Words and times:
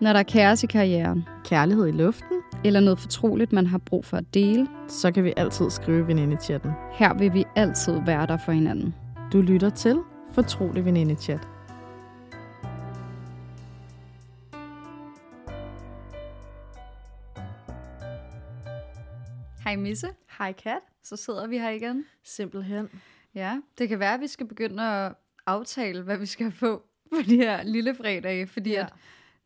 Når 0.00 0.12
der 0.12 0.20
er 0.20 0.22
kaos 0.22 0.62
i 0.64 0.66
karrieren, 0.66 1.28
Kærlighed 1.44 1.86
i 1.86 1.90
luften, 1.90 2.42
eller 2.64 2.80
noget 2.80 2.98
fortroligt, 2.98 3.52
man 3.52 3.66
har 3.66 3.78
brug 3.78 4.04
for 4.04 4.16
at 4.16 4.34
dele, 4.34 4.68
så 4.88 5.12
kan 5.12 5.24
vi 5.24 5.32
altid 5.36 5.70
skrive 5.70 6.06
veninde-chatten. 6.06 6.70
her 6.92 7.14
vil 7.14 7.34
vi 7.34 7.44
altid 7.56 8.00
være 8.06 8.26
der 8.26 8.36
for 8.36 8.52
hinanden. 8.52 8.94
Du 9.32 9.40
lytter 9.40 9.70
til 9.70 10.00
Fortrolig 10.32 10.84
Veninde-chat. 10.84 11.48
Hej 19.64 19.76
Misse, 19.76 20.08
Hej 20.38 20.52
Kat. 20.52 20.80
så 21.04 21.16
sidder 21.16 21.46
vi 21.46 21.58
her 21.58 21.70
igen. 21.70 22.04
Simpelthen. 22.24 22.88
Ja, 23.34 23.60
det 23.78 23.88
kan 23.88 23.98
være, 23.98 24.14
at 24.14 24.20
vi 24.20 24.26
skal 24.26 24.46
begynde 24.46 24.82
at 24.82 25.12
aftale, 25.46 26.02
hvad 26.02 26.16
vi 26.18 26.26
skal 26.26 26.52
få 26.52 26.82
på 27.10 27.16
de 27.28 27.36
her 27.36 27.62
lille 27.62 27.94
fredage, 27.94 28.46
fordi 28.46 28.70
ja. 28.70 28.76
Ja. 28.78 28.84
at 28.84 28.92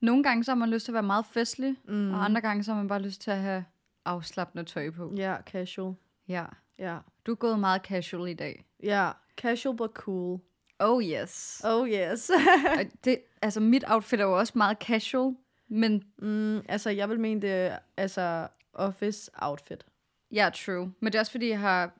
nogle 0.02 0.22
gange 0.22 0.44
så 0.44 0.50
har 0.50 0.56
man 0.56 0.70
lyst 0.70 0.84
til 0.84 0.92
at 0.92 0.94
være 0.94 1.02
meget 1.02 1.26
festlig, 1.26 1.76
Mm. 1.88 2.14
og 2.14 2.24
andre 2.24 2.40
gange 2.40 2.64
så 2.64 2.72
har 2.72 2.78
man 2.78 2.88
bare 2.88 3.02
lyst 3.02 3.20
til 3.20 3.30
at 3.30 3.38
have 3.38 3.64
afslappende 4.04 4.64
tøj 4.64 4.90
på. 4.90 5.12
Ja, 5.16 5.36
casual. 5.46 5.94
Ja. 6.28 6.44
Ja. 6.78 6.98
Du 7.26 7.32
er 7.32 7.36
gået 7.36 7.58
meget 7.58 7.82
casual 7.82 8.30
i 8.30 8.34
dag. 8.34 8.64
Ja, 8.82 9.10
casual 9.36 9.76
but 9.76 9.90
cool. 9.94 10.40
Oh 10.78 11.02
yes. 11.04 11.62
Oh 11.64 11.88
yes. 11.88 12.30
Det, 13.04 13.18
altså 13.42 13.60
mit 13.60 13.84
outfit 13.88 14.20
er 14.20 14.24
jo 14.24 14.38
også 14.38 14.52
meget 14.56 14.76
casual, 14.78 15.34
men 15.68 16.02
mm, 16.18 16.56
altså, 16.68 16.90
jeg 16.90 17.08
vil 17.08 17.20
mene, 17.20 17.42
det 17.42 17.50
er 17.50 17.78
altså 17.96 18.48
office 18.72 19.30
outfit. 19.34 19.84
ja, 20.32 20.50
true. 20.54 20.92
Men 21.00 21.12
det 21.12 21.14
er 21.14 21.20
også 21.20 21.32
fordi, 21.32 21.48
jeg 21.48 21.58
har 21.60 21.90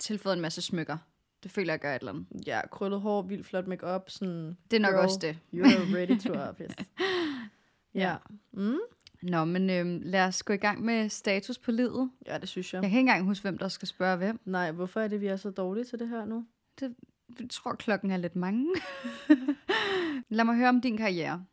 tilføjet 0.00 0.36
en 0.36 0.42
masse 0.42 0.62
smykker. 0.62 0.96
Det 1.42 1.50
føler 1.50 1.72
jeg 1.72 1.80
gør 1.80 1.94
et 1.94 2.00
eller 2.00 2.12
andet. 2.12 2.26
Ja, 2.46 2.60
krøllet 2.70 3.00
hår, 3.00 3.22
vildt 3.22 3.46
flot 3.46 3.66
makeup, 3.66 4.10
sådan... 4.10 4.56
Det 4.70 4.76
er 4.76 4.80
nok 4.80 4.92
Girl. 4.94 5.04
også 5.04 5.18
det. 5.20 5.38
You're 5.54 5.96
ready 5.96 6.20
to 6.20 6.32
office. 6.50 6.74
Ja. 8.00 8.16
Mm? 8.52 8.78
Nå, 9.22 9.44
men 9.44 9.70
øhm, 9.70 10.00
lad 10.04 10.24
os 10.24 10.42
gå 10.42 10.52
i 10.52 10.56
gang 10.56 10.84
med 10.84 11.08
status 11.08 11.58
på 11.58 11.70
livet. 11.70 12.10
Ja, 12.26 12.38
det 12.38 12.48
synes 12.48 12.74
jeg. 12.74 12.82
Jeg 12.82 12.90
kan 12.90 12.98
ikke 12.98 13.10
engang 13.10 13.26
huske, 13.26 13.42
hvem 13.42 13.58
der 13.58 13.68
skal 13.68 13.88
spørge 13.88 14.16
hvem. 14.16 14.40
Nej, 14.44 14.72
hvorfor 14.72 15.00
er 15.00 15.08
det, 15.08 15.20
vi 15.20 15.26
er 15.26 15.36
så 15.36 15.50
dårlige 15.50 15.84
til 15.84 15.98
det 15.98 16.08
her 16.08 16.24
nu? 16.24 16.46
Jeg 16.80 16.90
tror, 17.50 17.72
klokken 17.74 18.10
er 18.10 18.16
lidt 18.16 18.36
mange. 18.36 18.66
lad 20.28 20.44
mig 20.44 20.56
høre 20.56 20.68
om 20.68 20.80
din 20.80 20.96
karriere. 20.96 21.44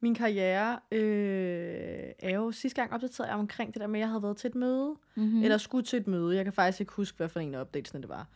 Min 0.00 0.14
karriere 0.14 0.78
øh, 0.92 2.04
er 2.18 2.30
jo 2.34 2.52
sidste 2.52 2.80
gang 2.80 2.92
opdateret 2.92 3.28
jeg 3.28 3.36
omkring 3.36 3.74
det 3.74 3.80
der 3.80 3.86
med, 3.86 4.00
at 4.00 4.00
jeg 4.00 4.08
havde 4.08 4.22
været 4.22 4.36
til 4.36 4.48
et 4.48 4.54
møde. 4.54 4.94
Mm. 5.14 5.22
Mm. 5.22 5.42
Eller 5.42 5.58
skulle 5.58 5.84
til 5.84 6.00
et 6.00 6.06
møde. 6.06 6.36
Jeg 6.36 6.44
kan 6.44 6.52
faktisk 6.52 6.80
ikke 6.80 6.92
huske, 6.92 7.16
hvad 7.16 7.28
for 7.28 7.40
en 7.40 7.54
af 7.54 7.60
opdatelserne 7.60 8.02
det 8.02 8.08
var. 8.08 8.26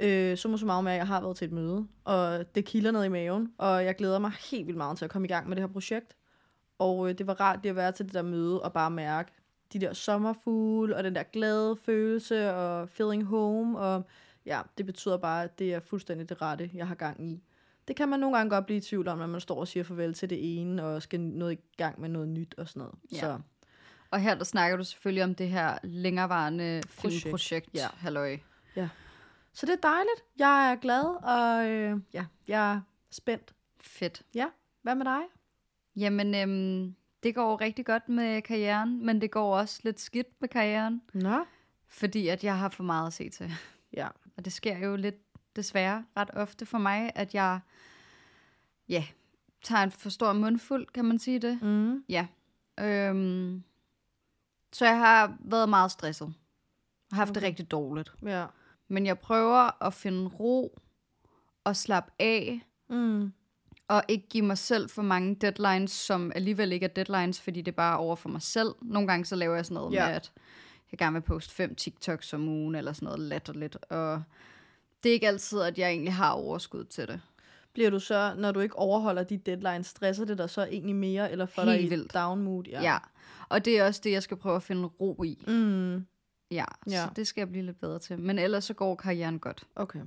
Øh, 0.00 0.36
så 0.36 0.48
må 0.48 0.56
så 0.56 0.66
meget 0.66 0.84
med, 0.84 0.92
at 0.92 0.98
jeg 0.98 1.06
har 1.06 1.20
været 1.20 1.36
til 1.36 1.46
et 1.46 1.52
møde. 1.52 1.86
Og 2.04 2.54
det 2.54 2.64
kilder 2.64 2.90
ned 2.90 3.04
i 3.04 3.08
maven. 3.08 3.52
Og 3.58 3.84
jeg 3.84 3.96
glæder 3.96 4.18
mig 4.18 4.32
helt 4.50 4.66
vildt 4.66 4.76
meget 4.76 4.98
til 4.98 5.04
at 5.04 5.10
komme 5.10 5.26
i 5.26 5.28
gang 5.28 5.48
med 5.48 5.56
det 5.56 5.62
her 5.62 5.72
projekt. 5.72 6.16
Og 6.78 7.08
øh, 7.08 7.18
det 7.18 7.26
var 7.26 7.40
rart 7.40 7.62
lige 7.62 7.70
at 7.70 7.76
være 7.76 7.92
til 7.92 8.06
det 8.06 8.14
der 8.14 8.22
møde 8.22 8.62
og 8.62 8.72
bare 8.72 8.90
mærke 8.90 9.32
de 9.72 9.78
der 9.80 9.92
sommerfugle 9.92 10.96
og 10.96 11.04
den 11.04 11.14
der 11.14 11.22
glade 11.22 11.76
følelse 11.76 12.54
og 12.54 12.88
feeling 12.88 13.24
home. 13.24 13.78
Og 13.78 14.02
ja, 14.46 14.60
det 14.78 14.86
betyder 14.86 15.16
bare, 15.16 15.44
at 15.44 15.58
det 15.58 15.74
er 15.74 15.80
fuldstændig 15.80 16.28
det 16.28 16.42
rette, 16.42 16.70
jeg 16.74 16.88
har 16.88 16.94
gang 16.94 17.30
i. 17.30 17.42
Det 17.88 17.96
kan 17.96 18.08
man 18.08 18.20
nogle 18.20 18.36
gange 18.36 18.50
godt 18.50 18.66
blive 18.66 18.76
i 18.76 18.80
tvivl 18.80 19.08
om, 19.08 19.18
når 19.18 19.26
man 19.26 19.40
står 19.40 19.60
og 19.60 19.68
siger 19.68 19.84
farvel 19.84 20.14
til 20.14 20.30
det 20.30 20.60
ene, 20.60 20.84
og 20.84 21.02
skal 21.02 21.20
noget 21.20 21.52
i 21.52 21.58
gang 21.76 22.00
med 22.00 22.08
noget 22.08 22.28
nyt 22.28 22.54
og 22.58 22.68
sådan 22.68 22.80
noget. 22.80 22.94
Ja. 23.12 23.18
Så 23.18 23.38
Og 24.10 24.20
her 24.20 24.34
der 24.34 24.44
snakker 24.44 24.76
du 24.76 24.84
selvfølgelig 24.84 25.24
om 25.24 25.34
det 25.34 25.48
her 25.48 25.78
længerevarende 25.82 26.82
Projekt. 26.96 27.22
filmprojekt. 27.22 27.70
Ja. 27.74 27.88
Halløj. 27.96 28.38
Så 29.52 29.66
det 29.66 29.72
er 29.72 29.88
dejligt. 29.88 30.24
Jeg 30.38 30.70
er 30.72 30.76
glad, 30.76 31.04
og 31.22 31.68
øh, 31.70 32.00
ja, 32.12 32.24
jeg 32.48 32.72
er 32.74 32.80
spændt. 33.10 33.54
Fedt. 33.80 34.22
Hvad 34.82 34.94
med 34.94 35.04
dig? 35.04 35.20
Jamen, 35.96 36.34
øhm, 36.34 36.94
det 37.22 37.34
går 37.34 37.60
rigtig 37.60 37.86
godt 37.86 38.08
med 38.08 38.42
karrieren, 38.42 39.06
men 39.06 39.20
det 39.20 39.30
går 39.30 39.58
også 39.58 39.80
lidt 39.84 40.00
skidt 40.00 40.26
med 40.40 40.48
karrieren, 40.48 41.02
Nå. 41.14 41.44
fordi 41.88 42.28
at 42.28 42.44
jeg 42.44 42.58
har 42.58 42.68
for 42.68 42.82
meget 42.82 43.06
at 43.06 43.12
se 43.12 43.28
til. 43.28 43.50
Ja. 43.96 44.08
Og 44.36 44.44
det 44.44 44.52
sker 44.52 44.78
jo 44.78 44.96
lidt 44.96 45.14
desværre 45.56 46.04
ret 46.16 46.30
ofte 46.32 46.66
for 46.66 46.78
mig, 46.78 47.12
at 47.14 47.34
jeg 47.34 47.60
ja, 48.88 49.04
tager 49.62 49.82
en 49.82 49.90
for 49.90 50.10
stor 50.10 50.32
mundfuld, 50.32 50.86
kan 50.86 51.04
man 51.04 51.18
sige 51.18 51.38
det. 51.38 51.62
Mm. 51.62 52.04
Ja. 52.08 52.26
Øhm, 52.80 53.62
så 54.72 54.86
jeg 54.86 54.98
har 54.98 55.36
været 55.40 55.68
meget 55.68 55.90
stresset. 55.90 56.34
Og 57.10 57.16
haft 57.16 57.30
okay. 57.30 57.40
det 57.40 57.46
rigtig 57.48 57.70
dårligt. 57.70 58.12
Ja. 58.22 58.46
Men 58.88 59.06
jeg 59.06 59.18
prøver 59.18 59.84
at 59.84 59.94
finde 59.94 60.26
ro 60.28 60.78
og 61.64 61.76
slappe 61.76 62.12
af, 62.18 62.60
Mm. 62.88 63.32
Og 63.88 64.02
ikke 64.08 64.28
give 64.28 64.44
mig 64.44 64.58
selv 64.58 64.88
for 64.90 65.02
mange 65.02 65.34
deadlines, 65.34 65.90
som 65.90 66.32
alligevel 66.34 66.72
ikke 66.72 66.84
er 66.84 66.88
deadlines, 66.88 67.40
fordi 67.40 67.60
det 67.62 67.72
er 67.72 67.76
bare 67.76 67.98
over 67.98 68.16
for 68.16 68.28
mig 68.28 68.42
selv. 68.42 68.68
Nogle 68.82 69.08
gange 69.08 69.24
så 69.24 69.36
laver 69.36 69.54
jeg 69.54 69.64
sådan 69.66 69.74
noget 69.74 69.92
Ja. 69.94 70.06
med, 70.06 70.14
at 70.14 70.32
jeg 70.92 70.98
gerne 70.98 71.12
vil 71.14 71.20
poste 71.20 71.54
fem 71.54 71.74
TikToks 71.74 72.32
om 72.32 72.48
ugen, 72.48 72.74
eller 72.74 72.92
sådan 72.92 73.06
noget 73.06 73.20
latterligt. 73.20 73.76
Og 73.90 74.22
det 75.02 75.08
er 75.08 75.12
ikke 75.12 75.28
altid, 75.28 75.60
at 75.60 75.78
jeg 75.78 75.90
egentlig 75.90 76.14
har 76.14 76.30
overskud 76.32 76.84
til 76.84 77.08
det. 77.08 77.20
Bliver 77.72 77.90
du 77.90 77.98
så, 78.00 78.34
når 78.38 78.52
du 78.52 78.60
ikke 78.60 78.76
overholder 78.78 79.22
de 79.22 79.36
deadlines, 79.36 79.86
stresser 79.86 80.24
det 80.24 80.38
dig 80.38 80.50
så 80.50 80.62
egentlig 80.64 80.96
mere, 80.96 81.32
eller 81.32 81.46
får 81.46 81.62
Helt 81.62 81.72
dig 81.78 81.84
i 81.84 81.88
vildt. 81.88 82.14
down 82.14 82.42
mood? 82.42 82.64
Ja. 82.64 82.82
ja. 82.82 82.98
Og 83.48 83.64
det 83.64 83.78
er 83.78 83.84
også 83.86 84.00
det, 84.04 84.10
jeg 84.12 84.22
skal 84.22 84.36
prøve 84.36 84.56
at 84.56 84.62
finde 84.62 84.84
ro 84.86 85.22
i. 85.22 85.44
Mm. 85.46 86.06
Ja, 86.50 86.64
Ja. 86.90 87.02
så 87.04 87.08
det 87.16 87.26
skal 87.26 87.40
jeg 87.40 87.48
blive 87.48 87.64
lidt 87.64 87.80
bedre 87.80 87.98
til. 87.98 88.18
Men 88.18 88.38
ellers 88.38 88.64
så 88.64 88.74
går 88.74 88.94
karrieren 88.94 89.38
godt. 89.38 89.66
Okay. 89.76 90.00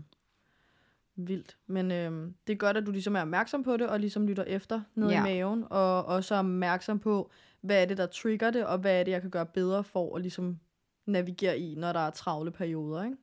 Vildt. 1.18 1.58
Men 1.68 1.92
øhm, 1.92 2.34
det 2.48 2.54
er 2.54 2.58
godt, 2.58 2.78
at 2.78 2.86
du 2.86 2.92
ligesom 2.92 3.16
er 3.16 3.22
opmærksom 3.22 3.64
på 3.64 3.78
det, 3.78 3.88
og 3.88 4.00
ligesom 4.00 4.28
lytter 4.28 4.44
efter 4.44 4.82
ned 4.96 5.10
Ja. 5.10 5.20
i 5.20 5.24
maven, 5.24 5.64
og 5.70 6.06
også 6.06 6.36
er 6.36 6.40
opmærksom 6.40 7.00
på, 7.00 7.32
hvad 7.62 7.82
er 7.82 7.86
det, 7.86 7.98
der 7.98 8.06
trigger 8.06 8.52
det, 8.52 8.66
og 8.66 8.78
hvad 8.78 9.00
er 9.00 9.04
det, 9.04 9.12
jeg 9.12 9.22
kan 9.22 9.30
gøre 9.30 9.46
bedre 9.46 9.84
for 9.84 10.16
at 10.16 10.22
ligesom 10.22 10.60
navigere 11.06 11.60
i, 11.60 11.76
når 11.76 11.94
der 11.94 12.00
er 12.00 12.10
travle 12.10 12.52
perioder, 12.52 13.04
ikke? 13.04 13.18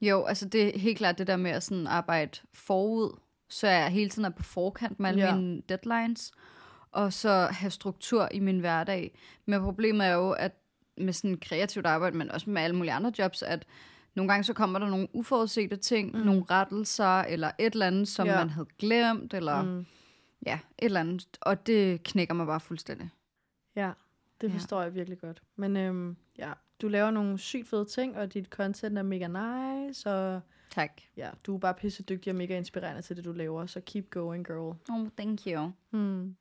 Jo, 0.00 0.24
altså 0.24 0.48
det 0.48 0.74
er 0.76 0.78
helt 0.78 0.98
klart 0.98 1.18
det 1.18 1.26
der 1.26 1.36
med 1.36 1.50
at 1.50 1.62
sådan 1.62 1.86
arbejde 1.86 2.38
forud, 2.54 3.18
så 3.50 3.68
jeg 3.68 3.88
hele 3.90 4.10
tiden 4.10 4.24
er 4.24 4.30
på 4.30 4.42
forkant 4.42 5.00
med 5.00 5.08
alle 5.08 5.24
ja. 5.24 5.36
mine 5.36 5.62
deadlines, 5.68 6.32
og 6.92 7.12
så 7.12 7.48
have 7.50 7.70
struktur 7.70 8.28
i 8.34 8.40
min 8.40 8.60
hverdag. 8.60 9.18
Men 9.46 9.60
problemet 9.60 10.06
er 10.06 10.12
jo, 10.12 10.30
at 10.30 10.52
med 10.98 11.12
sådan 11.12 11.38
kreativt 11.38 11.86
arbejde, 11.86 12.16
men 12.16 12.30
også 12.30 12.50
med 12.50 12.62
alle 12.62 12.76
mulige 12.76 12.92
andre 12.92 13.12
jobs, 13.18 13.42
at 13.42 13.66
nogle 14.16 14.32
gange 14.32 14.44
så 14.44 14.52
kommer 14.52 14.78
der 14.78 14.86
nogle 14.88 15.08
uforudsete 15.12 15.76
ting, 15.76 16.12
Mm. 16.16 16.18
nogle 16.20 16.44
rettelser, 16.50 17.20
eller 17.20 17.50
et 17.58 17.72
eller 17.72 17.86
andet, 17.86 18.08
som 18.08 18.26
Ja. 18.26 18.32
ja. 18.32 18.38
man 18.38 18.50
havde 18.50 18.66
glemt, 18.78 19.34
eller 19.34 19.62
mm. 19.62 19.86
Ja, 20.46 20.58
et 20.78 20.84
eller 20.84 21.00
andet. 21.00 21.26
Og 21.40 21.66
det 21.66 22.02
knækker 22.02 22.34
mig 22.34 22.46
bare 22.46 22.60
fuldstændig. 22.60 23.10
Ja, 23.76 23.90
det 24.40 24.48
Ja. 24.48 24.54
forstår 24.54 24.82
jeg 24.82 24.94
virkelig 24.94 25.18
godt. 25.20 25.42
Men 25.56 25.76
øhm, 25.76 26.16
ja, 26.38 26.52
du 26.82 26.88
laver 26.88 27.10
nogle 27.10 27.38
sygt 27.38 27.68
fede 27.68 27.84
ting, 27.84 28.16
og 28.16 28.34
dit 28.34 28.46
content 28.46 28.98
er 28.98 29.02
mega 29.02 29.26
nice, 29.28 30.10
og 30.10 30.40
Tak. 30.70 30.90
ja, 31.16 31.30
du 31.46 31.54
er 31.54 31.58
bare 31.58 31.74
pisse 31.74 32.02
dygtig 32.02 32.30
og 32.30 32.36
mega 32.36 32.56
inspirerende 32.58 33.02
til 33.02 33.16
det, 33.16 33.24
du 33.24 33.32
laver, 33.32 33.66
så 33.66 33.80
keep 33.86 34.10
going, 34.10 34.46
girl. 34.46 34.76
Oh, 34.90 35.08
thank 35.18 35.40
you. 35.46 35.70
Hmm. 35.90 36.36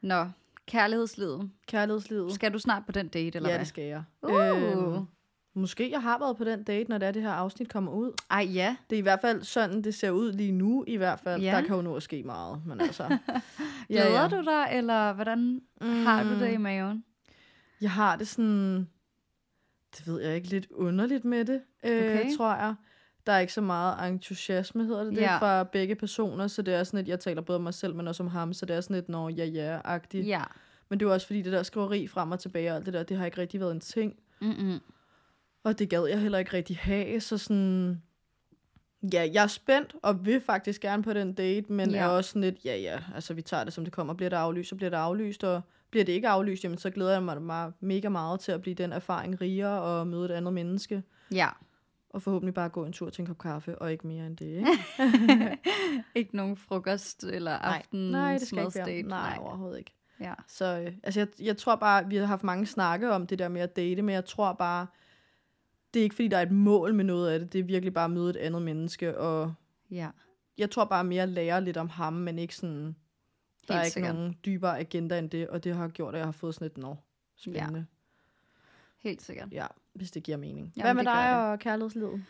Nå, 0.00 0.26
kærlighedslivet. 0.66 1.50
Kærlighedslivet. 1.66 2.32
Skal 2.32 2.52
du 2.52 2.58
snart 2.58 2.86
på 2.86 2.92
den 2.92 3.08
date, 3.08 3.36
eller 3.36 3.48
ja, 3.48 3.54
hvad? 3.54 3.58
det 3.60 3.68
skal 3.68 3.84
jeg. 3.84 4.02
Uh. 4.22 5.04
Måske 5.58 5.90
jeg 5.90 6.02
har 6.02 6.18
været 6.18 6.36
på 6.36 6.44
den 6.44 6.62
date, 6.62 6.90
når 6.90 6.98
det, 6.98 7.08
er, 7.08 7.12
det 7.12 7.22
her 7.22 7.30
afsnit 7.30 7.68
kommer 7.72 7.92
ud. 7.92 8.12
Ej, 8.30 8.48
ja. 8.54 8.76
Det 8.90 8.96
er 8.96 8.98
i 8.98 9.02
hvert 9.02 9.20
fald 9.20 9.42
sådan, 9.42 9.82
det 9.82 9.94
ser 9.94 10.10
ud 10.10 10.32
lige 10.32 10.52
nu, 10.52 10.84
i 10.86 10.96
hvert 10.96 11.20
fald. 11.20 11.42
Ja. 11.42 11.50
Der 11.56 11.60
kan 11.60 11.76
jo 11.76 11.82
nu 11.82 11.96
at 11.96 12.02
ske 12.02 12.22
meget, 12.22 12.62
men 12.66 12.80
altså... 12.80 13.18
Glæder 13.88 14.28
du 14.28 14.36
dig, 14.44 14.68
eller 14.72 15.12
hvordan 15.12 15.60
mm. 15.80 15.88
har 15.88 16.22
du 16.22 16.30
det 16.40 16.52
i 16.52 16.56
Mm, 16.56 16.62
maven? 16.62 17.04
Jeg 17.80 17.90
har 17.90 18.16
det 18.16 18.28
sådan... 18.28 18.88
Det 19.98 20.06
ved 20.06 20.20
jeg 20.22 20.34
ikke, 20.34 20.48
lidt 20.48 20.66
underligt 20.70 21.24
med 21.24 21.44
det, 21.44 21.60
øh, 21.84 21.98
Okay. 21.98 22.36
tror 22.36 22.54
jeg. 22.54 22.74
Der 23.26 23.32
er 23.32 23.38
ikke 23.38 23.52
så 23.52 23.60
meget 23.60 24.08
entusiasme, 24.08 24.84
hedder 24.84 25.04
det 25.04 25.12
det, 25.14 25.20
Ja. 25.20 25.38
fra 25.38 25.64
begge 25.64 25.94
personer, 25.94 26.46
så 26.46 26.62
det 26.62 26.74
er 26.74 26.84
sådan 26.84 27.00
et, 27.00 27.08
jeg 27.08 27.20
taler 27.20 27.42
både 27.42 27.56
om 27.56 27.62
mig 27.62 27.74
selv, 27.74 27.94
men 27.94 28.08
også 28.08 28.22
om 28.22 28.28
ham, 28.28 28.52
så 28.52 28.66
det 28.66 28.76
er 28.76 28.80
sådan 28.80 28.96
et, 28.96 29.08
når 29.08 29.28
ja 29.28 29.44
ja-agtigt. 29.44 30.26
Ja. 30.26 30.42
Men 30.88 31.00
det 31.00 31.06
er 31.06 31.12
også 31.12 31.26
fordi, 31.26 31.42
det 31.42 31.52
der 31.52 31.62
skriveri 31.62 32.06
frem 32.06 32.30
og 32.30 32.40
tilbage 32.40 32.70
og 32.70 32.76
alt 32.76 32.86
det 32.86 32.94
der, 32.94 33.02
det 33.02 33.16
har 33.16 33.24
ikke 33.26 33.38
rigtig 33.38 33.60
været 33.60 33.72
en 33.72 33.80
ting. 33.80 34.14
Mm-mm. 34.40 34.78
Og 35.68 35.78
det 35.78 35.90
gad 35.90 36.06
jeg 36.06 36.20
heller 36.20 36.38
ikke 36.38 36.52
rigtig 36.52 36.76
have, 36.76 37.20
så 37.20 37.38
sådan... 37.38 38.02
Ja, 39.12 39.28
jeg 39.32 39.42
er 39.42 39.46
spændt, 39.46 39.96
og 40.02 40.26
vil 40.26 40.40
faktisk 40.40 40.80
gerne 40.80 41.02
på 41.02 41.12
den 41.12 41.32
date, 41.32 41.72
men 41.72 41.90
Ja. 41.90 41.98
er 41.98 42.06
også 42.06 42.30
sådan 42.30 42.42
lidt, 42.42 42.64
ja 42.64 42.76
ja, 42.76 43.00
altså 43.14 43.34
vi 43.34 43.42
tager 43.42 43.64
det 43.64 43.72
som 43.72 43.84
det 43.84 43.92
kommer. 43.92 44.14
Bliver 44.14 44.30
det 44.30 44.36
aflyst, 44.36 44.68
så 44.68 44.76
bliver 44.76 44.90
det 44.90 44.96
aflyst, 44.96 45.44
og 45.44 45.62
bliver 45.90 46.04
det 46.04 46.12
ikke 46.12 46.28
aflyst, 46.28 46.64
jamen 46.64 46.78
så 46.78 46.90
glæder 46.90 47.12
jeg 47.12 47.22
mig 47.22 47.42
meget, 47.42 47.72
mega 47.80 48.08
meget 48.08 48.40
til 48.40 48.52
at 48.52 48.60
blive 48.62 48.74
den 48.74 48.92
erfaring 48.92 49.40
rigere 49.40 49.82
og 49.82 50.06
møde 50.06 50.24
et 50.24 50.30
andet 50.30 50.52
menneske. 50.52 51.02
Ja. 51.32 51.48
Og 52.10 52.22
forhåbentlig 52.22 52.54
bare 52.54 52.68
gå 52.68 52.84
en 52.84 52.92
tur 52.92 53.10
til 53.10 53.22
en 53.22 53.26
kop 53.26 53.38
kaffe, 53.38 53.78
og 53.78 53.92
ikke 53.92 54.06
mere 54.06 54.26
end 54.26 54.36
det, 54.36 54.46
ikke? 54.46 54.68
ikke 56.14 56.36
nogen 56.36 56.56
frokost 56.56 57.24
eller 57.24 57.52
aften 57.52 58.10
Nej, 58.10 58.32
det 58.38 58.46
skal 58.46 58.58
ikke 58.58 58.78
være. 58.78 59.02
Nej, 59.02 59.38
overhovedet 59.40 59.78
ikke. 59.78 59.94
Ja. 60.20 60.34
Så 60.46 60.64
øh, 60.86 60.92
altså 61.02 61.20
jeg, 61.20 61.28
jeg 61.40 61.56
tror 61.56 61.76
bare, 61.76 62.08
vi 62.08 62.16
har 62.16 62.26
haft 62.26 62.44
mange 62.44 62.66
snakke 62.66 63.12
om 63.12 63.26
det 63.26 63.38
der 63.38 63.48
med 63.48 63.60
at 63.60 63.76
date, 63.76 64.02
men 64.02 64.14
jeg 64.14 64.24
tror 64.24 64.52
bare, 64.52 64.86
det 65.98 66.02
er 66.02 66.04
ikke 66.04 66.14
fordi, 66.16 66.28
der 66.28 66.36
er 66.38 66.42
et 66.42 66.52
mål 66.52 66.94
med 66.94 67.04
noget 67.04 67.30
af 67.30 67.38
det. 67.40 67.52
Det 67.52 67.58
er 67.58 67.62
virkelig 67.62 67.94
bare 67.94 68.04
at 68.04 68.10
møde 68.10 68.30
et 68.30 68.36
andet 68.36 68.62
menneske, 68.62 69.18
og 69.18 69.54
ja. 69.90 70.08
jeg 70.58 70.70
tror 70.70 70.84
bare 70.84 71.04
mere 71.04 71.22
at 71.22 71.28
lære 71.28 71.64
lidt 71.64 71.76
om 71.76 71.88
ham, 71.88 72.12
men 72.12 72.38
ikke 72.38 72.56
sådan 72.56 72.96
Der 73.68 73.74
er 73.74 73.78
Helt 73.78 73.86
ikke 73.86 73.92
sikkert. 73.94 74.14
nogen 74.14 74.36
dybere 74.44 74.78
agenda 74.78 75.18
end 75.18 75.30
det, 75.30 75.48
og 75.48 75.64
det 75.64 75.74
har 75.74 75.88
gjort, 75.88 76.14
at 76.14 76.18
jeg 76.18 76.26
har 76.26 76.32
fået 76.32 76.54
sådan 76.54 76.66
et 76.66 76.78
nå. 76.78 76.96
Spændende. 77.36 77.86
Helt 78.98 79.22
sikkert. 79.22 79.48
Ja, 79.52 79.66
hvis 79.92 80.10
det 80.10 80.22
giver 80.22 80.36
mening. 80.38 80.72
Jamen, 80.76 80.82
Hvad 80.86 80.94
med 80.94 81.04
dig 81.04 81.28
det. 81.30 81.36
og 81.36 81.58
kærlighedslivet? 81.58 82.24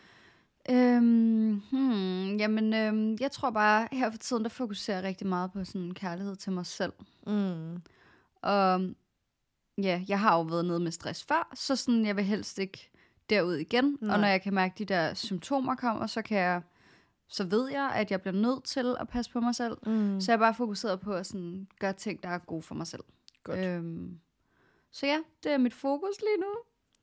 Øhm, 0.69 1.61
hmm, 1.71 2.37
jamen, 2.37 2.73
øhm, 2.73 3.17
jeg 3.19 3.31
tror 3.31 3.49
bare, 3.49 3.87
her 3.91 4.11
for 4.11 4.17
tiden, 4.17 4.43
der 4.43 4.49
fokuserer 4.49 4.97
jeg 4.97 5.03
rigtig 5.05 5.27
meget 5.27 5.51
på 5.51 5.63
sådan 5.63 5.93
kærlighed 5.93 6.35
til 6.35 6.51
mig 6.51 6.65
selv. 6.65 6.93
Mm. 7.27 7.81
Og 8.41 8.81
ja, 9.77 10.03
jeg 10.07 10.19
har 10.19 10.35
jo 10.37 10.41
været 10.41 10.65
nede 10.65 10.79
med 10.79 10.91
stress 10.91 11.23
før, 11.23 11.51
så 11.55 11.75
sådan, 11.75 12.05
jeg 12.05 12.15
vil 12.15 12.23
helst 12.23 12.59
ikke 12.59 12.89
derud 13.29 13.55
igen. 13.55 13.97
Nej. 14.01 14.15
Og 14.15 14.21
når 14.21 14.27
jeg 14.27 14.41
kan 14.41 14.53
mærke, 14.53 14.71
at 14.71 14.79
de 14.79 14.85
der 14.85 15.13
symptomer 15.13 15.75
kommer, 15.75 16.07
så 16.07 16.21
kan 16.21 16.37
jeg 16.37 16.61
så 17.29 17.43
ved 17.43 17.69
jeg, 17.71 17.91
at 17.95 18.11
jeg 18.11 18.21
bliver 18.21 18.35
nødt 18.35 18.63
til 18.63 18.95
at 18.99 19.07
passe 19.07 19.31
på 19.31 19.39
mig 19.39 19.55
selv. 19.55 19.77
Mm. 19.85 20.21
Så 20.21 20.31
jeg 20.31 20.35
er 20.35 20.39
bare 20.39 20.53
fokuseret 20.53 20.99
på 20.99 21.13
at 21.13 21.25
sådan, 21.25 21.67
gøre 21.79 21.93
ting, 21.93 22.23
der 22.23 22.29
er 22.29 22.37
gode 22.37 22.61
for 22.61 22.75
mig 22.75 22.87
selv. 22.87 23.03
Godt. 23.43 23.59
Øhm, 23.59 24.19
så 24.91 25.05
ja, 25.05 25.17
det 25.43 25.51
er 25.51 25.57
mit 25.57 25.73
fokus 25.73 26.19
lige 26.19 26.37
nu. 26.37 26.55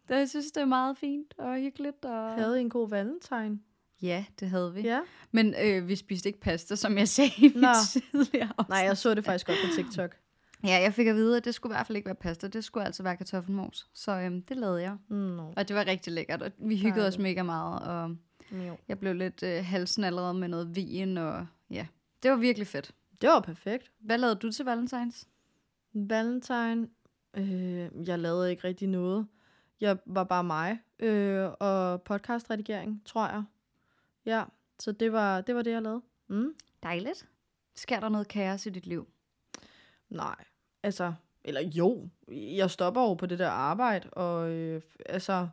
Det, 0.08 0.18
jeg 0.18 0.28
synes, 0.28 0.52
det 0.52 0.60
er 0.60 0.66
meget 0.66 0.98
fint 0.98 1.34
og 1.38 1.56
hyggeligt. 1.56 2.04
Og... 2.04 2.34
Havde 2.34 2.58
I 2.58 2.60
en 2.60 2.70
god 2.70 2.90
valentine? 2.90 3.60
Ja, 4.02 4.24
det 4.40 4.50
havde 4.50 4.74
vi. 4.74 4.80
Ja. 4.80 5.00
Men 5.30 5.54
øh, 5.62 5.88
vi 5.88 5.96
spiste 5.96 6.28
ikke 6.28 6.40
pasta, 6.40 6.76
som 6.76 6.98
jeg 6.98 7.08
sagde 7.08 7.32
i 7.36 7.42
mit 7.54 7.64
tidligere 7.92 8.52
afsnit. 8.58 8.68
Nej, 8.68 8.78
jeg 8.78 8.96
så 8.96 9.14
det 9.14 9.24
faktisk 9.24 9.46
godt 9.46 9.58
på 9.64 9.74
TikTok. 9.74 10.16
Ja, 10.64 10.80
jeg 10.82 10.94
fik 10.94 11.06
at 11.06 11.14
vide, 11.14 11.36
at 11.36 11.44
det 11.44 11.54
skulle 11.54 11.72
i 11.72 11.76
hvert 11.76 11.86
fald 11.86 11.96
ikke 11.96 12.06
være 12.06 12.14
pasta. 12.14 12.48
Det 12.48 12.64
skulle 12.64 12.86
altså 12.86 13.02
være 13.02 13.16
kartoffelmos. 13.16 13.88
Så 13.94 14.12
øhm, 14.20 14.42
det 14.42 14.56
lavede 14.56 14.82
jeg. 14.82 14.96
No. 15.08 15.52
Og 15.56 15.68
det 15.68 15.76
var 15.76 15.86
rigtig 15.86 16.12
lækkert. 16.12 16.42
Og 16.42 16.52
vi 16.58 16.76
hyggede 16.76 17.06
os 17.06 17.18
mega 17.18 17.42
meget. 17.42 17.80
Og 17.82 18.16
Jo. 18.52 18.76
jeg 18.88 18.98
blev 18.98 19.14
lidt 19.14 19.42
øh, 19.42 19.64
halsen 19.64 20.04
allerede 20.04 20.34
med 20.34 20.48
noget 20.48 20.76
vin. 20.76 21.18
Og 21.18 21.46
ja, 21.70 21.86
det 22.22 22.30
var 22.30 22.36
virkelig 22.36 22.66
fedt. 22.66 22.92
Det 23.20 23.28
var 23.28 23.40
perfekt. 23.40 23.92
Hvad 23.98 24.18
lavede 24.18 24.36
du 24.36 24.50
til 24.52 24.64
Valentines? 24.64 25.28
Valentine, 25.94 26.88
øh, 27.34 28.08
jeg 28.08 28.18
lavede 28.18 28.50
ikke 28.50 28.64
rigtig 28.64 28.88
noget. 28.88 29.26
Jeg 29.80 29.98
var 30.06 30.24
bare 30.24 30.44
mig 30.44 30.78
øh, 30.98 31.48
og 31.60 32.02
podcastredigering, 32.02 33.02
tror 33.04 33.26
jeg. 33.28 33.44
Ja, 34.26 34.44
så 34.78 34.92
det 34.92 35.12
var 35.12 35.40
det, 35.40 35.54
var 35.54 35.62
det 35.62 35.70
jeg 35.70 35.82
lavede. 35.82 36.02
Mm. 36.28 36.54
Dejligt. 36.82 37.28
Sker 37.74 38.00
der 38.00 38.08
noget 38.08 38.28
kaos 38.28 38.66
i 38.66 38.70
dit 38.70 38.86
liv? 38.86 39.08
Nej, 40.10 40.44
altså, 40.82 41.12
eller 41.44 41.60
jo, 41.60 42.08
jeg 42.28 42.70
stopper 42.70 43.02
jo 43.02 43.14
på 43.14 43.26
det 43.26 43.38
der 43.38 43.48
arbejde, 43.48 44.10
og 44.10 44.50
øh, 44.50 44.82
altså, 45.06 45.48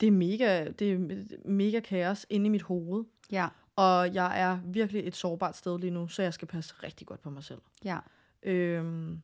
det 0.00 0.06
er 0.06 0.10
mega, 0.10 0.70
det 0.70 0.92
er 0.92 1.24
mega 1.44 1.80
kaos 1.80 2.26
inde 2.30 2.46
i 2.46 2.48
mit 2.48 2.62
hoved. 2.62 3.04
Ja. 3.32 3.48
Og 3.76 4.14
jeg 4.14 4.40
er 4.40 4.58
virkelig 4.64 5.06
et 5.06 5.16
sårbart 5.16 5.56
sted 5.56 5.78
lige 5.78 5.90
nu, 5.90 6.08
så 6.08 6.22
jeg 6.22 6.34
skal 6.34 6.48
passe 6.48 6.74
rigtig 6.82 7.06
godt 7.06 7.22
på 7.22 7.30
mig 7.30 7.44
selv. 7.44 7.60
Ja. 7.84 7.98
Øhm, 8.42 9.22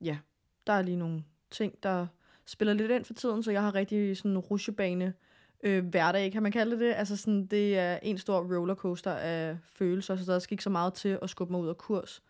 ja, 0.00 0.18
der 0.66 0.72
er 0.72 0.82
lige 0.82 0.96
nogle 0.96 1.24
ting, 1.50 1.82
der 1.82 2.06
spiller 2.46 2.74
lidt 2.74 2.90
ind 2.90 3.04
for 3.04 3.14
tiden, 3.14 3.42
så 3.42 3.50
jeg 3.50 3.62
har 3.62 3.74
rigtig 3.74 4.16
sådan 4.16 4.30
en 4.30 4.38
rusjebane 4.38 5.14
øh, 5.62 5.86
hverdag, 5.86 6.32
kan 6.32 6.42
man 6.42 6.52
kalde 6.52 6.70
det 6.70 6.80
det. 6.80 6.94
Altså 6.94 7.16
sådan, 7.16 7.46
det 7.46 7.78
er 7.78 7.98
en 8.02 8.18
stor 8.18 8.56
rollercoaster 8.56 9.12
af 9.12 9.58
følelser, 9.64 10.16
så 10.16 10.32
der 10.32 10.38
skal 10.38 10.54
ikke 10.54 10.64
så 10.64 10.70
meget 10.70 10.94
til 10.94 11.18
at 11.22 11.30
skubbe 11.30 11.52
mig 11.52 11.60
ud 11.60 11.68
af 11.68 11.76
kurs. 11.76 12.22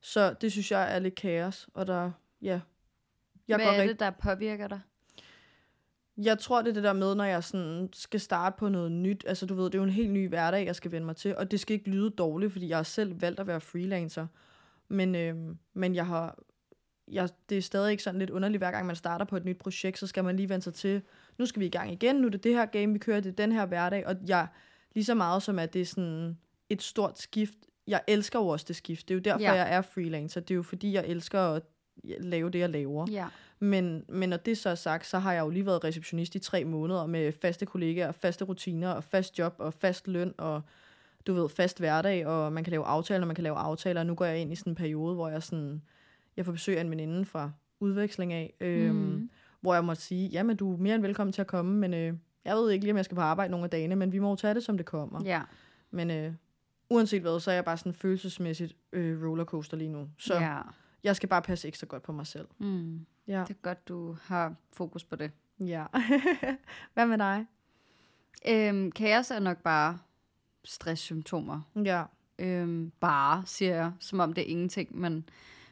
Så 0.00 0.32
det 0.40 0.52
synes 0.52 0.70
jeg 0.70 0.94
er 0.94 0.98
lidt 0.98 1.14
kaos, 1.14 1.68
og 1.74 1.86
der, 1.86 2.10
ja. 2.42 2.60
Jeg, 3.48 3.56
Hvad 3.56 3.66
går 3.66 3.72
er 3.72 3.82
rigt- 3.82 3.88
det, 3.88 4.00
der 4.00 4.10
påvirker 4.10 4.68
dig? 4.68 4.80
jeg 6.22 6.38
tror, 6.38 6.62
det 6.62 6.68
er 6.70 6.74
det 6.74 6.82
der 6.82 6.92
med, 6.92 7.14
når 7.14 7.24
jeg 7.24 7.44
sådan 7.44 7.88
skal 7.92 8.20
starte 8.20 8.56
på 8.58 8.68
noget 8.68 8.92
nyt. 8.92 9.24
Altså, 9.26 9.46
du 9.46 9.54
ved, 9.54 9.64
det 9.64 9.74
er 9.74 9.78
jo 9.78 9.84
en 9.84 9.90
helt 9.90 10.10
ny 10.10 10.28
hverdag, 10.28 10.66
jeg 10.66 10.76
skal 10.76 10.92
vende 10.92 11.06
mig 11.06 11.16
til. 11.16 11.36
Og 11.36 11.50
det 11.50 11.60
skal 11.60 11.74
ikke 11.74 11.90
lyde 11.90 12.10
dårligt, 12.10 12.52
fordi 12.52 12.68
jeg 12.68 12.78
har 12.78 12.82
selv 12.82 13.20
valgt 13.20 13.40
at 13.40 13.46
være 13.46 13.60
freelancer. 13.60 14.26
Men, 14.88 15.14
øhm, 15.14 15.58
men 15.74 15.94
jeg 15.94 16.06
har... 16.06 16.38
Jeg, 17.10 17.28
det 17.48 17.58
er 17.58 17.62
stadig 17.62 17.90
ikke 17.90 18.02
sådan 18.02 18.18
lidt 18.18 18.30
underligt, 18.30 18.60
hver 18.60 18.70
gang 18.70 18.86
man 18.86 18.96
starter 18.96 19.24
på 19.24 19.36
et 19.36 19.44
nyt 19.44 19.58
projekt, 19.58 19.98
så 19.98 20.06
skal 20.06 20.24
man 20.24 20.36
lige 20.36 20.48
vende 20.48 20.62
sig 20.64 20.74
til, 20.74 21.02
nu 21.38 21.46
skal 21.46 21.60
vi 21.60 21.66
i 21.66 21.70
gang 21.70 21.92
igen, 21.92 22.16
nu 22.16 22.26
er 22.26 22.30
det 22.30 22.44
det 22.44 22.54
her 22.54 22.66
game, 22.66 22.92
vi 22.92 22.98
kører, 22.98 23.20
det 23.20 23.28
er 23.30 23.34
den 23.36 23.52
her 23.52 23.66
hverdag, 23.66 24.06
og 24.06 24.16
jeg, 24.26 24.46
lige 24.94 25.04
så 25.04 25.14
meget 25.14 25.42
som 25.42 25.58
at 25.58 25.72
det 25.74 25.80
er 25.80 25.86
sådan 25.86 26.38
et 26.68 26.82
stort 26.82 27.18
skift, 27.18 27.54
jeg 27.88 28.00
elsker 28.08 28.38
jo 28.38 28.46
også 28.48 28.64
det 28.68 28.76
skift, 28.76 29.08
det 29.08 29.14
er 29.14 29.18
jo 29.18 29.20
derfor, 29.20 29.40
Ja. 29.40 29.52
jeg 29.52 29.74
er 29.74 29.80
freelancer, 29.82 30.40
det 30.40 30.50
er 30.50 30.54
jo 30.56 30.62
fordi, 30.62 30.92
jeg 30.92 31.04
elsker 31.06 31.40
at 31.40 31.62
lave 32.20 32.50
det, 32.50 32.58
jeg 32.58 32.70
laver. 32.70 33.06
Ja. 33.10 33.26
Men, 33.60 34.04
men 34.08 34.28
når 34.28 34.36
det 34.36 34.58
så 34.58 34.70
er 34.70 34.74
sagt, 34.74 35.06
så 35.06 35.18
har 35.18 35.32
jeg 35.32 35.40
jo 35.40 35.48
lige 35.50 35.66
været 35.66 35.84
receptionist 35.84 36.34
i 36.34 36.38
tre 36.38 36.64
måneder 36.64 37.06
med 37.06 37.32
faste 37.32 37.66
kollegaer, 37.66 38.12
faste 38.12 38.44
rutiner 38.44 38.90
og 38.90 39.04
fast 39.04 39.38
job 39.38 39.54
og 39.58 39.74
fast 39.74 40.08
løn 40.08 40.34
og 40.38 40.62
du 41.26 41.34
ved, 41.34 41.48
fast 41.48 41.78
hverdag, 41.78 42.26
og 42.26 42.52
man 42.52 42.64
kan 42.64 42.70
lave 42.70 42.84
aftaler, 42.84 43.26
man 43.26 43.34
kan 43.34 43.42
lave 43.44 43.56
aftaler, 43.56 44.00
og 44.00 44.06
nu 44.06 44.14
går 44.14 44.24
jeg 44.24 44.38
ind 44.38 44.52
i 44.52 44.56
sådan 44.56 44.70
en 44.70 44.74
periode, 44.74 45.14
hvor 45.14 45.28
jeg 45.28 45.42
sådan, 45.42 45.82
jeg 46.36 46.44
får 46.44 46.52
besøg 46.52 46.76
af 46.76 46.80
en 46.80 46.90
veninde 46.90 47.24
fra 47.24 47.50
udveksling 47.80 48.32
af, 48.32 48.54
øhm, 48.60 48.94
Mm. 48.96 49.30
hvor 49.60 49.74
jeg 49.74 49.84
måtte 49.84 50.02
sige, 50.02 50.28
jamen 50.28 50.56
du 50.56 50.72
er 50.72 50.76
mere 50.76 50.94
end 50.94 51.02
velkommen 51.02 51.32
til 51.32 51.40
at 51.40 51.46
komme, 51.46 51.74
men 51.76 51.94
øh, 51.94 52.14
jeg 52.44 52.56
ved 52.56 52.70
ikke 52.70 52.84
lige, 52.84 52.92
om 52.92 52.96
jeg 52.96 53.04
skal 53.04 53.14
på 53.14 53.20
arbejde 53.20 53.50
nogle 53.50 53.64
af 53.64 53.70
dagene, 53.70 53.96
men 53.96 54.12
vi 54.12 54.18
må 54.18 54.28
jo 54.30 54.36
tage 54.36 54.54
det, 54.54 54.64
som 54.64 54.76
det 54.76 54.86
kommer. 54.86 55.20
Ja. 55.24 55.42
Men 55.90 56.10
øh, 56.10 56.32
uanset 56.90 57.22
hvad, 57.22 57.40
så 57.40 57.50
er 57.50 57.54
jeg 57.54 57.64
bare 57.64 57.76
sådan 57.76 57.94
følelsesmæssigt 57.94 58.76
øh, 58.92 59.22
rollercoaster 59.28 59.76
lige 59.76 59.88
nu. 59.90 60.08
Så 60.18 60.34
ja. 60.34 60.58
jeg 61.04 61.16
skal 61.16 61.28
bare 61.28 61.42
passe 61.42 61.68
ekstra 61.68 61.86
godt 61.86 62.02
på 62.02 62.12
mig 62.12 62.26
selv. 62.26 62.48
Mm. 62.58 63.06
Ja. 63.26 63.40
Det 63.48 63.50
er 63.50 63.60
godt, 63.62 63.88
du 63.88 64.16
har 64.22 64.54
fokus 64.72 65.04
på 65.04 65.16
det. 65.16 65.30
Ja. 65.60 65.86
Hvad 66.94 67.06
med 67.06 67.18
dig? 67.18 67.46
Øhm, 68.48 68.92
kaos 68.92 69.30
er 69.30 69.38
nok 69.38 69.58
bare 69.58 69.98
stresssymptomer. 70.64 71.60
Ja. 71.84 72.04
Øhm, 72.38 72.92
bare, 73.00 73.42
siger 73.46 73.74
jeg, 73.74 73.92
som 74.00 74.20
om 74.20 74.32
det 74.32 74.42
er 74.42 74.46
ingenting. 74.46 74.98
Men, 74.98 75.28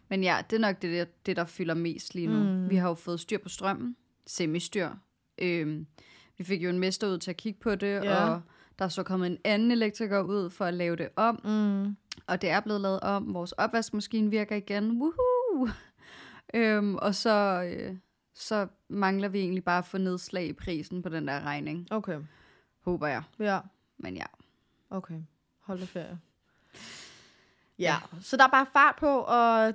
men 0.09 0.23
ja, 0.25 0.39
det 0.51 0.57
er 0.57 0.61
nok 0.61 0.83
det, 0.83 0.93
der, 0.93 1.05
det, 1.27 1.37
der 1.37 1.45
fylder 1.45 1.75
mest 1.75 2.15
lige 2.15 2.27
nu. 2.27 2.43
Mm. 2.43 2.71
Vi 2.71 2.77
har 2.77 2.89
jo 2.89 2.95
fået 2.95 3.21
styr 3.21 3.39
på 3.39 3.49
strømmen. 3.49 3.97
Semistyr. 4.27 4.91
Øhm, 5.39 5.87
vi 6.39 6.45
fik 6.45 6.63
jo 6.63 6.69
en 6.71 6.79
mester 6.79 7.09
ud 7.09 7.19
til 7.19 7.31
at 7.31 7.37
kigge 7.37 7.61
på 7.61 7.75
det, 7.75 7.87
Ja. 8.05 8.25
og 8.31 8.41
der 8.79 8.85
er 8.85 8.89
så 8.89 9.03
kommet 9.03 9.27
en 9.27 9.39
anden 9.45 9.71
elektriker 9.71 10.21
ud 10.23 10.51
for 10.51 10.65
at 10.65 10.75
lave 10.75 10.97
det 10.97 11.09
om. 11.17 11.41
Mm. 11.45 11.97
Og 12.27 12.43
det 12.43 12.51
er 12.51 12.61
blevet 12.61 12.81
lavet 12.81 13.01
om. 13.01 13.35
Vores 13.35 13.53
opvaskemaskine 13.53 14.31
virker 14.31 14.57
igen. 14.57 14.91
Woohoo! 15.03 15.69
Øhm, 16.55 16.95
og 16.95 17.15
så, 17.15 17.63
øh, 17.63 17.97
så 18.35 18.67
mangler 18.89 19.29
vi 19.29 19.39
egentlig 19.41 19.65
bare 19.65 19.79
at 19.79 19.85
få 19.85 19.99
nedslag 19.99 20.47
i 20.47 20.53
prisen 20.53 21.03
på 21.03 21.09
den 21.09 21.29
der 21.29 21.41
regning. 21.41 21.87
Okay. 21.91 22.19
Håber 22.85 23.07
jeg. 23.07 23.23
Ja. 23.39 23.59
Men 23.99 24.17
ja. 24.17 24.25
Okay. 24.91 25.15
Hold 25.61 25.79
da 25.79 25.85
ferie. 25.85 26.19
Ja. 27.79 27.95
Så 28.21 28.37
der 28.37 28.45
er 28.45 28.49
bare 28.49 28.67
fart 28.73 28.97
på, 29.01 29.07
og 29.19 29.67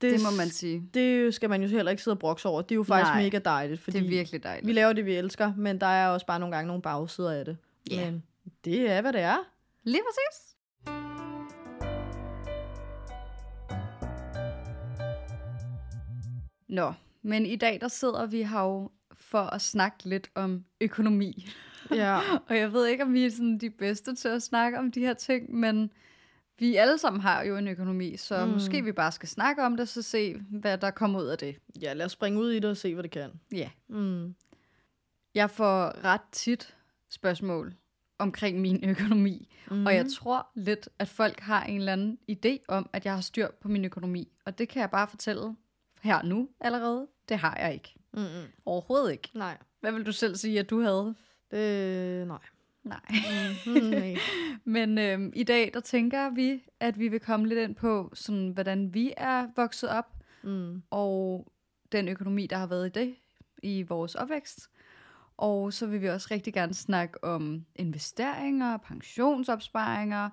det, 0.00 0.12
Det 0.12 0.22
må 0.22 0.30
man 0.36 0.48
sige. 0.48 0.90
det 0.94 1.34
skal 1.34 1.50
man 1.50 1.62
jo 1.62 1.68
heller 1.68 1.90
ikke 1.90 2.02
sidde 2.02 2.14
og 2.14 2.18
brokse 2.18 2.48
over. 2.48 2.62
Det 2.62 2.72
er 2.72 2.76
jo 2.76 2.82
faktisk 2.82 3.10
Nej, 3.14 3.22
mega 3.22 3.38
dejligt, 3.38 3.80
fordi 3.80 3.98
Det 3.98 4.04
er 4.04 4.08
virkelig 4.08 4.42
dejligt. 4.42 4.66
vi 4.66 4.72
laver 4.72 4.92
det, 4.92 5.06
vi 5.06 5.14
elsker, 5.14 5.52
men 5.56 5.80
der 5.80 5.86
er 5.86 6.08
også 6.08 6.26
bare 6.26 6.38
nogle 6.40 6.54
gange 6.56 6.66
nogle 6.66 6.82
bagsider 6.82 7.30
af 7.30 7.44
det. 7.44 7.56
Ja. 7.90 8.10
Men 8.10 8.22
det 8.64 8.90
er, 8.90 9.00
hvad 9.00 9.12
det 9.12 9.20
er. 9.20 9.36
Lige 9.84 10.02
præcis. 10.02 10.54
Nå, 16.68 16.92
men 17.22 17.46
i 17.46 17.56
dag 17.56 17.80
der 17.80 17.88
sidder 17.88 18.26
vi 18.26 18.42
her 18.42 18.60
jo 18.60 18.90
for 19.12 19.42
at 19.42 19.60
snakke 19.62 20.08
lidt 20.08 20.30
om 20.34 20.64
økonomi. 20.80 21.46
Ja. 21.90 22.18
Og 22.48 22.56
jeg 22.58 22.72
ved 22.72 22.86
ikke, 22.86 23.02
om 23.04 23.12
vi 23.12 23.26
er 23.26 23.30
sådan 23.30 23.58
de 23.58 23.70
bedste 23.70 24.14
til 24.14 24.28
at 24.28 24.42
snakke 24.42 24.78
om 24.78 24.92
de 24.92 25.00
her 25.00 25.14
ting, 25.14 25.54
men 25.54 25.90
vi 26.58 26.76
alle 26.76 26.98
sammen 26.98 27.20
har 27.20 27.42
jo 27.42 27.56
en 27.56 27.68
økonomi, 27.68 28.16
så 28.16 28.46
Mm. 28.46 28.52
måske 28.52 28.84
vi 28.84 28.92
bare 28.92 29.12
skal 29.12 29.28
snakke 29.28 29.62
om 29.62 29.76
det, 29.76 29.88
så 29.88 30.02
se, 30.02 30.34
hvad 30.50 30.78
der 30.78 30.90
kommer 30.90 31.20
ud 31.20 31.26
af 31.26 31.38
det. 31.38 31.56
ja, 31.82 31.92
lad 31.92 32.06
os 32.06 32.12
springe 32.12 32.40
ud 32.40 32.50
i 32.50 32.56
det 32.56 32.70
og 32.70 32.76
se, 32.76 32.94
hvad 32.94 33.02
det 33.02 33.10
kan. 33.10 33.30
Ja. 33.52 33.70
Mm. 33.88 34.34
Jeg 35.34 35.50
får 35.50 36.04
ret 36.04 36.20
tit 36.32 36.76
spørgsmål 37.10 37.74
omkring 38.18 38.60
min 38.60 38.84
økonomi, 38.84 39.48
Mm. 39.70 39.86
og 39.86 39.94
jeg 39.94 40.06
tror 40.16 40.46
lidt, 40.54 40.88
at 40.98 41.08
folk 41.08 41.40
har 41.40 41.64
en 41.64 41.76
eller 41.78 41.92
anden 41.92 42.18
idé 42.32 42.64
om, 42.68 42.90
at 42.92 43.04
jeg 43.04 43.14
har 43.14 43.20
styr 43.20 43.48
på 43.60 43.68
min 43.68 43.84
økonomi. 43.84 44.28
Og 44.44 44.58
det 44.58 44.68
kan 44.68 44.80
jeg 44.80 44.90
bare 44.90 45.08
fortælle 45.08 45.56
her 46.02 46.22
nu 46.22 46.48
allerede. 46.60 47.06
Det 47.28 47.38
har 47.38 47.56
jeg 47.60 47.74
ikke. 47.74 47.94
Mm-mm. 48.12 48.26
Overhovedet 48.66 49.12
ikke. 49.12 49.30
Nej. 49.34 49.56
Hvad 49.80 49.92
vil 49.92 50.06
du 50.06 50.12
selv 50.12 50.36
sige, 50.36 50.60
at 50.60 50.70
du 50.70 50.80
havde? 50.80 51.14
Det, 51.50 52.26
nej. 52.26 52.38
Nej. 52.84 53.00
Nej. 53.66 54.16
Men 54.64 54.98
øhm, 54.98 55.32
i 55.36 55.42
dag, 55.44 55.70
der 55.74 55.80
tænker 55.80 56.30
vi, 56.30 56.62
at 56.80 56.98
vi 56.98 57.08
vil 57.08 57.20
komme 57.20 57.48
lidt 57.48 57.58
ind 57.60 57.74
på, 57.74 58.10
sådan, 58.14 58.48
hvordan 58.48 58.94
vi 58.94 59.12
er 59.16 59.48
vokset 59.56 59.90
op, 59.90 60.06
Mm. 60.42 60.82
og 60.90 61.46
den 61.92 62.08
økonomi, 62.08 62.46
der 62.46 62.56
har 62.56 62.66
været 62.66 62.86
i 62.86 62.90
det, 63.00 63.14
i 63.62 63.82
vores 63.82 64.14
opvækst. 64.14 64.70
Og 65.38 65.72
så 65.72 65.86
vil 65.86 66.02
vi 66.02 66.08
også 66.08 66.28
rigtig 66.30 66.54
gerne 66.54 66.74
snakke 66.74 67.24
om 67.24 67.64
investeringer, 67.76 68.76
pensionsopsparinger, 68.76 70.30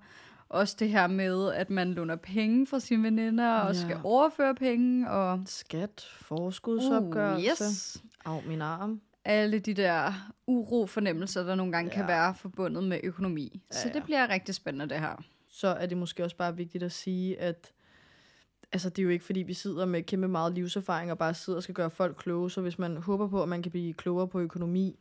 også 0.50 0.76
det 0.80 0.90
her 0.90 1.08
med, 1.08 1.52
at 1.54 1.70
man 1.70 1.94
låner 1.94 2.16
penge 2.16 2.68
fra 2.68 2.80
sine 2.80 3.04
veninder, 3.04 3.50
og 3.54 3.74
Ja. 3.76 3.82
skal 3.82 3.98
overføre 4.04 4.56
penge, 4.56 5.10
og 5.12 5.42
Skat, 5.46 6.06
forskudsopgørelse. 6.22 7.64
uh, 7.64 7.70
yes, 7.70 8.04
Au, 8.26 8.42
min 8.48 8.62
arm. 8.62 9.02
alle 9.26 9.60
de 9.60 9.74
der 9.74 10.14
uro-fornemmelser, 10.48 11.44
der 11.44 11.56
nogle 11.56 11.72
gange 11.72 11.90
ja. 11.92 11.96
kan 11.98 12.08
være 12.08 12.36
forbundet 12.36 12.84
med 12.84 13.00
økonomi. 13.04 13.62
Ja, 13.74 13.78
Så 13.78 13.88
det 13.88 13.96
ja. 13.96 14.04
bliver 14.04 14.30
rigtig 14.30 14.56
spændende, 14.56 14.90
det 14.94 15.00
her. 15.00 15.24
så 15.50 15.68
er 15.68 15.86
det 15.86 15.98
måske 15.98 16.24
også 16.24 16.36
bare 16.38 16.56
vigtigt 16.56 16.84
at 16.84 16.92
sige, 16.92 17.40
at 17.40 17.72
altså 18.74 18.90
det 18.90 19.00
er 19.00 19.04
jo 19.04 19.10
ikke, 19.10 19.26
fordi 19.26 19.40
vi 19.40 19.54
sidder 19.54 19.86
med 19.86 20.04
kæmpe 20.04 20.28
meget 20.28 20.54
livserfaring 20.54 21.12
og 21.12 21.18
bare 21.18 21.34
sidder 21.34 21.58
og 21.58 21.64
skal 21.64 21.76
gøre 21.76 21.90
folk 21.90 22.16
kloge. 22.18 22.52
Så 22.52 22.62
hvis 22.62 22.80
man 22.80 22.98
håber 22.98 23.28
på, 23.28 23.44
at 23.44 23.50
man 23.50 23.62
kan 23.62 23.72
blive 23.72 23.94
klogere 23.94 24.28
på 24.28 24.40
økonomi, 24.40 25.00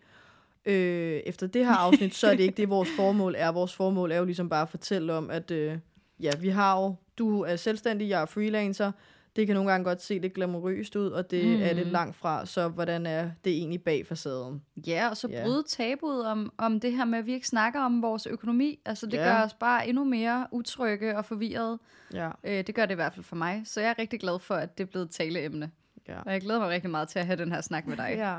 øh, 0.65 1.21
efter 1.27 1.47
det 1.47 1.67
her 1.67 1.75
afsnit, 1.75 2.15
så 2.15 2.27
er 2.27 2.35
det 2.35 2.43
ikke 2.43 2.57
det, 2.57 2.69
vores 2.69 2.89
formål 2.97 3.35
er. 3.39 3.53
Vores 3.53 3.75
formål 3.75 4.13
er 4.13 4.17
jo 4.17 4.25
ligesom 4.25 4.49
bare 4.49 4.63
at 4.63 4.69
fortælle 4.69 5.13
om, 5.13 5.31
at 5.31 5.51
øh, 5.51 5.79
ja, 6.21 6.31
vi 6.41 6.49
har 6.49 6.81
jo, 6.81 6.95
du 7.19 7.41
er 7.41 7.57
selvstændig, 7.57 8.09
jeg 8.09 8.23
er 8.23 8.27
freelancer, 8.27 8.93
det 9.41 9.47
kan 9.47 9.57
nogle 9.57 9.71
gange 9.71 9.85
godt 9.85 10.03
se 10.03 10.19
lidt 10.19 10.35
glamourøst 10.35 10.97
ud, 10.97 11.07
og 11.11 11.31
det 11.31 11.45
mm. 11.59 11.63
er 11.63 11.73
det 11.75 11.87
langt 11.87 12.17
fra. 12.17 12.47
Så 12.47 12.69
hvordan 12.69 13.07
er 13.07 13.31
det 13.45 13.53
egentlig 13.53 13.83
bag 13.83 14.07
facaden? 14.07 14.63
Ja, 14.87 15.09
og 15.11 15.17
så 15.17 15.29
Ja. 15.29 15.43
bryde 15.45 15.63
tabuet 15.69 16.27
om, 16.27 16.53
om 16.59 16.81
det 16.81 16.93
her 16.93 17.05
med, 17.05 17.19
at 17.19 17.27
vi 17.27 17.33
ikke 17.33 17.47
snakker 17.47 17.81
om 17.81 18.03
vores 18.03 18.27
økonomi. 18.27 18.79
Altså, 18.87 19.07
det 19.07 19.13
Ja. 19.19 19.25
gør 19.25 19.45
os 19.45 19.55
bare 19.55 19.89
endnu 19.89 20.05
mere 20.05 20.47
utrygge 20.53 21.17
og 21.17 21.25
forvirrede. 21.25 21.79
Ja, 22.15 22.31
Øh, 22.45 22.67
det 22.67 22.75
gør 22.75 22.87
det 22.87 22.93
i 22.93 22.95
hvert 22.95 23.15
fald 23.15 23.25
for 23.25 23.37
mig. 23.37 23.63
Så 23.65 23.81
jeg 23.81 23.91
er 23.91 23.99
rigtig 23.99 24.21
glad 24.21 24.39
for, 24.39 24.55
at 24.55 24.79
det 24.79 24.85
er 24.85 24.89
blevet 24.89 25.05
et 25.07 25.11
taleemne. 25.11 25.71
ja. 26.09 26.21
Og 26.27 26.33
jeg 26.33 26.41
glæder 26.41 26.61
mig 26.61 26.69
rigtig 26.69 26.91
meget 26.91 27.09
til 27.09 27.19
at 27.19 27.27
have 27.27 27.37
den 27.37 27.53
her 27.53 27.61
snak 27.61 27.87
med 27.87 27.97
dig. 27.97 28.15
ja. 28.17 28.39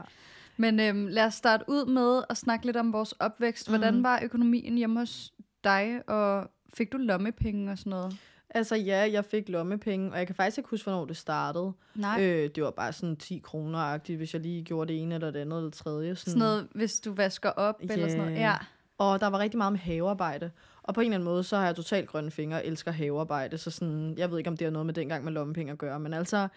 Men 0.57 0.79
øhm, 0.79 1.07
lad 1.07 1.25
os 1.25 1.33
starte 1.33 1.63
ud 1.67 1.85
med 1.85 2.23
at 2.29 2.37
snakke 2.37 2.65
lidt 2.65 2.77
om 2.77 2.93
vores 2.93 3.11
opvækst. 3.11 3.69
Hvordan 3.69 3.93
Mhm. 3.93 4.03
var 4.03 4.19
økonomien 4.23 4.77
hjemme 4.77 4.99
hos 4.99 5.33
dig, 5.63 6.01
og 6.07 6.51
fik 6.73 6.91
du 6.91 6.97
lommepenge 6.97 7.71
og 7.71 7.77
sådan 7.77 7.89
noget? 7.89 8.17
Altså 8.53 8.75
ja, 8.75 9.09
jeg 9.11 9.25
fik 9.25 9.49
lommepenge, 9.49 10.11
og 10.11 10.17
jeg 10.17 10.27
kan 10.27 10.35
faktisk 10.35 10.57
ikke 10.57 10.69
huske, 10.69 10.83
hvornår 10.83 11.05
det 11.05 11.17
startede. 11.17 11.73
Nej. 11.95 12.23
Øh, 12.23 12.49
det 12.55 12.63
var 12.63 12.71
bare 12.71 12.93
sådan 12.93 13.15
10 13.15 13.39
kroner-agtigt, 13.39 14.17
hvis 14.17 14.33
jeg 14.33 14.41
lige 14.41 14.63
gjorde 14.63 14.93
det 14.93 15.01
ene 15.01 15.15
eller 15.15 15.31
det 15.31 15.39
andet 15.39 15.57
eller 15.57 15.69
det 15.69 15.73
tredje. 15.73 16.15
Sådan 16.15 16.39
noget, 16.39 16.67
hvis 16.71 16.99
du 16.99 17.13
vasker 17.13 17.49
op 17.49 17.75
eller 17.79 18.07
sådan 18.07 18.17
noget. 18.17 18.39
Ja. 18.39 18.55
Og 18.97 19.19
der 19.19 19.27
var 19.27 19.39
rigtig 19.39 19.57
meget 19.57 19.73
med 19.73 19.79
havearbejde. 19.79 20.51
Og 20.83 20.93
på 20.93 21.01
en 21.01 21.05
eller 21.05 21.15
anden 21.15 21.25
måde, 21.25 21.43
så 21.43 21.57
har 21.57 21.65
jeg 21.65 21.75
totalt 21.75 22.09
grønne 22.09 22.31
fingre 22.31 22.57
og 22.57 22.65
elsker 22.65 22.91
havearbejde. 22.91 23.57
Så 23.57 23.71
sådan, 23.71 24.17
jeg 24.17 24.31
ved 24.31 24.37
ikke, 24.37 24.49
om 24.49 24.57
det 24.57 24.65
har 24.65 24.71
noget 24.71 24.85
med 24.85 24.93
dengang 24.93 25.23
med 25.23 25.31
lommepenge 25.31 25.71
at 25.71 25.77
gøre. 25.77 25.99
Men 25.99 26.13
altså, 26.13 26.47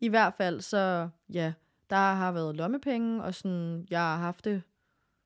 i 0.00 0.08
hvert 0.08 0.34
fald, 0.34 0.60
så 0.60 1.08
ja, 1.32 1.52
der 1.90 1.96
har 1.96 2.32
været 2.32 2.56
lommepenge, 2.56 3.22
og 3.22 3.34
sådan, 3.34 3.86
jeg 3.90 4.00
har 4.00 4.16
haft 4.16 4.44
det 4.44 4.62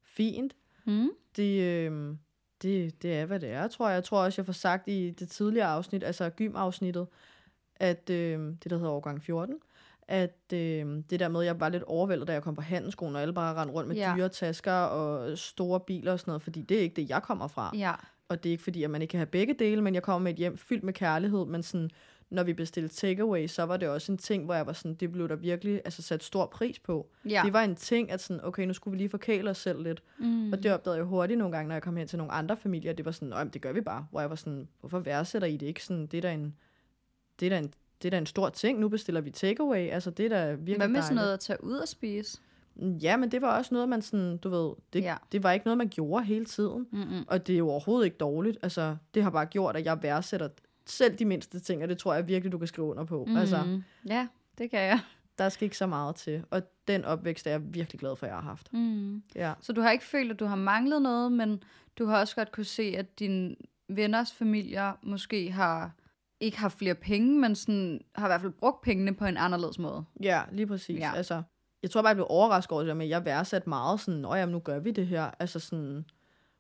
fint. 0.05 0.53
Mm. 0.85 1.11
Det, 1.37 1.63
øh, 1.63 2.17
det, 2.63 3.03
det 3.03 3.15
er, 3.15 3.25
hvad 3.27 3.41
det 3.41 3.51
er, 3.51 3.69
tror 3.69 3.89
jeg. 3.89 3.95
Jeg 3.95 4.05
tror 4.05 4.25
også, 4.25 4.41
jeg 4.41 4.47
får 4.47 4.53
sagt 4.53 4.89
i 4.89 5.11
det 5.11 5.29
tidligere 5.29 5.67
afsnit, 5.69 6.05
altså 6.05 6.31
gym-afsnittet, 6.31 7.07
at 7.77 8.11
øh, 8.11 8.41
det, 8.41 8.71
der 8.71 8.77
hedder 8.77 8.91
årgang 8.93 9.23
14, 9.23 9.55
at 10.09 10.39
øh, 10.53 11.03
det 11.11 11.21
der 11.21 11.29
med, 11.29 11.41
at 11.41 11.47
jeg 11.47 11.61
var 11.61 11.69
lidt 11.69 11.83
overvældet, 11.83 12.29
da 12.29 12.33
jeg 12.33 12.43
kom 12.43 12.55
på 12.55 12.61
handelsskolen, 12.63 13.17
og 13.17 13.23
alle 13.23 13.35
bare 13.35 13.55
rendte 13.61 13.75
rundt 13.75 13.89
med 13.89 13.97
Ja. 13.97 14.15
dyre 14.17 14.29
tasker 14.29 14.73
og 14.73 15.39
store 15.39 15.81
biler 15.81 16.13
og 16.13 16.21
sådan 16.21 16.31
noget, 16.31 16.43
fordi 16.43 16.63
det 16.63 16.77
er 16.77 16.81
ikke 16.81 16.97
det, 17.03 17.11
jeg 17.11 17.23
kommer 17.23 17.49
fra. 17.49 17.71
Ja. 17.77 17.93
Og 18.29 18.43
det 18.43 18.51
er 18.51 18.53
ikke 18.53 18.65
fordi, 18.65 18.83
at 18.83 18.91
man 18.91 19.03
ikke 19.03 19.11
kan 19.13 19.19
have 19.19 19.27
begge 19.27 19.55
dele, 19.59 19.83
men 19.83 19.95
jeg 19.95 20.03
kommer 20.03 20.25
med 20.25 20.33
et 20.33 20.39
hjem 20.39 20.57
fyldt 20.57 20.85
med 20.85 20.93
kærlighed, 20.93 21.47
men 21.47 21.63
sådan, 21.63 21.91
når 22.31 22.43
vi 22.43 22.53
bestilte 22.53 22.95
takeaway, 22.95 23.47
så 23.47 23.63
var 23.63 23.77
det 23.77 23.89
også 23.89 24.13
en 24.13 24.19
ting, 24.19 24.45
hvor 24.45 24.55
jeg 24.55 24.67
var 24.67 24.73
sådan, 24.73 24.95
det 24.95 25.13
blev 25.13 25.29
der 25.29 25.37
virkelig 25.37 25.81
altså, 25.85 26.03
sat 26.03 26.23
stor 26.25 26.47
pris 26.47 26.79
på. 26.79 27.09
Ja. 27.29 27.43
Det 27.45 27.53
var 27.53 27.63
en 27.63 27.77
ting, 27.77 28.11
at 28.11 28.21
sådan, 28.21 28.45
okay, 28.45 28.67
nu 28.67 28.73
skulle 28.73 28.93
vi 28.93 28.99
lige 28.99 29.09
forkæle 29.09 29.51
os 29.51 29.59
selv 29.59 29.83
lidt. 29.83 30.03
Mm. 30.19 30.53
Og 30.53 30.63
det 30.63 30.73
opdagede 30.73 30.97
jeg 30.97 31.05
hurtigt 31.05 31.39
nogle 31.39 31.57
gange, 31.57 31.69
når 31.69 31.75
jeg 31.75 31.83
kom 31.83 31.97
hen 31.97 32.09
til 32.09 32.19
nogle 32.19 32.33
andre 32.33 32.57
familier. 32.57 32.93
Det 32.93 33.05
var 33.05 33.11
sådan, 33.11 33.29
"Nå, 33.29 33.37
jamen, 33.37 33.53
det 33.53 33.63
gør 33.63 33.73
vi 33.73 33.81
bare. 33.81 34.07
Hvor 34.11 34.21
jeg 34.21 34.31
var 34.31 34.37
sådan, 34.37 34.69
hvorfor 34.81 34.99
værdsætter 34.99 35.49
I 35.49 35.57
det 35.57 35.67
ikke? 35.67 35.85
Sådan, 35.85 36.07
det 36.07 36.19
er 36.19 36.23
da 36.23 36.33
en, 36.35 36.55
det 37.41 37.47
er 37.47 37.51
da 37.51 37.59
en, 37.59 37.73
det 38.03 38.09
er 38.09 38.11
da 38.11 38.19
en 38.19 38.27
stor 38.27 38.49
ting. 38.49 38.79
Nu 38.81 38.89
bestiller 38.89 39.21
vi 39.21 39.31
takeaway. 39.31 39.91
Altså, 39.91 40.11
det 40.11 40.25
er 40.25 40.29
da 40.29 40.51
virkelig 40.51 40.77
Hvad 40.77 40.89
med 40.89 41.03
sådan 41.03 41.03
dejligt. 41.03 41.15
noget 41.17 41.33
at 41.33 41.41
tage 41.41 41.65
ud 41.65 41.77
og 41.77 41.89
spise? 41.89 42.39
Ja, 42.77 43.17
men 43.17 43.31
det 43.31 43.43
var 43.43 43.59
også 43.59 43.75
noget, 43.75 43.89
man 43.89 44.03
sådan, 44.03 44.37
du 44.37 44.49
ved, 44.49 44.73
det, 44.93 45.03
Ja. 45.03 45.17
det 45.33 45.43
var 45.43 45.53
ikke 45.53 45.67
noget, 45.67 45.79
man 45.79 45.89
gjorde 45.89 46.25
hele 46.25 46.45
tiden. 46.45 46.87
Mm-mm. 46.93 47.25
Og 47.29 47.47
det 47.47 47.55
er 47.55 47.59
jo 47.59 47.69
overhovedet 47.69 48.05
ikke 48.05 48.17
dårligt. 48.17 48.59
Altså, 48.63 48.97
det 49.15 49.23
har 49.23 49.31
bare 49.31 49.47
gjort, 49.47 49.77
at 49.77 49.85
jeg 49.85 50.03
værdsætter 50.03 50.49
selv 50.91 51.19
de 51.19 51.25
mindste 51.25 51.61
ting, 51.61 51.83
og 51.83 51.89
det 51.89 51.99
tror 51.99 52.15
jeg 52.15 52.29
virkelig, 52.29 52.53
du 52.53 52.59
kan 52.59 52.67
skrive 52.67 52.87
under 52.87 53.05
på. 53.05 53.25
Mm. 53.25 53.37
Altså. 53.37 53.81
Ja, 54.09 54.27
det 54.59 54.71
kan 54.71 54.81
jeg. 54.81 55.01
der 55.39 55.49
skal 55.49 55.65
ikke 55.65 55.77
så 55.77 55.87
meget 55.87 56.17
til. 56.17 56.45
Og 56.51 56.63
den 56.89 57.05
opvækst 57.05 57.47
er 57.47 57.51
jeg 57.51 57.75
virkelig 57.75 58.01
glad 58.01 58.17
for, 58.17 58.27
at 58.27 58.31
jeg 58.31 58.37
har 58.37 58.49
haft. 58.49 58.73
Mm. 58.73 59.23
Ja. 59.35 59.53
Så 59.61 59.73
du 59.73 59.81
har 59.81 59.91
ikke 59.91 60.05
følt, 60.05 60.33
at 60.33 60.41
du 60.41 60.45
har 60.45 60.57
manglet 60.57 61.03
noget, 61.03 61.33
men 61.33 61.63
du 61.99 62.07
har 62.07 62.21
også 62.21 62.35
godt 62.35 62.53
kunne 62.53 62.65
se, 62.65 62.95
at 62.97 63.19
dine 63.19 63.57
venners 63.89 64.33
familier 64.33 64.93
måske 65.03 65.51
har 65.53 65.93
ikke 66.41 66.59
haft 66.59 66.79
flere 66.79 66.95
penge, 66.95 67.41
men 67.41 67.55
sådan, 67.55 68.01
har 68.15 68.27
i 68.27 68.29
hvert 68.29 68.41
fald 68.41 68.53
brugt 68.53 68.81
pengene 68.81 69.15
på 69.15 69.25
en 69.25 69.37
anderledes 69.37 69.79
måde. 69.79 70.05
Ja, 70.23 70.43
lige 70.53 70.67
præcis. 70.67 71.01
Ja. 71.01 71.13
Altså, 71.17 71.43
jeg 71.83 71.91
tror 71.91 72.03
bare, 72.03 72.09
jeg 72.09 72.17
blev 72.17 72.27
overrasket 72.31 72.73
over 72.73 72.83
det 72.83 72.89
der 72.89 72.95
med, 72.95 73.07
at 73.07 73.11
jeg 73.11 73.25
værdsat 73.25 73.67
meget 73.67 74.01
sådan, 74.01 74.21
nå 74.21 74.35
jamen, 74.35 74.53
nu 74.53 74.59
gør 74.59 74.79
vi 74.79 74.91
det 74.91 75.07
her. 75.07 75.31
Altså 75.39 75.59
sådan, 75.61 76.05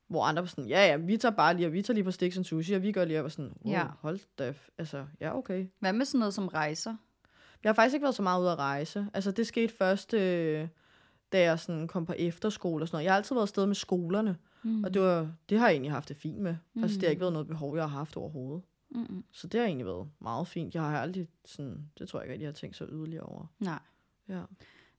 hvor 0.08 0.24
andre 0.24 0.42
var 0.42 0.46
sådan, 0.48 0.68
ja 0.68 0.86
ja, 0.86 0.96
vi 0.96 1.16
tager 1.16 1.34
bare 1.36 1.56
lige, 1.56 1.66
og 1.66 1.72
vi 1.72 1.82
tager 1.82 1.94
lige 1.94 2.04
på 2.04 2.10
Sticks 2.10 2.36
and 2.36 2.44
Sushi, 2.44 2.72
og 2.74 2.82
vi 2.82 2.92
gør 2.92 3.04
lige, 3.04 3.18
og 3.18 3.22
var 3.22 3.28
sådan, 3.28 3.52
wow, 3.64 3.72
Ja. 3.72 3.78
ja. 3.80 3.86
hold 4.00 4.18
da, 4.38 4.54
altså, 4.78 5.06
ja 5.20 5.36
okay. 5.38 5.66
Hvad 5.78 5.92
med 5.92 6.04
sådan 6.06 6.18
noget 6.18 6.34
som 6.34 6.48
rejser? 6.48 6.96
Jeg 7.64 7.68
har 7.70 7.74
faktisk 7.74 7.94
ikke 7.94 8.04
været 8.04 8.14
så 8.14 8.22
meget 8.22 8.40
ude 8.42 8.50
at 8.52 8.58
rejse. 8.58 9.06
Altså, 9.14 9.30
det 9.30 9.46
skete 9.46 9.74
først, 9.74 10.14
øh, 10.14 10.68
da 11.32 11.40
jeg 11.42 11.58
sådan 11.58 11.88
kom 11.88 12.06
på 12.06 12.12
efterskole 12.18 12.84
og 12.84 12.88
sådan 12.88 12.96
noget. 12.96 13.04
Jeg 13.04 13.12
har 13.12 13.16
altid 13.16 13.34
været 13.34 13.42
afsted 13.42 13.66
med 13.66 13.74
skolerne, 13.74 14.36
Mm. 14.62 14.84
og 14.84 14.94
det, 14.94 15.02
var, 15.02 15.32
det 15.48 15.58
har 15.58 15.66
jeg 15.68 15.72
egentlig 15.74 15.92
haft 15.92 16.08
det 16.08 16.16
fint 16.16 16.38
med. 16.38 16.56
Mm. 16.74 16.82
Altså, 16.82 16.94
det 16.98 17.02
har 17.02 17.08
Mm. 17.08 17.10
ikke 17.10 17.20
været 17.20 17.32
noget 17.32 17.48
behov, 17.48 17.76
jeg 17.76 17.84
har 17.84 17.98
haft 17.98 18.16
overhovedet. 18.16 18.62
Mm-mm. 18.90 19.24
Så 19.32 19.46
det 19.46 19.60
har 19.60 19.66
egentlig 19.66 19.86
været 19.86 20.08
meget 20.20 20.48
fint. 20.48 20.74
Jeg 20.74 20.82
har 20.82 21.00
aldrig 21.00 21.28
sådan, 21.44 21.90
det 21.98 22.08
tror 22.08 22.18
jeg 22.20 22.24
ikke, 22.26 22.34
at 22.34 22.40
jeg 22.40 22.48
har 22.48 22.52
tænkt 22.52 22.76
så 22.76 22.86
yderligere 22.92 23.22
over. 23.24 23.46
Nej. 23.58 23.78
Ja. 24.28 24.40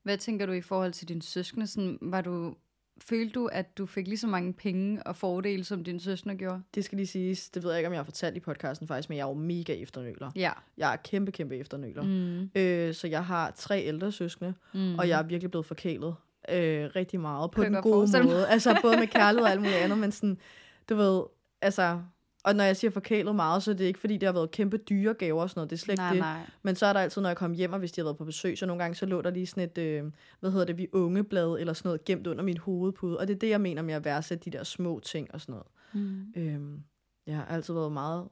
Hvad 0.03 0.17
tænker 0.17 0.45
du 0.45 0.51
i 0.51 0.61
forhold 0.61 0.93
til 0.93 1.07
dine 1.07 1.21
søskende? 1.21 1.67
Sådan, 1.67 1.97
var 2.01 2.21
du, 2.21 2.55
følte 3.03 3.33
du, 3.33 3.45
at 3.45 3.77
du 3.77 3.85
fik 3.85 4.07
lige 4.07 4.17
så 4.17 4.27
mange 4.27 4.53
penge 4.53 5.03
og 5.03 5.15
fordele, 5.15 5.63
som 5.63 5.83
dine 5.83 5.99
søskende 5.99 6.35
gjorde? 6.35 6.61
Det 6.75 6.85
skal 6.85 6.95
lige 6.95 7.07
siges, 7.07 7.49
det 7.49 7.63
ved 7.63 7.69
jeg 7.71 7.79
ikke, 7.79 7.87
om 7.87 7.93
jeg 7.93 7.99
har 7.99 8.03
fortalt 8.05 8.37
i 8.37 8.39
podcasten 8.39 8.87
faktisk, 8.87 9.09
men 9.09 9.17
jeg 9.17 9.23
er 9.23 9.27
jo 9.27 9.33
mega 9.33 9.73
efternøler. 9.73 10.31
Ja. 10.35 10.51
Jeg 10.77 10.91
er 10.93 10.95
kæmpe, 10.95 11.31
kæmpe 11.31 11.57
efternøler. 11.57 12.03
Mm. 12.03 12.49
Øh, 12.55 12.93
så 12.93 13.07
jeg 13.07 13.25
har 13.25 13.51
tre 13.51 13.83
ældre 13.85 14.11
søskende, 14.11 14.53
Mm. 14.73 14.95
og 14.99 15.07
jeg 15.09 15.19
er 15.19 15.23
virkelig 15.23 15.51
blevet 15.51 15.65
forkælet 15.65 16.15
øh, 16.49 16.89
rigtig 16.95 17.19
meget 17.19 17.51
på 17.51 17.63
den 17.63 17.73
gode 17.81 18.23
måde. 18.23 18.47
Altså 18.47 18.77
både 18.81 18.97
med 18.97 19.07
kærlighed 19.07 19.45
og 19.45 19.51
alt 19.51 19.61
muligt 19.61 19.77
andet, 19.77 19.97
men 19.97 20.11
sådan, 20.11 20.37
du 20.89 20.95
ved, 20.95 21.23
altså... 21.61 22.01
Og 22.49 22.55
når 22.55 22.63
jeg 22.63 22.77
siger 22.77 22.91
forkælet 22.91 23.35
meget, 23.35 23.63
så 23.63 23.71
er 23.71 23.75
det 23.75 23.85
ikke, 23.85 23.99
fordi 23.99 24.17
det 24.17 24.27
har 24.27 24.33
været 24.33 24.51
kæmpe 24.51 24.77
dyre 24.77 25.13
gaver 25.13 25.41
og 25.41 25.49
sådan 25.49 25.59
noget. 25.59 25.69
Det 25.69 25.75
er 25.75 25.79
slet 25.79 25.93
ikke 25.93 26.01
nej, 26.01 26.11
det. 26.11 26.19
nej. 26.19 26.39
Men 26.63 26.75
så 26.75 26.85
er 26.85 26.93
der 26.93 26.99
altid, 26.99 27.21
når 27.21 27.29
jeg 27.29 27.37
kom 27.37 27.53
hjem, 27.53 27.73
og 27.73 27.79
hvis 27.79 27.91
de 27.91 28.01
har 28.01 28.05
været 28.05 28.17
på 28.17 28.25
besøg, 28.25 28.57
så 28.57 28.65
nogle 28.65 28.83
gange 28.83 28.95
så 28.95 29.05
lå 29.05 29.21
der 29.21 29.29
lige 29.29 29.47
sådan 29.47 29.63
et, 29.63 29.77
øh, 29.77 30.11
hvad 30.39 30.51
hedder 30.51 30.65
det, 30.65 30.77
vi 30.77 30.87
ungeblad 30.93 31.59
eller 31.59 31.73
sådan 31.73 31.89
noget 31.89 32.05
gemt 32.05 32.27
under 32.27 32.43
min 32.43 32.57
hovedpude. 32.57 33.19
Og 33.19 33.27
det 33.27 33.33
er 33.33 33.39
det, 33.39 33.49
jeg 33.49 33.61
mener 33.61 33.81
med 33.81 33.93
at 33.93 34.05
værdsætte 34.05 34.51
de 34.51 34.57
der 34.57 34.63
små 34.63 34.99
ting 34.99 35.33
og 35.33 35.41
sådan 35.41 35.53
noget. 35.53 35.67
Mm. 35.93 36.33
Øhm, 36.35 36.83
jeg 37.27 37.35
har 37.35 37.45
altid 37.45 37.73
været 37.73 37.91
meget... 37.91 38.27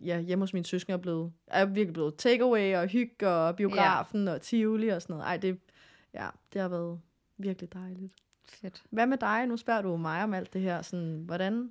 Ja, 0.00 0.20
hjemme 0.20 0.42
hos 0.42 0.52
mine 0.52 0.66
søskende 0.66 0.94
er, 0.94 1.02
blevet, 1.02 1.32
er 1.46 1.64
virkelig 1.64 1.92
blevet 1.92 2.14
takeaway 2.16 2.76
og 2.76 2.86
hygge 2.86 3.28
og 3.28 3.56
biografen 3.56 4.24
ja. 4.24 4.34
og 4.34 4.40
Tivoli 4.40 4.88
og 4.88 5.02
sådan 5.02 5.14
noget. 5.14 5.26
Ej, 5.26 5.36
det, 5.36 5.58
ja, 6.14 6.28
det 6.52 6.60
har 6.60 6.68
været 6.68 7.00
virkelig 7.38 7.72
dejligt. 7.72 8.14
Fedt. 8.48 8.82
Hvad 8.90 9.06
med 9.06 9.18
dig? 9.18 9.46
Nu 9.46 9.56
spørger 9.56 9.82
du 9.82 9.96
mig 9.96 10.24
om 10.24 10.34
alt 10.34 10.52
det 10.52 10.60
her. 10.60 10.82
Sådan, 10.82 11.22
hvordan 11.26 11.70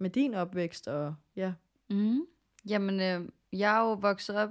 med 0.00 0.10
din 0.10 0.34
opvækst 0.34 0.88
og 0.88 1.14
ja. 1.36 1.52
Mm. 1.90 2.20
Jamen, 2.68 3.00
øh, 3.00 3.28
jeg 3.52 3.76
er 3.76 3.80
jo 3.80 3.92
vokset 3.92 4.36
op 4.36 4.50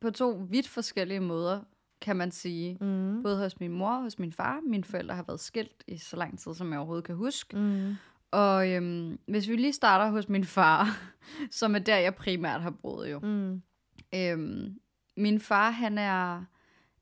på 0.00 0.10
to 0.10 0.46
vidt 0.48 0.68
forskellige 0.68 1.20
måder, 1.20 1.60
kan 2.00 2.16
man 2.16 2.30
sige. 2.30 2.78
Mm. 2.80 3.22
Både 3.22 3.38
hos 3.38 3.60
min 3.60 3.72
mor 3.72 3.90
og 3.90 4.02
hos 4.02 4.18
min 4.18 4.32
far. 4.32 4.60
Mine 4.60 4.84
forældre 4.84 5.14
har 5.14 5.22
været 5.22 5.40
skilt 5.40 5.84
i 5.86 5.98
så 5.98 6.16
lang 6.16 6.38
tid, 6.38 6.54
som 6.54 6.70
jeg 6.70 6.78
overhovedet 6.78 7.04
kan 7.04 7.14
huske. 7.14 7.56
Mm. 7.56 7.94
Og 8.30 8.70
øhm, 8.70 9.18
hvis 9.26 9.48
vi 9.48 9.56
lige 9.56 9.72
starter 9.72 10.10
hos 10.10 10.28
min 10.28 10.44
far, 10.44 10.98
som 11.50 11.74
er 11.74 11.78
der, 11.78 11.96
jeg 11.96 12.14
primært 12.14 12.62
har 12.62 12.70
boet 12.70 13.10
jo. 13.10 13.18
Mm. 13.18 13.62
Øhm, 14.14 14.80
min 15.16 15.40
far, 15.40 15.70
han 15.70 15.98
er 15.98 16.44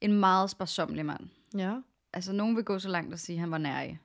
en 0.00 0.12
meget 0.12 0.50
sparsomlig 0.50 1.06
mand. 1.06 1.28
Ja. 1.56 1.80
Altså, 2.12 2.32
nogen 2.32 2.56
vil 2.56 2.64
gå 2.64 2.78
så 2.78 2.88
langt 2.88 3.12
at 3.12 3.20
sige, 3.20 3.37
at 3.37 3.40
han 3.40 3.50
var 3.50 3.58
nærig. 3.58 4.00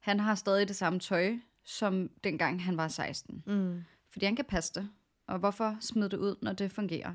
Han 0.00 0.20
har 0.20 0.34
stadig 0.34 0.68
det 0.68 0.76
samme 0.76 0.98
tøj, 0.98 1.36
som 1.64 2.10
dengang 2.24 2.64
han 2.64 2.76
var 2.76 2.88
16. 2.88 3.42
Mm. 3.46 3.80
Fordi 4.12 4.24
han 4.24 4.36
kan 4.36 4.44
passe 4.44 4.72
det. 4.74 4.88
Og 5.26 5.38
hvorfor 5.38 5.76
smide 5.80 6.08
det 6.08 6.16
ud, 6.16 6.36
når 6.42 6.52
det 6.52 6.72
fungerer? 6.72 7.14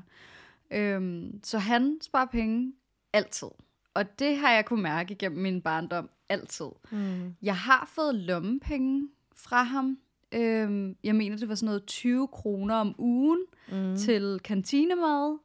Øhm, 0.70 1.40
så 1.44 1.58
han 1.58 1.98
sparer 2.02 2.26
penge 2.26 2.72
altid. 3.12 3.48
Og 3.94 4.18
det 4.18 4.36
har 4.36 4.50
jeg 4.52 4.64
kunne 4.64 4.82
mærke 4.82 5.14
gennem 5.14 5.42
min 5.42 5.62
barndom 5.62 6.10
altid. 6.28 6.66
Mm. 6.90 7.34
Jeg 7.42 7.56
har 7.56 7.90
fået 7.94 8.14
lommepenge 8.14 9.08
fra 9.36 9.62
ham. 9.62 9.98
Øhm, 10.34 10.96
jeg 11.04 11.14
mener, 11.16 11.36
det 11.36 11.48
var 11.48 11.54
sådan 11.54 11.66
noget 11.66 11.86
20 11.86 12.28
kroner 12.28 12.74
om 12.74 12.94
ugen 12.98 13.40
Mm. 13.72 13.96
til 13.96 14.40
kantinemad. 14.44 15.38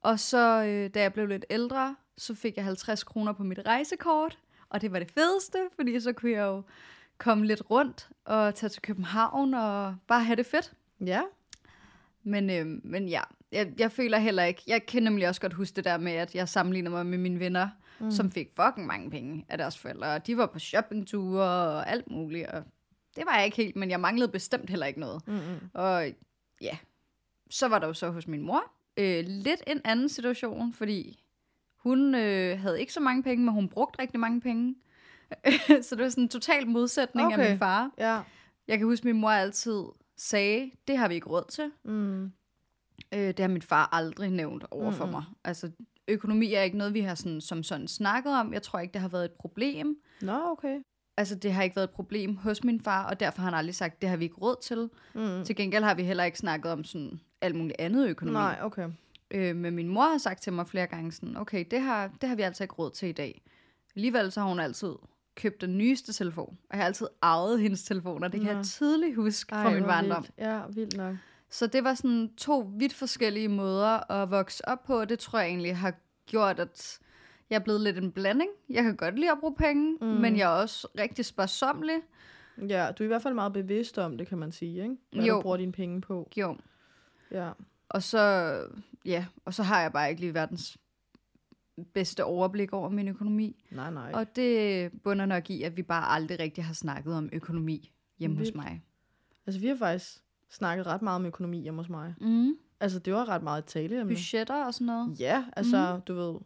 Og 0.00 0.20
så, 0.20 0.64
øh, 0.64 0.90
da 0.94 1.02
jeg 1.02 1.12
blev 1.12 1.26
lidt 1.26 1.44
ældre, 1.50 1.96
så 2.18 2.34
fik 2.34 2.56
jeg 2.56 2.64
50 2.64 3.04
kroner 3.04 3.32
på 3.32 3.42
mit 3.44 3.58
rejsekort. 3.66 4.38
Og 4.68 4.80
det 4.80 4.92
var 4.92 4.98
det 4.98 5.10
fedeste, 5.10 5.58
fordi 5.76 6.00
så 6.00 6.12
kunne 6.12 6.32
jeg 6.32 6.42
jo 6.42 6.62
komme 7.18 7.46
lidt 7.46 7.62
rundt 7.70 8.08
og 8.24 8.54
tage 8.54 8.70
til 8.70 8.82
København 8.82 9.54
og 9.54 9.96
bare 10.06 10.24
have 10.24 10.36
det 10.36 10.46
fedt. 10.46 10.72
Ja. 11.06 11.22
Men, 12.22 12.50
øh, 12.50 12.66
men 12.84 13.08
ja, 13.08 13.20
jeg, 13.52 13.72
jeg 13.78 13.92
føler 13.92 14.18
heller 14.18 14.44
ikke... 14.44 14.62
Jeg 14.66 14.86
kan 14.86 15.02
nemlig 15.02 15.28
også 15.28 15.40
godt 15.40 15.52
huske 15.52 15.76
det 15.76 15.84
der 15.84 15.98
med, 15.98 16.12
at 16.12 16.34
jeg 16.34 16.48
sammenligner 16.48 16.90
mig 16.90 17.06
med 17.06 17.18
mine 17.18 17.40
venner, 17.40 17.68
mm. 18.00 18.10
som 18.10 18.30
fik 18.30 18.48
fucking 18.56 18.86
mange 18.86 19.10
penge 19.10 19.44
af 19.48 19.58
deres 19.58 19.78
forældre. 19.78 20.14
Og 20.14 20.26
de 20.26 20.36
var 20.36 20.46
på 20.46 20.58
shoppingture 20.58 21.42
og 21.44 21.90
alt 21.90 22.10
muligt. 22.10 22.46
Og 22.46 22.62
det 23.16 23.26
var 23.26 23.36
jeg 23.36 23.44
ikke 23.44 23.56
helt, 23.56 23.76
men 23.76 23.90
jeg 23.90 24.00
manglede 24.00 24.28
bestemt 24.28 24.70
heller 24.70 24.86
ikke 24.86 25.00
noget. 25.00 25.28
Mm-mm. 25.28 25.70
Og 25.74 26.06
ja, 26.60 26.76
så 27.50 27.68
var 27.68 27.78
der 27.78 27.86
jo 27.86 27.94
så 27.94 28.10
hos 28.10 28.26
min 28.26 28.42
mor. 28.42 28.62
øh, 28.96 29.24
lidt 29.26 29.62
en 29.66 29.80
anden 29.84 30.08
situation, 30.08 30.72
fordi 30.72 31.24
hun 31.76 32.14
øh, 32.14 32.60
havde 32.60 32.80
ikke 32.80 32.92
så 32.92 33.00
mange 33.00 33.22
penge, 33.22 33.44
men 33.44 33.54
hun 33.54 33.68
brugte 33.68 34.02
rigtig 34.02 34.20
mange 34.20 34.40
penge. 34.40 34.74
så 35.86 35.96
det 35.96 36.02
var 36.02 36.08
sådan 36.08 36.24
en 36.24 36.28
total 36.28 36.66
modsætning 36.66 37.26
okay. 37.26 37.38
af 37.38 37.50
min 37.50 37.58
far. 37.58 37.90
Ja. 37.98 38.20
Jeg 38.68 38.78
kan 38.78 38.86
huske, 38.86 39.02
at 39.02 39.04
min 39.04 39.20
mor 39.20 39.30
altid 39.30 39.82
sagde, 40.16 40.70
det 40.88 40.98
har 40.98 41.08
vi 41.08 41.14
ikke 41.14 41.28
råd 41.28 41.44
til. 41.48 41.70
Mm. 41.84 42.24
Øh, 43.14 43.28
det 43.28 43.38
har 43.40 43.48
min 43.48 43.62
far 43.62 43.88
aldrig 43.92 44.30
nævnt 44.30 44.64
over 44.70 44.90
for 44.90 45.04
Mm-mm. 45.04 45.12
mig. 45.12 45.24
Altså, 45.44 45.70
økonomi 46.08 46.54
er 46.54 46.62
ikke 46.62 46.78
noget, 46.78 46.94
vi 46.94 47.00
har 47.00 47.14
sådan, 47.14 47.40
som 47.40 47.62
sådan 47.62 47.88
snakket 47.88 48.32
om. 48.32 48.52
Jeg 48.52 48.62
tror 48.62 48.78
ikke, 48.78 48.92
det 48.92 49.00
har 49.00 49.08
været 49.08 49.24
et 49.24 49.32
problem. 49.32 49.96
Nå, 50.20 50.40
okay. 50.50 50.80
Altså, 51.16 51.34
det 51.34 51.52
har 51.52 51.62
ikke 51.62 51.76
været 51.76 51.88
et 51.88 51.94
problem 51.94 52.36
hos 52.36 52.64
min 52.64 52.80
far, 52.80 53.04
og 53.04 53.20
derfor 53.20 53.42
har 53.42 53.50
han 53.50 53.58
aldrig 53.58 53.74
sagt, 53.74 54.02
det 54.02 54.10
har 54.10 54.16
vi 54.16 54.24
ikke 54.24 54.36
råd 54.36 54.56
til. 54.62 54.90
Mm. 55.14 55.44
Til 55.44 55.56
gengæld 55.56 55.84
har 55.84 55.94
vi 55.94 56.02
heller 56.02 56.24
ikke 56.24 56.38
snakket 56.38 56.72
om 56.72 56.84
sådan 56.84 57.20
alt 57.40 57.56
muligt 57.56 57.76
andet 57.78 58.08
økonomi. 58.08 58.34
Nej, 58.34 58.58
okay. 58.62 58.88
Øh, 59.30 59.56
men 59.56 59.74
min 59.74 59.88
mor 59.88 60.02
har 60.02 60.18
sagt 60.18 60.42
til 60.42 60.52
mig 60.52 60.68
flere 60.68 60.86
gange 60.86 61.12
sådan, 61.12 61.36
okay, 61.36 61.64
det 61.70 61.80
har, 61.80 62.10
det 62.20 62.28
har 62.28 62.36
vi 62.36 62.42
altså 62.42 62.64
ikke 62.64 62.74
råd 62.74 62.90
til 62.90 63.08
i 63.08 63.12
dag. 63.12 63.42
Alligevel 63.96 64.32
så 64.32 64.40
har 64.40 64.48
hun 64.48 64.60
altid 64.60 64.94
købt 65.34 65.60
den 65.60 65.78
nyeste 65.78 66.12
telefon. 66.12 66.58
Og 66.70 66.76
jeg 66.76 66.78
har 66.78 66.86
altid 66.86 67.06
arvet 67.22 67.60
hendes 67.60 67.82
telefoner. 67.84 68.28
Det 68.28 68.40
kan 68.40 68.50
Nå. 68.50 68.56
jeg 68.56 68.64
tydeligt 68.64 69.16
huske 69.16 69.48
fra 69.48 69.56
Ej, 69.64 69.70
min 69.74 69.82
hvor 69.82 69.88
barndom. 69.92 70.22
vildt. 70.22 70.34
Ja, 70.38 70.60
vildt 70.74 70.96
nok. 70.96 71.16
Så 71.50 71.66
det 71.66 71.84
var 71.84 71.94
sådan 71.94 72.30
to 72.36 72.70
vidt 72.76 72.94
forskellige 72.94 73.48
måder 73.48 74.10
at 74.12 74.30
vokse 74.30 74.68
op 74.68 74.84
på. 74.84 75.04
Det 75.04 75.18
tror 75.18 75.38
jeg 75.38 75.48
egentlig 75.48 75.76
har 75.76 75.94
gjort, 76.26 76.58
at 76.60 76.98
jeg 77.50 77.56
er 77.56 77.60
blevet 77.60 77.80
lidt 77.80 77.98
en 77.98 78.12
blanding. 78.12 78.50
Jeg 78.70 78.82
kan 78.82 78.96
godt 78.96 79.18
lide 79.18 79.30
at 79.32 79.38
bruge 79.40 79.54
penge, 79.54 79.96
mm. 80.00 80.06
Men 80.06 80.36
jeg 80.36 80.44
er 80.44 80.62
også 80.62 80.88
rigtig 80.98 81.24
sparsommelig. 81.24 81.96
Ja, 82.68 82.90
du 82.98 83.02
er 83.02 83.04
i 83.04 83.08
hvert 83.08 83.22
fald 83.22 83.34
meget 83.34 83.52
bevidst 83.52 83.98
om 83.98 84.18
det, 84.18 84.26
kan 84.28 84.38
man 84.38 84.52
sige, 84.52 84.82
ikke? 84.82 84.96
Hvad 85.12 85.24
Jo. 85.24 85.36
du 85.36 85.40
bruger 85.42 85.56
dine 85.56 85.72
penge 85.72 86.00
på. 86.00 86.30
Jo. 86.36 86.56
Ja. 87.30 87.50
Og 87.88 88.02
så, 88.02 88.54
ja, 89.04 89.26
og 89.44 89.54
så 89.54 89.62
har 89.62 89.80
jeg 89.80 89.92
bare 89.92 90.08
ikke 90.10 90.20
lige 90.20 90.34
verdens 90.34 90.76
bedste 91.94 92.24
overblik 92.24 92.72
over 92.72 92.88
min 92.88 93.08
økonomi. 93.08 93.64
Nej, 93.70 93.90
nej. 93.90 94.10
Og 94.14 94.36
det 94.36 94.90
bunder 95.02 95.26
nok 95.26 95.50
i, 95.50 95.62
at 95.62 95.76
vi 95.76 95.82
bare 95.82 96.04
aldrig 96.14 96.38
rigtig 96.40 96.64
har 96.64 96.74
snakket 96.74 97.14
om 97.14 97.28
økonomi 97.32 97.92
hjemme 98.18 98.36
Vildt. 98.36 98.50
hos 98.50 98.56
mig. 98.64 98.82
Altså, 99.46 99.60
vi 99.60 99.66
har 99.66 99.76
faktisk 99.76 100.18
snakket 100.50 100.86
ret 100.86 101.02
meget 101.02 101.16
om 101.16 101.26
økonomi 101.26 101.58
hjemme 101.62 101.80
hos 101.80 101.88
mig. 101.88 102.14
Mm. 102.20 102.52
Altså, 102.80 102.98
det 102.98 103.12
var 103.12 103.28
ret 103.28 103.42
meget 103.42 103.58
et 103.58 103.64
taleemne. 103.64 104.14
Budgetter 104.14 104.64
og 104.64 104.74
sådan 104.74 104.86
noget. 104.86 105.20
Ja, 105.20 105.44
altså, 105.56 105.92
mm. 105.96 106.00
du 106.02 106.14
ved, 106.14 106.40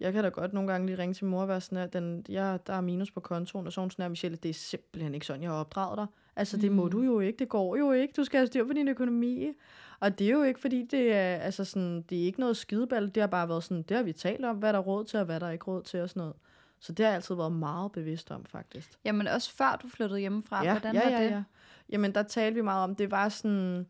jeg 0.00 0.12
kan 0.12 0.24
da 0.24 0.30
godt 0.30 0.52
nogle 0.52 0.72
gange 0.72 0.86
lige 0.86 0.98
ringe 0.98 1.14
til 1.14 1.26
mor 1.26 1.42
og 1.42 1.48
være 1.48 1.60
sådan, 1.60 1.78
at 1.78 1.92
den, 1.92 2.24
ja, 2.28 2.56
der 2.66 2.72
er 2.72 2.80
minus 2.80 3.10
på 3.10 3.20
kontoen, 3.20 3.66
og 3.66 3.72
sådan 3.72 3.90
her, 3.98 4.08
Michelle, 4.08 4.36
det 4.42 4.48
er 4.48 4.54
simpelthen 4.54 5.14
ikke 5.14 5.26
sådan, 5.26 5.42
jeg 5.42 5.50
har 5.50 5.56
opdraget 5.56 5.98
dig. 5.98 6.06
Altså, 6.36 6.56
det 6.56 6.72
må 6.72 6.84
Mm. 6.84 6.90
du 6.90 7.02
jo 7.02 7.20
ikke, 7.20 7.38
det 7.38 7.48
går 7.48 7.76
jo 7.76 7.92
ikke, 7.92 8.14
du 8.16 8.24
skal 8.24 8.38
have 8.38 8.46
styr 8.46 8.64
på 8.66 8.72
din 8.72 8.88
økonomi. 8.88 9.48
Og 10.00 10.18
det 10.18 10.26
er 10.26 10.30
jo 10.30 10.42
ikke, 10.42 10.60
fordi 10.60 10.86
det 10.90 11.12
er, 11.12 11.36
altså 11.36 11.64
sådan, 11.64 12.02
det 12.02 12.20
er 12.20 12.24
ikke 12.24 12.40
noget 12.40 12.56
skideball, 12.56 13.14
det 13.14 13.20
har 13.20 13.26
bare 13.26 13.48
været 13.48 13.64
sådan, 13.64 13.82
det 13.82 13.96
har 13.96 14.04
vi 14.04 14.12
talt 14.12 14.44
om, 14.44 14.56
hvad 14.56 14.72
der 14.72 14.78
er 14.78 14.82
råd 14.82 15.04
til, 15.04 15.18
og 15.18 15.24
hvad 15.24 15.40
der 15.40 15.46
er 15.46 15.50
ikke 15.50 15.64
råd 15.64 15.82
til, 15.82 16.00
og 16.00 16.08
sådan 16.08 16.20
noget. 16.20 16.36
Så 16.80 16.92
det 16.92 17.04
har 17.04 17.10
jeg 17.10 17.16
altid 17.16 17.34
været 17.34 17.52
meget 17.52 17.92
bevidst 17.92 18.30
om, 18.30 18.44
faktisk. 18.44 18.98
Jamen 19.04 19.26
også 19.26 19.52
før 19.52 19.78
du 19.82 19.88
flyttede 19.88 20.20
hjemmefra. 20.20 20.64
ja, 20.64 20.72
Hvordan 20.72 20.94
ja, 20.94 21.02
var 21.04 21.10
ja, 21.10 21.24
det? 21.24 21.30
ja. 21.30 21.42
Jamen, 21.88 22.14
der 22.14 22.22
talte 22.22 22.54
vi 22.54 22.60
meget 22.60 22.84
om, 22.84 22.94
det 22.94 23.10
var 23.10 23.28
sådan, 23.28 23.86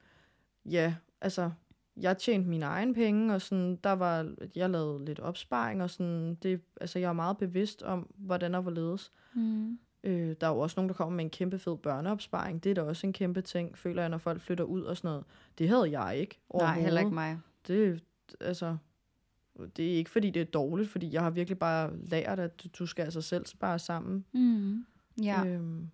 ja, 0.65 0.95
altså, 1.21 1.51
jeg 1.97 2.19
tjente 2.19 2.49
mine 2.49 2.67
egne 2.67 2.95
penge, 2.95 3.35
og 3.35 3.41
sådan, 3.41 3.77
der 3.77 3.93
var, 3.93 4.35
jeg 4.55 4.71
lavede 4.71 5.05
lidt 5.05 5.21
opsparing, 5.21 5.83
og 5.83 5.91
sådan, 5.91 6.35
det, 6.35 6.61
altså, 6.81 6.99
jeg 6.99 7.09
er 7.09 7.13
meget 7.13 7.39
bevidst 7.39 7.83
om, 7.83 8.11
hvordan 8.17 8.55
og 8.55 8.63
hvorledes. 8.63 9.13
Mm. 9.35 9.79
Øh, 10.05 10.37
der 10.41 10.47
er 10.47 10.51
jo 10.51 10.59
også 10.59 10.75
nogen, 10.77 10.89
der 10.89 10.95
kommer 10.95 11.17
med 11.17 11.25
en 11.25 11.31
kæmpe 11.31 11.59
fed 11.59 11.77
børneopsparing. 11.77 12.65
Det 12.65 12.71
er 12.71 12.75
da 12.75 12.83
også 12.83 13.07
en 13.07 13.13
kæmpe 13.13 13.41
ting, 13.41 13.79
føler 13.79 14.03
jeg, 14.03 14.09
når 14.09 14.19
folk 14.19 14.41
flytter 14.41 14.65
ud 14.65 14.83
og 14.83 14.97
sådan 14.97 15.09
noget. 15.09 15.25
Det 15.59 15.69
havde 15.69 16.01
jeg 16.01 16.17
ikke 16.17 16.41
Nej, 16.55 16.81
heller 16.81 17.01
ikke 17.01 17.15
mig. 17.15 17.39
Det, 17.67 18.03
altså, 18.41 18.77
det 19.77 19.93
er 19.93 19.97
ikke, 19.97 20.11
fordi 20.11 20.31
det 20.31 20.43
er 20.43 20.47
dårligt, 20.47 20.91
fordi 20.91 21.13
jeg 21.13 21.23
har 21.23 21.31
virkelig 21.31 21.59
bare 21.59 21.91
lært, 21.97 22.41
at 22.41 22.67
du, 22.79 22.87
skal 22.87 23.03
altså 23.03 23.21
selv 23.21 23.47
spare 23.47 23.79
sammen. 23.79 24.25
Mm. 24.33 24.85
Ja. 25.23 25.45
Øhm, 25.47 25.91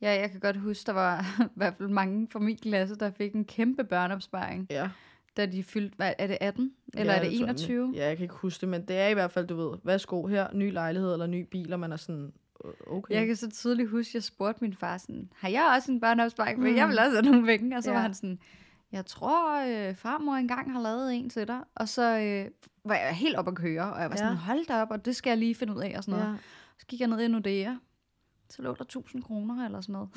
ja, 0.00 0.10
jeg 0.20 0.30
kan 0.30 0.40
godt 0.40 0.56
huske, 0.56 0.86
der 0.86 0.92
var 0.92 1.20
i 1.44 1.48
hvert 1.54 1.74
fald 1.78 1.88
mange 1.88 2.28
fra 2.30 2.38
min 2.38 2.56
klasse, 2.56 2.94
der 2.96 3.10
fik 3.10 3.34
en 3.34 3.44
kæmpe 3.44 3.84
børneopsparing, 3.84 4.66
ja. 4.70 4.90
da 5.36 5.46
de 5.46 5.62
fyldte, 5.62 5.96
hvad, 5.96 6.12
er 6.18 6.26
det 6.26 6.38
18? 6.40 6.72
Eller 6.94 7.12
Ja, 7.12 7.18
er 7.18 7.22
det 7.22 7.38
tror 7.38 7.46
jeg. 7.46 7.50
21? 7.50 7.92
Ja, 7.96 8.06
jeg 8.06 8.16
kan 8.16 8.24
ikke 8.24 8.34
huske 8.34 8.60
det, 8.60 8.68
men 8.68 8.82
det 8.88 8.96
er 8.96 9.08
i 9.08 9.14
hvert 9.14 9.30
fald, 9.30 9.46
du 9.46 9.56
ved, 9.56 9.78
værsgo 9.84 10.26
her, 10.26 10.52
ny 10.52 10.72
lejlighed 10.72 11.12
eller 11.12 11.26
ny 11.26 11.40
bil, 11.50 11.72
og 11.72 11.80
man 11.80 11.92
er 11.92 11.96
sådan, 11.96 12.32
okay. 12.86 13.14
Jeg 13.14 13.26
kan 13.26 13.36
så 13.36 13.50
tydeligt 13.50 13.90
huske, 13.90 14.10
at 14.10 14.14
jeg 14.14 14.22
spurgte 14.22 14.64
min 14.64 14.74
far 14.74 14.98
sådan, 14.98 15.30
har 15.36 15.48
jeg 15.48 15.72
også 15.76 15.92
en 15.92 16.00
børneopsparing? 16.00 16.58
Men 16.60 16.72
Mm. 16.72 16.76
jeg 16.78 16.88
vil 16.88 16.98
også 16.98 17.10
have 17.10 17.22
nogle 17.22 17.46
penge. 17.46 17.76
Og 17.76 17.82
så 17.82 17.90
ja. 17.90 17.94
var 17.96 18.02
han 18.02 18.14
sådan, 18.14 18.38
jeg 18.92 19.06
tror, 19.06 19.60
øh, 19.88 19.94
farmor 19.94 20.34
engang 20.34 20.72
har 20.72 20.80
lavet 20.80 21.14
en 21.14 21.30
til 21.30 21.48
dig. 21.48 21.60
Og 21.74 21.88
så 21.88 22.02
øh, 22.18 22.50
var 22.84 22.94
jeg 22.94 23.14
helt 23.14 23.36
op 23.36 23.48
at 23.48 23.54
køre, 23.54 23.92
og 23.92 24.00
jeg 24.00 24.10
var 24.10 24.16
sådan, 24.16 24.32
Ja. 24.32 24.38
hold 24.38 24.66
da 24.66 24.82
op, 24.82 24.90
og 24.90 25.04
det 25.04 25.16
skal 25.16 25.30
jeg 25.30 25.38
lige 25.38 25.54
finde 25.54 25.74
ud 25.76 25.80
af 25.82 25.94
og 25.96 26.04
sådan 26.04 26.20
noget. 26.20 26.32
ja. 26.32 26.38
Så 26.78 26.86
gik 26.86 27.00
jeg 27.00 27.08
ned 27.08 27.20
i 27.20 27.28
Nordea, 27.28 27.74
så 28.50 28.62
lå 28.62 28.74
der 28.74 28.84
1000 28.84 29.22
kroner 29.22 29.64
eller 29.66 29.80
sådan 29.80 29.92
noget. 29.92 30.08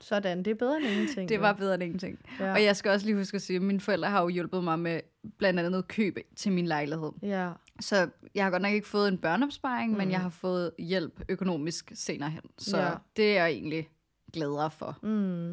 Sådan, 0.00 0.38
det 0.38 0.50
er 0.50 0.54
bedre 0.54 0.76
end 0.76 0.86
ingenting. 0.86 1.28
Det 1.28 1.40
var 1.40 1.52
bedre 1.52 1.74
end 1.74 1.82
ingenting. 1.82 2.18
ja. 2.40 2.52
Og 2.52 2.64
jeg 2.64 2.76
skal 2.76 2.90
også 2.90 3.06
lige 3.06 3.16
huske 3.16 3.34
at 3.34 3.42
sige, 3.42 3.56
at 3.56 3.62
mine 3.62 3.80
forældre 3.80 4.08
har 4.10 4.22
jo 4.22 4.28
hjulpet 4.28 4.64
mig 4.64 4.78
med 4.78 5.00
blandt 5.38 5.60
andet 5.60 5.88
køb 5.88 6.16
til 6.36 6.52
min 6.52 6.66
lejlighed. 6.66 7.10
Ja, 7.22 7.52
Så 7.80 8.08
jeg 8.34 8.44
har 8.44 8.50
godt 8.50 8.62
nok 8.62 8.72
ikke 8.72 8.88
fået 8.88 9.08
en 9.08 9.18
børneopsparing, 9.18 9.92
mm. 9.92 9.98
men 9.98 10.08
Mm. 10.08 10.12
jeg 10.12 10.20
har 10.20 10.28
fået 10.28 10.70
hjælp 10.78 11.20
økonomisk 11.28 11.92
senere 11.94 12.30
hen. 12.30 12.42
Så 12.58 12.78
Ja. 12.78 12.94
det 13.16 13.30
er 13.38 13.42
jeg 13.44 13.50
egentlig 13.52 13.88
gladere 14.32 14.70
for. 14.70 14.98
mm. 15.02 15.52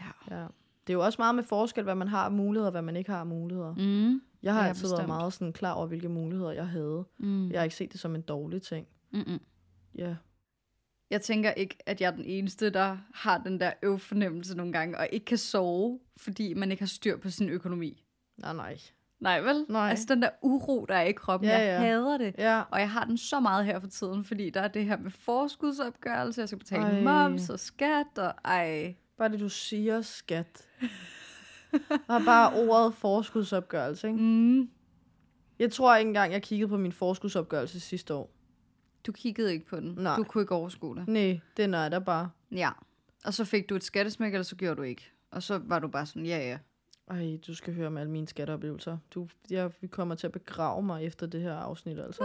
Ja. 0.00 0.36
ja. 0.36 0.46
Det 0.86 0.92
er 0.92 0.94
jo 0.94 1.04
også 1.04 1.16
meget 1.18 1.34
med 1.34 1.44
forskel, 1.44 1.84
hvad 1.84 1.94
man 1.94 2.08
har 2.08 2.24
af 2.24 2.32
muligheder, 2.32 2.66
og 2.66 2.70
hvad 2.70 2.82
man 2.82 2.96
ikke 2.96 3.10
har 3.10 3.20
af 3.20 3.26
muligheder. 3.26 3.74
Mm. 3.74 4.22
Jeg 4.42 4.54
har 4.54 4.62
Ja, 4.62 4.68
altid 4.68 4.82
været 4.82 4.92
bestemt. 4.92 5.06
meget 5.08 5.32
sådan 5.32 5.52
klar 5.52 5.72
over, 5.72 5.86
hvilke 5.86 6.08
muligheder 6.08 6.50
jeg 6.52 6.68
havde. 6.68 7.04
Mm. 7.18 7.50
Jeg 7.50 7.60
har 7.60 7.64
ikke 7.64 7.76
set 7.76 7.92
det 7.92 8.00
som 8.00 8.14
en 8.14 8.22
dårlig 8.22 8.62
ting. 8.62 8.86
Mm-mm. 9.12 9.38
Ja. 9.98 10.14
Jeg 11.10 11.22
tænker 11.22 11.50
ikke, 11.50 11.76
at 11.86 12.00
jeg 12.00 12.06
er 12.06 12.16
den 12.16 12.24
eneste, 12.24 12.70
der 12.70 12.98
har 13.14 13.38
den 13.38 13.60
der 13.60 13.72
øv-fornemmelse 13.82 14.56
nogle 14.56 14.72
gange, 14.72 14.98
og 14.98 15.08
ikke 15.12 15.26
kan 15.26 15.38
sove, 15.38 16.00
fordi 16.16 16.54
man 16.54 16.70
ikke 16.70 16.80
har 16.82 16.86
styr 16.88 17.16
på 17.16 17.30
sin 17.30 17.48
økonomi. 17.48 18.02
Nej, 18.38 18.52
nej. 18.54 18.78
Nej, 19.20 19.40
vel? 19.40 19.66
Nej. 19.68 19.90
Altså 19.90 20.06
den 20.08 20.22
der 20.22 20.28
uro, 20.42 20.84
der 20.88 20.94
er 20.94 21.02
i 21.02 21.12
kroppen, 21.12 21.48
Ja, 21.48 21.58
jeg 21.58 21.66
ja. 21.82 21.86
hader 21.86 22.18
det. 22.18 22.34
Ja. 22.38 22.62
Og 22.70 22.80
jeg 22.80 22.90
har 22.90 23.04
den 23.04 23.18
så 23.18 23.40
meget 23.40 23.64
her 23.66 23.80
for 23.80 23.86
tiden, 23.86 24.24
fordi 24.24 24.50
der 24.50 24.60
er 24.60 24.68
det 24.68 24.84
her 24.84 24.96
med 24.96 25.10
forskudsopgørelse, 25.10 26.40
jeg 26.40 26.48
skal 26.48 26.58
betale 26.58 26.82
ej. 26.84 27.02
moms 27.02 27.50
og 27.50 27.60
skat, 27.60 28.18
og 28.18 28.34
ej. 28.44 28.94
Bare 29.18 29.28
det, 29.28 29.40
du 29.40 29.48
siger, 29.48 30.02
skat. 30.02 30.68
og 32.08 32.20
bare 32.26 32.52
ordet 32.68 32.94
forskudsopgørelse, 32.94 34.06
ikke? 34.08 34.20
Mm. 34.20 34.70
Jeg 35.58 35.72
tror 35.72 35.96
ikke 35.96 36.08
engang, 36.08 36.32
jeg 36.32 36.42
kiggede 36.42 36.68
på 36.68 36.76
min 36.76 36.92
forskudsopgørelse 36.92 37.80
sidste 37.80 38.14
år. 38.14 38.30
Du 39.06 39.12
kiggede 39.12 39.52
ikke 39.52 39.66
på 39.66 39.80
den. 39.80 39.94
Nej. 39.98 40.16
Du 40.16 40.24
kunne 40.24 40.42
ikke 40.42 40.54
overskue 40.54 40.96
det. 40.96 41.08
Nej, 41.08 41.40
den 41.56 41.74
er 41.74 41.88
der 41.88 41.98
bare. 41.98 42.30
Ja. 42.52 42.70
Og 43.24 43.34
så 43.34 43.44
fik 43.44 43.68
du 43.68 43.74
et 43.76 43.84
skattesmæk, 43.84 44.32
eller 44.32 44.42
så 44.42 44.56
gjorde 44.56 44.76
du 44.76 44.82
ikke. 44.82 45.12
Og 45.30 45.42
så 45.42 45.60
var 45.64 45.78
du 45.78 45.88
bare 45.88 46.06
sådan, 46.06 46.26
ja, 46.26 46.38
ja. 46.38 46.58
Ej, 47.10 47.38
du 47.46 47.54
skal 47.54 47.74
høre 47.74 47.86
om 47.86 47.96
alle 47.96 48.10
mine 48.10 48.28
skatteoplevelser. 48.28 48.98
Du, 49.14 49.28
jeg, 49.50 49.70
vi 49.80 49.86
kommer 49.86 50.14
til 50.14 50.26
at 50.26 50.32
begrave 50.32 50.82
mig 50.82 51.04
efter 51.04 51.26
det 51.26 51.40
her 51.40 51.54
afsnit, 51.54 51.98
altså. 51.98 52.22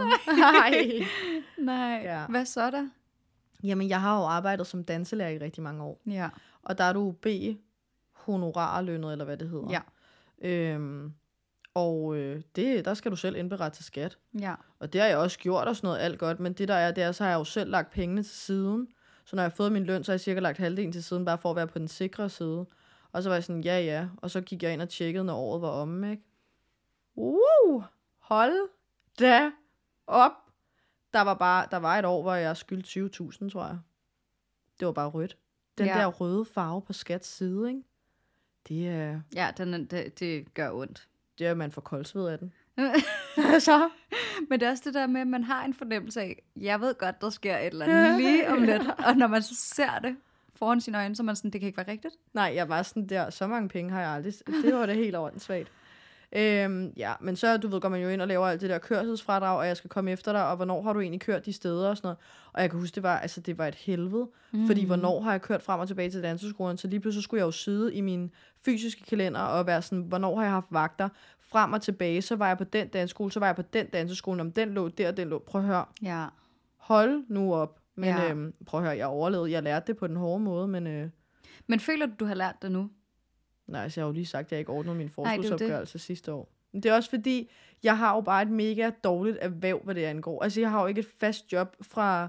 Ej. 0.62 0.74
Nej. 1.58 2.00
Ja. 2.04 2.26
Hvad 2.26 2.44
så 2.44 2.70
da? 2.70 2.88
Jamen, 3.62 3.88
jeg 3.88 4.00
har 4.00 4.18
jo 4.18 4.24
arbejdet 4.24 4.66
som 4.66 4.84
danselærer 4.84 5.30
i 5.30 5.38
rigtig 5.38 5.62
mange 5.62 5.82
år. 5.84 6.00
Ja. 6.06 6.28
Og 6.62 6.78
der 6.78 6.84
er 6.84 6.92
du 6.92 7.12
B 7.12 7.26
honorarlønnet, 8.12 9.12
eller 9.12 9.24
hvad 9.24 9.36
det 9.36 9.48
hedder. 9.48 9.70
Ja. 9.70 9.80
Øhm, 10.48 11.12
og 11.74 12.16
øh, 12.16 12.42
det, 12.56 12.84
der 12.84 12.94
skal 12.94 13.10
du 13.10 13.16
selv 13.16 13.36
indberette 13.36 13.78
til 13.78 13.84
skat. 13.84 14.18
Ja. 14.40 14.54
Og 14.78 14.92
det 14.92 15.00
har 15.00 15.08
jeg 15.08 15.16
også 15.16 15.38
gjort 15.38 15.68
og 15.68 15.76
sådan 15.76 15.86
noget 15.86 16.00
alt 16.00 16.18
godt, 16.18 16.40
men 16.40 16.52
det 16.52 16.68
der 16.68 16.74
er, 16.74 16.92
det 16.92 17.04
er, 17.04 17.12
så 17.12 17.24
har 17.24 17.30
jeg 17.30 17.38
jo 17.38 17.44
selv 17.44 17.70
lagt 17.70 17.90
pengene 17.90 18.22
til 18.22 18.36
siden. 18.36 18.88
Så 19.24 19.36
når 19.36 19.42
jeg 19.42 19.50
har 19.50 19.56
fået 19.56 19.72
min 19.72 19.84
løn, 19.84 20.04
så 20.04 20.12
har 20.12 20.14
jeg 20.14 20.20
cirka 20.20 20.40
lagt 20.40 20.58
halvdelen 20.58 20.92
til 20.92 21.04
siden, 21.04 21.24
bare 21.24 21.38
for 21.38 21.50
at 21.50 21.56
være 21.56 21.66
på 21.66 21.78
den 21.78 21.88
sikre 21.88 22.28
side. 22.28 22.66
Og 23.12 23.22
så 23.22 23.28
var 23.28 23.36
jeg 23.36 23.44
sådan, 23.44 23.64
ja 23.64 23.80
ja, 23.80 24.08
og 24.16 24.30
så 24.30 24.40
gik 24.40 24.62
jeg 24.62 24.72
ind 24.72 24.82
og 24.82 24.88
tjekkede, 24.88 25.24
når 25.24 25.36
året 25.36 25.62
var 25.62 25.68
omme, 25.68 26.10
ikke? 26.10 26.22
Wow! 27.16 27.82
Hold 28.18 28.68
da 29.20 29.50
op! 30.06 30.32
Der 31.12 31.20
var, 31.20 31.34
bare, 31.34 31.66
der 31.70 31.76
var 31.76 31.98
et 31.98 32.04
år, 32.04 32.22
hvor 32.22 32.34
jeg 32.34 32.56
skyldte 32.56 33.00
20.000, 33.44 33.50
tror 33.50 33.66
jeg. 33.66 33.78
Det 34.80 34.86
var 34.86 34.92
bare 34.92 35.08
rødt. 35.08 35.36
Den 35.78 35.86
Ja. 35.86 35.94
der 35.94 36.06
røde 36.06 36.44
farve 36.44 36.82
på 36.82 36.92
skats 36.92 37.28
side, 37.28 37.68
ikke? 37.68 37.82
Det 38.68 38.88
er, 38.88 39.20
Ja, 39.34 39.50
den, 39.56 39.84
det, 39.86 40.18
det 40.20 40.54
gør 40.54 40.70
ondt. 40.72 41.08
det 41.38 41.46
er, 41.46 41.54
man 41.54 41.72
får 41.72 41.80
koldsved 41.82 42.28
af 42.28 42.38
den. 42.38 42.52
så. 43.60 43.90
Men 44.48 44.60
det 44.60 44.66
er 44.66 44.70
også 44.70 44.82
det 44.86 44.94
der 44.94 45.06
med, 45.06 45.20
at 45.20 45.26
man 45.26 45.44
har 45.44 45.64
en 45.64 45.74
fornemmelse 45.74 46.20
af, 46.20 46.42
jeg 46.56 46.80
ved 46.80 46.94
godt, 46.94 47.20
der 47.20 47.30
sker 47.30 47.58
et 47.58 47.66
eller 47.66 47.86
andet 47.86 48.20
lige 48.20 48.50
om 48.50 48.62
lidt. 48.70 48.82
Og 49.06 49.16
når 49.16 49.26
man 49.26 49.42
så 49.42 49.54
ser 49.56 49.98
det 49.98 50.16
foran 50.62 50.80
sine 50.80 50.98
øjne, 50.98 51.16
så 51.16 51.22
man 51.22 51.36
sådan, 51.36 51.50
det 51.50 51.60
kan 51.60 51.66
ikke 51.66 51.76
være 51.76 51.88
rigtigt. 51.88 52.14
Nej, 52.34 52.52
jeg 52.54 52.68
var 52.68 52.82
sådan 52.82 53.06
der, 53.06 53.30
så 53.30 53.46
mange 53.46 53.68
penge 53.68 53.90
har 53.90 54.00
jeg 54.00 54.10
aldrig. 54.10 54.34
Det 54.64 54.74
var 54.74 54.86
det 54.86 54.96
helt 54.96 55.16
åndssvagt. 55.16 55.72
Øhm, 56.32 56.92
ja, 56.96 57.12
men 57.20 57.36
så, 57.36 57.56
du 57.56 57.68
ved, 57.68 57.80
går 57.80 57.88
man 57.88 58.02
jo 58.02 58.08
ind 58.08 58.22
og 58.22 58.28
laver 58.28 58.46
alt 58.46 58.60
det 58.60 58.70
der 58.70 58.78
kørselsfradrag, 58.78 59.58
og 59.58 59.66
jeg 59.66 59.76
skal 59.76 59.90
komme 59.90 60.10
efter 60.10 60.32
dig, 60.32 60.48
og 60.48 60.56
hvornår 60.56 60.82
har 60.82 60.92
du 60.92 61.00
egentlig 61.00 61.20
kørt 61.20 61.46
de 61.46 61.52
steder 61.52 61.88
og 61.88 61.96
sådan 61.96 62.06
noget. 62.06 62.18
Og 62.52 62.62
jeg 62.62 62.70
kan 62.70 62.78
huske, 62.80 62.94
det 62.94 63.02
var, 63.02 63.18
altså, 63.18 63.40
det 63.40 63.58
var 63.58 63.66
et 63.66 63.74
helvede, 63.74 64.28
mm. 64.52 64.66
fordi 64.66 64.84
hvornår 64.84 65.20
har 65.20 65.30
jeg 65.30 65.42
kørt 65.42 65.62
frem 65.62 65.80
og 65.80 65.88
tilbage 65.88 66.10
til 66.10 66.22
danseskolen, 66.22 66.78
så 66.78 66.88
lige 66.88 67.00
pludselig 67.00 67.24
skulle 67.24 67.38
jeg 67.38 67.46
jo 67.46 67.50
sidde 67.50 67.94
i 67.94 68.00
min 68.00 68.30
fysiske 68.64 69.02
kalender 69.02 69.40
og 69.40 69.66
være 69.66 69.82
sådan, 69.82 70.02
hvornår 70.02 70.36
har 70.36 70.42
jeg 70.42 70.52
haft 70.52 70.68
vagter, 70.70 71.08
frem 71.40 71.72
og 71.72 71.82
tilbage, 71.82 72.22
så 72.22 72.36
var 72.36 72.48
jeg 72.48 72.58
på 72.58 72.64
den 72.64 72.88
danseskole, 72.88 73.32
så 73.32 73.40
var 73.40 73.46
jeg 73.46 73.56
på 73.56 73.62
den 73.62 73.86
danseskole, 73.86 74.40
om 74.40 74.52
den 74.52 74.68
lå 74.68 74.88
der, 74.88 75.10
den 75.10 75.28
lå. 75.28 75.38
Prøv 75.38 75.60
at 75.60 75.66
høre. 75.66 75.84
Ja. 76.02 76.26
Hold 76.76 77.24
nu 77.28 77.54
op. 77.54 77.81
Men 77.94 78.08
Ja. 78.08 78.30
øhm, 78.30 78.54
prøv 78.66 78.80
at 78.80 78.86
høre, 78.86 78.96
jeg 78.96 79.06
overlevede. 79.06 79.50
Jeg 79.50 79.62
lærte 79.62 79.86
det 79.86 79.96
på 79.96 80.06
den 80.06 80.16
hårde 80.16 80.44
måde, 80.44 80.68
men 80.68 80.86
øh, 80.86 81.08
Men 81.66 81.80
føler 81.80 82.06
du, 82.06 82.12
du 82.20 82.24
har 82.24 82.34
lært 82.34 82.56
det 82.62 82.72
nu? 82.72 82.90
nej, 83.66 83.88
så 83.88 84.00
jeg 84.00 84.04
har 84.04 84.08
jo 84.08 84.12
lige 84.14 84.26
sagt, 84.26 84.46
at 84.46 84.52
jeg 84.52 84.58
ikke 84.58 84.72
ordnede 84.72 84.96
min 84.96 85.08
forskudsopgørelse 85.08 85.98
sidste 85.98 86.32
år. 86.32 86.48
Men 86.72 86.82
det 86.82 86.90
er 86.90 86.94
også 86.94 87.10
fordi, 87.10 87.50
jeg 87.82 87.98
har 87.98 88.14
jo 88.14 88.20
bare 88.20 88.42
et 88.42 88.50
mega 88.50 88.90
dårligt 89.04 89.38
erhverv, 89.40 89.80
hvad 89.84 89.94
det 89.94 90.04
angår. 90.04 90.42
Altså, 90.42 90.60
jeg 90.60 90.70
har 90.70 90.80
jo 90.80 90.86
ikke 90.86 90.98
et 90.98 91.06
fast 91.20 91.52
job 91.52 91.76
fra 91.82 92.28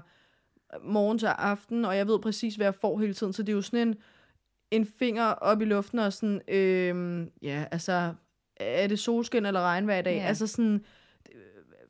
morgen 0.82 1.18
til 1.18 1.26
aften, 1.26 1.84
og 1.84 1.96
jeg 1.96 2.06
ved 2.06 2.18
præcis, 2.18 2.54
hvad 2.56 2.66
jeg 2.66 2.74
får 2.74 2.98
hele 2.98 3.14
tiden. 3.14 3.32
Så 3.32 3.42
det 3.42 3.48
er 3.52 3.56
jo 3.56 3.62
sådan 3.62 3.88
en, 3.88 3.94
en 4.70 4.86
finger 4.98 5.24
op 5.24 5.60
i 5.60 5.64
luften, 5.64 5.98
og 5.98 6.12
sådan, 6.12 6.40
øhm, 6.48 7.30
ja, 7.42 7.64
altså, 7.70 8.14
er 8.56 8.86
det 8.86 8.98
solskin 8.98 9.46
eller 9.46 9.60
regnvejr 9.60 9.98
i 9.98 10.02
dag? 10.02 10.14
Ja. 10.14 10.20
Ja. 10.22 10.26
Altså 10.26 10.46
sådan, 10.46 10.84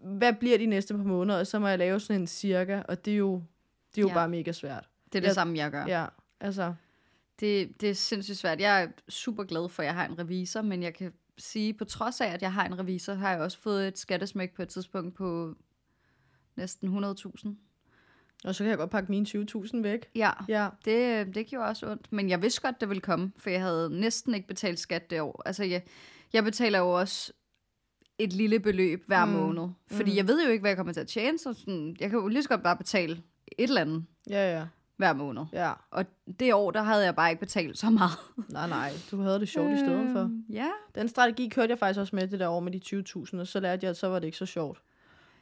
hvad 0.01 0.33
bliver 0.33 0.59
de 0.59 0.67
næste 0.67 0.95
par 0.95 1.03
måneder? 1.05 1.39
Og 1.39 1.47
så 1.47 1.59
må 1.59 1.69
jeg 1.69 1.79
lave 1.79 2.01
sådan 2.01 2.21
en 2.21 2.27
cirka, 2.27 2.83
og 2.89 3.05
det 3.05 3.13
er 3.13 3.17
jo, 3.17 3.43
det 3.95 3.99
er 3.99 4.03
jo 4.03 4.09
Ja. 4.09 4.15
bare 4.15 4.29
mega 4.29 4.53
svært. 4.53 4.89
Det 5.05 5.15
er 5.15 5.21
det 5.21 5.27
Jeg- 5.27 5.35
samme, 5.35 5.57
jeg 5.59 5.71
gør. 5.71 5.87
Ja, 5.87 6.07
altså, 6.41 6.75
Det, 7.41 7.81
det 7.81 7.91
er 7.91 7.95
sindssygt 7.95 8.39
svært. 8.39 8.61
Jeg 8.61 8.83
er 8.83 8.89
super 9.09 9.45
glad 9.45 9.69
for, 9.69 9.83
at 9.83 9.87
jeg 9.87 9.95
har 9.95 10.07
en 10.07 10.19
revisor, 10.19 10.63
men 10.63 10.83
jeg 10.83 10.95
kan 10.95 11.13
sige, 11.39 11.75
på 11.75 11.85
trods 11.85 12.21
af, 12.21 12.27
at 12.27 12.43
jeg 12.43 12.53
har 12.53 12.65
en 12.67 12.79
revisor, 12.79 13.15
har 13.15 13.31
jeg 13.31 13.41
også 13.41 13.59
fået 13.59 13.89
et 13.89 13.99
skattesmæk 13.99 14.55
på 14.55 14.63
et 14.63 14.69
tidspunkt 14.69 15.15
på 15.15 15.55
næsten 16.57 16.89
100.000. 16.89 17.57
og 18.45 18.55
så 18.55 18.65
kan 18.65 18.71
jeg 18.71 18.79
godt 18.79 18.91
pakke 18.91 19.11
mine 19.13 19.27
20.000 19.27 19.83
væk. 19.83 20.07
Ja, 20.15 20.31
Ja, 20.49 20.69
det, 20.85 21.35
det 21.35 21.47
gjorde 21.47 21.67
også 21.69 21.91
ondt. 21.91 22.13
Men 22.13 22.31
jeg 22.31 22.43
vidste 22.43 22.61
godt, 22.61 22.81
det 22.81 22.89
ville 22.89 23.01
komme, 23.01 23.33
for 23.37 23.51
jeg 23.51 23.61
havde 23.61 24.01
næsten 24.01 24.35
ikke 24.35 24.49
betalt 24.49 24.79
skat 24.79 25.11
det 25.11 25.21
år. 25.21 25.43
Altså, 25.47 25.65
jeg, 25.65 25.83
jeg 26.33 26.45
betaler 26.45 26.79
jo 26.79 26.91
også 26.91 27.33
et 28.19 28.33
lille 28.33 28.61
beløb 28.61 29.05
hver. 29.07 29.25
Mm. 29.25 29.33
måned. 29.33 29.69
Fordi 29.91 30.11
mm. 30.11 30.17
jeg 30.17 30.27
ved 30.29 30.45
jo 30.45 30.51
ikke, 30.51 30.61
hvad 30.63 30.71
jeg 30.71 30.77
kommer 30.77 30.93
til 30.93 31.01
at 31.01 31.09
tjene, 31.09 31.39
så 31.39 31.53
sådan, 31.53 31.97
jeg 32.01 32.11
kan 32.11 32.19
jo 32.19 32.29
lige 32.29 32.43
så 32.43 32.49
godt 32.49 32.63
bare 32.63 32.77
betale 32.77 33.23
et 33.59 33.69
eller 33.69 33.81
andet 33.81 34.05
ja, 34.31 34.59
ja, 34.59 34.67
hver 34.97 35.13
måned. 35.13 35.45
ja. 35.53 35.73
Og 35.91 36.05
det 36.41 36.55
år, 36.55 36.71
der 36.71 36.83
havde 36.83 37.05
jeg 37.05 37.15
bare 37.15 37.31
ikke 37.31 37.41
betalt 37.41 37.79
så 37.79 37.91
meget. 37.91 38.13
Nej, 38.53 38.69
nej, 38.69 38.93
du 39.11 39.21
havde 39.21 39.41
det 39.41 39.49
sjovt 39.49 39.73
i 39.73 39.79
stedet 39.79 40.13
for. 40.13 40.21
Øhm, 40.21 40.45
Ja, 40.51 40.69
Den 40.95 41.09
strategi 41.09 41.49
kørte 41.49 41.71
jeg 41.71 41.79
faktisk 41.79 42.01
også 42.01 42.17
med 42.17 42.29
det 42.29 42.41
der 42.41 42.49
år 42.49 42.61
med 42.61 42.73
de 42.73 42.81
20.000, 43.35 43.41
og 43.41 43.47
så 43.47 43.61
lærte 43.61 43.85
jeg, 43.85 43.91
at 43.91 43.97
så 43.97 44.09
var 44.09 44.19
det 44.19 44.27
ikke 44.27 44.39
så 44.39 44.47
sjovt, 44.47 44.83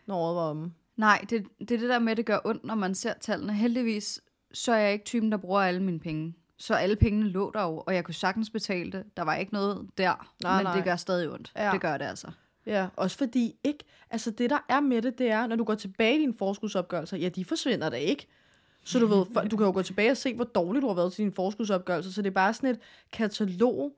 når 0.07 0.17
året 0.17 0.37
var 0.37 0.43
omme. 0.43 0.73
Nej, 0.97 1.25
det, 1.31 1.45
det 1.59 1.71
er 1.71 1.79
det 1.79 1.89
der 1.89 1.99
med, 1.99 2.11
at 2.11 2.17
det 2.17 2.27
gør 2.27 2.39
ondt, 2.45 2.65
når 2.65 2.75
man 2.75 2.95
ser 2.95 3.13
tallene. 3.21 3.55
Heldigvis, 3.55 4.21
så 4.53 4.73
er 4.73 4.79
jeg 4.79 4.93
ikke 4.93 5.05
typen, 5.05 5.33
der 5.33 5.39
bruger 5.39 5.61
alle 5.61 5.83
mine 5.83 6.01
penge. 6.01 6.35
Så 6.59 6.75
alle 6.75 6.97
pengene 6.97 7.29
lå 7.29 7.51
der 7.55 7.63
jo, 7.63 7.83
og 7.87 7.95
jeg 7.95 8.05
kunne 8.05 8.15
sagtens 8.15 8.51
betale 8.51 8.93
det. 8.93 9.05
Der 9.17 9.23
var 9.23 9.35
ikke 9.35 9.53
noget 9.53 9.89
der, 9.99 10.29
Nej, 10.43 10.57
men 10.57 10.65
nej. 10.65 10.75
det 10.77 10.85
gør 10.85 10.97
stadig 10.97 11.31
ondt. 11.33 11.53
Ja. 11.57 11.71
Det 11.73 11.81
gør 11.81 11.97
det 11.99 12.05
altså. 12.05 12.31
Ja, 12.67 12.89
også 12.97 13.19
fordi 13.19 13.57
ikke, 13.65 13.85
altså 14.11 14.31
det 14.31 14.51
der 14.51 14.59
er 14.69 14.81
med 14.81 15.03
det, 15.03 15.19
det 15.19 15.31
er, 15.31 15.47
når 15.47 15.57
du 15.57 15.65
går 15.65 15.75
tilbage 15.75 16.17
i 16.17 16.21
dine 16.21 16.35
forskudsopgørelser, 16.35 17.17
ja, 17.17 17.29
de 17.29 17.45
forsvinder 17.45 17.91
da 17.91 17.97
ikke. 17.97 18.27
Så 18.85 18.99
du 18.99 19.07
ved, 19.17 19.49
du 19.49 19.57
kan 19.57 19.67
jo 19.67 19.73
gå 19.73 19.83
tilbage 19.83 20.11
og 20.11 20.17
se, 20.17 20.35
hvor 20.35 20.45
dårligt 20.45 20.83
du 20.83 20.89
har 20.89 20.95
været 20.95 21.13
til 21.13 21.23
dine 21.23 21.33
forskudsopgørelser, 21.33 22.11
så 22.11 22.23
det 22.23 22.29
er 22.29 22.35
bare 22.35 22.55
sådan 22.55 22.71
et 22.71 22.81
katalog, 23.13 23.97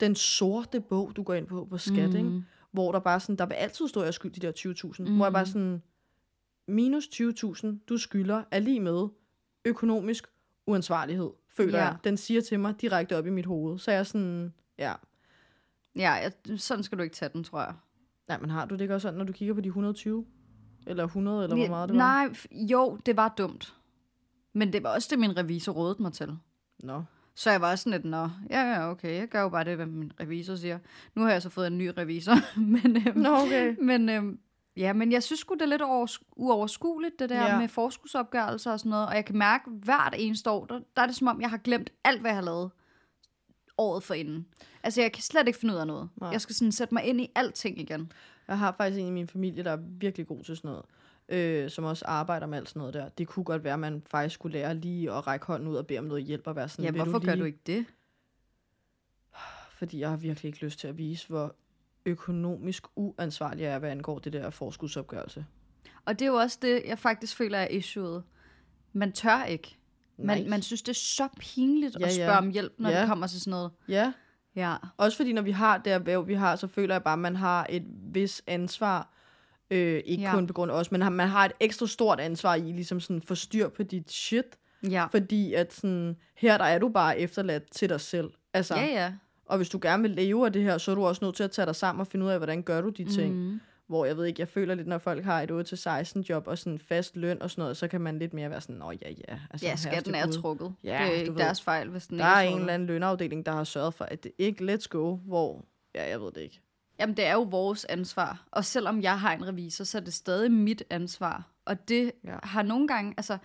den 0.00 0.14
sorte 0.14 0.80
bog, 0.80 1.12
du 1.16 1.22
går 1.22 1.34
ind 1.34 1.46
på 1.46 1.66
på 1.70 1.78
skat, 1.78 2.10
mm. 2.10 2.16
ikke? 2.16 2.44
hvor 2.70 2.92
der 2.92 2.98
bare 2.98 3.20
sådan, 3.20 3.36
der 3.36 3.46
vil 3.46 3.54
altid 3.54 3.88
stå, 3.88 4.00
at 4.00 4.06
jeg 4.06 4.14
skylder 4.14 4.40
de 4.40 4.46
der 4.46 4.52
20.000, 4.98 5.02
mm. 5.02 5.16
hvor 5.16 5.24
jeg 5.24 5.32
bare 5.32 5.46
sådan, 5.46 5.82
minus 6.68 7.04
20.000, 7.04 7.66
du 7.88 7.98
skylder, 7.98 8.42
er 8.50 8.58
lige 8.58 8.80
med 8.80 9.08
økonomisk 9.64 10.26
uansvarlighed, 10.66 11.30
føler 11.48 11.78
ja. 11.78 11.84
jeg. 11.84 11.96
Den 12.04 12.16
siger 12.16 12.40
til 12.40 12.60
mig 12.60 12.80
direkte 12.80 13.18
op 13.18 13.26
i 13.26 13.30
mit 13.30 13.46
hoved. 13.46 13.78
Så 13.78 13.90
jeg 13.90 14.00
er 14.00 14.04
sådan, 14.04 14.52
ja, 14.78 14.92
Ja, 15.96 16.12
jeg, 16.12 16.32
sådan 16.56 16.84
skal 16.84 16.98
du 16.98 17.02
ikke 17.02 17.16
tage 17.16 17.30
den, 17.32 17.44
tror 17.44 17.60
jeg. 17.60 17.74
Nej, 18.32 18.40
men 18.40 18.50
har 18.50 18.66
du 18.66 18.74
det 18.74 18.80
ikke 18.80 18.94
også 18.94 19.02
sådan, 19.02 19.18
når 19.18 19.24
du 19.24 19.32
kigger 19.32 19.54
på 19.54 19.60
de 19.60 19.68
120? 19.68 20.24
Eller 20.86 21.04
100, 21.04 21.44
eller 21.44 21.56
hvor 21.56 21.68
meget 21.68 21.88
det 21.88 21.96
var? 21.96 22.02
Nej, 22.02 22.34
jo, 22.52 22.98
det 23.06 23.16
var 23.16 23.34
dumt. 23.38 23.74
Men 24.52 24.72
det 24.72 24.82
var 24.82 24.94
også 24.94 25.08
det, 25.10 25.18
min 25.18 25.36
revisor 25.36 25.72
rådede 25.72 26.02
mig 26.02 26.12
til. 26.12 26.36
Nå. 26.82 27.02
Så 27.34 27.50
jeg 27.50 27.60
var 27.60 27.76
sådan 27.76 27.92
lidt, 27.92 28.04
nå, 28.04 28.28
ja, 28.50 28.72
ja, 28.72 28.90
okay, 28.90 29.18
jeg 29.20 29.28
gør 29.28 29.40
jo 29.40 29.48
bare 29.48 29.64
det, 29.64 29.76
hvad 29.76 29.86
min 29.86 30.12
revisor 30.20 30.54
siger. 30.56 30.78
Nu 31.14 31.22
har 31.22 31.30
jeg 31.30 31.42
så 31.42 31.48
fået 31.48 31.66
en 31.66 31.78
ny 31.78 31.90
revisor, 31.98 32.34
men, 32.60 32.96
øhm, 32.96 33.18
Nå, 33.18 33.36
okay. 33.36 33.76
men 33.80 34.08
øhm, 34.08 34.38
ja, 34.76 34.92
men 34.92 35.12
jeg 35.12 35.22
synes 35.22 35.40
sgu, 35.40 35.54
det 35.54 35.62
er 35.62 35.66
lidt 35.66 35.82
overs- 35.82 36.22
uoverskueligt, 36.36 37.18
det 37.18 37.28
der 37.28 37.36
ja. 37.42 37.52
Ja. 37.52 37.58
med 37.58 37.68
forskudsopgørelser 37.68 38.72
og 38.72 38.80
sådan 38.80 38.90
noget, 38.90 39.06
og 39.06 39.14
jeg 39.14 39.24
kan 39.24 39.38
mærke, 39.38 39.70
hvert 39.70 40.14
eneste 40.18 40.50
år, 40.50 40.64
der, 40.66 40.80
der 40.96 41.02
er 41.02 41.06
det 41.06 41.16
som 41.16 41.26
om, 41.26 41.40
jeg 41.40 41.50
har 41.50 41.56
glemt 41.58 41.90
alt, 42.04 42.20
hvad 42.20 42.30
jeg 42.30 42.36
har 42.36 42.44
lavet 42.44 42.70
året 43.82 44.02
for 44.02 44.14
inden. 44.14 44.46
Altså, 44.82 45.00
jeg 45.00 45.12
kan 45.12 45.22
slet 45.22 45.46
ikke 45.46 45.58
finde 45.58 45.74
ud 45.74 45.78
af 45.78 45.86
noget. 45.86 46.08
Nej. 46.20 46.30
Jeg 46.30 46.40
skal 46.40 46.54
sådan 46.54 46.72
sætte 46.72 46.94
mig 46.94 47.04
ind 47.04 47.20
i 47.20 47.30
alting 47.34 47.80
igen. 47.80 48.12
Jeg 48.48 48.58
har 48.58 48.74
faktisk 48.76 49.00
en 49.00 49.06
i 49.06 49.10
min 49.10 49.28
familie, 49.28 49.64
der 49.64 49.70
er 49.70 49.78
virkelig 49.80 50.26
god 50.26 50.44
til 50.44 50.56
sådan 50.56 50.68
noget. 50.70 50.84
Øh, 51.28 51.70
som 51.70 51.84
også 51.84 52.04
arbejder 52.08 52.46
med 52.46 52.58
alt 52.58 52.68
sådan 52.68 52.80
noget 52.80 52.94
der. 52.94 53.08
Det 53.08 53.28
kunne 53.28 53.44
godt 53.44 53.64
være, 53.64 53.72
at 53.72 53.78
man 53.80 54.02
faktisk 54.10 54.34
skulle 54.34 54.52
lære 54.58 54.74
lige 54.74 55.12
at 55.12 55.26
række 55.26 55.46
hånden 55.46 55.68
ud 55.68 55.76
og 55.76 55.86
bede 55.86 55.98
om 55.98 56.04
noget 56.04 56.24
hjælp 56.24 56.46
og 56.46 56.56
være 56.56 56.68
sådan, 56.68 56.84
Ja, 56.84 56.90
"Vil 56.90 57.02
hvorfor 57.02 57.18
du 57.18 57.26
gør 57.26 57.32
lige? 57.34 57.40
du 57.40 57.46
ikke 57.46 57.60
det? 57.66 57.86
Fordi 59.78 60.00
jeg 60.00 60.10
har 60.10 60.16
virkelig 60.16 60.48
ikke 60.48 60.64
lyst 60.64 60.78
til 60.78 60.88
at 60.88 60.98
vise, 60.98 61.28
hvor 61.28 61.54
økonomisk 62.06 62.84
uansvarlig 62.96 63.62
jeg 63.62 63.72
er, 63.72 63.78
hvad 63.78 63.90
angår 63.90 64.18
det 64.18 64.32
der 64.32 64.50
forskudsopgørelse. 64.50 65.46
Og 66.04 66.18
det 66.18 66.24
er 66.26 66.30
jo 66.30 66.34
også 66.36 66.58
det, 66.62 66.82
jeg 66.86 66.98
faktisk 66.98 67.36
føler 67.36 67.58
er 67.58 67.68
issueet. 67.68 68.22
Man 68.92 69.12
tør 69.12 69.44
ikke. 69.44 69.76
Man, 70.22 70.38
Nej. 70.38 70.48
man 70.48 70.62
synes, 70.62 70.82
det 70.82 70.88
er 70.88 70.94
så 70.94 71.28
pinligt 71.40 71.96
Ja, 72.00 72.04
at 72.06 72.18
ja. 72.18 72.24
spørge 72.24 72.38
om 72.38 72.50
hjælp, 72.50 72.72
når 72.78 72.90
Ja. 72.90 73.00
det 73.00 73.08
kommer 73.08 73.26
til 73.26 73.40
sådan 73.40 73.50
noget. 73.50 73.70
Ja, 73.88 74.12
Ja. 74.56 74.74
også 74.96 75.16
fordi 75.16 75.32
når 75.32 75.42
vi 75.42 75.50
har 75.50 75.78
det 75.78 75.92
erhverv, 75.92 76.28
vi 76.28 76.34
har, 76.34 76.56
så 76.56 76.66
føler 76.66 76.94
jeg 76.94 77.02
bare, 77.02 77.12
at 77.12 77.18
man 77.18 77.36
har 77.36 77.66
et 77.70 77.82
vis 78.12 78.42
ansvar. 78.46 79.08
Øh, 79.70 80.02
ikke 80.04 80.22
Ja. 80.22 80.28
ja. 80.28 80.34
kun 80.34 80.46
på 80.46 80.52
grund 80.52 80.70
af 80.72 80.76
os, 80.76 80.92
men 80.92 81.12
man 81.12 81.28
har 81.28 81.44
et 81.44 81.52
ekstra 81.60 81.86
stort 81.86 82.20
ansvar 82.20 82.54
i 82.54 82.60
ligesom 82.72 83.00
sådan 83.00 83.22
få 83.22 83.34
styr 83.34 83.68
på 83.68 83.82
dit 83.82 84.12
shit. 84.12 84.44
Ja. 84.90 85.06
Fordi 85.10 85.54
at 85.54 85.72
sådan, 85.74 86.16
her 86.36 86.58
der 86.58 86.64
er 86.64 86.78
du 86.78 86.88
bare 86.88 87.18
efterladt 87.18 87.70
til 87.72 87.88
dig 87.88 88.00
selv. 88.00 88.30
Altså, 88.54 88.74
Ja, 88.74 88.84
ja. 88.86 89.12
Og 89.46 89.56
hvis 89.56 89.68
du 89.68 89.78
gerne 89.82 90.02
vil 90.02 90.10
leve 90.10 90.46
af 90.46 90.52
det 90.52 90.62
her, 90.62 90.78
så 90.78 90.90
er 90.90 90.94
du 90.94 91.04
også 91.06 91.24
nødt 91.24 91.34
til 91.36 91.42
at 91.44 91.50
tage 91.50 91.66
dig 91.66 91.76
sammen 91.76 92.00
og 92.00 92.06
finde 92.06 92.26
ud 92.26 92.30
af, 92.30 92.38
hvordan 92.38 92.62
gør 92.62 92.80
du 92.80 92.88
de 92.88 93.04
ting. 93.04 93.34
Mm. 93.36 93.60
Hvor 93.86 94.04
jeg 94.04 94.16
ved 94.16 94.24
ikke, 94.24 94.40
jeg 94.40 94.48
føler 94.48 94.74
lidt, 94.74 94.86
når 94.88 94.98
folk 94.98 95.24
har 95.24 95.42
et 95.42 95.50
8-16 96.18 96.20
job 96.28 96.46
og 96.46 96.58
sådan 96.58 96.78
fast 96.78 97.16
løn 97.16 97.42
og 97.42 97.50
sådan 97.50 97.62
noget, 97.62 97.76
så 97.76 97.88
kan 97.88 98.00
man 98.00 98.18
lidt 98.18 98.34
mere 98.34 98.50
være 98.50 98.60
sådan, 98.60 98.76
nå 98.76 98.90
ja, 98.90 99.10
ja. 99.28 99.38
Altså, 99.50 99.66
Ja, 99.66 99.76
skatten 99.76 100.14
er 100.14 100.26
trukket. 100.26 100.74
Ja, 100.84 100.90
det 101.04 101.16
er 101.16 101.20
ikke 101.20 101.32
ved. 101.34 101.38
deres 101.40 101.62
fejl, 101.62 101.88
hvis 101.88 102.06
den 102.06 102.18
Der 102.18 102.24
ikke 102.24 102.48
er 102.48 102.50
er 102.52 102.54
en 102.54 102.60
eller 102.60 102.74
anden 102.74 102.86
lønafdeling, 102.86 103.46
der 103.46 103.52
har 103.52 103.64
sørget 103.64 103.94
for, 103.94 104.04
at 104.04 104.24
det 104.24 104.32
ikke 104.38 104.74
let's 104.74 104.86
go, 104.88 105.16
hvor, 105.16 105.64
ja, 105.94 106.08
jeg 106.08 106.20
ved 106.20 106.32
det 106.32 106.40
ikke. 106.40 106.60
Jamen, 107.00 107.16
det 107.16 107.24
er 107.26 107.32
jo 107.32 107.42
vores 107.42 107.84
ansvar. 107.84 108.44
Og 108.50 108.64
selvom 108.64 109.02
jeg 109.02 109.20
har 109.20 109.32
en 109.32 109.48
revisor, 109.48 109.84
så 109.84 109.98
er 109.98 110.02
det 110.02 110.14
stadig 110.14 110.52
mit 110.52 110.82
ansvar. 110.90 111.48
Og 111.64 111.88
det. 111.88 112.12
Ja. 112.24 112.36
har 112.42 112.62
nogle 112.62 112.88
gange, 112.88 113.14
altså, 113.16 113.38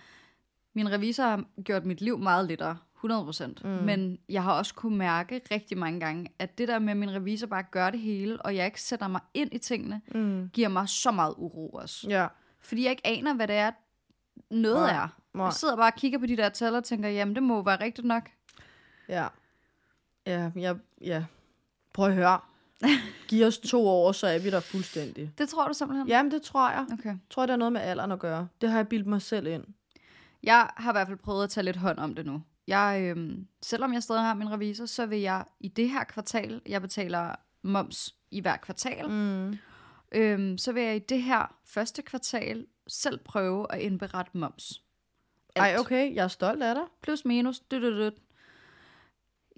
min 0.75 0.91
revisor 0.91 1.23
har 1.23 1.43
gjort 1.63 1.85
mit 1.85 2.01
liv 2.01 2.19
meget 2.19 2.47
lettere, 2.47 2.77
100%. 3.05 3.47
Mm. 3.63 3.69
Men 3.69 4.19
jeg 4.29 4.43
har 4.43 4.53
også 4.53 4.73
kunne 4.73 4.97
mærke 4.97 5.41
rigtig 5.51 5.77
mange 5.77 5.99
gange, 5.99 6.31
at 6.39 6.57
det 6.57 6.67
der 6.67 6.79
med, 6.79 6.91
at 6.91 6.97
min 6.97 7.11
revisor 7.13 7.47
bare 7.47 7.63
gør 7.71 7.89
det 7.89 7.99
hele, 7.99 8.41
og 8.41 8.55
jeg 8.55 8.65
ikke 8.65 8.81
sætter 8.81 9.07
mig 9.07 9.21
ind 9.33 9.53
i 9.53 9.57
tingene, 9.57 10.01
Mm. 10.15 10.49
giver 10.53 10.67
mig 10.69 10.89
så 10.89 11.11
meget 11.11 11.33
uro 11.37 11.69
også. 11.69 12.07
Ja, 12.09 12.27
Fordi 12.61 12.83
jeg 12.83 12.91
ikke 12.91 13.07
aner, 13.07 13.33
hvad 13.33 13.47
det 13.47 13.55
er, 13.55 13.71
noget 14.49 14.77
Nej. 14.81 14.95
er. 15.03 15.07
Nej. 15.33 15.45
Jeg 15.45 15.53
sidder 15.53 15.75
bare 15.75 15.91
og 15.91 15.95
kigger 15.97 16.19
på 16.19 16.25
de 16.25 16.37
der 16.37 16.49
tal 16.49 16.75
og 16.75 16.83
tænker, 16.83 17.09
jamen 17.09 17.35
det 17.35 17.43
må 17.43 17.61
være 17.63 17.79
rigtigt 17.83 18.07
nok. 18.07 18.29
ja. 19.09 19.27
Ja, 20.27 20.51
jeg, 20.55 20.75
ja. 21.01 21.25
Prøv 21.93 22.05
at 22.07 22.13
høre. 22.13 22.39
Giv 23.29 23.45
os 23.45 23.57
to 23.57 23.87
år, 23.87 24.11
så 24.11 24.27
er 24.27 24.39
vi 24.39 24.49
der 24.49 24.59
fuldstændig. 24.59 25.31
Det 25.37 25.49
tror 25.49 25.67
du 25.67 25.73
simpelthen? 25.73 26.07
Jamen, 26.07 26.31
det 26.31 26.41
tror 26.41 26.69
jeg. 26.69 26.85
Okay. 26.93 27.05
Jeg 27.09 27.17
tror, 27.29 27.43
det 27.43 27.49
har 27.49 27.57
noget 27.57 27.73
med 27.73 27.81
alderen 27.81 28.11
at 28.11 28.19
gøre. 28.19 28.47
Det 28.61 28.69
har 28.69 28.77
jeg 28.77 28.87
bildt 28.87 29.07
mig 29.07 29.21
selv 29.21 29.47
ind. 29.47 29.63
Jeg 30.43 30.69
har 30.77 30.91
i 30.91 30.93
hvert 30.93 31.07
fald 31.07 31.17
prøvet 31.17 31.43
at 31.43 31.49
tage 31.49 31.63
lidt 31.63 31.75
hånd 31.77 31.99
om 31.99 32.15
det 32.15 32.25
nu. 32.25 32.41
Jeg, 32.67 32.99
øhm, 33.03 33.47
selvom 33.61 33.93
jeg 33.93 34.03
stadig 34.03 34.21
har 34.21 34.33
min 34.33 34.51
revisor, 34.51 34.85
så 34.85 35.05
vil 35.05 35.19
jeg 35.19 35.45
i 35.59 35.67
det 35.67 35.89
her 35.89 36.03
kvartal, 36.03 36.61
jeg 36.65 36.81
betaler 36.81 37.35
moms 37.61 38.15
i 38.31 38.39
hver 38.41 38.57
kvartal, 38.57 39.09
Mm. 39.09 39.57
øhm, 40.11 40.57
så 40.57 40.71
vil 40.71 40.83
jeg 40.83 40.95
i 40.95 40.99
det 40.99 41.21
her 41.23 41.55
første 41.65 42.01
kvartal 42.01 42.65
selv 42.87 43.19
prøve 43.19 43.71
at 43.73 43.79
indberette 43.79 44.31
moms. 44.37 44.81
Ej, 45.55 45.67
Alt. 45.67 45.79
okay, 45.79 46.15
jeg 46.15 46.23
er 46.23 46.27
stolt 46.27 46.63
af 46.63 46.75
dig. 46.75 46.83
Plus 47.01 47.25
minus. 47.25 47.59
Dut, 47.59 47.81
dut, 47.81 47.93
dut. 47.97 48.13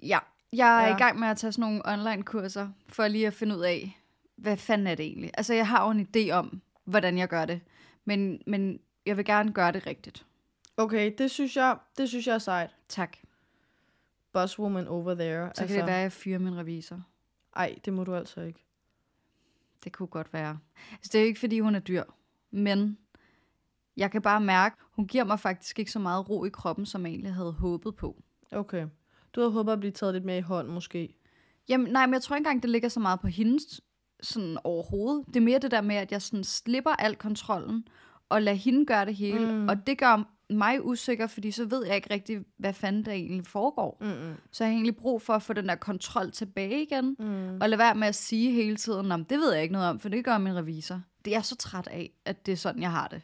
Ja, 0.02 0.18
jeg 0.52 0.82
er 0.84 0.88
Ja. 0.88 0.94
i 0.96 0.98
gang 0.98 1.18
med 1.18 1.28
at 1.28 1.36
tage 1.36 1.52
sådan 1.52 1.62
nogle 1.62 1.82
online-kurser, 1.88 2.68
for 2.88 3.08
lige 3.08 3.26
at 3.26 3.34
finde 3.34 3.56
ud 3.56 3.60
af, 3.62 3.98
hvad 4.36 4.56
fanden 4.56 4.86
er 4.86 4.94
det 4.94 5.06
egentlig? 5.06 5.30
Altså, 5.34 5.54
jeg 5.54 5.68
har 5.68 5.84
jo 5.84 5.90
en 5.90 6.08
idé 6.16 6.30
om, 6.30 6.62
hvordan 6.84 7.18
jeg 7.18 7.28
gør 7.28 7.44
det, 7.44 7.60
men, 8.04 8.42
men 8.46 8.80
jeg 9.06 9.16
vil 9.16 9.24
gerne 9.24 9.52
gøre 9.52 9.72
det 9.72 9.86
rigtigt. 9.86 10.26
Okay, 10.76 11.14
det 11.18 11.30
synes 11.30 11.56
jeg, 11.56 11.78
det 11.98 12.08
synes 12.08 12.26
jeg 12.26 12.34
er 12.34 12.38
sejt. 12.38 12.70
Tak. 12.88 13.16
Bosswoman 14.32 14.88
over 14.88 15.14
there. 15.14 15.50
Så 15.54 15.62
altså, 15.62 15.66
kan 15.66 15.76
det 15.76 15.86
være, 15.86 15.96
at 15.96 16.02
jeg 16.02 16.12
fyrer 16.12 16.38
min 16.38 16.56
revisor. 16.56 17.02
Ej, 17.56 17.78
det 17.84 17.92
må 17.92 18.04
du 18.04 18.14
altså 18.14 18.40
ikke. 18.40 18.64
Det 19.84 19.92
kunne 19.92 20.06
godt 20.06 20.32
være. 20.32 20.58
Altså, 20.92 21.10
det 21.12 21.14
er 21.14 21.22
jo 21.22 21.26
ikke, 21.26 21.40
fordi 21.40 21.60
hun 21.60 21.74
er 21.74 21.80
dyr, 21.80 22.04
men 22.50 22.98
jeg 23.96 24.10
kan 24.10 24.22
bare 24.22 24.40
mærke, 24.40 24.76
hun 24.90 25.06
giver 25.06 25.24
mig 25.24 25.40
faktisk 25.40 25.78
ikke 25.78 25.90
så 25.90 25.98
meget 25.98 26.30
ro 26.30 26.44
i 26.44 26.48
kroppen, 26.48 26.86
som 26.86 27.06
jeg 27.06 27.10
egentlig 27.10 27.34
havde 27.34 27.52
håbet 27.52 27.96
på. 27.96 28.22
Okay. 28.52 28.86
Du 29.32 29.40
havde 29.40 29.52
håbet 29.52 29.72
at 29.72 29.80
blive 29.80 29.92
taget 29.92 30.14
lidt 30.14 30.24
mere 30.24 30.38
i 30.38 30.40
hånd, 30.40 30.68
måske. 30.68 31.14
Jamen, 31.68 31.92
nej, 31.92 32.06
men 32.06 32.14
jeg 32.14 32.22
tror 32.22 32.36
ikke 32.36 32.40
engang, 32.40 32.62
det 32.62 32.70
ligger 32.70 32.88
så 32.88 33.00
meget 33.00 33.20
på 33.20 33.26
hendes 33.26 33.80
sådan 34.22 34.58
overhovedet. 34.64 35.26
Det 35.26 35.36
er 35.36 35.40
mere 35.40 35.58
det 35.58 35.70
der 35.70 35.80
med, 35.80 35.96
at 35.96 36.12
jeg 36.12 36.22
sådan 36.22 36.44
slipper 36.44 36.90
al 36.90 37.16
kontrollen, 37.16 37.88
og 38.28 38.42
lader 38.42 38.56
hende 38.56 38.86
gøre 38.86 39.06
det 39.06 39.14
hele. 39.14 39.52
Mm. 39.52 39.68
Og 39.68 39.86
det 39.86 39.98
gør 39.98 40.24
mig 40.50 40.84
usikker, 40.84 41.26
fordi 41.26 41.50
så 41.50 41.64
ved 41.64 41.86
jeg 41.86 41.96
ikke 41.96 42.14
rigtig, 42.14 42.40
hvad 42.58 42.72
fanden 42.72 43.04
der 43.04 43.12
egentlig 43.12 43.46
foregår. 43.46 43.96
Mm-mm. 44.00 44.34
Så 44.50 44.64
jeg 44.64 44.70
har 44.70 44.74
egentlig 44.74 44.96
brug 44.96 45.22
for 45.22 45.32
at 45.32 45.42
få 45.42 45.52
den 45.52 45.68
der 45.68 45.74
kontrol 45.74 46.30
tilbage 46.30 46.82
igen, 46.82 47.16
Mm. 47.18 47.60
og 47.60 47.68
lade 47.68 47.78
være 47.78 47.94
med 47.94 48.08
at 48.08 48.14
sige 48.14 48.52
hele 48.52 48.76
tiden, 48.76 49.12
om 49.12 49.24
det 49.24 49.38
ved 49.38 49.52
jeg 49.52 49.62
ikke 49.62 49.72
noget 49.72 49.88
om, 49.88 50.00
for 50.00 50.08
det 50.08 50.24
gør 50.24 50.38
min 50.38 50.56
revisor. 50.56 51.02
Det 51.24 51.30
er 51.30 51.36
jeg 51.36 51.44
så 51.44 51.56
træt 51.56 51.86
af, 51.86 52.10
at 52.24 52.46
det 52.46 52.52
er 52.52 52.56
sådan, 52.56 52.82
jeg 52.82 52.90
har 52.90 53.08
det. 53.08 53.22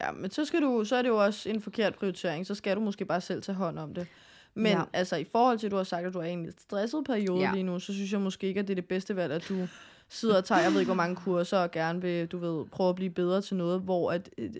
Ja, 0.00 0.12
men 0.12 0.30
så, 0.30 0.44
skal 0.44 0.62
du, 0.62 0.84
så 0.84 0.96
er 0.96 1.02
det 1.02 1.08
jo 1.08 1.24
også 1.24 1.48
en 1.48 1.60
forkert 1.60 1.94
prioritering. 1.94 2.46
Så 2.46 2.54
skal 2.54 2.76
du 2.76 2.80
måske 2.80 3.04
bare 3.04 3.20
selv 3.20 3.42
tage 3.42 3.56
hånd 3.56 3.78
om 3.78 3.94
det. 3.94 4.06
Men 4.54 4.66
Ja. 4.72 4.82
altså, 4.92 5.16
i 5.16 5.24
forhold 5.32 5.58
til, 5.58 5.66
at 5.66 5.70
du 5.70 5.76
har 5.76 5.84
sagt, 5.84 6.06
at 6.06 6.14
du 6.14 6.18
er 6.18 6.24
i 6.24 6.30
en 6.32 6.42
lidt 6.44 6.60
stresset 6.62 7.04
periode 7.06 7.40
ja. 7.40 7.52
lige 7.52 7.62
nu, 7.62 7.78
så 7.78 7.92
synes 7.92 8.12
jeg 8.12 8.20
måske 8.20 8.46
ikke, 8.46 8.60
at 8.60 8.68
det 8.68 8.72
er 8.72 8.80
det 8.80 8.88
bedste 8.88 9.16
valg, 9.16 9.32
at 9.32 9.48
du 9.48 9.66
sidder 10.12 10.36
og 10.36 10.44
tager, 10.44 10.60
jeg 10.60 10.72
ved 10.72 10.80
ikke, 10.80 10.88
hvor 10.88 10.94
mange 11.02 11.16
kurser, 11.16 11.58
og 11.58 11.70
gerne 11.70 12.00
vil, 12.02 12.26
du 12.26 12.38
ved, 12.38 12.66
prøve 12.66 12.88
at 12.88 12.94
blive 12.96 13.10
bedre 13.10 13.42
til 13.42 13.56
noget, 13.56 13.80
hvor 13.80 14.12
at, 14.12 14.30
øh, 14.38 14.50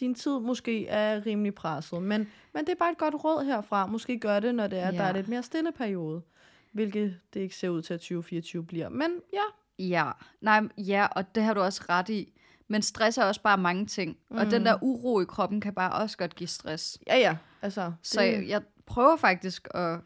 din 0.00 0.14
tid 0.14 0.38
måske 0.38 0.86
er 0.88 1.26
rimelig 1.26 1.54
presset. 1.54 2.02
Men, 2.02 2.28
men 2.54 2.64
det 2.64 2.72
er 2.72 2.76
bare 2.78 2.92
et 2.92 2.98
godt 2.98 3.14
råd 3.24 3.44
herfra. 3.44 3.86
Måske 3.86 4.18
gør 4.18 4.40
det, 4.40 4.54
når 4.54 4.66
det 4.66 4.78
er, 4.78 4.86
at 4.88 4.94
der 4.94 5.02
Ja. 5.02 5.08
er 5.08 5.12
lidt 5.12 5.28
mere 5.28 5.42
stille 5.42 5.72
periode. 5.72 6.22
Hvilket 6.72 7.16
det 7.34 7.40
ikke 7.40 7.56
ser 7.56 7.68
ud 7.68 7.82
til, 7.82 7.94
at 7.94 8.00
2024 8.00 8.64
bliver. 8.64 8.88
Men 8.88 9.10
ja, 9.32 9.38
Ja, 9.78 10.10
nej, 10.40 10.60
ja, 10.78 11.06
og 11.10 11.34
det 11.34 11.42
har 11.42 11.54
du 11.54 11.60
også 11.60 11.82
ret 11.88 12.08
i. 12.08 12.32
Men 12.68 12.82
stress 12.82 13.18
er 13.18 13.24
også 13.24 13.42
bare 13.42 13.58
mange 13.58 13.86
ting. 13.86 14.16
Mm. 14.30 14.36
Og 14.36 14.50
den 14.50 14.64
der 14.66 14.76
uro 14.82 15.20
i 15.20 15.24
kroppen 15.24 15.60
kan 15.60 15.74
bare 15.74 15.92
også 15.92 16.16
godt 16.16 16.34
give 16.34 16.46
stress. 16.48 16.98
ja, 17.06 17.16
ja. 17.18 17.36
Altså, 17.62 17.92
Så 18.02 18.22
jeg, 18.22 18.48
jeg 18.48 18.62
prøver 18.86 19.16
faktisk 19.16 19.68
at 19.74 19.98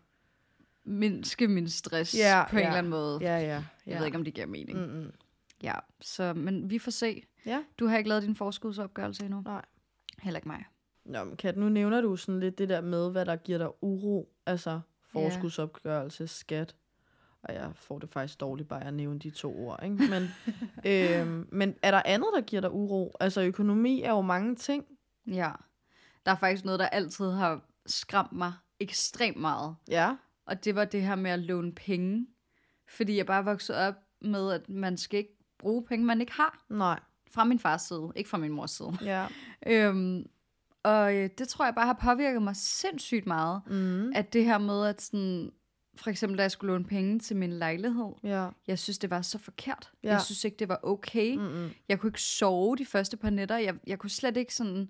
mindske 0.84 1.48
min 1.48 1.68
stress 1.68 2.14
Ja, 2.18 2.44
på 2.50 2.56
en 2.56 2.60
ja. 2.62 2.66
eller 2.66 2.78
anden 2.78 2.90
måde. 2.90 3.18
Ja, 3.20 3.36
ja. 3.38 3.46
Jeg 3.46 3.64
ja. 3.86 3.98
ved 3.98 4.06
ikke, 4.06 4.18
om 4.18 4.24
det 4.24 4.34
giver 4.34 4.46
mening. 4.46 4.78
Mm. 4.78 4.84
Mm-mm. 4.84 5.12
Ja, 5.62 5.74
så, 6.00 6.34
men 6.34 6.70
vi 6.70 6.78
får 6.78 6.90
se. 6.90 7.22
Ja. 7.46 7.62
Du 7.78 7.86
har 7.86 7.96
ikke 7.98 8.08
lavet 8.08 8.22
din 8.22 8.36
forskudsopgørelse 8.36 9.24
endnu? 9.24 9.40
Nej. 9.40 9.64
Heller 10.22 10.38
ikke 10.38 10.48
mig. 10.48 10.64
Nå, 11.04 11.24
men 11.24 11.36
Kat, 11.36 11.56
nu 11.56 11.68
nævner 11.68 12.00
du 12.00 12.16
sådan 12.16 12.40
lidt 12.40 12.58
det 12.58 12.68
der 12.68 12.80
med, 12.80 13.10
hvad 13.10 13.26
der 13.26 13.36
giver 13.36 13.58
dig 13.58 13.68
uro, 13.82 14.32
altså 14.46 14.80
forskudsopgørelse, 15.12 16.26
skat. 16.26 16.74
Og 17.42 17.54
jeg 17.54 17.70
får 17.74 17.98
det 17.98 18.10
faktisk 18.10 18.40
dårligt 18.40 18.68
bare 18.68 18.84
at 18.84 18.94
nævne 18.94 19.18
de 19.18 19.30
to 19.30 19.58
ord, 19.58 19.80
ikke? 19.84 19.96
Men, 19.96 20.22
øhm, 20.90 21.48
men 21.52 21.74
er 21.82 21.90
der 21.90 22.02
andet, 22.04 22.28
der 22.34 22.40
giver 22.40 22.60
dig 22.62 22.72
uro? 22.72 23.12
Altså 23.20 23.42
økonomi 23.42 24.02
er 24.02 24.10
jo 24.10 24.20
mange 24.20 24.56
ting. 24.56 24.84
Ja. 25.26 25.50
Der 26.26 26.32
er 26.32 26.36
faktisk 26.36 26.64
noget, 26.64 26.80
der 26.80 26.86
altid 26.86 27.30
har 27.30 27.60
skræmt 27.86 28.32
mig 28.32 28.52
ekstremt 28.80 29.36
meget. 29.36 29.76
Ja. 29.88 30.16
Og 30.46 30.64
det 30.64 30.74
var 30.74 30.85
det 30.85 31.02
her 31.02 31.14
med 31.14 31.30
at 31.30 31.38
låne 31.38 31.72
penge. 31.72 32.26
Fordi 32.88 33.16
jeg 33.16 33.26
bare 33.26 33.44
voksede 33.44 33.78
op 33.88 33.94
med, 34.20 34.52
at 34.52 34.68
man 34.68 34.96
skal 34.96 35.18
ikke 35.18 35.37
bruge 35.59 35.85
penge, 35.85 36.07
man 36.07 36.20
ikke 36.20 36.33
har. 36.33 36.64
Nej. 36.68 37.00
Fra 37.30 37.44
min 37.44 37.59
fars 37.59 37.83
side, 37.83 38.12
ikke 38.16 38.30
fra 38.30 38.38
min 38.38 38.52
mors 38.52 38.70
side. 38.70 38.98
Ja. 39.02 39.26
Øhm, 39.66 40.26
og 40.83 41.14
øh, 41.14 41.30
det 41.38 41.48
tror 41.48 41.64
jeg 41.64 41.74
bare 41.74 41.87
har 41.87 41.98
påvirket 42.02 42.42
mig 42.42 42.57
sindssygt 42.57 43.26
meget. 43.26 43.62
Mm. 43.66 44.12
At 44.14 44.33
det 44.33 44.44
her 44.44 44.59
med, 44.59 44.87
at 44.87 45.02
sådan, 45.02 45.52
for 45.96 46.11
eksempel 46.11 46.38
da 46.38 46.42
jeg 46.42 46.50
skulle 46.50 46.72
låne 46.72 46.85
penge 46.85 47.18
til 47.18 47.37
min 47.37 47.52
lejlighed, 47.52 48.12
Ja. 48.22 48.48
jeg 48.66 48.78
synes, 48.78 48.98
det 48.98 49.11
var 49.11 49.22
så 49.22 49.38
forkert. 49.38 49.92
Ja. 50.02 50.11
Jeg 50.12 50.22
synes 50.22 50.44
ikke, 50.44 50.57
det 50.57 50.68
var 50.68 50.80
okay. 50.83 51.37
Mm-mm. 51.37 51.70
Jeg 51.88 52.00
kunne 52.00 52.09
ikke 52.09 52.22
sove 52.22 52.76
de 52.76 52.87
første 52.87 53.16
par 53.16 53.30
nætter. 53.30 53.57
Jeg, 53.57 53.74
jeg 53.87 53.98
kunne 53.98 54.11
slet 54.11 54.37
ikke 54.37 54.54
sådan 54.54 54.88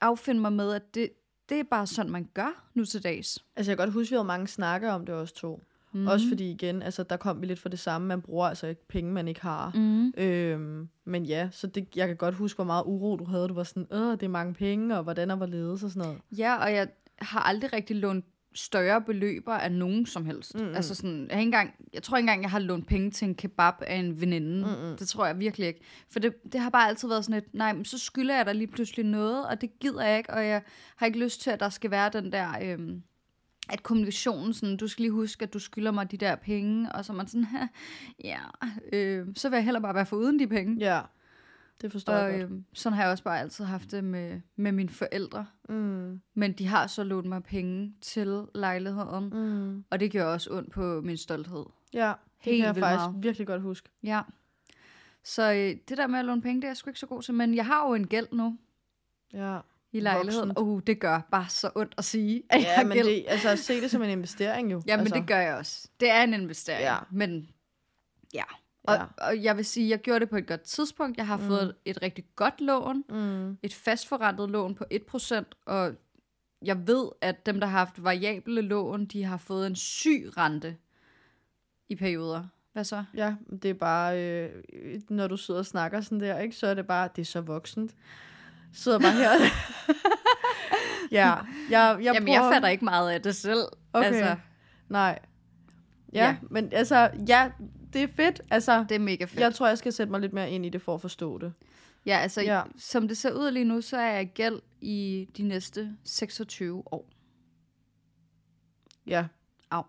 affinde 0.00 0.40
mig 0.40 0.52
med, 0.52 0.72
at 0.72 0.94
det, 0.94 1.10
det 1.48 1.58
er 1.60 1.64
bare 1.70 1.86
sådan, 1.86 2.12
man 2.12 2.28
gør 2.34 2.64
nu 2.74 2.84
til 2.84 3.04
dags. 3.04 3.44
Altså 3.56 3.70
jeg 3.70 3.78
kan 3.78 3.86
godt 3.86 3.94
huske, 3.94 4.10
vi 4.10 4.16
havde 4.16 4.26
mange 4.26 4.48
snakker 4.48 4.92
om 4.92 5.06
det 5.06 5.14
også 5.14 5.34
to. 5.34 5.62
Mm. 5.92 6.06
Også 6.06 6.28
fordi 6.28 6.50
igen, 6.50 6.82
altså 6.82 7.02
der 7.02 7.16
kom 7.16 7.40
vi 7.40 7.46
lidt 7.46 7.58
for 7.58 7.68
det 7.68 7.78
samme. 7.78 8.06
Man 8.06 8.22
bruger 8.22 8.48
altså 8.48 8.66
ikke 8.66 8.88
penge, 8.88 9.12
man 9.12 9.28
ikke 9.28 9.42
har. 9.42 9.72
Mm. 9.74 10.12
Øhm, 10.16 10.88
men 11.04 11.24
ja, 11.24 11.48
så 11.52 11.66
det, 11.66 11.88
jeg 11.96 12.06
kan 12.06 12.16
godt 12.16 12.34
huske, 12.34 12.56
hvor 12.56 12.64
meget 12.64 12.82
uro 12.86 13.16
du 13.16 13.24
havde. 13.24 13.48
Du 13.48 13.54
var 13.54 13.62
sådan, 13.62 13.86
åh, 13.90 14.12
det 14.12 14.22
er 14.22 14.28
mange 14.28 14.54
penge, 14.54 14.96
og 14.96 15.02
hvordan 15.02 15.30
og 15.30 15.36
hvorledes 15.36 15.82
og 15.82 15.90
sådan 15.90 16.02
noget. 16.02 16.20
Ja, 16.38 16.56
og 16.56 16.72
jeg 16.72 16.88
har 17.18 17.40
aldrig 17.40 17.72
rigtig 17.72 17.96
lånt 17.96 18.24
større 18.56 19.02
beløber 19.02 19.52
af 19.52 19.72
nogen 19.72 20.06
som 20.06 20.26
helst. 20.26 20.54
Mm-hmm. 20.54 20.74
Altså 20.74 20.94
sådan, 20.94 21.26
jeg, 21.28 21.36
har 21.36 21.42
engang, 21.42 21.74
jeg 21.92 22.02
tror 22.02 22.16
ikke 22.16 22.22
engang, 22.22 22.42
jeg 22.42 22.50
har 22.50 22.58
lånt 22.58 22.86
penge 22.86 23.10
til 23.10 23.28
en 23.28 23.34
kebab 23.34 23.74
af 23.80 23.96
en 23.96 24.20
veninde. 24.20 24.66
Mm-mm. 24.66 24.96
Det 24.96 25.08
tror 25.08 25.26
jeg 25.26 25.38
virkelig 25.38 25.68
ikke. 25.68 25.80
For 26.10 26.18
det, 26.18 26.52
det 26.52 26.60
har 26.60 26.70
bare 26.70 26.88
altid 26.88 27.08
været 27.08 27.24
sådan 27.24 27.38
et, 27.38 27.54
nej, 27.54 27.72
men 27.72 27.84
så 27.84 27.98
skylder 27.98 28.36
jeg 28.36 28.46
dig 28.46 28.54
lige 28.54 28.66
pludselig 28.66 29.06
noget, 29.06 29.46
og 29.46 29.60
det 29.60 29.78
gider 29.80 30.04
jeg 30.04 30.18
ikke, 30.18 30.32
og 30.32 30.46
jeg 30.46 30.62
har 30.96 31.06
ikke 31.06 31.18
lyst 31.18 31.40
til, 31.40 31.50
at 31.50 31.60
der 31.60 31.68
skal 31.68 31.90
være 31.90 32.10
den 32.12 32.32
der, 32.32 32.48
øhm, 32.62 33.02
at 33.70 33.82
kommunikationen 33.82 34.54
sådan, 34.54 34.76
du 34.76 34.88
skal 34.88 35.02
lige 35.02 35.12
huske, 35.12 35.42
at 35.42 35.54
du 35.54 35.58
skylder 35.58 35.90
mig 35.90 36.10
de 36.10 36.16
der 36.16 36.36
penge, 36.36 36.92
og 36.92 37.04
så 37.04 37.12
man 37.12 37.26
sådan, 37.26 37.46
ja, 38.24 38.40
øh, 38.92 39.26
så 39.34 39.48
vil 39.48 39.56
jeg 39.56 39.64
heller 39.64 39.80
bare 39.80 39.94
være 39.94 40.06
foruden 40.06 40.38
de 40.38 40.46
penge. 40.46 40.76
Ja, 40.78 41.00
det 41.80 41.92
forstår 41.92 42.12
jeg 42.12 42.34
og 42.34 42.40
godt. 42.40 42.52
øh, 42.52 42.58
sådan 42.72 42.96
har 42.96 43.02
jeg 43.02 43.10
også 43.12 43.24
bare 43.24 43.40
altid 43.40 43.64
haft 43.64 43.90
det 43.90 44.04
med, 44.04 44.40
med 44.56 44.72
mine 44.72 44.88
forældre. 44.88 45.46
Mm. 45.68 46.20
Men 46.34 46.52
de 46.52 46.66
har 46.66 46.86
så 46.86 47.04
lånt 47.04 47.26
mig 47.26 47.42
penge 47.42 47.94
til 48.00 48.44
lejligheden, 48.54 49.30
Mm. 49.32 49.84
og 49.90 50.00
det 50.00 50.10
gjorde 50.10 50.32
også 50.32 50.50
ondt 50.52 50.70
på 50.72 51.00
min 51.00 51.16
stolthed. 51.16 51.64
Ja, 51.94 52.06
det 52.08 52.14
Helt 52.38 52.56
kan 52.56 52.66
jeg 52.66 52.76
faktisk 52.76 53.00
meget. 53.10 53.22
virkelig 53.22 53.46
godt 53.46 53.62
huske. 53.62 53.88
Ja. 54.02 54.20
Så 55.24 55.52
øh, 55.52 55.76
det 55.88 55.98
der 55.98 56.06
med 56.06 56.18
at 56.18 56.24
låne 56.24 56.42
penge, 56.42 56.56
det 56.60 56.64
er 56.64 56.68
jeg 56.68 56.76
sgu 56.76 56.90
ikke 56.90 57.00
så 57.00 57.06
god 57.06 57.22
til. 57.22 57.34
Men 57.34 57.54
jeg 57.54 57.66
har 57.66 57.88
jo 57.88 57.94
en 57.94 58.06
gæld 58.06 58.26
nu 58.32 58.58
Ja, 59.32 59.58
i 59.92 60.00
lejligheden. 60.00 60.48
Voksent. 60.48 60.68
Uh, 60.68 60.80
det 60.86 61.00
gør 61.00 61.20
bare 61.30 61.48
så 61.48 61.70
ondt 61.74 61.94
at 61.98 62.04
sige, 62.04 62.42
at 62.50 62.58
jeg 62.58 62.64
ja 62.66 62.74
har 62.76 62.84
men 62.84 62.92
gæld. 62.92 63.06
det, 63.06 63.24
altså 63.28 63.56
se 63.56 63.80
det 63.80 63.90
som 63.90 64.02
en 64.02 64.10
investering 64.10 64.72
jo. 64.72 64.82
Jamen, 64.86 65.00
altså, 65.00 65.14
det 65.14 65.26
gør 65.26 65.38
jeg 65.38 65.54
også. 65.54 65.88
Det 66.00 66.10
er 66.10 66.22
en 66.22 66.34
investering. 66.34 66.82
Ja. 66.82 66.96
Men 67.10 67.48
ja. 68.34 68.42
Og, 68.86 68.94
Ja. 68.94 69.04
og 69.28 69.42
jeg 69.42 69.56
vil 69.56 69.64
sige, 69.64 69.88
jeg 69.88 69.98
gjorde 69.98 70.20
det 70.20 70.30
på 70.30 70.36
et 70.36 70.46
godt 70.46 70.60
tidspunkt. 70.62 71.16
Jeg 71.16 71.26
har 71.26 71.36
mm. 71.36 71.42
fået 71.46 71.74
et 71.84 72.02
rigtig 72.02 72.24
godt 72.36 72.60
lån. 72.60 73.04
Mm. 73.08 73.58
Et 73.62 73.74
fastforrentet 73.74 74.50
lån 74.50 74.74
på 74.74 74.84
1%. 74.94 75.44
Og 75.66 75.92
jeg 76.64 76.86
ved, 76.86 77.08
at 77.20 77.46
dem, 77.46 77.60
der 77.60 77.66
har 77.66 77.78
haft 77.78 78.04
variable 78.04 78.60
lån, 78.60 79.04
de 79.04 79.24
har 79.24 79.36
fået 79.36 79.66
en 79.66 79.76
syg 79.76 80.30
rente 80.36 80.76
i 81.88 81.96
perioder. 81.96 82.44
Hvad 82.72 82.84
så? 82.84 83.04
Ja, 83.14 83.34
det 83.62 83.70
er 83.70 83.74
bare, 83.74 84.22
øh, 84.22 84.50
når 85.10 85.26
du 85.26 85.36
sidder 85.36 85.60
og 85.60 85.66
snakker 85.66 86.00
sådan 86.00 86.20
der, 86.20 86.38
ikke, 86.38 86.56
så 86.56 86.66
er 86.66 86.74
det 86.74 86.86
bare, 86.86 87.08
det 87.16 87.22
er 87.22 87.26
så 87.26 87.40
voksent. 87.40 87.94
Sidder 88.72 88.98
bare 88.98 89.12
her. 89.12 89.30
ja, 91.18 91.34
jeg, 91.34 91.44
jeg 91.70 92.14
Jamen, 92.14 92.28
jeg 92.34 92.50
fatter 92.52 92.68
ikke 92.68 92.84
meget 92.84 93.10
af 93.10 93.22
det 93.22 93.36
selv. 93.36 93.62
Okay. 93.92 94.06
Altså, 94.06 94.36
Nej. 94.88 95.18
Ja, 96.12 96.18
Ja. 96.20 96.26
ja, 96.26 96.36
men 96.50 96.72
altså, 96.72 97.10
ja, 97.28 97.50
det 97.92 98.02
er 98.02 98.06
fedt. 98.06 98.40
Altså, 98.50 98.84
det 98.88 98.94
er 98.94 98.98
mega 98.98 99.24
fedt. 99.24 99.40
jeg 99.40 99.54
tror, 99.54 99.68
jeg 99.68 99.78
skal 99.78 99.92
sætte 99.92 100.10
mig 100.10 100.20
lidt 100.20 100.32
mere 100.32 100.50
ind 100.50 100.66
i 100.66 100.68
det 100.68 100.82
for 100.82 100.94
at 100.94 101.00
forstå 101.00 101.38
det. 101.38 101.52
Ja, 102.06 102.18
altså, 102.18 102.42
ja. 102.42 102.62
Som 102.76 103.08
det 103.08 103.16
ser 103.16 103.32
ud 103.32 103.50
lige 103.50 103.64
nu, 103.64 103.80
så 103.80 103.96
er 103.96 104.12
jeg 104.12 104.32
gæld 104.34 104.60
i 104.80 105.28
de 105.36 105.42
næste 105.42 105.96
26 106.04 106.82
år. 106.92 107.08
Ja. 109.06 109.26
Au. 109.70 109.82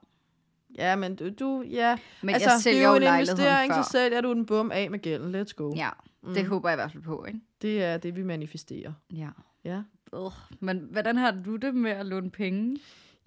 Ja, 0.78 0.96
men 0.96 1.16
du, 1.16 1.30
du 1.30 1.62
ja. 1.62 1.98
Men 2.22 2.36
altså, 2.36 2.50
jeg 2.50 2.60
sælger 2.60 2.94
det 2.94 3.06
er 3.06 3.12
jo 3.12 3.16
en 3.16 3.20
investering, 3.20 3.74
før. 3.74 3.82
så 3.82 3.90
sælger 3.92 4.22
du 4.22 4.34
den 4.34 4.46
bum 4.46 4.72
af 4.72 4.92
med 4.92 5.00
gælden. 5.00 5.36
Let's 5.36 5.54
go. 5.56 5.74
Ja, 5.76 5.90
det 6.26 6.44
mm. 6.44 6.50
håber 6.50 6.70
jeg 6.70 6.76
i 6.76 6.80
hvert 6.80 6.92
fald 6.92 7.04
på, 7.04 7.26
ikke? 7.26 7.40
Det 7.62 7.84
er 7.84 7.98
det, 7.98 8.16
vi 8.16 8.24
manifesterer. 8.24 8.94
Ja. 9.14 9.30
Ja. 9.64 9.82
Uh, 10.14 10.32
men 10.60 10.88
hvordan 10.92 11.18
har 11.18 11.32
du 11.32 11.56
det 11.56 11.76
med 11.76 11.92
at 11.92 12.06
låne 12.06 12.32
penge? 12.32 12.78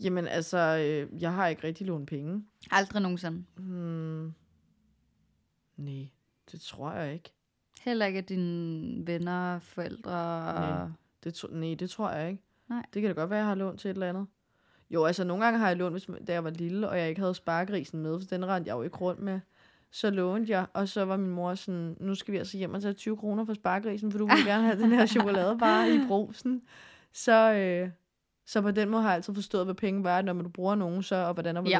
Jamen 0.04 0.28
altså, 0.28 0.58
øh, 0.58 1.22
jeg 1.22 1.32
har 1.32 1.48
ikke 1.48 1.64
rigtig 1.64 1.86
lånt 1.86 2.08
penge. 2.08 2.44
Aldrig 2.70 3.02
nogensinde. 3.02 3.44
Hmm. 3.56 4.34
Nej, 5.80 6.08
det 6.52 6.60
tror 6.60 6.92
jeg 6.92 7.12
ikke. 7.14 7.32
Heller 7.80 8.06
ikke 8.06 8.18
af 8.18 8.24
dine 8.24 9.06
venner, 9.06 9.58
forældre. 9.58 10.10
Nej. 10.54 10.88
Det, 11.24 11.34
tro- 11.34 11.48
nej, 11.52 11.74
det 11.78 11.90
tror 11.90 12.10
jeg 12.10 12.30
ikke. 12.30 12.42
Nej. 12.68 12.82
Det 12.94 13.02
kan 13.02 13.14
da 13.14 13.20
godt 13.20 13.30
være, 13.30 13.38
at 13.38 13.42
jeg 13.42 13.48
har 13.48 13.54
lånt 13.54 13.80
til 13.80 13.88
et 13.90 13.94
eller 13.94 14.08
andet. 14.08 14.26
Jo, 14.90 15.04
altså 15.04 15.24
nogle 15.24 15.44
gange 15.44 15.58
har 15.58 15.68
jeg 15.68 15.76
lånt, 15.76 15.92
hvis, 15.92 16.06
da 16.26 16.32
jeg 16.32 16.44
var 16.44 16.50
lille, 16.50 16.88
og 16.88 16.98
jeg 16.98 17.08
ikke 17.08 17.20
havde 17.20 17.34
sparegrisen 17.34 18.00
med, 18.02 18.20
for 18.20 18.26
den 18.26 18.46
rendte 18.46 18.68
jeg 18.68 18.74
jo 18.76 18.82
ikke 18.82 18.96
rundt 18.96 19.20
med. 19.20 19.40
Så 19.90 20.10
lånte 20.10 20.52
jeg, 20.52 20.66
og 20.72 20.88
så 20.88 21.04
var 21.04 21.16
min 21.16 21.30
mor 21.30 21.54
sådan, 21.54 21.96
nu 22.00 22.14
skal 22.14 22.32
vi 22.32 22.38
altså 22.38 22.56
hjem 22.58 22.74
og 22.74 22.82
tage 22.82 22.94
20 22.94 23.16
kroner 23.16 23.44
for 23.44 23.54
sparegrisen, 23.54 24.10
for 24.12 24.18
du 24.18 24.26
vil 24.26 24.44
gerne 24.46 24.62
have 24.62 24.78
den 24.82 24.92
her 24.92 25.06
chokoladebar 25.16 25.84
i 25.84 26.06
brusen. 26.08 26.62
Så, 27.12 27.52
øh, 27.52 27.90
så 28.46 28.62
på 28.62 28.70
den 28.70 28.88
måde 28.88 29.02
har 29.02 29.08
jeg 29.08 29.16
altid 29.16 29.34
forstået, 29.34 29.64
hvad 29.64 29.74
penge 29.74 30.04
var, 30.04 30.22
når 30.22 30.32
man 30.32 30.52
bruger 30.52 30.74
nogen, 30.74 31.02
så 31.02 31.16
og 31.16 31.32
hvordan 31.34 31.56
og 31.56 31.66
Ja. 31.68 31.78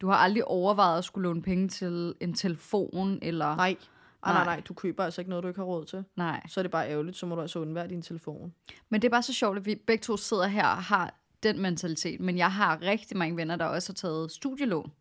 Du 0.00 0.06
har 0.08 0.14
aldrig 0.14 0.44
overvejet 0.44 0.98
at 0.98 1.04
skulle 1.04 1.28
låne 1.28 1.42
penge 1.42 1.68
til 1.68 2.14
en 2.20 2.34
telefon, 2.34 3.18
eller... 3.22 3.56
Nej. 3.56 3.76
Nej, 4.24 4.34
Nej. 4.34 4.44
nej, 4.44 4.60
du 4.68 4.74
køber 4.74 5.04
altså 5.04 5.20
ikke 5.20 5.28
noget, 5.28 5.42
du 5.42 5.48
ikke 5.48 5.60
har 5.60 5.64
råd 5.64 5.84
til. 5.84 6.04
Nej. 6.16 6.46
Så 6.48 6.60
er 6.60 6.62
det 6.62 6.70
bare 6.70 6.88
ærgerligt, 6.90 7.16
så 7.16 7.26
må 7.26 7.34
du 7.34 7.40
altså 7.40 7.58
undvære 7.58 7.88
din 7.88 8.02
telefon. 8.02 8.54
Men 8.88 9.02
det 9.02 9.08
er 9.08 9.10
bare 9.10 9.22
så 9.22 9.32
sjovt, 9.32 9.56
at 9.56 9.66
vi 9.66 9.74
begge 9.86 10.02
to 10.02 10.16
sidder 10.16 10.46
her 10.46 10.66
og 10.66 10.82
har 10.82 11.14
den 11.42 11.60
mentalitet. 11.60 12.20
Men 12.20 12.38
jeg 12.38 12.52
har 12.52 12.82
rigtig 12.82 13.16
mange 13.16 13.36
venner, 13.36 13.56
der 13.56 13.64
også 13.64 13.92
har 13.92 13.94
taget 13.94 14.30
studielån. 14.30 14.92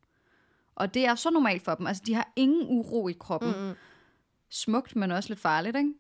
Og 0.76 0.94
det 0.94 1.06
er 1.06 1.16
så 1.16 1.30
normalt 1.30 1.64
for 1.64 1.76
dem. 1.76 1.88
Altså, 1.88 2.04
de 2.06 2.14
har 2.14 2.32
ingen 2.36 2.66
uro 2.70 3.08
i 3.08 3.16
kroppen. 3.20 3.50
Mm-mm. 3.50 3.76
smukt, 4.50 4.96
men 4.96 5.12
også 5.12 5.30
lidt 5.30 5.40
farligt, 5.40 5.78
ikke? 5.78 5.94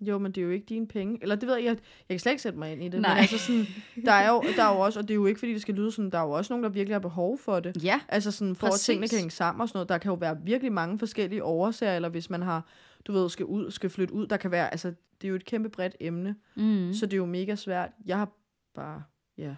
Jo, 0.00 0.18
men 0.18 0.32
det 0.32 0.40
er 0.40 0.44
jo 0.44 0.50
ikke 0.50 0.66
dine 0.66 0.86
penge. 0.86 1.18
Eller 1.22 1.34
det 1.36 1.48
ved 1.48 1.54
jeg, 1.54 1.64
jeg, 1.64 1.76
jeg 2.08 2.14
kan 2.14 2.18
slet 2.18 2.32
ikke 2.32 2.42
sætte 2.42 2.58
mig 2.58 2.72
ind 2.72 2.82
i 2.82 2.88
det. 2.88 3.00
Nej. 3.00 3.14
Men 3.14 3.18
altså 3.18 3.38
sådan, 3.38 3.66
der 4.04 4.12
er, 4.12 4.28
jo, 4.30 4.42
der 4.56 4.62
er 4.62 4.74
jo 4.74 4.80
også, 4.80 4.98
og 4.98 5.08
det 5.08 5.10
er 5.10 5.14
jo 5.14 5.26
ikke, 5.26 5.38
fordi 5.38 5.52
det 5.52 5.62
skal 5.62 5.74
lyde 5.74 5.92
sådan, 5.92 6.10
der 6.10 6.18
er 6.18 6.22
jo 6.22 6.30
også 6.30 6.52
nogen, 6.52 6.64
der 6.64 6.68
virkelig 6.70 6.94
har 6.94 7.00
behov 7.00 7.38
for 7.38 7.60
det. 7.60 7.84
Ja, 7.84 8.00
Altså 8.08 8.30
sådan, 8.30 8.56
for 8.56 8.66
Præcis. 8.66 8.88
at 8.88 8.92
tingene 8.92 9.08
kan 9.08 9.18
hænge 9.18 9.30
sammen 9.30 9.60
og 9.60 9.68
sådan 9.68 9.76
noget. 9.76 9.88
Der 9.88 9.98
kan 9.98 10.10
jo 10.10 10.14
være 10.14 10.36
virkelig 10.44 10.72
mange 10.72 10.98
forskellige 10.98 11.44
årsager, 11.44 11.96
eller 11.96 12.08
hvis 12.08 12.30
man 12.30 12.42
har, 12.42 12.66
du 13.06 13.12
ved, 13.12 13.28
skal 13.28 13.46
ud, 13.46 13.70
skal 13.70 13.90
flytte 13.90 14.14
ud. 14.14 14.26
Der 14.26 14.36
kan 14.36 14.50
være, 14.50 14.70
altså, 14.70 14.88
det 15.20 15.24
er 15.24 15.28
jo 15.28 15.36
et 15.36 15.44
kæmpe 15.44 15.68
bredt 15.68 15.96
emne, 16.00 16.36
mm. 16.56 16.92
så 16.92 17.06
det 17.06 17.12
er 17.12 17.16
jo 17.16 17.26
mega 17.26 17.54
svært. 17.54 17.90
Jeg 18.06 18.18
har 18.18 18.32
bare, 18.74 19.02
ja. 19.38 19.54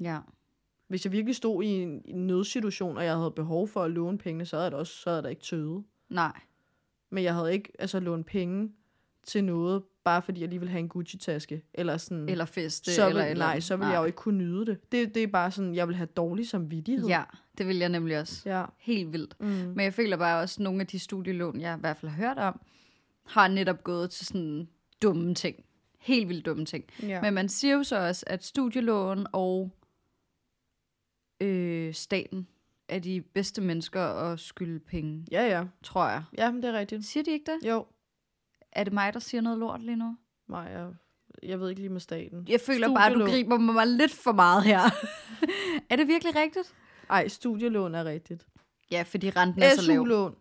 ja. 0.00 0.18
Hvis 0.88 1.04
jeg 1.04 1.12
virkelig 1.12 1.36
stod 1.36 1.62
i 1.62 1.66
en, 1.66 2.02
en 2.04 2.26
nødsituation, 2.26 2.96
og 2.96 3.04
jeg 3.04 3.16
havde 3.16 3.30
behov 3.30 3.68
for 3.68 3.82
at 3.82 3.90
låne 3.90 4.18
pengene, 4.18 4.46
så 4.46 4.56
havde 4.56 4.64
jeg 4.64 4.72
da 4.72 4.76
også, 4.76 4.92
så 4.92 5.10
havde 5.10 5.16
jeg 5.16 5.24
da 5.24 5.28
ikke 5.28 5.42
tøvet. 5.42 5.84
Nej, 6.08 6.40
Men 7.10 7.24
jeg 7.24 7.34
havde 7.34 7.52
ikke 7.52 7.72
altså 7.78 8.00
lånt 8.00 8.26
penge 8.26 8.72
til 9.28 9.44
noget, 9.44 9.82
bare 10.04 10.22
fordi 10.22 10.40
jeg 10.40 10.48
lige 10.48 10.58
ville 10.58 10.70
have 10.70 10.80
en 10.80 10.88
Gucci-taske. 10.88 11.62
Eller 11.74 11.96
sådan, 11.96 12.28
eller 12.28 12.44
feste, 12.44 12.94
så 12.94 13.04
vil, 13.04 13.10
eller, 13.10 13.24
eller 13.24 13.44
nej, 13.44 13.60
så 13.60 13.76
vil 13.76 13.86
jeg 13.86 13.98
jo 13.98 14.04
ikke 14.04 14.16
kunne 14.16 14.38
nyde 14.38 14.66
det. 14.66 14.92
det. 14.92 15.14
Det 15.14 15.22
er 15.22 15.26
bare 15.26 15.50
sådan, 15.50 15.74
jeg 15.74 15.88
vil 15.88 15.96
have 15.96 16.06
dårlig 16.06 16.48
samvittighed. 16.48 17.08
Ja, 17.08 17.22
det 17.58 17.66
vil 17.68 17.76
jeg 17.76 17.88
nemlig 17.88 18.20
også. 18.20 18.42
ja. 18.50 18.64
Helt 18.78 19.12
vildt. 19.12 19.40
Mm. 19.40 19.46
Men 19.46 19.80
jeg 19.80 19.94
føler 19.94 20.16
bare 20.16 20.40
også, 20.40 20.56
at 20.60 20.64
nogle 20.64 20.80
af 20.80 20.86
de 20.86 20.98
studielån, 20.98 21.60
jeg 21.60 21.76
i 21.76 21.80
hvert 21.80 21.96
fald 21.96 22.10
har 22.12 22.26
hørt 22.26 22.38
om, 22.38 22.60
har 23.26 23.48
netop 23.48 23.84
gået 23.84 24.10
til 24.10 24.26
sådan 24.26 24.68
dumme 25.02 25.34
ting. 25.34 25.64
Helt 25.98 26.28
vildt 26.28 26.46
dumme 26.46 26.64
ting. 26.64 26.84
ja. 27.02 27.20
Men 27.22 27.34
man 27.34 27.48
siger 27.48 27.74
jo 27.74 27.82
så 27.82 28.06
også, 28.06 28.24
at 28.26 28.44
studielån 28.44 29.26
og 29.32 29.70
øh, 31.40 31.94
staten 31.94 32.46
er 32.88 32.98
de 32.98 33.20
bedste 33.20 33.60
mennesker 33.62 34.00
at 34.00 34.40
skylde 34.40 34.80
penge, 34.80 35.26
ja, 35.30 35.46
ja. 35.46 35.64
tror 35.82 36.08
jeg. 36.08 36.22
Ja, 36.38 36.50
men 36.50 36.62
det 36.62 36.70
er 36.74 36.78
rigtigt. 36.78 37.04
Siger 37.04 37.24
de 37.24 37.30
ikke 37.30 37.52
det? 37.52 37.68
Jo. 37.68 37.86
Er 38.72 38.84
det 38.84 38.92
mig, 38.92 39.12
der 39.12 39.20
siger 39.20 39.40
noget 39.40 39.58
lort 39.58 39.82
lige 39.82 39.96
nu? 39.96 40.16
Nej, 40.48 40.60
jeg, 40.60 40.88
jeg 41.42 41.60
ved 41.60 41.68
ikke 41.68 41.80
lige 41.80 41.92
med 41.92 42.00
staten. 42.00 42.46
Jeg 42.48 42.60
føler 42.60 42.94
bare, 42.94 43.06
at 43.06 43.12
du 43.12 43.18
Studielån. 43.18 43.58
griber 43.58 43.72
mig 43.72 43.86
lidt 43.86 44.12
for 44.12 44.32
meget 44.32 44.64
her. 44.64 44.80
er 45.90 45.96
det 45.96 46.08
virkelig 46.08 46.36
rigtigt? 46.36 46.74
Ej, 47.10 47.28
studielån 47.28 47.94
er 47.94 48.04
rigtigt. 48.04 48.46
Ja, 48.90 49.02
fordi 49.02 49.30
renten 49.30 49.62
er 49.62 49.70
så 49.70 49.86
lav. 49.88 49.96
SU-lån. 49.96 50.34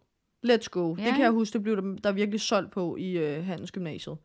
Let's 0.46 0.68
go. 0.72 0.96
Ja. 0.98 1.06
Det 1.06 1.14
kan 1.14 1.22
jeg 1.22 1.32
huske, 1.32 1.54
det 1.54 1.64
blev 1.64 1.76
der, 1.76 1.96
der 2.04 2.12
virkelig 2.12 2.42
solgt 2.42 2.72
på 2.72 2.96
i 2.96 3.12
øh, 3.12 3.46
Handelsgymnasiet. 3.46 4.18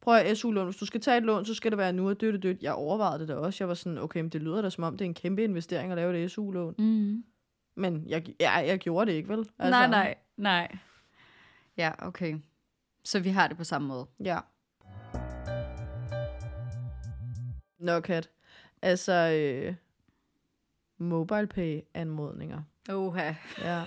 Prøv 0.00 0.14
at 0.14 0.38
SU-lån. 0.38 0.64
Hvis 0.66 0.76
du 0.76 0.86
skal 0.86 1.00
tage 1.00 1.16
et 1.16 1.22
lån, 1.22 1.44
så 1.44 1.54
skal 1.54 1.70
det 1.70 1.78
være 1.78 1.92
nu 1.92 2.08
og 2.08 2.20
dødt 2.20 2.42
dødt. 2.42 2.62
Jeg 2.62 2.72
overvejede 2.72 3.18
det 3.18 3.28
da 3.28 3.34
også. 3.34 3.64
Jeg 3.64 3.68
var 3.68 3.74
sådan, 3.74 3.98
okay, 3.98 4.20
men 4.20 4.28
det 4.28 4.42
lyder 4.42 4.62
da 4.62 4.70
som 4.70 4.84
om, 4.84 4.96
det 4.96 5.04
er 5.04 5.08
en 5.08 5.14
kæmpe 5.14 5.44
investering 5.44 5.92
at 5.92 5.96
lave 5.96 6.24
et 6.24 6.30
SU-lån. 6.30 6.74
Mm. 6.78 7.24
Men 7.76 8.04
jeg, 8.06 8.26
ja, 8.40 8.52
jeg 8.52 8.78
gjorde 8.78 9.10
det 9.10 9.16
ikke, 9.16 9.28
vel? 9.28 9.38
Altså, 9.38 9.70
Nej, 9.70 9.86
nej, 9.88 10.14
nej. 10.36 10.76
Ja, 11.76 11.92
okay. 11.98 12.36
Så 13.06 13.20
vi 13.20 13.28
har 13.28 13.48
det 13.48 13.56
på 13.56 13.64
samme 13.64 13.88
måde. 13.88 14.06
Ja. 14.24 14.38
Nå, 17.78 18.00
Kat. 18.00 18.30
Altså, 18.82 19.12
øh, 19.12 19.74
MobilePay-anmodninger. 20.98 22.60
Oha. 22.90 23.32
Ja. 23.58 23.82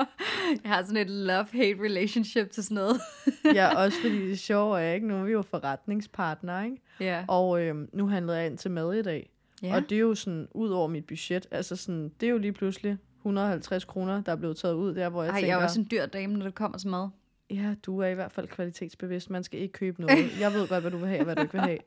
jeg 0.62 0.70
har 0.74 0.82
sådan 0.82 0.96
et 0.96 1.10
love-hate 1.10 1.82
relationship 1.84 2.50
til 2.50 2.64
sådan 2.64 2.74
noget. 2.74 3.00
ja, 3.58 3.76
også 3.76 3.98
fordi 4.02 4.26
det 4.30 4.38
sjove 4.38 4.80
er, 4.80 4.92
ikke? 4.92 5.06
Nu 5.06 5.16
er 5.16 5.24
vi 5.24 5.32
jo 5.32 5.42
forretningspartnere, 5.42 6.64
ikke? 6.64 6.76
ja. 7.00 7.24
Og 7.28 7.62
øh, 7.62 7.88
nu 7.92 8.08
handlede 8.08 8.38
jeg 8.38 8.46
ind 8.46 8.58
til 8.58 8.70
mad 8.70 8.94
i 8.94 9.02
dag. 9.02 9.30
ja. 9.62 9.76
Og 9.76 9.82
det 9.82 9.96
er 9.96 10.00
jo 10.00 10.14
sådan, 10.14 10.48
ud 10.54 10.70
over 10.70 10.88
mit 10.88 11.06
budget, 11.06 11.46
altså 11.50 11.76
sådan, 11.76 12.12
det 12.20 12.26
er 12.26 12.30
jo 12.30 12.38
lige 12.38 12.52
pludselig 12.52 12.98
150 13.18 13.84
kroner, 13.84 14.20
der 14.22 14.32
er 14.32 14.36
blevet 14.36 14.56
taget 14.56 14.74
ud 14.74 14.94
der, 14.94 15.08
hvor 15.08 15.22
jeg 15.22 15.30
Ej, 15.30 15.36
tænker, 15.36 15.54
jeg 15.54 15.60
er 15.60 15.64
også 15.64 15.80
en 15.80 15.88
dyr 15.90 16.06
dame, 16.06 16.36
når 16.36 16.44
det 16.44 16.54
kommer 16.54 16.78
til 16.78 16.88
mad. 16.88 17.08
Ja, 17.52 17.74
du 17.86 17.98
er 17.98 18.06
i 18.06 18.14
hvert 18.14 18.32
fald 18.32 18.48
kvalitetsbevidst, 18.48 19.30
man 19.30 19.44
skal 19.44 19.60
ikke 19.60 19.72
købe 19.72 20.00
noget. 20.00 20.40
Jeg 20.40 20.52
ved 20.52 20.68
godt, 20.68 20.80
hvad 20.82 20.90
du 20.90 20.96
vil 20.96 21.08
have, 21.08 21.20
og 21.20 21.24
hvad 21.24 21.36
du 21.36 21.42
ikke 21.42 21.52
vil 21.52 21.60
have. 21.60 21.78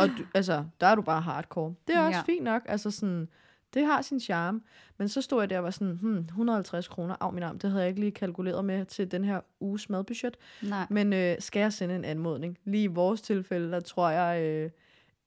Og 0.00 0.08
du, 0.08 0.24
altså, 0.34 0.64
der 0.80 0.86
er 0.86 0.94
du 0.94 1.02
bare 1.02 1.20
hardcore. 1.20 1.74
Det 1.86 1.96
er 1.96 2.00
også 2.00 2.18
Ja. 2.18 2.22
fint 2.32 2.44
nok, 2.44 2.62
altså 2.66 2.90
sådan, 2.90 3.28
det 3.74 3.86
har 3.86 4.02
sin 4.02 4.20
charme. 4.20 4.60
Men 4.98 5.08
så 5.08 5.22
stod 5.22 5.40
jeg 5.42 5.50
der 5.50 5.58
og 5.58 5.64
var 5.64 5.70
sådan, 5.70 5.98
hmm, 6.02 6.18
150 6.18 6.88
kroner, 6.88 7.16
af 7.20 7.32
min 7.32 7.42
arm, 7.42 7.58
det 7.58 7.70
havde 7.70 7.82
jeg 7.82 7.88
ikke 7.88 8.00
lige 8.00 8.12
kalkuleret 8.12 8.64
med 8.64 8.84
til 8.84 9.10
den 9.10 9.24
her 9.24 9.40
uges 9.60 9.88
madbudget. 9.90 10.36
Nej. 10.62 10.86
Men 10.90 11.12
øh, 11.12 11.36
skal 11.38 11.60
jeg 11.60 11.72
sende 11.72 11.94
en 11.94 12.04
anmodning? 12.04 12.58
Lige 12.64 12.82
i 12.84 12.86
vores 12.86 13.20
tilfælde, 13.22 13.72
der 13.72 13.80
tror 13.80 14.10
jeg 14.10 14.42
øh, 14.42 14.70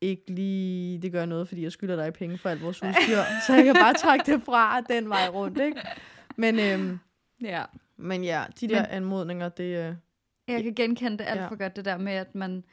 ikke 0.01 0.23
lige, 0.31 0.97
det 1.01 1.11
gør 1.11 1.25
noget, 1.25 1.47
fordi 1.47 1.63
jeg 1.63 1.71
skylder 1.71 1.95
dig 1.95 2.13
penge 2.13 2.37
for 2.37 2.49
alt 2.49 2.63
vores 2.63 2.83
udstyr. 2.83 3.17
så 3.47 3.53
jeg 3.55 3.63
kan 3.65 3.73
bare 3.73 3.93
trække 3.93 4.31
det 4.31 4.43
fra 4.43 4.81
den 4.81 5.09
vej 5.09 5.27
rundt, 5.33 5.59
ikke? 5.59 5.81
Men, 6.35 6.59
øh, 6.59 6.97
Ja. 7.41 7.63
Men 7.97 8.23
ja, 8.23 8.45
de 8.59 8.67
der 8.67 8.81
Men- 8.81 8.85
anmodninger, 8.91 9.49
det... 9.49 9.63
Øh, 9.89 9.95
Jeg 10.47 10.63
kan 10.63 10.73
genkende 10.75 11.17
det 11.17 11.23
alt 11.27 11.41
Ja. 11.41 11.47
for 11.47 11.55
godt, 11.55 11.75
det 11.75 11.85
der 11.85 11.97
med, 11.97 12.13
at 12.13 12.35
man... 12.35 12.63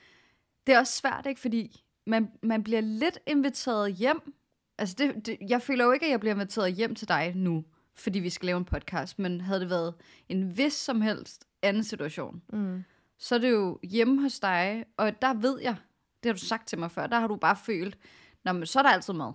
Det 0.67 0.75
er 0.75 0.79
også 0.79 0.93
svært, 0.93 1.27
ikke? 1.27 1.41
Fordi 1.41 1.85
man, 2.07 2.31
man 2.43 2.63
bliver 2.65 2.81
lidt 2.81 3.19
inviteret 3.27 3.95
hjem. 3.95 4.35
Altså, 4.79 4.95
det, 4.99 5.27
det, 5.27 5.39
jeg 5.49 5.63
føler 5.63 5.85
jo 5.85 5.93
ikke, 5.93 6.07
at 6.07 6.11
jeg 6.13 6.21
bliver 6.21 6.35
inviteret 6.35 6.73
hjem 6.75 6.95
til 6.95 7.09
dig 7.09 7.33
nu, 7.37 7.65
fordi 7.95 8.19
vi 8.19 8.31
skal 8.31 8.47
lave 8.47 8.59
en 8.59 8.65
podcast. 8.65 9.19
Men 9.19 9.41
havde 9.41 9.61
det 9.61 9.71
været 9.71 9.95
en 10.29 10.57
vis 10.59 10.73
som 10.73 11.01
helst 11.01 11.45
anden 11.63 11.85
situation, 11.85 12.43
mm, 12.53 12.85
så 13.19 13.35
er 13.35 13.39
det 13.39 13.51
jo 13.51 13.79
hjemme 13.83 14.23
hos 14.23 14.41
dig, 14.41 14.85
og 14.97 15.23
der 15.23 15.35
ved 15.35 15.61
jeg, 15.61 15.77
det 16.23 16.29
har 16.29 16.33
du 16.33 16.39
sagt 16.39 16.69
til 16.69 16.79
mig 16.79 16.91
før, 16.91 17.07
der 17.07 17.19
har 17.21 17.27
du 17.27 17.37
bare 17.37 17.57
følt, 17.57 17.99
Nå, 18.45 18.53
men 18.53 18.67
så 18.67 18.79
er 18.79 18.83
der 18.83 18.91
altid 18.91 19.13
mad. 19.15 19.33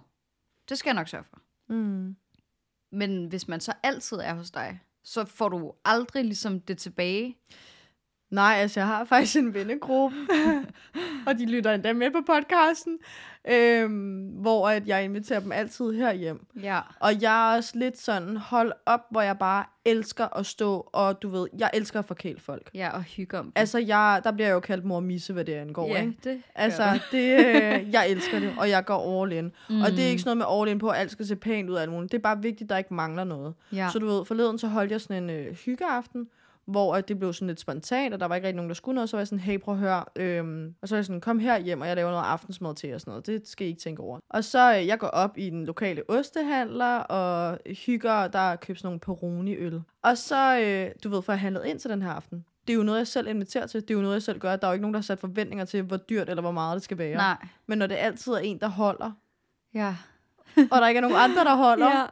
Det 0.69 0.77
skal 0.77 0.89
jeg 0.89 0.95
nok 0.95 1.07
sørge 1.07 1.23
for. 1.23 1.41
mm, 1.67 2.15
Men 2.91 3.25
hvis 3.25 3.47
man 3.47 3.59
så 3.61 3.73
altid 3.83 4.17
er 4.17 4.33
hos 4.33 4.51
dig, 4.51 4.79
så 5.05 5.25
får 5.25 5.49
du 5.49 5.73
aldrig 5.85 6.25
ligesom 6.25 6.59
det 6.59 6.77
tilbage. 6.77 7.35
Nej, 8.35 8.55
altså 8.57 8.79
jeg 8.79 8.87
har 8.87 9.05
faktisk 9.05 9.37
en 9.37 9.53
vennegruppe, 9.53 10.17
og 11.27 11.37
de 11.39 11.45
lytter 11.45 11.73
endda 11.73 11.93
med 11.93 12.11
på 12.11 12.21
podcasten, 12.25 12.97
øhm, 13.47 14.27
hvor 14.27 14.69
at 14.69 14.87
jeg 14.87 15.03
inviterer 15.03 15.39
dem 15.39 15.51
altid 15.51 15.91
herhjem. 15.91 16.45
Ja. 16.63 16.79
Og 16.99 17.21
jeg 17.21 17.51
er 17.51 17.57
også 17.57 17.71
lidt 17.75 17.99
sådan, 17.99 18.37
hold 18.37 18.71
op, 18.85 18.99
hvor 19.11 19.21
jeg 19.21 19.37
bare 19.37 19.63
elsker 19.85 20.37
at 20.37 20.45
stå, 20.45 20.89
og 20.93 21.21
du 21.21 21.29
ved, 21.29 21.47
jeg 21.57 21.69
elsker 21.73 21.99
at 21.99 22.05
forkæle 22.05 22.39
folk. 22.39 22.69
Ja, 22.73 22.89
og 22.89 23.03
hygge 23.03 23.39
om 23.39 23.45
det. 23.45 23.53
Altså, 23.55 23.77
jeg, 23.77 24.21
der 24.23 24.31
bliver 24.31 24.47
jeg 24.47 24.53
jo 24.53 24.59
kaldt 24.59 24.85
mor 24.85 24.99
misse, 24.99 25.33
hvad 25.33 25.45
det 25.45 25.53
angår, 25.53 25.87
ja, 25.87 26.01
ikke? 26.01 26.17
det 26.23 26.41
Altså, 26.55 26.99
det, 27.11 27.45
øh, 27.45 27.91
jeg 27.91 28.09
elsker 28.09 28.39
det, 28.39 28.53
og 28.57 28.69
jeg 28.69 28.85
går 28.85 29.23
all 29.23 29.31
in. 29.31 29.51
Mm. 29.69 29.81
Og 29.81 29.91
det 29.91 29.99
er 29.99 30.07
ikke 30.07 30.21
sådan 30.21 30.37
noget 30.37 30.49
med 30.49 30.61
all 30.61 30.71
in 30.71 30.79
på, 30.79 30.89
at 30.89 30.99
alt 30.99 31.11
skal 31.11 31.27
se 31.27 31.35
pænt 31.35 31.69
ud 31.69 31.75
af 31.75 31.81
alt 31.81 31.91
muligt. 31.91 32.11
Det 32.11 32.17
er 32.17 32.21
bare 32.21 32.41
vigtigt, 32.41 32.61
at 32.61 32.69
der 32.69 32.77
ikke 32.77 32.93
mangler 32.93 33.23
noget. 33.23 33.53
Ja. 33.71 33.89
Så 33.93 33.99
du 33.99 34.05
ved, 34.05 34.25
forleden 34.25 34.59
så 34.59 34.67
holdt 34.67 34.91
jeg 34.91 35.01
sådan 35.01 35.23
en 35.23 35.29
øh, 35.29 35.55
hyggeaften, 35.55 36.27
hvor 36.65 37.01
det 37.01 37.19
blev 37.19 37.33
sådan 37.33 37.47
lidt 37.47 37.59
spontant, 37.59 38.13
og 38.13 38.19
der 38.19 38.25
var 38.25 38.35
ikke 38.35 38.47
rigtig 38.47 38.55
nogen, 38.55 38.69
der 38.69 38.75
skulle 38.75 38.95
noget. 38.95 39.09
Så 39.09 39.17
var 39.17 39.19
jeg 39.21 39.27
sådan, 39.27 39.39
hey, 39.39 39.59
prøv 39.59 39.73
at 39.73 39.79
høre. 39.79 40.03
Øhm, 40.15 40.75
og 40.81 40.87
så 40.87 40.95
er 40.95 40.97
jeg 40.97 41.05
sådan, 41.05 41.21
kom 41.21 41.39
her 41.39 41.57
hjem, 41.59 41.81
og 41.81 41.87
jeg 41.87 41.95
laver 41.95 42.11
noget 42.11 42.23
aftensmad 42.25 42.75
til 42.75 42.93
og 42.93 43.01
sådan 43.01 43.11
noget. 43.11 43.25
Det 43.25 43.47
skal 43.47 43.67
I 43.67 43.69
ikke 43.69 43.81
tænke 43.81 44.01
over. 44.01 44.19
Og 44.29 44.43
så 44.43 44.75
øh, 44.77 44.87
jeg 44.87 44.99
går 44.99 45.07
op 45.07 45.37
i 45.37 45.49
den 45.49 45.65
lokale 45.65 46.09
ostehandler, 46.09 46.97
og 46.97 47.57
hygger, 47.85 48.27
der 48.27 48.39
er 48.39 48.57
sådan 48.61 48.77
nogle 48.83 48.99
Peroni-øl. 48.99 49.81
Og 50.03 50.17
så, 50.17 50.59
øh, 50.59 50.91
du 51.03 51.09
ved, 51.09 51.21
får 51.21 51.33
jeg 51.33 51.39
handlet 51.39 51.65
ind 51.65 51.79
til 51.79 51.89
den 51.89 52.01
her 52.01 52.11
aften. 52.11 52.45
Det 52.67 52.73
er 52.73 52.77
jo 52.77 52.83
noget, 52.83 52.97
jeg 52.99 53.07
selv 53.07 53.27
inviterer 53.27 53.67
til. 53.67 53.81
Det 53.81 53.89
er 53.89 53.93
jo 53.95 54.01
noget, 54.01 54.13
jeg 54.13 54.23
selv 54.23 54.39
gør. 54.39 54.55
Der 54.55 54.67
er 54.67 54.71
jo 54.71 54.73
ikke 54.73 54.81
nogen, 54.81 54.93
der 54.93 54.99
har 54.99 55.03
sat 55.03 55.19
forventninger 55.19 55.65
til, 55.65 55.81
hvor 55.81 55.97
dyrt 55.97 56.29
eller 56.29 56.41
hvor 56.41 56.51
meget 56.51 56.75
det 56.75 56.83
skal 56.83 56.97
være. 56.97 57.15
Nej. 57.15 57.37
Men 57.67 57.77
når 57.77 57.87
det 57.87 57.95
altid 57.95 58.33
er 58.33 58.37
en, 58.37 58.59
der 58.59 58.67
holder, 58.67 59.11
Ja. 59.73 59.95
og 60.57 60.81
der 60.81 60.87
ikke 60.87 60.97
er 60.97 61.01
nogen 61.01 61.17
andre, 61.17 61.43
der 61.43 61.55
holder, 61.55 61.87
ja. 61.99 62.05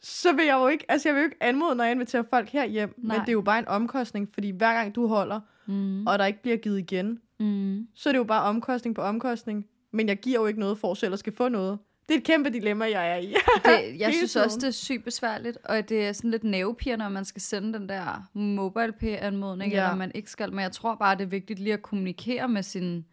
Så 0.00 0.32
vil 0.32 0.44
jeg 0.44 0.54
jo 0.54 0.66
ikke, 0.68 0.84
altså 0.88 1.08
jeg 1.08 1.14
vil 1.14 1.20
jo 1.20 1.24
ikke 1.24 1.36
anmode, 1.40 1.74
når 1.74 1.84
jeg 1.84 1.92
inviterer 1.92 2.22
folk 2.30 2.48
herhjem. 2.48 2.88
Nej. 2.88 2.94
Nej. 3.08 3.16
Men 3.16 3.20
det 3.20 3.28
er 3.28 3.32
jo 3.32 3.40
bare 3.40 3.58
en 3.58 3.68
omkostning, 3.68 4.28
fordi 4.34 4.50
hver 4.50 4.74
gang 4.74 4.94
du 4.94 5.06
holder, 5.06 5.40
Mm. 5.68 6.06
og 6.06 6.18
der 6.18 6.26
ikke 6.26 6.42
bliver 6.42 6.56
givet 6.56 6.78
igen, 6.78 7.20
Mm. 7.40 7.86
så 7.94 8.08
er 8.08 8.12
det 8.12 8.18
jo 8.18 8.24
bare 8.24 8.42
omkostning 8.42 8.94
på 8.96 9.02
omkostning. 9.02 9.66
Men 9.92 10.08
jeg 10.08 10.16
giver 10.20 10.40
jo 10.40 10.46
ikke 10.46 10.60
noget 10.60 10.78
for 10.78 10.94
selv 10.94 11.12
at 11.12 11.18
skal 11.18 11.32
få 11.36 11.48
noget. 11.48 11.78
Det 12.08 12.14
er 12.14 12.18
et 12.18 12.24
kæmpe 12.24 12.50
dilemma, 12.50 12.84
jeg 12.90 13.10
er 13.12 13.16
i. 13.16 13.34
Det, 13.64 13.98
jeg 14.00 14.14
synes 14.14 14.36
også, 14.36 14.58
det 14.58 14.66
er 14.66 14.70
sygt 14.70 15.04
besværligt, 15.04 15.58
og 15.64 15.88
det 15.88 16.06
er 16.06 16.12
sådan 16.12 16.30
lidt 16.30 16.44
nervepirrende, 16.44 17.04
når 17.04 17.10
man 17.10 17.24
skal 17.24 17.42
sende 17.42 17.78
den 17.78 17.88
der 17.88 18.28
mobile 18.34 18.92
pay-anmodning, 18.92 19.72
Ja. 19.72 19.78
ja. 19.78 19.84
eller 19.84 19.96
man 19.96 20.12
ikke 20.14 20.30
skal. 20.30 20.50
Men 20.52 20.60
jeg 20.60 20.72
tror 20.72 20.94
bare, 20.94 21.14
det 21.16 21.22
er 21.22 21.26
vigtigt 21.28 21.58
lige 21.58 21.72
at 21.72 21.82
kommunikere 21.82 22.48
med 22.48 22.62
sin 22.62 23.04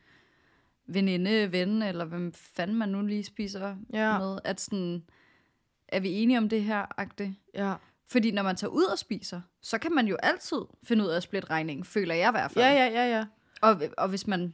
veninde, 0.87 1.51
ven, 1.51 1.81
eller 1.81 2.05
hvem 2.05 2.33
fanden 2.33 2.77
man 2.77 2.89
nu 2.89 3.01
lige 3.01 3.23
spiser 3.23 3.75
Ja. 3.93 4.19
med, 4.19 4.37
at 4.43 4.61
sådan, 4.61 5.03
er 5.95 5.99
vi 5.99 6.11
enige 6.11 6.37
om 6.37 6.49
det 6.49 6.63
her, 6.63 6.85
agtigt? 6.97 7.31
Ja. 7.53 7.73
Fordi 8.07 8.31
når 8.31 8.43
man 8.43 8.55
tager 8.55 8.71
ud 8.71 8.83
og 8.83 8.99
spiser, 8.99 9.41
så 9.61 9.77
kan 9.77 9.91
man 9.91 10.07
jo 10.07 10.15
altid 10.23 10.57
finde 10.83 11.03
ud 11.03 11.09
af 11.09 11.15
at 11.15 11.23
splitte 11.23 11.49
regningen, 11.49 11.83
føler 11.83 12.15
jeg 12.15 12.29
i 12.29 12.31
hvert 12.31 12.51
fald. 12.51 12.65
Ja, 12.65 12.71
ja, 12.71 12.85
ja, 12.85 13.17
ja. 13.17 13.25
Og, 13.61 13.81
og 13.97 14.09
hvis 14.09 14.27
man... 14.27 14.53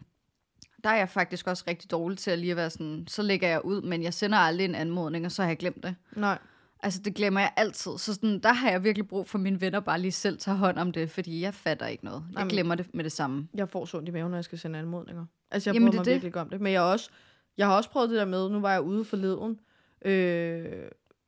Der 0.84 0.90
er 0.90 0.96
jeg 0.96 1.10
faktisk 1.10 1.48
også 1.48 1.64
rigtig 1.68 1.92
dårlig 1.92 2.18
til 2.18 2.32
at 2.32 2.40
lige 2.40 2.56
være 2.56 2.70
sådan, 2.70 3.06
så 3.08 3.22
lægger 3.22 3.48
jeg 3.48 3.66
ud, 3.66 3.82
men 3.82 4.04
jeg 4.04 4.14
sender 4.14 4.38
aldrig 4.38 4.66
en 4.66 4.76
anmodning, 4.76 5.26
og 5.26 5.32
så 5.32 5.42
har 5.42 5.50
jeg 5.50 5.58
glemt 5.58 5.84
det. 5.84 5.96
Nej. 6.16 6.38
Altså, 6.84 7.02
det 7.06 7.16
glemmer 7.16 7.40
jeg 7.40 7.52
altid. 7.58 7.98
Så 7.98 8.14
sådan, 8.14 8.40
der 8.40 8.54
har 8.54 8.72
jeg 8.72 8.84
virkelig 8.84 9.08
brug 9.08 9.28
for, 9.30 9.38
at 9.38 9.42
mine 9.42 9.62
venner 9.62 9.80
bare 9.80 10.00
lige 10.00 10.12
selv 10.12 10.38
tager 10.38 10.58
hånd 10.58 10.80
om 10.80 10.92
det, 10.92 11.12
fordi 11.12 11.42
jeg 11.42 11.54
fatter 11.54 11.88
ikke 11.88 12.06
noget. 12.06 12.24
Jeg 12.32 12.40
Jamen. 12.40 12.50
glemmer 12.50 12.76
det 12.76 12.94
med 12.94 13.04
det 13.04 13.12
samme. 13.12 13.48
Jeg 13.54 13.70
får 13.70 13.86
så 13.86 13.98
ondt 13.98 14.10
i 14.10 14.12
maven, 14.12 14.32
når 14.32 14.38
jeg 14.38 14.44
skal 14.44 14.60
sende 14.60 14.80
anmodninger. 14.80 15.26
Altså, 15.52 15.70
jeg 15.70 15.74
Jamen, 15.74 15.88
det 15.88 15.96
mig 15.96 16.06
det. 16.06 16.14
virkelig 16.14 16.42
om 16.42 16.50
det. 16.50 16.62
Men 16.62 16.74
jeg, 16.74 16.82
også, 16.82 17.10
jeg 17.58 17.68
har 17.68 17.76
også 17.78 17.90
prøvet 17.90 18.10
det 18.10 18.18
der 18.18 18.26
med, 18.26 18.50
nu 18.50 18.60
var 18.60 18.72
jeg 18.72 18.82
ude 18.82 19.06
forleden, 19.06 19.60
øh, 20.06 20.66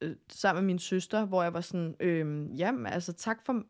øh, 0.01 0.15
sammen 0.29 0.63
med 0.63 0.67
min 0.67 0.79
søster, 0.79 1.25
hvor 1.25 1.43
jeg 1.43 1.53
var 1.53 1.61
sådan, 1.61 1.95
øh, 1.99 2.59
jamen, 2.59 2.85
altså 2.87 3.13
tak 3.13 3.45
for... 3.45 3.61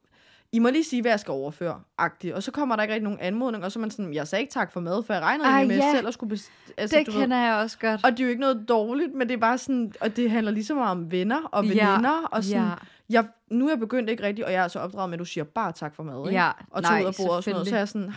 I 0.53 0.59
må 0.59 0.69
lige 0.69 0.83
sige, 0.83 1.01
hvad 1.01 1.11
jeg 1.11 1.19
skal 1.19 1.31
overføre, 1.31 1.81
agtigt. 1.97 2.33
Og 2.33 2.43
så 2.43 2.51
kommer 2.51 2.75
der 2.75 2.83
ikke 2.83 2.93
rigtig 2.93 3.03
nogen 3.03 3.19
anmodning, 3.19 3.65
og 3.65 3.71
så 3.71 3.79
er 3.79 3.81
man 3.81 3.91
sådan, 3.91 4.13
jeg 4.13 4.27
sagde 4.27 4.41
ikke 4.41 4.53
tak 4.53 4.71
for 4.71 4.79
mad, 4.79 5.03
for 5.03 5.13
jeg 5.13 5.23
regnede 5.23 5.49
Ej, 5.49 5.65
med 5.65 5.75
ja. 5.75 5.91
selv 5.95 6.07
at 6.07 6.13
skulle... 6.13 6.35
Best- 6.35 6.73
altså, 6.77 6.97
det 6.97 7.07
du 7.07 7.11
ved. 7.11 7.21
kender 7.21 7.37
jeg 7.37 7.55
også 7.55 7.79
godt. 7.79 8.05
Og 8.05 8.11
det 8.11 8.19
er 8.19 8.23
jo 8.23 8.29
ikke 8.29 8.41
noget 8.41 8.65
dårligt, 8.69 9.13
men 9.13 9.27
det 9.27 9.33
er 9.33 9.37
bare 9.39 9.57
sådan, 9.57 9.93
og 10.01 10.15
det 10.15 10.31
handler 10.31 10.51
lige 10.51 10.65
så 10.65 10.75
meget 10.75 10.91
om 10.91 11.11
venner 11.11 11.43
og 11.43 11.65
Ja, 11.65 11.69
veninder, 11.89 12.27
og 12.31 12.43
sådan, 12.43 12.61
ja. 12.61 12.73
jeg, 13.09 13.27
nu 13.49 13.65
er 13.65 13.71
jeg 13.71 13.79
begyndt 13.79 14.09
ikke 14.09 14.23
rigtigt, 14.23 14.45
og 14.45 14.53
jeg 14.53 14.63
er 14.63 14.67
så 14.67 14.79
opdraget 14.79 15.09
med, 15.09 15.15
at 15.15 15.19
du 15.19 15.25
siger 15.25 15.43
bare 15.43 15.71
tak 15.71 15.95
for 15.95 16.03
mad, 16.03 16.27
ikke? 16.27 16.41
Ja, 16.41 16.51
og 16.69 16.81
nej, 16.81 16.91
tage 16.91 17.03
ud 17.03 17.07
af 17.07 17.13
bordet 17.17 17.35
og 17.37 17.43
sådan 17.43 17.55
noget, 17.55 17.67
så 17.67 17.75
er 17.75 17.79
jeg 17.79 17.87
sådan, 17.87 18.13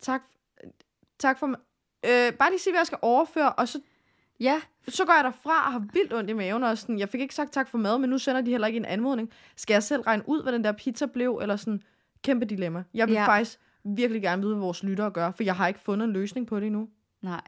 tak, 0.00 0.22
tak 1.18 1.38
for 1.38 1.46
øh, 2.06 2.32
bare 2.32 2.50
lige 2.50 2.60
sige, 2.60 2.72
hvad 2.72 2.80
jeg 2.80 2.86
skal 2.86 2.98
overføre, 3.02 3.52
og 3.52 3.68
så, 3.68 3.80
Ja, 4.40 4.60
så 4.88 5.04
går 5.04 5.12
jeg 5.12 5.24
derfra 5.24 5.66
og 5.66 5.72
har 5.72 5.84
vildt 5.92 6.12
ondt 6.14 6.30
i 6.30 6.32
maven, 6.32 6.62
og 6.62 6.78
sådan, 6.78 6.98
jeg 6.98 7.08
fik 7.08 7.20
ikke 7.20 7.34
sagt 7.34 7.52
tak 7.52 7.68
for 7.68 7.78
mad, 7.78 7.98
men 7.98 8.10
nu 8.10 8.18
sender 8.18 8.40
de 8.40 8.50
heller 8.50 8.66
ikke 8.66 8.76
en 8.76 8.84
anmodning. 8.84 9.30
Skal 9.56 9.74
jeg 9.74 9.82
selv 9.82 10.02
regne 10.02 10.22
ud, 10.26 10.42
hvad 10.42 10.52
den 10.52 10.64
der 10.64 10.72
pizza 10.72 11.06
blev, 11.06 11.38
eller 11.42 11.56
sådan, 11.56 11.82
kæmpe 12.22 12.46
dilemma. 12.46 12.84
Jeg 12.94 13.06
vil 13.08 13.14
Ja. 13.14 13.26
faktisk 13.26 13.58
virkelig 13.84 14.22
gerne 14.22 14.42
vide, 14.42 14.54
hvad 14.54 14.64
vores 14.64 14.82
lyttere 14.82 15.10
gør, 15.10 15.30
for 15.30 15.42
jeg 15.42 15.56
har 15.56 15.68
ikke 15.68 15.80
fundet 15.80 16.06
en 16.06 16.12
løsning 16.12 16.46
på 16.46 16.60
det 16.60 16.66
endnu. 16.66 16.88
nej. 17.22 17.40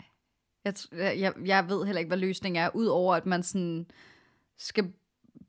Jeg, 0.64 0.74
jeg, 0.92 1.32
jeg 1.44 1.68
ved 1.68 1.84
heller 1.84 1.98
ikke, 1.98 2.08
hvad 2.08 2.18
løsningen 2.18 2.62
er, 2.62 2.70
udover 2.74 3.14
at 3.14 3.26
man 3.26 3.42
sådan 3.42 3.86
skal 4.58 4.92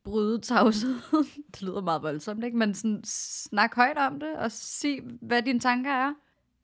bryde 0.04 0.40
tavsheden. 0.40 1.02
det 1.52 1.62
lyder 1.62 1.82
meget 1.82 2.02
voldsomt, 2.02 2.44
ikke? 2.44 2.58
Men 2.58 2.74
sådan 2.74 3.02
snak 3.06 3.76
højt 3.76 3.98
om 3.98 4.20
det, 4.20 4.36
og 4.36 4.52
sig, 4.52 5.00
hvad 5.22 5.42
dine 5.42 5.60
tanker 5.60 5.92
er. 5.92 6.14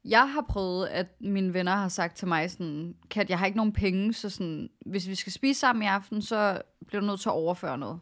Jeg 0.05 0.31
har 0.33 0.41
prøvet, 0.49 0.87
at 0.87 1.07
mine 1.21 1.53
venner 1.53 1.71
har 1.75 1.87
sagt 1.89 2.17
til 2.17 2.27
mig 2.27 2.51
sådan, 2.51 2.95
Kat, 3.09 3.29
jeg 3.29 3.39
har 3.39 3.45
ikke 3.45 3.57
nogen 3.57 3.73
penge, 3.73 4.13
så 4.13 4.29
sådan, 4.29 4.69
hvis 4.85 5.07
vi 5.07 5.15
skal 5.15 5.33
spise 5.33 5.59
sammen 5.59 5.83
i 5.83 5.85
aften, 5.85 6.21
så 6.21 6.61
bliver 6.87 7.01
du 7.01 7.07
nødt 7.07 7.19
til 7.19 7.29
at 7.29 7.33
overføre 7.33 7.77
noget. 7.77 7.99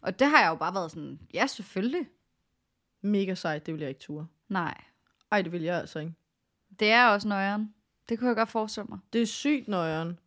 Og 0.00 0.18
det 0.18 0.26
har 0.26 0.40
jeg 0.42 0.48
jo 0.48 0.54
bare 0.54 0.74
været 0.74 0.90
sådan, 0.90 1.18
ja, 1.34 1.46
selvfølgelig. 1.46 2.08
Mega 3.02 3.34
sejt, 3.34 3.66
det 3.66 3.74
vil 3.74 3.80
jeg 3.80 3.88
ikke 3.88 4.00
ture. 4.00 4.26
Nej, 4.48 4.84
Ej, 5.30 5.42
det 5.42 5.52
vil 5.52 5.62
jeg 5.62 5.76
altså 5.80 5.98
ikke. 5.98 6.12
det 6.78 6.90
er 6.90 7.06
også 7.08 7.28
nøjeren. 7.28 7.74
Det 8.08 8.18
kunne 8.18 8.28
jeg 8.28 8.36
godt 8.36 8.48
forestille 8.50 8.86
mig. 8.88 8.98
Det 9.12 9.22
er 9.22 9.26
sygt 9.26 9.68
nøjeren. 9.68 10.18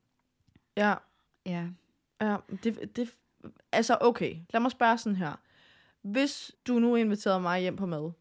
Ja, 0.78 0.94
Ja. 1.46 1.68
ja, 2.22 2.38
det, 2.64 2.96
det, 2.96 3.16
altså 3.72 3.98
okay, 4.02 4.36
lad 4.50 4.62
mig 4.62 4.72
spørge 4.72 4.98
sådan 4.98 5.16
her. 5.16 5.34
Hvis 6.02 6.52
du 6.68 6.80
nu 6.80 6.96
inviterede 6.96 7.40
mig 7.42 7.62
hjem 7.62 7.76
på 7.76 7.86
mad, 7.86 8.12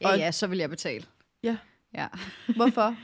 Ja, 0.00 0.08
Og- 0.12 0.18
ja, 0.18 0.30
så 0.32 0.46
vil 0.46 0.58
jeg 0.58 0.70
betale. 0.70 1.06
Ja. 1.42 1.56
Ja. 1.94 2.06
hvorfor? 2.56 2.96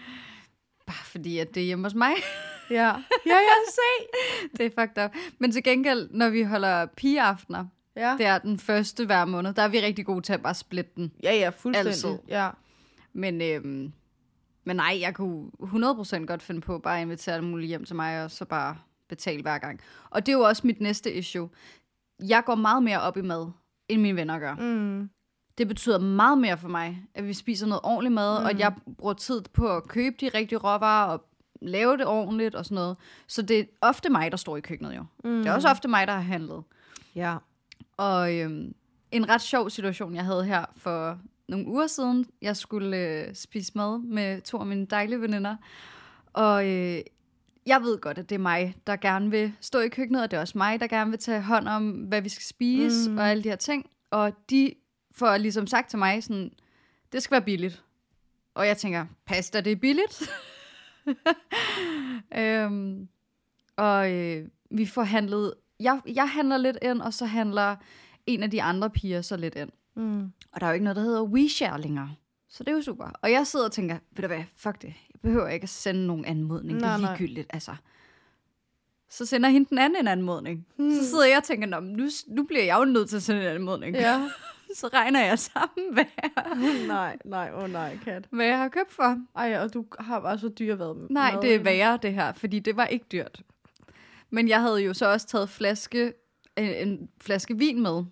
Bare 0.87 1.05
fordi, 1.05 1.39
at 1.39 1.55
det 1.55 1.61
er 1.61 1.65
hjemme 1.65 1.85
hos 1.85 1.95
mig. 1.95 2.13
ja. 2.71 2.87
Ja, 3.27 3.37
jeg 3.37 3.57
se. 3.69 4.07
det 4.57 4.67
er 4.67 4.71
fucked 4.81 5.05
up. 5.05 5.11
Men 5.39 5.53
til 5.53 5.63
gengæld, 5.63 6.09
når 6.11 6.29
vi 6.29 6.43
holder 6.43 6.87
pigeaftener, 6.87 7.67
Ja. 7.97 8.15
det 8.19 8.27
er 8.27 8.39
den 8.39 8.59
første 8.59 9.07
hver 9.07 9.25
måned, 9.25 9.53
der 9.55 9.63
er 9.63 9.69
vi 9.69 9.81
rigtig 9.81 10.07
gode 10.07 10.21
til 10.23 10.33
at 10.33 10.43
bare 10.43 10.55
splitte 10.55 10.91
den. 10.97 11.13
ja, 11.23 11.35
ja, 11.35 11.49
fuldstændig. 11.49 11.91
Altid. 11.93 12.19
Ja. 12.29 12.51
Men, 13.13 13.43
øhm, 13.43 13.93
men 14.65 14.77
nej, 14.77 14.99
jeg 15.01 15.15
kunne 15.15 15.51
100% 15.63 16.27
godt 16.27 16.43
finde 16.43 16.61
på 16.61 16.79
bare 16.79 16.97
at 16.99 17.03
invitere 17.03 17.35
alle 17.35 17.47
mulige 17.47 17.69
hjem 17.69 17.85
til 17.85 17.97
mig, 17.97 18.25
og 18.25 18.31
så 18.31 18.45
bare 18.45 18.77
betale 19.09 19.43
hver 19.43 19.59
gang. 19.59 19.81
Og 20.11 20.27
det 20.27 20.33
er 20.33 20.37
jo 20.37 20.43
også 20.45 20.67
mit 20.67 20.81
næste 20.81 21.13
issue. 21.15 21.49
Jeg 22.29 22.43
går 22.45 22.55
meget 22.55 22.83
mere 22.83 23.01
op 23.01 23.17
i 23.17 23.21
mad, 23.23 23.51
end 23.89 24.03
mine 24.03 24.17
venner 24.17 24.39
gør. 24.39 24.55
Mm. 24.55 25.11
Det 25.61 25.69
betyder 25.69 25.99
meget 25.99 26.39
mere 26.39 26.59
for 26.59 26.69
mig, 26.69 27.03
at 27.15 27.27
vi 27.27 27.33
spiser 27.33 27.67
noget 27.67 27.81
ordentligt 27.85 28.15
mad, 28.15 28.39
mm. 28.39 28.45
og 28.45 28.51
at 28.51 28.59
jeg 28.59 28.73
bruger 28.99 29.15
tid 29.15 29.43
på 29.53 29.77
at 29.77 29.89
købe 29.89 30.17
de 30.21 30.29
rigtige 30.29 30.59
råvarer 30.59 31.13
og 31.13 31.25
lave 31.63 31.97
det 31.97 32.07
ordentligt 32.07 32.55
og 32.55 32.65
sådan 32.65 32.75
noget. 32.75 32.97
Så 33.27 33.43
det 33.43 33.61
er 33.61 33.65
ofte 33.81 34.11
mig, 34.11 34.31
der 34.31 34.37
står 34.37 34.57
i 34.57 34.61
køkkenet 34.61 34.97
jo. 34.97 35.05
Mm. 35.25 35.37
Det 35.37 35.47
er 35.47 35.53
også 35.53 35.69
ofte 35.69 35.89
mig, 35.89 36.07
der 36.07 36.13
har 36.13 36.21
handlet. 36.21 36.63
Ja. 37.15 37.37
Og 37.97 38.35
øhm, 38.35 38.75
en 39.13 39.29
ret 39.29 39.41
sjov 39.41 39.71
situation, 39.71 40.15
jeg 40.15 40.25
havde 40.25 40.45
her 40.45 40.65
for 40.77 41.19
nogle 41.49 41.67
uger 41.67 41.87
siden. 41.87 42.27
Jeg 42.43 42.57
skulle 42.57 42.97
øh, 42.97 43.35
spise 43.35 43.73
mad 43.75 43.99
med 43.99 44.41
to 44.43 44.59
af 44.59 44.67
mine 44.67 44.87
dejlige 44.87 45.21
veninder. 45.21 45.57
Og 46.33 46.69
øh, 46.69 47.01
jeg 47.67 47.83
ved 47.83 47.99
godt, 47.99 48.19
at 48.19 48.29
det 48.29 48.35
er 48.35 48.41
mig, 48.41 48.77
der 48.87 48.97
gerne 48.97 49.31
vil 49.31 49.53
stå 49.61 49.79
i 49.79 49.89
køkkenet, 49.89 50.23
og 50.23 50.31
det 50.31 50.37
er 50.37 50.41
også 50.41 50.59
mig, 50.59 50.81
der 50.81 50.87
gerne 50.87 51.11
vil 51.11 51.19
tage 51.19 51.41
hånd 51.41 51.69
om, 51.69 51.91
hvad 51.91 52.23
vi 52.23 52.29
skal 52.29 52.45
spise 52.45 53.11
mm. 53.11 53.19
og 53.19 53.31
alle 53.31 53.43
de 53.43 53.49
her 53.49 53.57
ting. 53.57 53.87
Og 54.11 54.33
de 54.51 54.75
får 55.11 55.37
ligesom 55.37 55.67
sagt 55.67 55.91
til 55.91 55.99
mig 55.99 56.23
sådan, 56.23 56.53
det 57.13 57.23
skal 57.23 57.33
være 57.35 57.43
billigt. 57.43 57.85
Og 58.55 58.67
jeg 58.67 58.77
tænker, 58.77 59.07
pasta, 59.27 59.61
det 59.61 59.73
er 59.73 59.77
billigt. 59.77 60.31
øhm, 62.39 63.09
og 63.77 64.13
øh, 64.13 64.49
vi 64.71 64.87
får 64.87 65.03
handlet, 65.03 65.55
jeg, 65.81 66.01
jeg 66.07 66.31
handler 66.31 66.57
lidt 66.57 66.79
ind, 66.83 67.01
og 67.03 67.15
så 67.15 67.27
handler 67.27 67.77
en 68.27 68.43
af 68.43 68.51
de 68.51 68.63
andre 68.63 68.91
piger 68.91 69.23
så 69.23 69.37
lidt 69.37 69.55
ind. 69.55 69.71
Mm. 69.97 70.33
Og 70.53 70.61
der 70.61 70.67
er 70.67 70.71
jo 70.71 70.75
ikke 70.75 70.85
noget, 70.85 70.97
der 70.97 71.03
hedder 71.03 71.23
WeShare 71.23 71.81
længere. 71.81 72.15
Så 72.49 72.65
det 72.65 72.71
er 72.71 72.77
jo 72.77 72.83
super. 72.83 73.11
Og 73.23 73.33
jeg 73.33 73.47
sidder 73.47 73.67
og 73.67 73.73
tænker, 73.73 73.99
ved 74.11 74.23
du 74.23 74.27
hvad, 74.27 74.45
fuck 74.57 74.83
det. 74.83 74.89
Jeg 74.89 75.21
behøver 75.23 75.49
ikke 75.49 75.65
at 75.65 75.69
sende 75.69 76.07
nogen 76.07 76.25
anmodning. 76.25 76.79
Nej, 76.79 76.93
det 76.93 77.01
Nej, 77.01 77.09
er 77.11 77.13
nej. 77.13 77.19
ligegyldigt, 77.19 77.51
altså. 77.53 77.75
Så 79.11 79.27
sender 79.27 79.49
hende 79.49 79.69
den 79.69 79.79
anden 79.79 80.01
en 80.01 80.09
anmodning. 80.09 80.67
Hmm. 80.77 80.95
Så 80.95 81.11
sidder 81.11 81.27
jeg 81.27 81.37
og 81.37 81.45
tænker, 81.45 81.67
Nå, 81.67 81.81
nu, 81.81 82.09
nu 82.29 82.43
bliver 82.43 82.65
jeg 82.65 82.79
jo 82.79 82.85
nødt 82.85 83.09
til 83.09 83.17
at 83.17 83.23
sende 83.23 83.41
en 83.43 83.47
anmodning. 83.49 83.97
Ja. 83.97 84.23
Så 84.81 84.87
regner 84.95 85.25
jeg 85.25 85.39
sammen, 85.39 85.93
hvad 85.93 86.05
jeg, 86.23 86.31
nej, 86.87 87.17
nej, 87.25 87.51
åh 87.55 87.63
oh, 87.63 87.71
nej, 87.73 87.99
kat. 88.05 88.27
hvad 88.31 88.47
jeg 88.47 88.59
har 88.59 88.69
købt 88.69 88.93
for. 88.93 89.19
Ej, 89.37 89.59
og 89.59 89.75
du 89.75 89.85
har 90.01 90.21
bare 90.21 90.39
så 90.39 90.49
dyr 90.49 90.75
været 90.75 91.07
Nej, 91.11 91.37
det 91.43 91.55
er 91.55 91.59
værre, 91.59 91.99
det 92.03 92.13
her, 92.15 92.33
fordi 92.33 92.59
det 92.59 92.77
var 92.77 92.87
ikke 92.87 93.07
dyrt. 93.13 93.41
Men 94.31 94.49
jeg 94.49 94.61
havde 94.61 94.79
jo 94.83 94.95
så 94.95 95.13
også 95.13 95.27
taget 95.27 95.49
flaske, 95.49 96.13
en, 96.57 96.89
en 96.89 97.09
flaske 97.21 97.59
vin 97.59 97.83
med, 97.83 98.05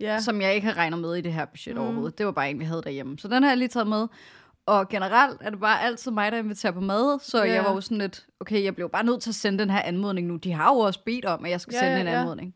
Ja. 0.00 0.06
ja. 0.12 0.20
som 0.20 0.40
jeg 0.40 0.54
ikke 0.54 0.66
har 0.66 0.76
regnet 0.76 0.98
med 0.98 1.14
i 1.16 1.20
det 1.20 1.32
her 1.32 1.44
budget 1.44 1.74
mm. 1.76 1.82
overhovedet. 1.82 2.18
Det 2.18 2.26
var 2.26 2.32
bare 2.32 2.50
en, 2.50 2.58
vi 2.60 2.64
havde 2.64 2.82
derhjemme. 2.82 3.18
Så 3.18 3.28
den 3.28 3.42
har 3.42 3.50
jeg 3.50 3.58
lige 3.58 3.68
taget 3.68 3.86
med. 3.88 4.06
Og 4.66 4.88
generelt 4.88 5.38
er 5.40 5.50
det 5.50 5.60
bare 5.60 5.82
altid 5.82 6.10
mig, 6.10 6.32
der 6.32 6.38
inviterer 6.38 6.72
på 6.72 6.80
mad, 6.80 7.18
så 7.20 7.44
Ja. 7.44 7.52
jeg 7.52 7.64
var 7.64 7.72
jo 7.74 7.80
sådan 7.80 7.98
lidt, 7.98 8.26
okay, 8.40 8.64
jeg 8.64 8.74
blev 8.74 8.88
bare 8.90 9.04
nødt 9.04 9.22
til 9.22 9.30
at 9.30 9.34
sende 9.34 9.58
den 9.58 9.70
her 9.70 9.82
anmodning 9.82 10.26
nu. 10.26 10.36
De 10.36 10.52
har 10.52 10.72
jo 10.74 10.78
også 10.78 11.00
bedt 11.04 11.24
om, 11.24 11.44
at 11.44 11.50
jeg 11.50 11.60
skal 11.60 11.72
Ja, 11.74 11.80
sende 11.80 11.94
ja, 11.94 12.00
en 12.00 12.06
ja. 12.06 12.20
anmodning. 12.20 12.54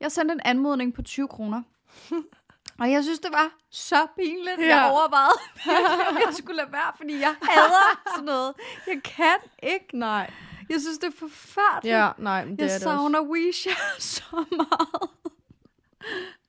Jeg 0.00 0.12
sendte 0.12 0.32
en 0.32 0.40
anmodning 0.44 0.94
på 0.94 1.02
20 1.02 1.28
kroner. 1.28 1.62
Og 2.80 2.90
jeg 2.90 3.02
synes, 3.04 3.18
det 3.18 3.32
var 3.32 3.50
så 3.70 4.06
pinligt. 4.18 4.58
Ja. 4.60 4.66
Jeg 4.76 4.90
overvejede, 4.92 6.08
om 6.08 6.16
jeg 6.26 6.34
skulle 6.34 6.56
lade 6.56 6.72
være, 6.72 6.92
fordi 6.96 7.20
jeg 7.20 7.34
hader 7.50 8.02
sådan 8.14 8.24
noget. 8.24 8.54
Jeg 8.86 9.02
kan 9.04 9.36
ikke. 9.62 9.98
Nej. 9.98 10.30
Jeg 10.68 10.80
synes, 10.80 10.98
det 10.98 11.06
er 11.06 11.16
forfærdeligt. 11.18 11.94
Ja, 11.94 12.10
nej, 12.18 12.44
men 12.44 12.52
det 12.52 12.58
jeg 12.58 12.68
er 12.68 12.72
det 12.72 12.82
savner 12.82 13.20
WeShare 13.20 14.00
så 14.14 14.44
meget. 14.50 15.10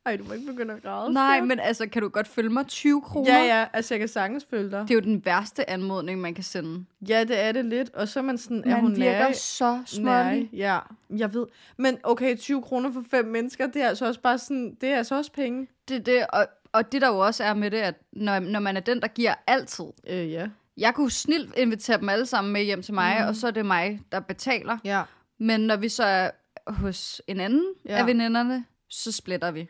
Ej, 0.07 0.15
du 0.15 0.23
må 0.23 0.33
ikke 0.33 0.45
begynde 0.45 0.73
at 0.73 0.83
græde. 0.83 1.13
Nej, 1.13 1.41
men 1.41 1.59
altså, 1.59 1.87
kan 1.87 2.01
du 2.01 2.09
godt 2.09 2.27
følge 2.27 2.49
mig 2.49 2.67
20 2.67 3.01
kroner? 3.01 3.33
Ja, 3.33 3.59
ja, 3.59 3.65
altså 3.73 3.93
jeg 3.93 3.99
kan 3.99 4.07
sagtens 4.07 4.45
følge 4.49 4.71
dig. 4.71 4.81
Det 4.81 4.91
er 4.91 4.95
jo 4.95 5.01
den 5.01 5.25
værste 5.25 5.69
anmodning, 5.69 6.21
man 6.21 6.33
kan 6.33 6.43
sende. 6.43 6.85
Ja, 7.09 7.23
det 7.23 7.39
er 7.39 7.51
det 7.51 7.65
lidt. 7.65 7.89
Og 7.93 8.07
så 8.07 8.19
er 8.19 8.23
man 8.23 8.37
sådan, 8.37 8.63
er 8.65 8.69
Man 8.69 8.81
hun 8.81 8.95
virker 8.95 9.19
nærig? 9.19 9.35
så 9.35 9.81
smålig. 9.85 10.49
Ja, 10.53 10.79
jeg 11.09 11.33
ved. 11.33 11.45
Men 11.77 11.97
okay, 12.03 12.37
20 12.37 12.61
kroner 12.61 12.91
for 12.91 13.03
fem 13.11 13.25
mennesker, 13.25 13.67
det 13.67 13.81
er 13.81 13.87
altså 13.87 14.07
også 14.07 14.19
bare 14.19 14.37
sådan, 14.37 14.77
det 14.81 14.89
er 14.89 14.97
altså 14.97 15.15
også 15.15 15.31
penge. 15.31 15.67
Det, 15.87 15.95
er 15.95 16.01
det, 16.01 16.25
og, 16.33 16.47
og 16.71 16.91
det 16.91 17.01
der 17.01 17.07
jo 17.07 17.19
også 17.19 17.43
er 17.43 17.53
med 17.53 17.71
det, 17.71 17.77
at 17.77 17.95
når, 18.11 18.39
når 18.39 18.59
man 18.59 18.77
er 18.77 18.81
den, 18.81 19.01
der 19.01 19.07
giver 19.07 19.33
altid. 19.47 19.85
Øh, 20.09 20.31
ja. 20.31 20.47
Jeg 20.77 20.93
kunne 20.93 21.11
snilt 21.11 21.57
invitere 21.57 21.97
dem 21.97 22.09
alle 22.09 22.25
sammen 22.25 22.53
med 22.53 22.63
hjem 22.63 22.81
til 22.81 22.93
mig, 22.93 23.17
mm. 23.21 23.27
og 23.27 23.35
så 23.35 23.47
er 23.47 23.51
det 23.51 23.65
mig, 23.65 24.01
der 24.11 24.19
betaler. 24.19 24.77
Ja. 24.83 25.03
Men 25.39 25.59
når 25.59 25.75
vi 25.75 25.89
så 25.89 26.03
er 26.03 26.29
hos 26.67 27.21
en 27.27 27.39
anden 27.39 27.63
ja. 27.85 27.97
af 27.97 28.05
veninderne, 28.07 28.65
så 28.89 29.11
splitter 29.11 29.51
vi. 29.51 29.69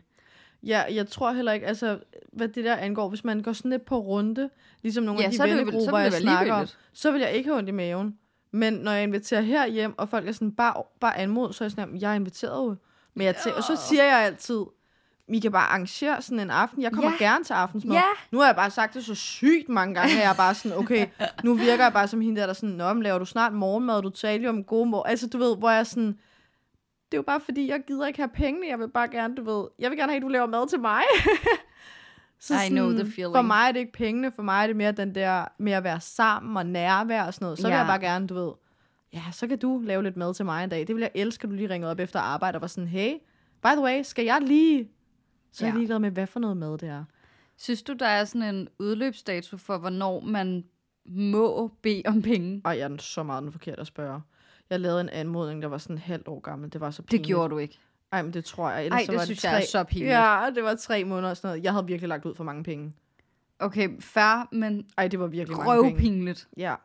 Ja, 0.68 0.84
jeg 0.92 1.10
tror 1.10 1.32
heller 1.32 1.52
ikke, 1.52 1.68
altså, 1.68 2.00
hvad 2.34 2.48
det 2.48 2.66
der 2.66 2.76
angår, 2.76 3.10
hvis 3.10 3.24
man 3.24 3.42
går 3.42 3.54
sådan 3.54 3.72
lidt 3.72 3.86
på 3.86 3.98
runde, 4.00 4.50
ligesom 4.84 5.04
nogle 5.04 5.20
Ja, 5.22 5.26
af 5.26 5.32
de 5.32 5.38
er 5.38 5.56
vennegrupper, 5.56 5.98
jeg 5.98 6.14
snakker 6.14 6.54
om, 6.54 6.68
så 6.94 7.12
vil 7.12 7.22
jeg 7.22 7.32
ikke 7.32 7.50
have 7.50 7.58
ondt 7.58 7.70
i 7.70 7.72
maven. 7.72 8.18
Men 8.52 8.74
når 8.74 8.92
jeg 8.92 9.04
inviterer 9.04 9.42
her 9.42 9.68
hjem, 9.68 9.94
og 9.98 10.10
folk 10.10 10.28
er 10.28 10.32
sådan, 10.32 10.52
bare, 10.52 10.74
bare 11.00 11.18
anmod, 11.18 11.54
så 11.54 11.64
er 11.64 11.66
jeg 11.66 11.72
sådan, 11.72 11.84
"Jamen, 11.84 12.02
jeg 12.02 12.12
er 12.12 12.16
inviteret 12.16 12.66
jo. 12.70 12.76
Men 13.14 13.26
jeg 13.26 13.36
tæ- 13.36 13.54
og 13.58 13.64
så 13.64 13.76
siger 13.90 14.04
jeg 14.04 14.18
altid, 14.26 14.62
I 15.28 15.40
kan 15.40 15.52
bare 15.52 15.68
arrangere 15.68 16.22
sådan 16.22 16.40
en 16.40 16.50
aften. 16.50 16.82
Jeg 16.82 16.92
kommer 16.92 17.12
Ja. 17.20 17.26
gerne 17.26 17.44
til 17.44 17.54
aftensmad. 17.54 17.96
Ja. 17.96 18.02
Nu 18.32 18.40
har 18.40 18.46
jeg 18.46 18.56
bare 18.56 18.72
sagt 18.72 18.94
det 18.94 19.06
så 19.06 19.16
sygt 19.16 19.70
mange 19.70 19.96
gange, 19.96 20.14
at 20.16 20.22
jeg 20.24 20.30
er 20.30 20.36
bare 20.36 20.54
sådan, 20.56 20.78
okay, 20.78 21.08
nu 21.44 21.54
virker 21.54 21.84
jeg 21.84 21.94
bare 21.94 22.08
som 22.08 22.22
hende 22.22 22.42
der, 22.42 22.48
der 22.48 22.54
sådan, 22.54 22.76
Nå, 22.76 22.94
laver 22.94 23.20
du 23.20 23.26
snart 23.26 23.54
morgenmad, 23.54 24.02
du 24.02 24.10
taler 24.10 24.44
jo 24.44 24.50
om 24.50 24.64
gode 24.64 24.86
mor. 24.90 25.04
Altså, 25.04 25.28
du 25.28 25.38
ved, 25.38 25.58
hvor 25.58 25.70
jeg 25.72 25.88
sådan, 25.88 26.18
det 27.12 27.14
er 27.14 27.18
jo 27.18 27.22
bare 27.22 27.40
fordi, 27.40 27.68
jeg 27.70 27.82
gider 27.88 28.08
ikke 28.08 28.20
have 28.20 28.30
pengene. 28.34 28.68
Jeg 28.68 28.80
vil 28.80 28.90
bare 28.90 29.08
gerne, 29.08 29.36
du 29.36 29.44
ved, 29.44 29.68
jeg 29.80 29.90
vil 29.90 29.98
gerne 29.98 30.12
have, 30.12 30.18
at 30.18 30.22
du 30.24 30.28
laver 30.28 30.46
mad 30.48 30.68
til 30.70 30.80
mig. 30.80 31.02
så 32.40 32.54
I 32.66 32.70
know 32.70 32.92
the 32.92 33.06
feeling. 33.12 33.36
For 33.36 33.42
mig 33.42 33.68
er 33.68 33.72
det 33.72 33.80
ikke 33.80 33.92
pengene, 33.92 34.32
for 34.32 34.44
mig 34.44 34.64
er 34.64 34.68
det 34.68 34.76
mere 34.76 34.92
den 34.92 35.16
der 35.16 35.46
med 35.60 35.72
at 35.72 35.84
være 35.84 36.02
sammen 36.02 36.58
og 36.58 36.66
nærvær 36.66 37.24
og 37.24 37.34
sådan 37.34 37.46
noget. 37.46 37.58
Så 37.60 37.68
vil 37.68 37.72
Ja. 37.74 37.78
jeg 37.78 37.88
bare 37.88 38.00
gerne, 38.00 38.28
du 38.28 38.34
ved, 38.34 38.52
ja, 39.14 39.22
så 39.32 39.48
kan 39.48 39.60
du 39.60 39.82
lave 39.84 40.04
lidt 40.04 40.18
mad 40.18 40.34
til 40.34 40.46
mig 40.46 40.64
en 40.64 40.70
dag. 40.70 40.88
Det 40.88 40.96
vil 40.96 41.02
jeg 41.02 41.12
elske, 41.16 41.44
at 41.44 41.50
du 41.50 41.56
lige 41.56 41.70
ringede 41.70 41.92
op 41.92 42.00
efter 42.00 42.20
arbejde 42.20 42.56
og 42.56 42.62
var 42.62 42.68
sådan, 42.68 42.88
hey, 42.88 43.14
by 43.64 43.68
the 43.68 43.82
way, 43.82 44.02
skal 44.04 44.26
jeg 44.26 44.42
lige... 44.42 44.90
Så 45.52 45.66
er 45.66 45.68
jeg 45.68 45.76
ligeglad 45.76 46.00
med, 46.00 46.12
hvad 46.12 46.28
for 46.28 46.40
noget 46.40 46.58
mad 46.58 46.78
det 46.78 46.90
er. 46.90 47.04
Synes 47.58 47.84
du, 47.84 47.94
der 47.94 48.06
er 48.08 48.26
sådan 48.26 48.56
en 48.56 48.68
udløbsdato 48.80 49.58
for, 49.58 49.78
hvornår 49.78 50.20
man 50.20 50.64
må 51.06 51.72
bede 51.82 52.02
om 52.06 52.22
penge? 52.22 52.62
Ej, 52.66 52.72
jeg 52.72 52.82
er 52.84 52.88
den 52.88 53.00
så 53.00 53.24
meget 53.24 53.44
den 53.44 53.52
forkerte 53.52 53.82
at 53.82 53.88
spørge. 53.88 54.22
Jeg 54.70 54.80
lavede 54.80 55.02
en 55.02 55.10
anmodning, 55.10 55.62
der 55.62 55.68
var 55.68 55.78
sådan 55.78 55.98
halvt 55.98 56.28
år 56.28 56.40
gammel. 56.40 56.74
Det 56.74 56.82
var 56.82 56.92
så 56.92 57.02
Det 57.02 57.10
pinligt. 57.10 57.28
gjorde 57.28 57.50
du 57.50 57.58
ikke. 57.58 57.80
Ej, 58.12 58.22
men 58.22 58.34
det 58.34 58.46
tror 58.46 58.70
jeg. 58.70 58.86
Ellers 58.86 59.00
Ej, 59.00 59.06
så 59.06 59.12
det 59.12 59.20
var 59.20 59.26
synes 59.26 59.40
det 59.40 59.44
jeg 59.48 59.56
er 59.56 59.60
tre... 59.60 59.66
så 59.66 59.84
pinligt. 59.84 60.12
Ja, 60.12 60.50
det 60.56 60.64
var 60.64 60.76
tre 60.76 61.04
måneder 61.04 61.30
og 61.30 61.38
sådan 61.38 61.48
noget. 61.50 61.64
Jeg 61.64 61.72
havde 61.74 61.86
virkelig 61.86 62.10
lagt 62.10 62.26
ud 62.26 62.36
for 62.36 62.44
mange 62.44 62.64
penge. 62.64 62.94
Okay, 63.60 63.90
fair, 64.02 64.48
men 64.56 64.86
Ej, 64.98 65.08
det 65.08 65.20
var 65.20 65.28
virkelig 65.28 65.58
mange 65.58 65.96
penge. 65.98 66.36
Ja. 66.58 66.76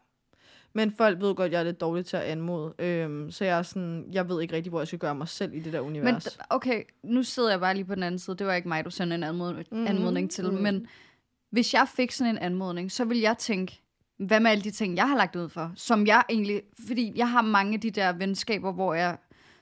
Men 0.75 0.93
folk 0.93 1.21
ved 1.21 1.35
godt, 1.35 1.47
at 1.47 1.53
jeg 1.53 1.59
er 1.61 1.65
lidt 1.65 1.81
dårlig 1.81 2.07
til 2.07 2.17
at 2.17 2.23
anmode. 2.23 2.75
Øhm, 2.79 3.31
så 3.31 3.45
jeg 3.45 3.59
er 3.59 3.63
sådan, 3.63 4.09
jeg 4.13 4.29
ved 4.29 4.43
ikke 4.43 4.57
rigtig, 4.57 4.71
hvor 4.71 4.81
jeg 4.81 4.87
skal 4.87 4.99
gøre 4.99 5.15
mig 5.15 5.29
selv 5.29 5.55
i 5.55 5.61
det 5.61 5.73
der 5.73 5.81
Men 5.83 5.89
univers. 5.89 6.27
d- 6.27 6.37
okay, 6.51 6.83
nu 7.03 7.23
sidder 7.23 7.51
jeg 7.51 7.61
bare 7.61 7.75
lige 7.75 7.85
på 7.85 7.95
den 7.95 8.03
anden 8.03 8.19
side. 8.19 8.37
Det 8.37 8.47
var 8.47 8.55
ikke 8.55 8.69
mig, 8.69 8.85
du 8.85 8.91
sendte 8.91 9.15
en 9.15 9.23
anmod- 9.25 9.65
mm. 9.73 9.87
anmodning 9.87 10.31
til. 10.31 10.53
mhm. 10.53 10.63
Men 10.63 10.87
hvis 11.51 11.75
jeg 11.75 11.87
fik 11.97 12.13
sådan 12.13 12.31
en 12.33 12.39
anmodning, 12.39 12.93
så 12.93 13.05
vil 13.05 13.19
jeg 13.19 13.39
tænke, 13.39 13.82
hvad 14.27 14.41
med 14.41 14.51
alle 14.51 14.65
de 14.65 14.71
ting, 14.71 14.97
jeg 14.97 15.09
har 15.09 15.17
lagt 15.17 15.37
ud 15.37 15.49
for? 15.49 15.73
Som 15.77 16.07
jeg 16.07 16.23
egentlig... 16.29 16.63
Fordi 16.87 17.13
jeg 17.17 17.31
har 17.31 17.43
mange 17.43 17.75
af 17.75 17.81
de 17.81 17.91
der 17.91 18.13
venskaber, 18.13 18.73
hvor 18.73 18.95
jeg... 18.95 19.17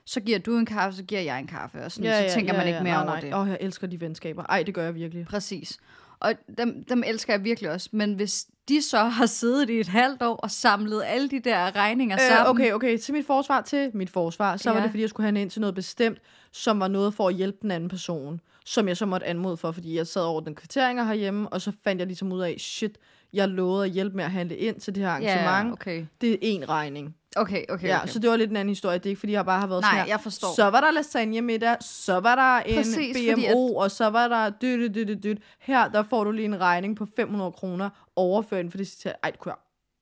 Så 0.05 0.19
giver 0.21 0.39
du 0.39 0.57
en 0.57 0.65
kaffe, 0.65 0.97
så 0.97 1.03
giver 1.03 1.21
jeg 1.21 1.39
en 1.39 1.47
kaffe. 1.47 1.83
Og 1.85 1.91
sådan, 1.91 2.29
så 2.29 2.35
tænker 2.35 2.53
man 2.53 2.67
ikke 2.67 2.79
mere 2.83 2.93
nej, 2.93 3.03
over 3.03 3.05
nej. 3.11 3.19
det. 3.19 3.33
Åh, 3.35 3.47
jeg 3.49 3.57
elsker 3.61 3.87
de 3.87 4.01
venskaber. 4.01 4.43
Ej, 4.43 4.63
det 4.63 4.73
gør 4.73 4.83
jeg 4.83 4.95
virkelig. 4.95 5.25
Præcis. 5.25 5.77
Og 6.19 6.33
dem, 6.57 6.83
dem 6.89 7.03
elsker 7.05 7.33
jeg 7.33 7.43
virkelig 7.43 7.71
også. 7.71 7.89
Men 7.91 8.13
hvis 8.13 8.47
de 8.69 8.81
så 8.81 8.97
har 9.03 9.25
siddet 9.25 9.69
i 9.69 9.79
et 9.79 9.87
halvt 9.87 10.21
år 10.21 10.35
og 10.35 10.51
samlet 10.51 11.03
alle 11.05 11.29
de 11.29 11.39
der 11.39 11.75
regninger 11.75 12.17
Øh, 12.17 12.27
sammen... 12.27 12.47
okay, 12.47 12.71
okay. 12.73 12.97
Til 12.97 13.13
mit 13.13 13.25
forsvar, 13.25 13.61
til 13.61 13.91
mit 13.93 14.09
forsvar, 14.09 14.57
så 14.57 14.69
ja. 14.69 14.73
var 14.73 14.79
Ja. 14.79 14.83
det, 14.83 14.91
fordi 14.91 15.01
jeg 15.01 15.09
skulle 15.09 15.29
have 15.29 15.41
ind 15.41 15.49
til 15.49 15.61
noget 15.61 15.75
bestemt, 15.75 16.17
som 16.51 16.79
var 16.79 16.87
noget 16.87 17.13
for 17.13 17.27
at 17.27 17.35
hjælpe 17.35 17.57
den 17.61 17.71
anden 17.71 17.89
person, 17.89 18.41
som 18.65 18.87
jeg 18.87 18.97
så 18.97 19.05
måtte 19.05 19.25
anmode 19.27 19.57
for, 19.57 19.71
fordi 19.71 19.97
jeg 19.97 20.07
sad 20.07 20.21
over 20.21 20.41
den 20.41 20.55
kvitteringer 20.55 21.03
herhjemme, 21.03 21.49
og 21.49 21.61
så 21.61 21.71
fandt 21.83 21.99
jeg 21.99 22.07
ligesom 22.07 22.31
ud 22.31 22.41
af, 22.41 22.55
shit, 22.59 22.97
jeg 23.33 23.47
lovede 23.49 23.85
at 23.85 23.91
hjælpe 23.91 24.15
med 24.15 24.23
at 24.23 24.31
handle 24.31 24.57
ind 24.57 24.79
til 24.79 24.95
det 24.95 25.03
her 25.03 25.09
arrangement. 25.09 25.67
Ja, 25.67 25.71
okay. 25.71 26.05
Det 26.21 26.33
er 26.33 26.59
én 26.59 26.65
regning. 26.69 27.15
Okay, 27.35 27.63
okay, 27.69 27.87
Ja, 27.87 27.97
okay. 27.97 28.07
så 28.07 28.19
det 28.19 28.29
var 28.29 28.35
lidt 28.35 28.49
en 28.49 28.57
anden 28.57 28.69
historie. 28.69 28.97
Det 28.97 29.05
er 29.05 29.09
ikke, 29.09 29.19
fordi 29.19 29.33
jeg 29.33 29.45
bare 29.45 29.59
har 29.59 29.67
været 29.67 29.81
Nej, 29.81 29.91
sådan 29.91 30.05
her. 30.05 30.13
jeg 30.13 30.19
forstår. 30.21 30.55
Så 30.55 30.69
var 30.69 30.81
der 30.81 30.91
lasagne 30.91 31.41
middag, 31.41 31.77
så 31.81 32.19
var 32.19 32.35
der 32.35 32.69
en 32.69 32.75
Præcis, 32.75 33.17
BMO, 33.17 33.33
fordi 33.33 33.47
og 33.75 33.91
så 33.91 34.09
var 34.09 34.27
der 34.27 34.49
dyt, 34.49 34.95
dyt, 34.95 35.07
dyt, 35.07 35.23
dyt. 35.23 35.37
Her, 35.59 35.87
der 35.89 36.03
får 36.03 36.23
du 36.23 36.31
lige 36.31 36.45
en 36.45 36.59
regning 36.61 36.95
på 36.97 37.07
500 37.15 37.51
kroner 37.51 37.89
overført, 38.15 38.65
for 38.69 38.77
det 38.77 38.87
siger, 38.87 39.13
ej, 39.23 39.29
det 39.31 39.39
kunne 39.39 39.51
jeg 39.51 39.57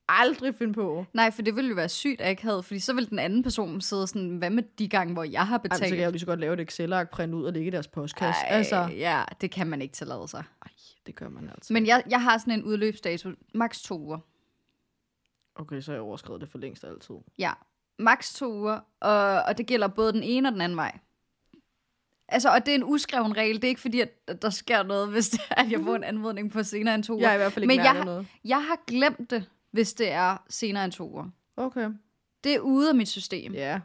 aldrig 0.10 0.55
finde 0.55 0.74
på. 0.74 1.05
Nej, 1.14 1.32
for 1.32 1.41
det 1.41 1.55
ville 1.55 1.70
jo 1.70 1.76
være 1.76 1.89
sygt 1.89 2.22
akavet, 2.22 2.66
fordi 2.66 2.80
så 2.80 2.93
vil 2.93 3.10
den 3.10 3.20
anden 3.20 3.43
person 3.43 3.82
sidde 3.82 4.07
sådan, 4.07 4.30
hvad 4.38 4.49
med 4.49 4.64
de 4.80 4.88
gange, 4.88 5.14
hvor 5.14 5.24
jeg 5.24 5.47
har 5.47 5.57
Ej, 5.57 5.62
betalt? 5.62 5.80
så 5.80 5.89
kan 5.89 5.97
jeg 5.99 6.05
jo 6.05 6.12
lige 6.12 6.20
så 6.20 6.26
godt 6.26 6.39
lave 6.39 6.53
et 6.53 6.60
Excel-ark, 6.60 7.10
printe 7.10 7.36
ud 7.38 7.43
og 7.43 7.53
lægge 7.53 7.68
i 7.68 7.72
deres 7.72 7.88
postkasse. 7.88 8.41
Ej, 8.41 8.57
Altså, 8.57 8.89
ja, 8.97 9.24
det 9.41 9.51
kan 9.51 9.68
man 9.68 9.82
ikke 9.82 9.93
tillade 9.93 10.28
sig. 10.28 10.43
ej, 10.66 10.72
det 11.05 11.16
gør 11.16 11.30
man 11.30 11.49
altså. 11.49 11.74
Men 11.74 11.86
jeg, 11.88 12.03
jeg 12.10 12.22
har 12.24 12.38
sådan 12.38 12.53
en 12.53 12.64
udløbsdato, 12.64 13.30
maks 13.53 13.82
to 13.82 13.99
uger. 13.99 14.18
Okay, 15.55 15.82
så 15.82 15.91
har 15.91 15.95
jeg 15.95 16.01
overskrevet 16.01 16.41
det 16.41 16.49
for 16.49 16.57
længst 16.57 16.84
altid. 16.84 17.16
Ja, 17.38 17.51
maks 17.99 18.34
to 18.34 18.53
uger, 18.53 18.80
og, 18.99 19.41
og 19.43 19.57
det 19.57 19.66
gælder 19.66 19.88
både 19.88 20.14
den 20.14 20.24
ene 20.24 20.49
og 20.49 20.53
den 20.53 20.62
anden 20.62 20.76
vej. 20.78 20.97
Altså, 22.28 22.49
og 22.49 22.66
det 22.66 22.72
er 22.72 22.76
en 22.76 22.84
uskreven 22.84 23.38
regel. 23.38 23.55
Det 23.55 23.64
er 23.64 23.68
ikke 23.68 23.82
fordi, 23.82 23.99
at 24.01 24.41
der 24.41 24.49
sker 24.49 24.84
noget, 24.84 25.10
hvis 25.10 25.30
det 25.30 25.39
er, 25.49 25.55
at 25.64 25.72
jeg 25.72 25.80
får 25.84 25.95
en 25.95 26.03
anmodning 26.03 26.51
på 26.51 26.64
senere 26.64 26.95
end 26.95 27.03
to 27.03 27.14
uger. 27.14 27.22
Jeg 27.24 27.30
er 27.32 27.34
i 27.34 27.38
hvert 27.38 27.51
fald 27.53 27.64
ikke 27.64 27.76
Men 27.76 27.86
jeg 27.86 27.95
jeg... 27.95 28.05
noget. 28.05 28.28
Jeg 28.45 28.64
har 28.66 28.80
glemt 28.88 29.30
det, 29.32 29.45
hvis 29.72 29.94
det 29.94 30.12
er 30.12 30.38
senere 30.50 30.84
end 30.86 30.92
to 30.92 31.12
uger. 31.12 31.30
Okay. 31.58 31.90
Det 32.44 32.56
er 32.56 32.60
ude 32.60 32.90
af 32.90 32.96
mit 32.96 33.08
system. 33.08 33.54
Ja. 33.54 33.80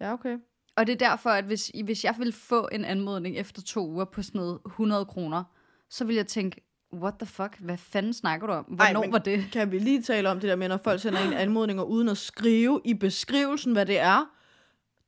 Ja, 0.00 0.12
okay. 0.12 0.38
Og 0.76 0.86
det 0.86 0.92
er 0.92 1.08
derfor, 1.08 1.30
at 1.30 1.44
hvis, 1.44 1.70
hvis 1.84 2.04
jeg 2.04 2.14
vil 2.18 2.32
få 2.32 2.68
en 2.72 2.84
anmodning 2.84 3.36
efter 3.36 3.62
to 3.62 3.88
uger 3.88 4.04
på 4.04 4.22
sådan 4.22 4.38
noget 4.40 4.58
100 4.66 5.04
kroner, 5.04 5.44
så 5.88 6.04
vil 6.04 6.16
jeg 6.16 6.26
tænke, 6.26 6.60
what 6.92 7.14
the 7.18 7.26
fuck, 7.26 7.58
hvad 7.58 7.76
fanden 7.78 8.12
snakker 8.12 8.46
du 8.46 8.52
om? 8.52 8.64
Hvornår 8.64 9.02
Ej, 9.02 9.10
var 9.10 9.18
det? 9.18 9.44
Kan 9.52 9.72
vi 9.72 9.78
lige 9.78 10.02
tale 10.02 10.30
om 10.30 10.40
det 10.40 10.48
der 10.48 10.56
med, 10.56 10.68
når 10.68 10.76
folk 10.76 11.00
sender 11.00 11.20
en 11.20 11.32
anmodninger 11.32 11.82
uden 11.82 12.08
at 12.08 12.18
skrive 12.18 12.80
i 12.84 12.94
beskrivelsen, 12.94 13.72
hvad 13.72 13.86
det 13.86 13.98
er? 13.98 14.30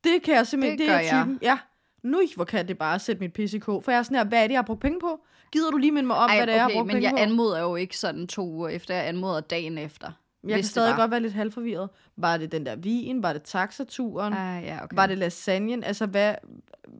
Det 0.04 0.22
kan 0.22 0.34
jeg 0.34 0.46
simpelthen, 0.46 0.78
Det 0.78 0.84
det, 0.86 0.90
gør 0.92 0.96
er 0.98 1.00
jeg. 1.16 1.24
typen. 1.24 1.38
Ja, 1.42 1.58
nu 2.02 2.20
hvor 2.34 2.44
kan 2.44 2.68
det 2.68 2.78
bare 2.78 2.98
sætte 2.98 3.20
mit 3.20 3.32
pis 3.32 3.54
i 3.54 3.58
kog. 3.58 3.84
For 3.84 3.90
jeg 3.92 3.98
er 3.98 4.02
sådan 4.02 4.16
her, 4.16 4.24
hvad 4.24 4.38
er 4.42 4.46
det, 4.46 4.52
jeg 4.52 4.58
har 4.58 4.62
brugt 4.66 4.80
penge 4.80 5.00
på? 5.00 5.24
Gider 5.52 5.70
du 5.70 5.76
lige 5.76 5.92
minde 5.92 6.06
mig 6.06 6.16
om, 6.16 6.30
Ej, 6.30 6.36
hvad 6.36 6.46
det 6.46 6.54
er, 6.54 6.68
jeg 6.68 6.76
okay, 6.76 6.92
men 6.94 7.02
jeg 7.02 7.10
på? 7.10 7.16
anmoder 7.16 7.60
jo 7.60 7.76
ikke 7.76 7.98
sådan 7.98 8.26
to 8.26 8.48
uger 8.48 8.68
efter, 8.68 8.94
jeg 8.94 9.08
anmoder 9.08 9.40
dagen 9.40 9.78
efter. 9.78 10.12
jeg 10.44 10.54
kan 10.54 10.64
stadig 10.64 10.90
var. 10.90 10.96
godt 10.96 11.10
være 11.10 11.20
lidt 11.20 11.32
halvforvirret. 11.32 11.88
Var 12.16 12.36
det 12.36 12.52
den 12.52 12.66
der 12.66 12.76
vin? 12.76 13.22
Var 13.22 13.32
det 13.32 13.42
taxaturen? 13.42 14.32
Ah, 14.32 14.64
ja, 14.64 14.84
okay. 14.84 14.96
Var 14.96 15.06
det 15.06 15.18
lasagnen? 15.18 15.84
Altså, 15.84 16.06
hvad, 16.06 16.34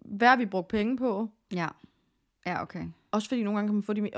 hvad 0.05 0.29
har 0.29 0.37
vi 0.37 0.47
brugt 0.47 0.69
penge 0.69 0.97
på? 0.97 1.29
Ja. 1.55 1.69
Ja, 2.47 2.63
okay. 2.63 2.85
Også 3.11 3.29
fordi 3.29 3.43
nogle 3.43 3.59
gange 3.59 3.69
kan 3.69 3.75
man 3.75 3.83
få 3.83 3.93
de... 3.93 4.11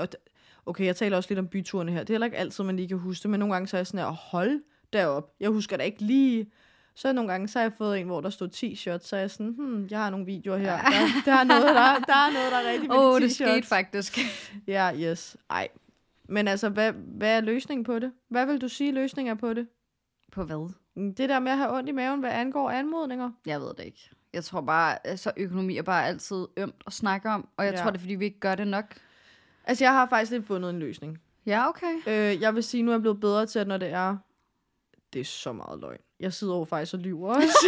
Okay, 0.65 0.85
jeg 0.85 0.95
taler 0.95 1.17
også 1.17 1.29
lidt 1.29 1.39
om 1.39 1.47
byturene 1.47 1.91
her. 1.91 1.99
Det 1.99 2.09
er 2.09 2.13
heller 2.13 2.25
ikke 2.25 2.37
altid, 2.37 2.63
man 2.63 2.75
lige 2.75 2.87
kan 2.87 2.97
huske 2.97 3.23
det, 3.23 3.29
men 3.29 3.39
nogle 3.39 3.55
gange 3.55 3.67
så 3.67 3.77
er 3.77 3.79
jeg 3.79 3.87
sådan 3.87 3.99
her, 3.99 4.11
hold 4.11 4.61
derop. 4.93 5.33
Jeg 5.39 5.49
husker 5.49 5.77
da 5.77 5.83
ikke 5.83 6.01
lige... 6.01 6.51
Så 6.97 7.13
nogle 7.13 7.31
gange, 7.31 7.47
så 7.47 7.59
har 7.59 7.63
jeg 7.63 7.73
fået 7.73 7.99
en, 7.99 8.05
hvor 8.05 8.21
der 8.21 8.29
stod 8.29 8.47
10 8.47 8.75
shots, 8.75 9.07
så 9.07 9.15
er 9.15 9.19
jeg 9.19 9.31
sådan, 9.31 9.51
hmm, 9.51 9.87
jeg 9.91 9.99
har 9.99 10.09
nogle 10.09 10.25
videoer 10.25 10.57
her. 10.57 10.77
Der, 10.81 11.21
der, 11.25 11.33
er, 11.33 11.43
noget, 11.43 11.63
der, 11.63 11.99
der 11.99 12.13
er 12.13 12.33
noget, 12.33 12.51
der 12.51 12.57
er 12.57 12.71
rigtigt 12.71 12.87
med 12.87 12.97
Åh, 12.97 13.05
oh, 13.05 13.19
de 13.19 13.23
det 13.23 13.31
10 13.31 13.35
skete 13.35 13.67
faktisk. 13.67 14.17
Ja, 14.67 14.91
yes. 14.95 15.37
Ej. 15.49 15.67
Men 16.29 16.47
altså, 16.47 16.69
hvad, 16.69 16.91
hvad 16.91 17.37
er 17.37 17.41
løsningen 17.41 17.83
på 17.83 17.99
det? 17.99 18.11
Hvad 18.29 18.45
vil 18.45 18.61
du 18.61 18.67
sige 18.67 18.91
løsningen 18.91 19.31
er 19.31 19.35
på 19.35 19.53
det? 19.53 19.67
På 20.31 20.43
hvad? 20.43 20.73
Det 21.13 21.29
der 21.29 21.39
med 21.39 21.51
at 21.51 21.57
have 21.57 21.77
ondt 21.77 21.89
i 21.89 21.91
maven, 21.91 22.19
hvad 22.19 22.31
angår 22.31 22.69
anmodninger? 22.69 23.31
Jeg 23.45 23.61
ved 23.61 23.73
det 23.77 23.85
ikke. 23.85 24.09
Jeg 24.33 24.43
tror 24.43 24.61
bare, 24.61 25.07
altså 25.07 25.31
økonomi 25.37 25.77
er 25.77 25.81
bare 25.83 26.07
altid 26.07 26.47
ømt 26.57 26.83
at 26.87 26.93
snakke 26.93 27.29
om, 27.29 27.47
og 27.57 27.65
jeg 27.65 27.73
ja. 27.73 27.81
tror, 27.81 27.89
det 27.89 27.97
er, 27.97 28.01
fordi 28.01 28.15
vi 28.15 28.25
ikke 28.25 28.39
gør 28.39 28.55
det 28.55 28.67
nok. 28.67 28.95
Altså, 29.63 29.83
jeg 29.83 29.93
har 29.93 30.09
faktisk 30.09 30.31
lidt 30.31 30.47
fundet 30.47 30.69
en 30.69 30.79
løsning. 30.79 31.21
Ja, 31.45 31.69
okay. 31.69 31.93
Øh, 32.07 32.41
jeg 32.41 32.55
vil 32.55 32.63
sige, 32.63 32.83
nu 32.83 32.91
er 32.91 32.95
jeg 32.95 33.01
blevet 33.01 33.19
bedre 33.19 33.45
til, 33.45 33.59
at 33.59 33.67
når 33.67 33.77
det 33.77 33.89
er... 33.89 34.17
Det 35.13 35.19
er 35.19 35.25
så 35.25 35.53
meget 35.53 35.79
løgn. 35.79 35.99
Jeg 36.19 36.33
sidder 36.33 36.53
over 36.53 36.65
faktisk 36.65 36.93
og 36.93 36.99
lyver 36.99 37.35
også. 37.35 37.67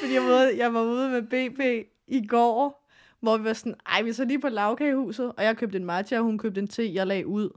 Fordi 0.00 0.14
jeg 0.14 0.22
var, 0.22 0.40
jeg 0.56 0.74
var 0.74 0.82
ude 0.82 1.08
med 1.08 1.22
BP 1.22 1.88
i 2.06 2.26
går, 2.26 2.88
hvor 3.20 3.36
vi 3.36 3.44
var 3.44 3.52
sådan, 3.52 3.74
ej, 3.86 4.02
vi 4.02 4.08
er 4.08 4.14
så 4.14 4.24
lige 4.24 4.40
på 4.40 4.48
lavkagehuset, 4.48 5.32
og 5.36 5.44
jeg 5.44 5.56
købte 5.56 5.78
en 5.78 5.84
matcha, 5.84 6.18
og 6.18 6.24
hun 6.24 6.38
købte 6.38 6.60
en 6.60 6.68
te, 6.68 6.94
jeg 6.94 7.06
lagde 7.06 7.26
ud. 7.26 7.50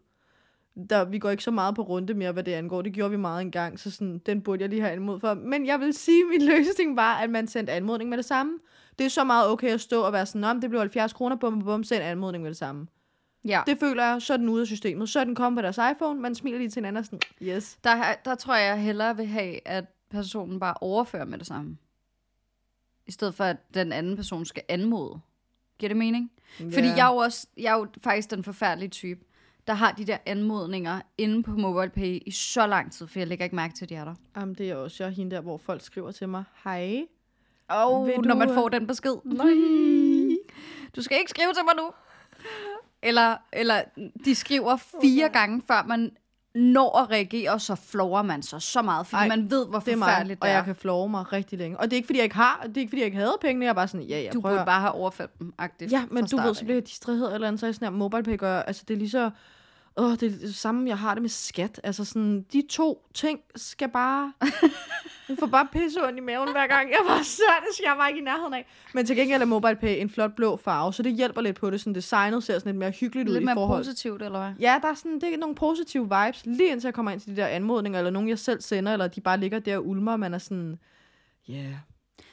Der, 0.89 1.05
vi 1.05 1.19
går 1.19 1.29
ikke 1.29 1.43
så 1.43 1.51
meget 1.51 1.75
på 1.75 1.81
runde 1.81 2.13
mere, 2.13 2.31
hvad 2.31 2.43
det 2.43 2.53
angår. 2.53 2.81
Det 2.81 2.93
gjorde 2.93 3.11
vi 3.11 3.17
meget 3.17 3.41
engang, 3.41 3.79
så 3.79 3.91
sådan, 3.91 4.17
den 4.17 4.41
burde 4.41 4.61
jeg 4.61 4.69
lige 4.69 4.81
have 4.81 4.91
anmod 4.91 5.19
for. 5.19 5.33
Men 5.33 5.65
jeg 5.65 5.79
vil 5.79 5.93
sige, 5.93 6.23
at 6.23 6.29
min 6.29 6.47
løsning 6.47 6.95
var, 6.95 7.15
at 7.15 7.29
man 7.29 7.47
sendte 7.47 7.73
anmodning 7.73 8.09
med 8.09 8.17
det 8.17 8.25
samme. 8.25 8.59
Det 8.99 9.05
er 9.05 9.09
så 9.09 9.23
meget 9.23 9.49
okay 9.49 9.69
at 9.69 9.81
stå 9.81 10.01
og 10.01 10.13
være 10.13 10.25
sådan, 10.25 10.43
om 10.43 10.61
det 10.61 10.69
blev 10.69 10.79
70 10.79 11.13
kroner, 11.13 11.35
bum, 11.35 11.61
bum, 11.61 11.83
send 11.83 12.03
anmodning 12.03 12.43
med 12.43 12.51
det 12.51 12.57
samme. 12.57 12.87
Ja. 13.45 13.61
Det 13.65 13.79
føler 13.79 14.05
jeg, 14.05 14.21
så 14.21 14.33
er 14.33 14.37
den 14.37 14.49
ude 14.49 14.61
af 14.61 14.67
systemet. 14.67 15.09
Så 15.09 15.19
er 15.19 15.23
den 15.23 15.35
kommet 15.35 15.57
på 15.57 15.61
deres 15.61 15.79
iPhone, 15.95 16.19
man 16.19 16.35
smiler 16.35 16.57
lige 16.57 16.69
til 16.69 16.79
hinanden 16.79 16.97
og 16.99 17.05
sådan, 17.05 17.19
yes. 17.41 17.79
Der, 17.83 18.15
der 18.25 18.35
tror 18.35 18.55
jeg, 18.55 18.67
jeg 18.67 18.81
hellere 18.83 19.17
vil 19.17 19.25
have, 19.25 19.67
at 19.67 19.85
personen 20.09 20.59
bare 20.59 20.73
overfører 20.81 21.25
med 21.25 21.37
det 21.37 21.47
samme. 21.47 21.77
I 23.07 23.11
stedet 23.11 23.35
for, 23.35 23.43
at 23.43 23.57
den 23.73 23.91
anden 23.91 24.15
person 24.15 24.45
skal 24.45 24.63
anmode. 24.69 25.19
Giver 25.77 25.87
det 25.87 25.97
mening? 25.97 26.31
Fordi 26.57 26.87
jeg 26.87 27.07
er, 27.09 27.13
jo 27.13 27.17
også, 27.17 27.47
jeg 27.57 27.73
er 27.73 27.77
jo 27.77 27.87
faktisk 28.03 28.31
den 28.31 28.43
forfærdelige 28.43 28.89
type, 28.89 29.25
der 29.67 29.73
har 29.73 29.91
de 29.91 30.05
der 30.05 30.17
anmodninger 30.25 31.01
inde 31.17 31.43
på 31.43 31.51
MobilePay 31.51 32.19
i 32.25 32.31
så 32.31 32.67
lang 32.67 32.91
tid, 32.91 33.07
for 33.07 33.19
jeg 33.19 33.27
lægger 33.27 33.45
ikke 33.45 33.55
mærke 33.55 33.73
til, 33.73 33.85
at 33.85 33.89
de 33.89 33.95
er 33.95 34.05
der. 34.05 34.15
Jamen, 34.37 34.55
det 34.55 34.69
er 34.69 34.75
også. 34.75 35.03
Jeg 35.03 35.13
hende 35.13 35.35
der, 35.35 35.41
hvor 35.41 35.57
folk 35.57 35.81
skriver 35.81 36.11
til 36.11 36.29
mig, 36.29 36.43
hej. 36.63 37.05
Og 37.67 38.07
Vil 38.07 38.19
når 38.19 38.35
man 38.35 38.53
får 38.53 38.69
den 38.69 38.87
besked. 38.87 39.15
Nej. 39.25 40.37
Du 40.95 41.01
skal 41.01 41.17
ikke 41.19 41.29
skrive 41.29 41.53
til 41.53 41.63
mig 41.65 41.75
nu. 41.75 41.91
Eller, 43.03 43.35
eller 43.53 43.81
de 44.25 44.35
skriver 44.35 44.75
fire 45.01 45.29
gange, 45.29 45.61
før 45.67 45.83
man 45.87 46.11
når 46.55 46.97
at 46.99 47.09
reagere, 47.09 47.51
og 47.51 47.61
så 47.61 47.75
flover 47.75 48.21
man 48.21 48.43
sig 48.43 48.61
så 48.61 48.81
meget, 48.81 49.07
fordi 49.07 49.19
Ej, 49.21 49.27
man 49.27 49.51
ved, 49.51 49.67
hvor 49.67 49.79
Det 49.79 49.93
er 49.93 49.97
forfærdeligt 49.97 50.39
og 50.41 50.45
det 50.45 50.51
er. 50.51 50.55
jeg 50.55 50.65
kan 50.65 50.75
flove 50.75 51.09
mig 51.09 51.33
rigtig 51.33 51.59
længe. 51.59 51.79
Og 51.79 51.83
det 51.85 51.93
er 51.93 51.95
ikke, 51.95 52.05
fordi 52.05 52.17
jeg 52.19 52.23
ikke 52.23 52.35
har, 52.35 52.63
det 52.67 52.77
er 52.77 52.81
ikke, 52.81 52.89
fordi 52.89 52.99
jeg 52.99 53.05
ikke 53.05 53.17
havde 53.17 53.37
pengene. 53.41 53.65
Jeg 53.65 53.69
er 53.69 53.73
bare 53.73 53.87
sådan, 53.87 54.05
ja, 54.07 54.21
ja, 54.21 54.29
Du 54.33 54.41
prøv 54.41 54.51
at 54.51 54.53
burde 54.53 54.57
høre. 54.59 54.65
bare 54.65 54.81
have 54.81 54.91
overført 54.91 55.39
dem, 55.39 55.53
agtigt. 55.57 55.91
Ja, 55.91 56.05
men 56.11 56.25
du 56.25 56.37
ved, 56.37 56.53
så 56.55 56.63
bliver 56.63 56.75
jeg 56.75 56.87
distraheret 56.87 57.33
eller 57.33 57.47
andet, 57.47 57.59
så 57.59 57.65
er 57.65 57.67
jeg 57.67 57.75
sådan 57.75 57.85
her, 57.85 57.97
MobilePay 57.97 58.37
gør, 58.37 58.61
altså 58.61 58.83
det 58.87 58.93
er 58.93 58.97
lige 58.97 59.09
så, 59.09 59.29
åh, 59.99 60.11
det 60.11 60.23
er 60.23 60.29
det 60.29 60.55
samme, 60.55 60.89
jeg 60.89 60.97
har 60.97 61.13
det 61.13 61.21
med 61.21 61.29
skat. 61.29 61.81
Altså 61.83 62.05
sådan, 62.05 62.45
de 62.53 62.63
to 62.69 63.07
ting 63.13 63.39
skal 63.55 63.89
bare, 63.89 64.33
jeg 65.29 65.37
får 65.39 65.47
bare 65.47 65.67
pisse 65.71 65.99
i 66.17 66.19
maven 66.19 66.51
hver 66.51 66.67
gang. 66.67 66.89
Jeg 66.89 66.99
var 67.07 67.23
så, 67.23 67.41
det 67.67 67.75
skal 67.75 67.83
jeg 67.87 67.95
bare 67.97 68.09
ikke 68.09 68.19
i 68.19 68.23
nærheden 68.23 68.53
af. 68.53 68.67
Men 68.93 69.05
til 69.05 69.15
gengæld 69.15 69.41
er 69.41 69.45
MobilePay 69.45 70.01
en 70.01 70.09
flot 70.09 70.35
blå 70.35 70.57
farve, 70.57 70.93
så 70.93 71.03
det 71.03 71.13
hjælper 71.13 71.41
lidt 71.41 71.55
på 71.59 71.69
det. 71.69 71.81
Sådan 71.81 71.95
designet 71.95 72.43
ser 72.43 72.59
sådan 72.59 72.69
lidt 72.69 72.79
mere 72.79 72.91
hyggeligt 72.91 73.29
ud 73.29 73.33
Lidt 73.33 73.41
i 73.41 73.45
mere 73.45 73.55
forhold. 73.55 73.79
positivt, 73.79 74.21
eller 74.21 74.39
hvad? 74.39 74.53
Ja, 74.59 74.79
der 74.81 74.87
er, 74.87 74.93
sådan, 74.93 75.21
det 75.21 75.33
er 75.33 75.37
nogle 75.37 75.55
positive 75.55 76.03
vibes, 76.03 76.45
lige 76.45 76.71
indtil 76.71 76.87
jeg 76.87 76.93
kommer 76.93 77.11
ind 77.11 77.19
til 77.19 77.35
de 77.35 77.41
der 77.41 77.47
anmodninger, 77.47 77.99
eller 77.99 78.11
nogen, 78.11 78.29
jeg 78.29 78.39
selv 78.39 78.61
sender, 78.61 78.93
eller 78.93 79.07
de 79.07 79.21
bare 79.21 79.39
ligger 79.39 79.59
der 79.59 79.77
og 79.77 79.87
ulmer, 79.87 80.11
og 80.11 80.19
man 80.19 80.33
er 80.33 80.37
sådan, 80.37 80.79
ja, 81.47 81.53
yeah. 81.53 81.73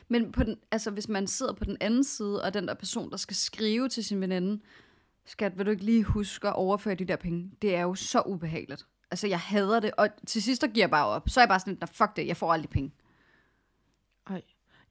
Men 0.08 0.32
på 0.32 0.42
den, 0.42 0.56
altså, 0.70 0.90
hvis 0.90 1.08
man 1.08 1.26
sidder 1.26 1.52
på 1.52 1.64
den 1.64 1.76
anden 1.80 2.04
side, 2.04 2.42
og 2.42 2.54
den 2.54 2.68
der 2.68 2.74
person, 2.74 3.10
der 3.10 3.16
skal 3.16 3.36
skrive 3.36 3.88
til 3.88 4.04
sin 4.04 4.20
veninde, 4.20 4.60
skat, 5.26 5.58
vil 5.58 5.66
du 5.66 5.70
ikke 5.70 5.84
lige 5.84 6.04
huske 6.04 6.48
at 6.48 6.54
overføre 6.54 6.94
de 6.94 7.04
der 7.04 7.16
penge? 7.16 7.50
Det 7.62 7.74
er 7.76 7.82
jo 7.82 7.94
så 7.94 8.20
ubehageligt. 8.26 8.86
Altså, 9.10 9.26
jeg 9.26 9.40
hader 9.40 9.80
det, 9.80 9.90
og 9.98 10.08
til 10.26 10.42
sidst, 10.42 10.62
der 10.62 10.68
giver 10.68 10.82
jeg 10.82 10.90
bare 10.90 11.06
op. 11.06 11.28
Så 11.28 11.40
er 11.40 11.42
jeg 11.44 11.48
bare 11.48 11.60
sådan, 11.60 11.78
"Nå, 11.80 11.86
fuck 11.86 12.16
det, 12.16 12.26
jeg 12.26 12.36
får 12.36 12.52
aldrig 12.52 12.70
penge. 12.70 12.92
Ej, 14.30 14.42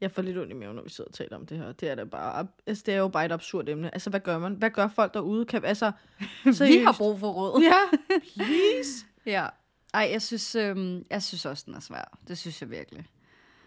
jeg 0.01 0.11
får 0.11 0.21
lidt 0.21 0.37
ondt 0.37 0.51
i 0.51 0.55
maven, 0.55 0.75
når 0.75 0.83
vi 0.83 0.89
sidder 0.89 1.07
og 1.07 1.13
taler 1.13 1.35
om 1.37 1.45
det 1.45 1.57
her. 1.57 1.71
Det 1.71 1.89
er 1.89 1.95
da 1.95 2.03
bare, 2.03 2.47
altså, 2.67 2.83
det 2.85 2.93
er 2.93 2.97
jo 2.97 3.07
bare 3.07 3.25
et 3.25 3.31
absurd 3.31 3.69
emne. 3.69 3.93
Altså, 3.93 4.09
hvad 4.09 4.19
gør 4.19 4.39
man? 4.39 4.53
Hvad 4.53 4.69
gør 4.69 4.87
folk 4.87 5.13
derude? 5.13 5.45
Kan, 5.45 5.65
altså, 5.65 5.91
Vi 6.45 6.77
har 6.77 6.95
brug 6.97 7.19
for 7.19 7.31
råd. 7.31 7.61
Ja, 7.61 7.97
please. 8.35 9.05
Ja. 9.25 9.47
Ej, 9.93 10.09
jeg 10.11 10.21
synes, 10.21 10.55
øhm, 10.55 11.05
jeg 11.09 11.23
synes 11.23 11.45
også, 11.45 11.63
den 11.67 11.75
er 11.75 11.79
svær. 11.79 12.17
Det 12.27 12.37
synes 12.37 12.61
jeg 12.61 12.69
virkelig. 12.69 13.05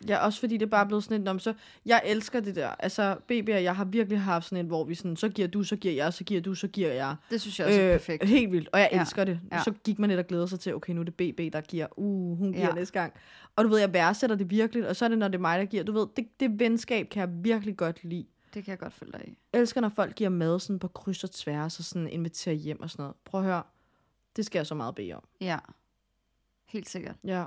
Ja, 0.09 0.19
også 0.25 0.41
fordi 0.41 0.57
det 0.57 0.63
er 0.67 0.71
bare 0.71 0.87
blevet 0.87 1.05
sådan 1.05 1.17
et, 1.17 1.23
"Nå, 1.25 1.33
men 1.33 1.41
så, 1.41 1.55
jeg 1.87 2.03
elsker 2.05 2.41
det 2.41 2.57
der. 2.57 2.69
Altså, 2.69 3.17
BB 3.27 3.49
og 3.49 3.63
jeg 3.63 3.77
har 3.77 3.85
virkelig 3.85 4.21
haft 4.21 4.45
sådan 4.49 4.65
et, 4.65 4.67
hvor 4.69 4.85
vi 4.85 4.95
sådan, 4.95 5.17
så 5.17 5.29
giver 5.29 5.49
du, 5.49 5.63
så 5.63 5.77
giver 5.77 5.95
jeg, 5.95 6.13
så 6.13 6.25
giver 6.25 6.41
du, 6.41 6.55
så 6.55 6.69
giver 6.69 6.93
jeg. 6.93 7.17
Det 7.31 7.41
synes 7.41 7.59
jeg 7.59 7.67
også 7.67 7.81
er 7.81 7.93
perfekt. 7.93 8.25
Helt 8.25 8.53
vildt, 8.53 8.69
og 8.73 8.81
jeg 8.81 8.89
Ja, 8.93 9.01
elsker 9.01 9.25
det. 9.25 9.41
ja. 9.53 9.63
Så 9.63 9.71
gik 9.85 9.99
man 9.99 10.11
lidt 10.11 10.21
og 10.21 10.27
glædede 10.27 10.49
sig 10.49 10.61
til, 10.61 10.75
okay, 10.75 10.93
nu 10.93 11.01
er 11.01 11.05
det 11.05 11.15
BB, 11.15 11.53
der 11.53 11.61
giver, 11.61 11.87
uh, 11.97 12.39
hun 12.39 12.53
giver 12.53 12.67
Ja. 12.67 12.73
næste 12.75 12.93
gang. 13.01 13.13
Og 13.57 13.65
du 13.65 13.69
ved, 13.69 13.79
jeg 13.79 13.93
værdsætter 13.93 14.37
det 14.37 14.51
virkelig, 14.51 14.89
og 14.89 14.97
så 14.97 15.05
er 15.05 15.09
det, 15.09 15.19
når 15.19 15.29
det 15.29 15.35
er 15.35 15.41
mig, 15.41 15.59
der 15.59 15.65
giver. 15.65 15.83
Du 15.85 15.93
ved, 15.93 16.07
det, 16.17 16.41
det 16.41 16.59
venskab 16.61 17.09
kan 17.09 17.21
jeg 17.21 17.29
virkelig 17.45 17.77
godt 17.77 18.05
lide. 18.05 18.27
Det 18.55 18.65
kan 18.65 18.71
jeg 18.71 18.79
godt 18.79 18.93
følge 18.95 19.13
dig 19.13 19.29
i. 19.29 19.39
Jeg 19.53 19.61
elsker, 19.61 19.81
når 19.81 19.89
folk 19.89 20.15
giver 20.15 20.31
mad 20.31 20.61
sådan 20.61 20.79
på 20.79 20.89
kryds 20.89 21.25
og 21.25 21.31
tværs, 21.31 21.79
og 21.79 21.85
sådan 21.85 22.09
inviterer 22.09 22.55
hjem 22.55 22.81
og 22.83 22.91
sådan 22.91 23.03
noget. 23.03 23.17
Prøv 23.25 23.41
at 23.41 23.47
høre, 23.47 23.63
det 24.37 24.47
skal 24.47 24.59
jeg 24.59 24.67
så 24.67 24.75
meget 24.75 24.95
bede 24.95 25.13
om. 25.13 25.23
Ja. 25.41 25.59
Helt 26.67 26.89
sikkert. 26.89 27.17
Ja. 27.25 27.45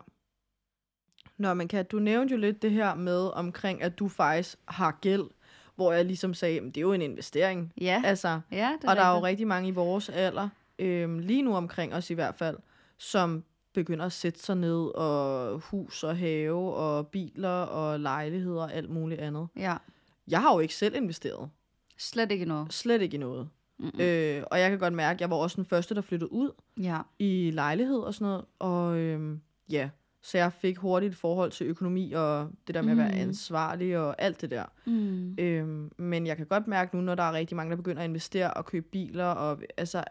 Nå, 1.41 1.53
men 1.53 1.67
Kat, 1.67 1.91
du 1.91 1.99
nævnte 1.99 2.31
jo 2.31 2.37
lidt 2.39 2.61
det 2.61 2.71
her 2.71 2.95
med 2.95 3.29
omkring, 3.33 3.81
at 3.83 3.99
du 3.99 4.07
faktisk 4.07 4.57
har 4.65 4.97
gæld, 5.01 5.23
hvor 5.75 5.93
jeg 5.93 6.05
ligesom 6.05 6.33
sagde, 6.33 6.57
at 6.57 6.63
det 6.63 6.77
er 6.77 6.81
jo 6.81 6.93
en 6.93 7.01
investering. 7.01 7.73
Ja, 7.81 8.01
Altså, 8.05 8.39
ja 8.51 8.77
det 8.81 8.89
og 8.89 8.95
der 8.95 9.01
er 9.01 9.15
jo 9.15 9.23
rigtig 9.23 9.47
mange 9.47 9.67
i 9.69 9.71
vores 9.71 10.09
alder, 10.09 10.49
øhm, 10.79 11.19
lige 11.19 11.41
nu 11.41 11.55
omkring 11.55 11.93
os 11.93 12.09
i 12.09 12.13
hvert 12.13 12.35
fald, 12.35 12.57
som 12.97 13.43
begynder 13.73 14.05
at 14.05 14.11
sætte 14.11 14.39
sig 14.39 14.55
ned 14.57 14.95
og 14.95 15.59
hus 15.59 16.03
og 16.03 16.17
have 16.17 16.75
og 16.75 17.07
biler 17.07 17.49
og 17.61 17.99
lejligheder 17.99 18.61
og 18.61 18.73
alt 18.73 18.89
muligt 18.89 19.21
andet. 19.21 19.47
Ja, 19.55 19.77
Jeg 20.27 20.41
har 20.41 20.53
jo 20.53 20.59
ikke 20.59 20.75
selv 20.75 20.95
investeret. 20.95 21.49
slet 21.97 22.31
ikke 22.31 22.45
noget. 22.45 22.73
Slet 22.73 23.01
ikke 23.01 23.17
noget. 23.17 23.49
Mm-mm. 23.79 23.99
Øh, 24.01 24.43
og 24.51 24.59
jeg 24.59 24.69
kan 24.69 24.79
godt 24.79 24.93
mærke, 24.93 25.17
at 25.17 25.21
jeg 25.21 25.29
var 25.29 25.35
også 25.35 25.55
den 25.55 25.65
første, 25.65 25.95
der 25.95 26.01
flyttede 26.01 26.31
ud 26.31 26.49
Ja, 26.77 26.97
i 27.19 27.51
lejlighed 27.53 27.99
og 27.99 28.13
sådan 28.13 28.25
noget. 28.27 28.45
Og 28.59 28.97
øhm, 28.97 29.41
ja, 29.71 29.89
så 30.23 30.37
jeg 30.37 30.53
fik 30.53 30.77
hurtigt 30.77 31.11
et 31.11 31.17
forhold 31.17 31.51
til 31.51 31.67
økonomi 31.67 32.11
og 32.11 32.49
det 32.67 32.75
der 32.75 32.81
med 32.81 32.91
at 32.91 32.97
være 32.97 33.11
Mm. 33.11 33.17
ansvarlig 33.19 33.97
og 33.97 34.21
alt 34.21 34.41
det 34.41 34.49
der. 34.51 34.65
mm. 34.85 35.35
Øhm, 35.39 35.91
men 35.97 36.27
jeg 36.27 36.37
kan 36.37 36.45
godt 36.45 36.67
mærke 36.67 36.95
nu, 36.95 37.01
når 37.01 37.15
der 37.15 37.23
er 37.23 37.33
rigtig 37.33 37.55
mange, 37.57 37.69
der 37.71 37.75
begynder 37.77 38.01
at 38.01 38.09
investere 38.09 38.53
og 38.53 38.65
købe 38.65 38.85
biler, 38.91 39.25
og 39.25 39.61
altså, 39.77 40.03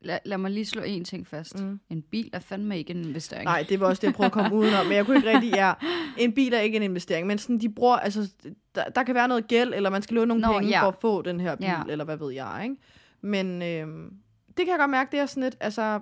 Lad, 0.00 0.18
lad 0.24 0.38
mig 0.38 0.50
lige 0.50 0.66
slå 0.66 0.82
en 0.82 1.04
ting 1.04 1.26
fast. 1.26 1.60
Mm. 1.62 1.66
Mm. 1.68 1.80
En 1.90 2.02
bil 2.02 2.30
er 2.32 2.38
fandme 2.38 2.78
ikke 2.78 2.90
en 2.90 3.04
investering. 3.04 3.44
nej, 3.44 3.66
det 3.68 3.80
var 3.80 3.86
også 3.86 4.00
det, 4.00 4.06
jeg 4.06 4.14
prøvede 4.14 4.26
at 4.26 4.32
komme 4.32 4.56
udenom, 4.56 4.86
men 4.86 4.94
jeg 4.96 5.06
kunne 5.06 5.16
ikke 5.16 5.28
rigtig, 5.34 5.52
ja, 5.54 5.72
en 6.18 6.32
bil 6.32 6.52
er 6.54 6.60
ikke 6.60 6.76
en 6.76 6.82
investering, 6.82 7.26
men 7.26 7.38
sådan, 7.38 7.58
de 7.58 7.68
bruger, 7.68 7.96
altså, 7.96 8.32
der, 8.74 8.84
der 8.84 9.02
kan 9.02 9.14
være 9.14 9.28
noget 9.28 9.48
gæld, 9.48 9.74
eller 9.74 9.90
man 9.90 10.02
skal 10.02 10.14
låne 10.14 10.28
nogle 10.28 10.42
Nå, 10.42 10.52
penge 10.52 10.68
ja. 10.68 10.82
for 10.82 10.88
at 10.88 10.94
få 11.00 11.22
den 11.22 11.40
her 11.40 11.56
bil, 11.56 11.64
Ja. 11.66 11.82
eller 11.88 12.04
hvad 12.04 12.16
ved 12.16 12.32
jeg, 12.32 12.60
ikke? 12.62 12.76
Men 13.20 13.62
øhm, 13.62 14.12
det 14.48 14.56
kan 14.56 14.68
jeg 14.68 14.78
godt 14.78 14.90
mærke, 14.90 15.12
det 15.12 15.20
er 15.20 15.26
sådan 15.26 15.42
lidt, 15.42 15.56
altså, 15.60 16.00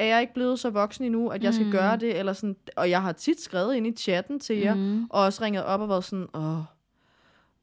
er 0.00 0.04
jeg 0.04 0.20
ikke 0.20 0.34
blevet 0.34 0.58
så 0.58 0.70
voksen 0.70 1.04
endnu, 1.04 1.28
at 1.28 1.42
jeg 1.44 1.54
skal 1.54 1.66
Mm. 1.66 1.72
gøre 1.72 1.96
det, 1.96 2.18
eller 2.18 2.32
sådan, 2.32 2.56
og 2.76 2.90
jeg 2.90 3.02
har 3.02 3.12
tit 3.12 3.40
skrevet 3.40 3.74
ind 3.74 3.86
i 3.86 3.92
chatten 3.92 4.40
til 4.40 4.56
jer, 4.58 4.74
Mm. 4.74 5.04
og 5.04 5.22
også 5.22 5.42
ringet 5.44 5.64
op 5.64 5.80
og 5.80 5.88
været 5.88 6.04
sådan, 6.04 6.26
åh, 6.34 6.58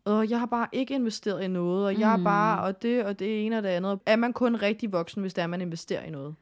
åh 0.06 0.32
jeg 0.32 0.40
har 0.40 0.46
bare 0.46 0.68
ikke 0.72 0.94
investeret 0.96 1.44
i 1.44 1.48
noget, 1.48 1.86
og 1.86 2.00
jeg 2.00 2.14
er 2.14 2.18
Mm. 2.18 2.24
bare, 2.24 2.62
og 2.64 2.82
det, 2.82 3.06
og 3.06 3.20
det 3.20 3.46
ene 3.46 3.58
og 3.58 3.64
det 3.64 3.70
andet. 3.70 4.00
Er 4.06 4.16
man 4.16 4.34
kun 4.34 4.56
rigtig 4.56 4.92
voksen, 4.92 5.22
hvis 5.22 5.34
det 5.34 5.42
er, 5.42 5.48
man 5.48 5.62
investerer 5.62 6.04
i 6.04 6.10
noget? 6.10 6.36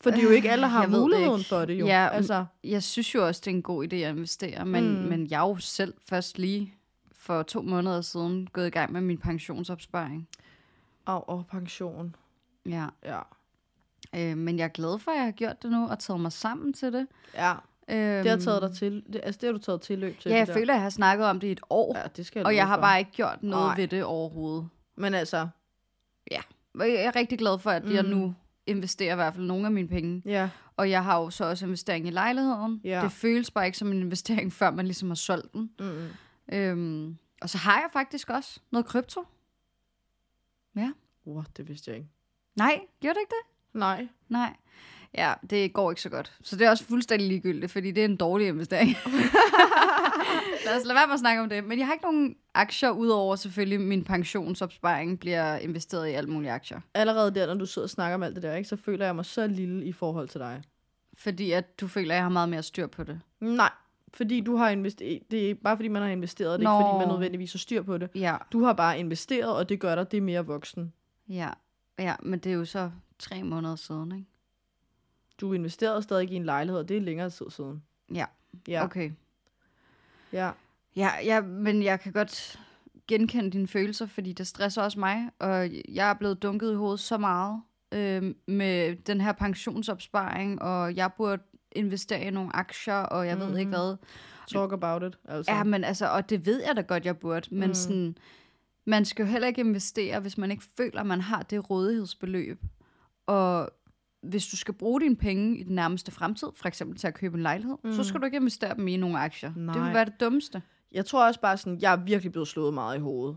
For 0.00 0.10
det 0.10 0.18
er 0.18 0.22
jo 0.24 0.30
ikke 0.30 0.50
alle, 0.50 0.62
der 0.62 0.68
har 0.68 0.86
muligheden 0.86 1.38
ikke. 1.38 1.48
for 1.48 1.64
det 1.64 1.74
jo. 1.80 1.86
Ja, 1.86 2.08
altså, 2.12 2.44
Jeg 2.64 2.82
synes 2.82 3.14
jo 3.14 3.26
også, 3.26 3.40
det 3.44 3.50
er 3.50 3.54
en 3.54 3.62
god 3.62 3.84
idé 3.92 3.96
at 3.96 4.16
investere, 4.16 4.66
men, 4.66 4.84
Mm. 4.96 5.02
mm. 5.02 5.08
men 5.08 5.26
jeg 5.30 5.44
er 5.44 5.48
jo 5.48 5.56
selv 5.56 5.94
først 6.08 6.38
lige 6.38 6.74
for 7.12 7.42
to 7.42 7.62
måneder 7.62 8.00
siden 8.00 8.48
gået 8.52 8.66
i 8.66 8.70
gang 8.70 8.92
med 8.92 9.00
min 9.00 9.18
pensionsopsparing. 9.18 10.28
og, 11.06 11.28
og 11.28 11.44
pension. 11.50 12.14
Ja. 12.66 12.86
Ja. 13.04 13.18
Øh, 14.16 14.36
men 14.36 14.58
jeg 14.58 14.64
er 14.64 14.68
glad 14.68 14.98
for, 14.98 15.10
at 15.10 15.16
jeg 15.16 15.24
har 15.24 15.30
gjort 15.32 15.62
det 15.62 15.70
nu 15.70 15.88
og 15.88 15.98
taget 15.98 16.20
mig 16.20 16.32
sammen 16.32 16.72
til 16.72 16.92
det. 16.92 17.06
ja, 17.34 17.54
Øhm, 17.92 18.22
det 18.22 18.30
har 18.30 18.38
taget 18.38 18.62
dig 18.62 18.72
til. 18.72 19.04
Det, 19.12 19.20
altså, 19.24 19.38
det 19.40 19.46
har 19.46 19.52
du 19.52 19.58
taget 19.58 19.80
tilløb 19.80 20.18
til. 20.18 20.30
Ja, 20.30 20.38
jeg 20.38 20.46
der. 20.46 20.52
føler, 20.52 20.72
at 20.72 20.76
jeg 20.76 20.82
har 20.82 20.90
snakket 20.90 21.26
om 21.26 21.40
det 21.40 21.46
i 21.46 21.52
et 21.52 21.60
år, 21.70 21.98
Ja, 21.98 22.02
det 22.16 22.26
skal 22.26 22.46
og 22.46 22.54
jeg 22.56 22.66
har 22.66 22.76
for. 22.76 22.80
bare 22.82 22.98
ikke 22.98 23.10
gjort 23.10 23.42
noget 23.42 23.66
Nej. 23.66 23.76
ved 23.76 23.88
det 23.88 24.04
overhovedet. 24.04 24.68
Men 24.96 25.14
altså, 25.14 25.48
Og 26.74 26.88
Jeg 26.92 27.04
er 27.04 27.16
rigtig 27.16 27.38
glad 27.38 27.58
for, 27.58 27.70
at 27.70 27.84
mm. 27.84 27.92
jeg 27.92 28.02
Mm. 28.04 28.08
nu 28.10 28.34
investerer 28.66 29.12
i 29.12 29.14
hvert 29.14 29.34
fald 29.34 29.46
nogle 29.46 29.66
af 29.66 29.72
mine 29.72 29.88
penge. 29.88 30.22
ja. 30.24 30.50
Og 30.76 30.90
jeg 30.90 31.04
har 31.04 31.18
jo 31.20 31.30
så 31.30 31.44
også 31.44 31.66
investering 31.66 32.06
i 32.06 32.10
lejligheden. 32.10 32.80
Ja. 32.84 33.00
Det 33.02 33.12
føles 33.12 33.50
bare 33.50 33.66
ikke 33.66 33.78
som 33.78 33.92
en 33.92 33.98
investering, 34.00 34.52
før 34.60 34.70
man 34.70 34.84
ligesom 34.86 35.08
har 35.10 35.14
solgt 35.14 35.52
den. 35.52 35.70
Mm-mm. 35.80 36.08
Øhm, 36.52 37.16
og 37.42 37.50
så 37.50 37.58
har 37.58 37.72
jeg 37.80 37.88
faktisk 37.92 38.30
også 38.30 38.60
noget 38.70 38.86
krypto. 38.86 39.24
Uh, 41.24 41.44
det 41.56 41.68
vidste 41.68 41.90
jeg 41.90 41.98
ikke. 41.98 42.10
Nej, 42.56 42.80
gjorde 43.00 43.14
det 43.14 43.20
ikke 43.20 43.30
det? 43.30 43.49
Nej. 43.72 44.08
Nej. 44.28 44.54
Ja, 45.14 45.34
det 45.50 45.72
går 45.72 45.90
ikke 45.90 46.02
så 46.02 46.08
godt. 46.08 46.32
Så 46.42 46.56
det 46.56 46.66
er 46.66 46.70
også 46.70 46.84
fuldstændig 46.84 47.28
ligegyldigt, 47.28 47.72
fordi 47.72 47.90
det 47.90 48.00
er 48.00 48.04
en 48.04 48.16
dårlig 48.16 48.46
investering. 48.48 48.88
Lad 50.66 50.76
os 50.76 50.84
lade 50.84 50.94
være 50.94 51.06
med 51.06 51.14
at 51.14 51.20
snakke 51.20 51.42
om 51.42 51.48
det. 51.48 51.64
Men 51.64 51.78
jeg 51.78 51.86
har 51.86 51.92
ikke 51.92 52.04
nogen 52.04 52.36
aktier, 52.54 52.90
udover 52.90 53.36
selvfølgelig 53.36 53.80
min 53.80 54.04
pensionsopsparing 54.04 55.20
bliver 55.20 55.56
investeret 55.56 56.08
i 56.08 56.10
alle 56.12 56.30
mulige 56.30 56.50
aktier. 56.52 56.80
Allerede 56.94 57.34
der, 57.34 57.46
når 57.46 57.54
du 57.54 57.66
sidder 57.66 57.86
og 57.86 57.90
snakker 57.90 58.14
om 58.14 58.22
alt 58.22 58.34
det 58.34 58.42
der, 58.42 58.54
ikke, 58.54 58.68
så 58.68 58.76
føler 58.76 59.04
jeg 59.04 59.16
mig 59.16 59.24
så 59.24 59.46
lille 59.46 59.84
i 59.84 59.92
forhold 59.92 60.28
til 60.28 60.40
dig. 60.40 60.62
Fordi 61.18 61.52
at 61.52 61.80
du 61.80 61.88
føler, 61.88 62.10
at 62.10 62.16
jeg 62.16 62.24
har 62.24 62.28
meget 62.28 62.48
mere 62.48 62.62
styr 62.62 62.86
på 62.86 63.04
det. 63.04 63.20
Nej, 63.40 63.70
fordi 64.14 64.40
du 64.40 64.56
har 64.56 64.68
investeret. 64.70 65.20
Det 65.30 65.50
er 65.50 65.54
bare 65.54 65.76
fordi, 65.76 65.88
man 65.88 66.02
har 66.02 66.08
investeret, 66.08 66.60
det 66.60 66.66
er 66.66 66.70
Nå. 66.72 66.78
ikke 66.78 66.88
fordi, 66.88 66.98
man 66.98 67.08
nødvendigvis 67.08 67.52
har 67.52 67.58
styr 67.58 67.82
på 67.82 67.98
det. 67.98 68.08
Ja, 68.14 68.36
Du 68.52 68.64
har 68.64 68.72
bare 68.72 68.98
investeret, 68.98 69.56
og 69.56 69.68
det 69.68 69.80
gør 69.80 69.94
dig 69.94 70.12
det 70.12 70.22
mere 70.22 70.46
voksen. 70.46 70.92
ja, 71.28 71.48
ja, 71.98 72.14
men 72.22 72.38
det 72.38 72.52
er 72.52 72.56
jo 72.56 72.64
så 72.64 72.90
tre 73.20 73.42
måneder 73.42 73.76
siden, 73.76 74.12
ikke? 74.12 74.26
Du 75.40 75.52
investerede 75.52 76.02
stadig 76.02 76.30
i 76.30 76.34
en 76.34 76.44
lejlighed, 76.44 76.78
og 76.80 76.88
det 76.88 76.96
er 76.96 77.00
længere 77.00 77.30
tid 77.30 77.46
siden. 77.50 77.82
Ja, 78.14 78.24
Ja, 78.68 78.84
okay. 78.84 79.10
ja. 80.32 80.50
Ja, 80.96 81.10
ja, 81.24 81.40
men 81.40 81.82
jeg 81.82 82.00
kan 82.00 82.12
godt 82.12 82.60
genkende 83.08 83.50
dine 83.50 83.66
følelser, 83.68 84.06
fordi 84.06 84.32
det 84.32 84.46
stresser 84.46 84.82
også 84.82 84.98
mig, 84.98 85.30
og 85.38 85.70
jeg 85.88 86.10
er 86.10 86.14
blevet 86.14 86.42
dunket 86.42 86.72
i 86.72 86.74
hovedet 86.74 87.00
så 87.00 87.18
meget 87.18 87.62
øh, 87.92 88.34
med 88.46 88.96
den 88.96 89.20
her 89.20 89.32
pensionsopsparing, 89.32 90.62
og 90.62 90.96
jeg 90.96 91.10
burde 91.16 91.42
investere 91.72 92.22
i 92.24 92.30
nogle 92.30 92.56
aktier, 92.56 92.94
og 92.94 93.26
jeg 93.26 93.34
mm. 93.34 93.40
ved 93.40 93.58
ikke 93.58 93.68
Mhm. 93.70 93.78
hvad. 93.78 93.96
Talk 94.48 94.72
about 94.72 95.02
it. 95.02 95.18
Altså. 95.24 95.52
Ja, 95.52 95.64
men 95.64 95.84
altså, 95.84 96.06
og 96.10 96.30
det 96.30 96.46
ved 96.46 96.62
jeg 96.66 96.76
da 96.76 96.80
godt, 96.80 97.04
jeg 97.06 97.18
burde, 97.18 97.54
men 97.54 97.68
Mm. 97.68 97.74
sådan, 97.74 98.16
man 98.84 99.04
skal 99.04 99.22
jo 99.24 99.30
heller 99.30 99.48
ikke 99.48 99.60
investere, 99.60 100.20
hvis 100.20 100.38
man 100.38 100.50
ikke 100.50 100.64
føler, 100.76 101.02
man 101.02 101.20
har 101.20 101.42
det 101.42 101.70
rådighedsbeløb. 101.70 102.60
Og 103.30 103.70
hvis 104.22 104.46
du 104.46 104.56
skal 104.56 104.74
bruge 104.74 105.00
dine 105.00 105.16
penge 105.16 105.58
i 105.58 105.62
den 105.62 105.74
nærmeste 105.74 106.12
fremtid, 106.12 106.48
for 106.54 106.68
eksempel 106.68 106.98
til 106.98 107.06
at 107.06 107.14
købe 107.14 107.36
en 107.36 107.42
lejlighed, 107.42 107.76
mm. 107.84 107.92
så 107.92 108.04
skal 108.04 108.20
du 108.20 108.24
ikke 108.24 108.36
investere 108.36 108.74
dem 108.74 108.88
i 108.88 108.96
nogle 108.96 109.18
aktier. 109.18 109.52
Det 109.54 109.62
Nej. 109.62 109.84
vil 109.84 109.94
være 109.94 110.04
det 110.04 110.20
dummeste. 110.20 110.62
Jeg 110.92 111.06
tror 111.06 111.26
også 111.26 111.40
bare 111.40 111.56
sådan, 111.56 111.78
jeg 111.80 111.92
er 111.92 111.96
virkelig 111.96 112.32
blevet 112.32 112.48
slået 112.48 112.74
meget 112.74 112.96
i 112.96 113.00
hovedet. 113.00 113.36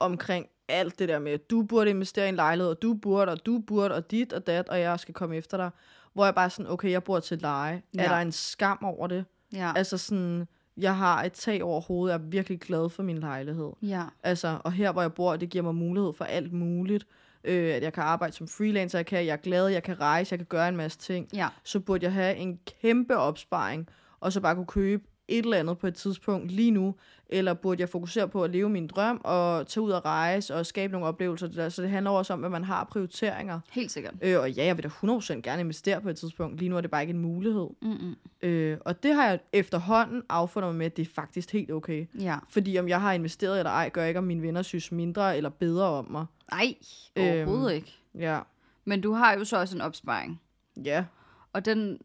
Omkring 0.00 0.46
alt 0.68 0.98
det 0.98 1.08
der 1.08 1.18
med, 1.18 1.32
at 1.32 1.50
du 1.50 1.62
burde 1.62 1.90
investere 1.90 2.26
i 2.26 2.28
en 2.28 2.34
lejlighed, 2.36 2.70
og 2.70 2.82
du 2.82 2.94
burde, 2.94 3.32
og 3.32 3.46
du 3.46 3.58
burde, 3.58 3.94
og 3.94 4.10
dit 4.10 4.32
og 4.32 4.46
dat, 4.46 4.68
og 4.68 4.80
jeg 4.80 5.00
skal 5.00 5.14
komme 5.14 5.36
efter 5.36 5.56
dig. 5.56 5.70
Hvor 6.12 6.24
jeg 6.24 6.34
bare 6.34 6.50
sådan, 6.50 6.72
okay, 6.72 6.90
jeg 6.90 7.04
bor 7.04 7.20
til 7.20 7.38
leje. 7.38 7.82
Ja. 7.94 8.04
Er 8.04 8.08
der 8.08 8.16
en 8.16 8.32
skam 8.32 8.78
over 8.82 9.06
det? 9.06 9.24
Ja. 9.52 9.72
Altså 9.76 9.98
sådan, 9.98 10.48
jeg 10.76 10.96
har 10.96 11.24
et 11.24 11.32
tag 11.32 11.62
over 11.62 11.80
hovedet, 11.80 12.12
jeg 12.12 12.20
er 12.20 12.24
virkelig 12.28 12.60
glad 12.60 12.90
for 12.90 13.02
min 13.02 13.18
lejlighed. 13.18 13.72
ja. 13.82 14.04
Altså, 14.22 14.60
og 14.64 14.72
her 14.72 14.92
hvor 14.92 15.02
jeg 15.02 15.12
bor, 15.12 15.36
det 15.36 15.50
giver 15.50 15.64
mig 15.64 15.74
mulighed 15.74 16.12
for 16.12 16.24
alt 16.24 16.52
muligt. 16.52 17.06
Øh, 17.44 17.74
at 17.74 17.82
jeg 17.82 17.92
kan 17.92 18.02
arbejde 18.02 18.34
som 18.34 18.48
freelancer, 18.48 18.98
jeg, 18.98 19.06
kan, 19.06 19.26
jeg 19.26 19.32
er 19.32 19.36
glad, 19.36 19.68
jeg 19.68 19.82
kan 19.82 20.00
rejse, 20.00 20.32
jeg 20.32 20.38
kan 20.38 20.46
gøre 20.46 20.68
en 20.68 20.76
masse 20.76 20.98
ting. 20.98 21.28
Ja. 21.34 21.48
Så 21.64 21.80
burde 21.80 22.04
jeg 22.04 22.12
have 22.12 22.36
en 22.36 22.58
kæmpe 22.80 23.16
opsparing, 23.16 23.88
og 24.20 24.32
så 24.32 24.40
bare 24.40 24.54
kunne 24.54 24.66
købe 24.66 25.04
et 25.28 25.44
eller 25.44 25.56
andet 25.56 25.78
på 25.78 25.86
et 25.86 25.94
tidspunkt 25.94 26.50
lige 26.50 26.70
nu, 26.70 26.94
eller 27.30 27.54
burde 27.54 27.80
jeg 27.80 27.88
fokusere 27.88 28.28
på 28.28 28.44
at 28.44 28.50
leve 28.50 28.68
min 28.68 28.86
drøm, 28.86 29.20
og 29.24 29.66
tage 29.66 29.84
ud 29.84 29.90
og 29.90 30.04
rejse, 30.04 30.54
og 30.54 30.66
skabe 30.66 30.92
nogle 30.92 31.06
oplevelser. 31.06 31.46
Der. 31.46 31.68
Så 31.68 31.82
det 31.82 31.90
handler 31.90 32.10
også 32.10 32.32
om, 32.32 32.44
at 32.44 32.50
man 32.50 32.64
har 32.64 32.84
prioriteringer. 32.84 33.60
Helt 33.70 33.90
sikkert. 33.90 34.14
Øh, 34.22 34.40
og 34.40 34.50
ja, 34.52 34.64
jeg 34.64 34.76
vil 34.76 34.84
da 34.84 34.88
100% 34.88 35.40
gerne 35.40 35.60
investere 35.60 36.00
på 36.00 36.08
et 36.08 36.16
tidspunkt. 36.16 36.58
Lige 36.58 36.68
nu 36.68 36.76
er 36.76 36.80
det 36.80 36.90
bare 36.90 37.02
ikke 37.02 37.12
en 37.14 37.18
mulighed. 37.18 37.68
Mm-mm. 37.82 38.16
Øh, 38.42 38.78
og 38.80 39.02
det 39.02 39.14
har 39.14 39.28
jeg 39.28 39.40
efterhånden 39.52 40.22
affundet 40.28 40.68
mig 40.70 40.78
med, 40.78 40.86
at 40.86 40.96
det 40.96 41.08
er 41.08 41.12
faktisk 41.14 41.52
helt 41.52 41.70
okay. 41.70 42.06
Ja. 42.20 42.36
Fordi 42.48 42.78
om 42.78 42.88
jeg 42.88 43.00
har 43.00 43.12
investeret 43.12 43.58
eller 43.58 43.70
ej, 43.70 43.88
gør 43.92 44.04
ikke, 44.04 44.18
om 44.18 44.24
mine 44.24 44.42
venner 44.42 44.62
synes 44.62 44.92
mindre 44.92 45.36
eller 45.36 45.50
bedre 45.50 45.86
om 45.86 46.10
mig. 46.10 46.26
Nej, 46.52 46.74
Øhm. 47.16 47.26
overhovedet 47.28 47.74
ikke. 47.74 47.98
Ja. 48.18 48.40
Men 48.84 49.00
du 49.00 49.12
har 49.12 49.32
jo 49.34 49.44
så 49.44 49.56
også 49.60 49.76
en 49.76 49.80
opsparing. 49.82 50.40
Ja. 50.84 51.04
Og 51.52 51.64
den 51.64 51.98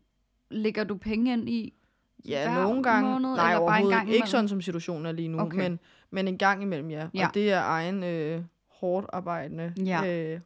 lægger 0.51 0.84
du 0.84 0.95
penge 0.95 1.34
ind 1.34 1.49
i. 1.49 1.74
Ja, 2.28 2.51
Hver 2.53 2.63
nogle 2.63 2.84
gange. 2.84 3.11
måned, 3.11 3.30
nej, 3.36 3.51
eller 3.53 3.59
bare 3.67 3.78
en 3.78 3.84
overhovedet 3.84 3.97
gang 3.97 4.09
ikke. 4.11 4.28
Sådan, 4.30 4.47
som 4.47 4.61
situationen 4.61 5.05
er 5.05 5.11
lige 5.11 5.28
nu. 5.28 5.39
Okay. 5.39 5.57
Men, 5.57 5.80
men 6.11 6.28
en 6.28 6.38
gang 6.38 6.61
imellem, 6.63 6.89
ja. 6.89 7.07
Ja. 7.13 7.28
Og 7.28 7.34
det 7.34 7.51
er 7.51 7.61
egen 7.63 8.03
øh, 8.03 8.41
hårdt 8.71 9.07
arbejdende 9.13 9.74
Ja. 9.86 10.05
øh, 10.34 10.39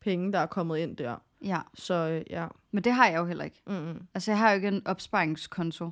penge, 0.00 0.32
der 0.32 0.38
er 0.38 0.46
kommet 0.46 0.78
ind 0.78 0.96
der. 0.96 1.16
Ja. 1.44 1.58
Så 1.74 1.94
øh, 1.94 2.22
ja. 2.30 2.46
Men 2.70 2.84
det 2.84 2.92
har 2.92 3.06
jeg 3.06 3.18
jo 3.18 3.24
heller 3.24 3.44
ikke. 3.44 3.62
Mm-mm. 3.66 4.02
Altså, 4.14 4.30
jeg 4.30 4.38
har 4.38 4.50
jo 4.50 4.54
ikke 4.56 4.68
en 4.68 4.82
opsparingskonto. 4.86 5.90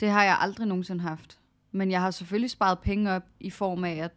Det 0.00 0.10
har 0.10 0.24
jeg 0.24 0.36
aldrig 0.40 0.66
nogensinde 0.66 1.00
haft. 1.02 1.40
Men 1.72 1.90
jeg 1.90 2.00
har 2.00 2.10
selvfølgelig 2.10 2.50
sparet 2.50 2.78
penge 2.78 3.12
op 3.12 3.22
i 3.40 3.50
form 3.50 3.84
af, 3.84 3.94
at 3.96 4.12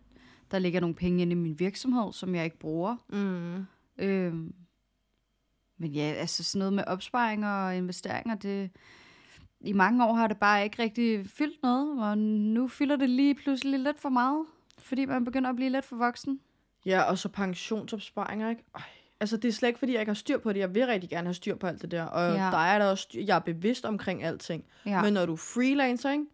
der 0.51 0.59
ligger 0.59 0.79
nogle 0.79 0.95
penge 0.95 1.21
inde 1.21 1.31
i 1.31 1.35
min 1.35 1.59
virksomhed, 1.59 2.13
som 2.13 2.35
jeg 2.35 2.43
ikke 2.45 2.59
bruger. 2.59 2.95
Mm. 3.09 3.65
Øhm, 3.97 4.53
men 5.77 5.91
ja, 5.91 6.01
altså 6.01 6.43
sådan 6.43 6.59
noget 6.59 6.73
med 6.73 6.83
opsparinger 6.87 7.49
og 7.65 7.75
investeringer, 7.75 8.35
det, 8.35 8.69
i 9.61 9.73
mange 9.73 10.05
år 10.05 10.13
har 10.13 10.27
det 10.27 10.37
bare 10.37 10.63
ikke 10.63 10.81
rigtig 10.81 11.29
fyldt 11.29 11.63
noget, 11.63 12.03
og 12.03 12.17
nu 12.17 12.67
fylder 12.67 12.95
det 12.95 13.09
lige 13.09 13.35
pludselig 13.35 13.79
lidt 13.79 13.99
for 13.99 14.09
meget, 14.09 14.45
fordi 14.77 15.05
man 15.05 15.25
begynder 15.25 15.49
at 15.49 15.55
blive 15.55 15.69
lidt 15.69 15.85
for 15.85 15.95
voksen. 15.95 16.39
Ja, 16.85 17.01
og 17.01 17.17
så 17.17 17.29
pensionsopsparinger, 17.29 18.49
ikke? 18.49 18.63
Ej. 18.75 18.81
Altså, 19.19 19.37
det 19.37 19.47
er 19.47 19.51
slet 19.51 19.69
ikke, 19.69 19.79
fordi 19.79 19.91
jeg 19.91 19.99
ikke 20.01 20.09
har 20.09 20.15
styr 20.15 20.37
på 20.37 20.53
det. 20.53 20.59
Jeg 20.59 20.75
vil 20.75 20.85
rigtig 20.85 21.09
gerne 21.09 21.27
have 21.27 21.33
styr 21.33 21.55
på 21.55 21.67
alt 21.67 21.81
det 21.81 21.91
der. 21.91 22.03
Og 22.03 22.35
ja. 22.35 22.43
der 22.43 22.57
er 22.57 22.79
der 22.79 22.85
også 22.85 23.01
styr. 23.01 23.21
Jeg 23.21 23.35
er 23.35 23.39
bevidst 23.39 23.85
omkring 23.85 24.23
alting. 24.23 24.63
Ja. 24.85 25.01
Men 25.01 25.13
når 25.13 25.25
du 25.25 25.33
er 25.33 25.37
freelancer, 25.37 26.11
ikke? 26.11 26.25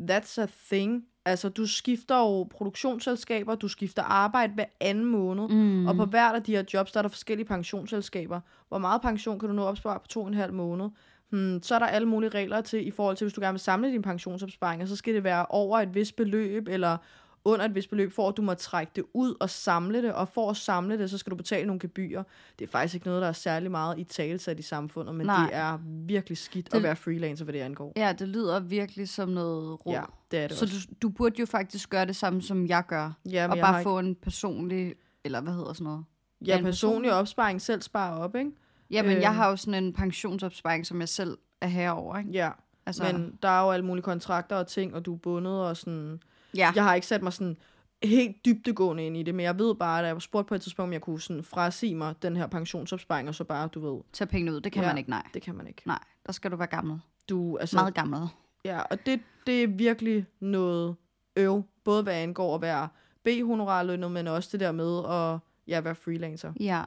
That's 0.00 0.40
a 0.42 0.46
thing. 0.68 1.04
Altså, 1.24 1.48
du 1.48 1.66
skifter 1.66 2.18
jo 2.18 2.42
produktionsselskaber, 2.42 3.54
du 3.54 3.68
skifter 3.68 4.02
arbejde 4.02 4.52
hver 4.52 4.64
anden 4.80 5.04
måned. 5.04 5.48
Mm. 5.48 5.86
Og 5.86 5.96
på 5.96 6.04
hvert 6.04 6.34
af 6.34 6.42
de 6.42 6.56
her 6.56 6.64
jobs, 6.74 6.92
der 6.92 6.98
er 7.00 7.02
der 7.02 7.08
forskellige 7.08 7.46
pensionsselskaber. 7.46 8.40
Hvor 8.68 8.78
meget 8.78 9.02
pension 9.02 9.38
kan 9.38 9.48
du 9.48 9.54
nå 9.54 9.62
opspare 9.62 10.00
på 10.00 10.06
to 10.06 10.20
og 10.22 10.28
en 10.28 10.34
halv 10.34 10.52
måned? 10.52 10.88
Hmm, 11.30 11.62
så 11.62 11.74
er 11.74 11.78
der 11.78 11.86
alle 11.86 12.08
mulige 12.08 12.30
regler 12.30 12.60
til, 12.60 12.86
i 12.86 12.90
forhold 12.90 13.16
til, 13.16 13.24
hvis 13.24 13.32
du 13.32 13.40
gerne 13.40 13.52
vil 13.52 13.60
samle 13.60 13.88
dine 13.92 14.02
pensionsopsparinger, 14.02 14.86
så 14.86 14.96
skal 14.96 15.14
det 15.14 15.24
være 15.24 15.46
over 15.46 15.78
et 15.80 15.94
vist 15.94 16.16
beløb, 16.16 16.68
eller 16.68 16.96
under 17.44 17.64
et 17.64 17.74
vist 17.74 17.90
beløb, 17.90 18.12
for 18.12 18.28
at 18.28 18.36
du 18.36 18.42
må 18.42 18.54
trække 18.54 18.92
det 18.96 19.04
ud 19.14 19.34
og 19.40 19.50
samle 19.50 20.02
det, 20.02 20.12
og 20.12 20.28
for 20.28 20.50
at 20.50 20.56
samle 20.56 20.98
det, 20.98 21.10
så 21.10 21.18
skal 21.18 21.30
du 21.30 21.36
betale 21.36 21.66
nogle 21.66 21.80
gebyrer. 21.80 22.22
Det 22.58 22.66
er 22.66 22.70
faktisk 22.70 22.94
ikke 22.94 23.06
noget, 23.06 23.22
der 23.22 23.28
er 23.28 23.32
særlig 23.32 23.70
meget 23.70 23.98
i 23.98 24.04
talesat 24.04 24.58
i 24.58 24.62
samfundet, 24.62 25.14
men 25.14 25.26
Nej. 25.26 25.46
det 25.46 25.54
er 25.56 25.78
virkelig 26.06 26.38
skidt 26.38 26.66
Det- 26.66 26.74
at 26.74 26.82
være 26.82 26.96
freelancer, 26.96 27.44
hvad 27.44 27.54
det 27.54 27.60
angår. 27.60 27.92
Ja, 27.96 28.12
det 28.18 28.28
lyder 28.28 28.60
virkelig 28.60 29.08
som 29.08 29.28
noget 29.28 29.86
råd. 29.86 29.92
Ja, 29.94 30.02
det 30.30 30.38
er 30.38 30.48
det 30.48 30.56
Så 30.56 30.64
også. 30.64 30.86
du, 30.90 30.94
du 31.02 31.08
burde 31.08 31.34
jo 31.40 31.46
faktisk 31.46 31.90
gøre 31.90 32.06
det 32.06 32.16
samme, 32.16 32.42
som 32.42 32.66
jeg 32.66 32.82
gør. 32.88 33.12
ja, 33.30 33.48
og 33.50 33.58
bare 33.58 33.80
ikke- 33.80 33.88
få 33.88 33.98
en 33.98 34.14
personlig, 34.14 34.94
eller 35.24 35.40
hvad 35.40 35.52
hedder 35.52 35.72
sådan 35.72 35.84
noget? 35.84 36.04
ja, 36.46 36.58
en 36.58 36.64
personlig 36.64 37.12
opsparing 37.12 37.62
selv 37.62 37.82
spare 37.82 38.18
op, 38.18 38.36
ikke? 38.36 38.50
Jamen, 38.90 39.16
Øh. 39.16 39.22
jeg 39.22 39.34
har 39.34 39.48
jo 39.48 39.56
sådan 39.56 39.84
en 39.84 39.92
pensionsopsparing, 39.92 40.86
som 40.86 41.00
jeg 41.00 41.08
selv 41.08 41.38
er 41.60 41.66
herover, 41.66 42.18
ikke? 42.18 42.30
Ja, 42.30 42.50
Altså, 42.86 43.02
men 43.12 43.38
der 43.42 43.48
er 43.48 43.62
jo 43.64 43.70
alle 43.70 43.84
mulige 43.86 44.02
kontrakter 44.02 44.56
og 44.56 44.66
ting, 44.66 44.94
og 44.94 45.06
du 45.06 45.14
er 45.14 45.18
bundet 45.18 45.52
og 45.66 45.76
sådan... 45.76 46.22
ja. 46.56 46.72
Jeg 46.74 46.84
har 46.84 46.94
ikke 46.94 47.06
sat 47.06 47.22
mig 47.22 47.32
sådan 47.32 47.56
helt 48.02 48.44
dybdegående 48.44 49.06
ind 49.06 49.16
i 49.16 49.22
det, 49.22 49.34
men 49.34 49.44
jeg 49.44 49.58
ved 49.58 49.74
bare, 49.74 49.98
at 50.00 50.06
jeg 50.06 50.14
var 50.14 50.20
spurgt 50.20 50.48
på 50.48 50.54
et 50.54 50.62
tidspunkt, 50.62 50.88
om 50.88 50.92
jeg 50.92 51.00
kunne 51.00 51.20
sådan 51.20 51.42
frasige 51.44 51.94
mig 51.94 52.14
den 52.22 52.36
her 52.36 52.46
pensionsopsparing, 52.46 53.28
og 53.28 53.34
så 53.34 53.44
bare, 53.44 53.68
du 53.68 53.92
ved, 53.94 54.00
tage 54.12 54.28
pengene 54.28 54.52
ud. 54.56 54.60
Det 54.60 54.72
kan 54.72 54.82
Ja. 54.82 54.88
man 54.88 54.98
ikke, 54.98 55.10
nej. 55.10 55.22
det 55.34 55.42
kan 55.42 55.54
man 55.54 55.66
ikke. 55.66 55.82
Nej, 55.86 55.98
der 56.26 56.32
skal 56.32 56.50
du 56.50 56.56
være 56.56 56.66
gammel. 56.68 56.98
Du, 57.28 57.56
altså, 57.56 57.76
Meget 57.76 57.94
gammel. 57.94 58.20
Ja, 58.64 58.80
og 58.80 59.06
det, 59.06 59.20
det 59.46 59.62
er 59.62 59.66
virkelig 59.66 60.26
noget 60.40 60.96
øv, 61.36 61.62
både 61.84 62.02
hvad 62.02 62.14
angår 62.14 62.54
at 62.54 62.62
være 62.62 62.88
B-honorarlønnet, 63.24 64.10
men 64.12 64.26
også 64.28 64.48
det 64.52 64.60
der 64.60 64.72
med 64.72 64.98
at 65.08 65.38
ja, 65.66 65.80
være 65.80 65.94
freelancer. 65.94 66.52
Ja, 66.60 66.82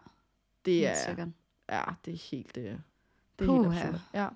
Det 0.65 0.87
er, 0.87 0.95
sikkert. 1.07 1.27
Ja, 1.71 1.81
det 2.05 2.13
er 2.13 2.27
helt, 2.31 2.55
det, 2.55 2.63
det 3.39 3.45
er 3.45 3.45
Puha. 3.45 3.69
helt 3.69 3.83
absurd. 3.85 4.01
Ja. 4.13 4.27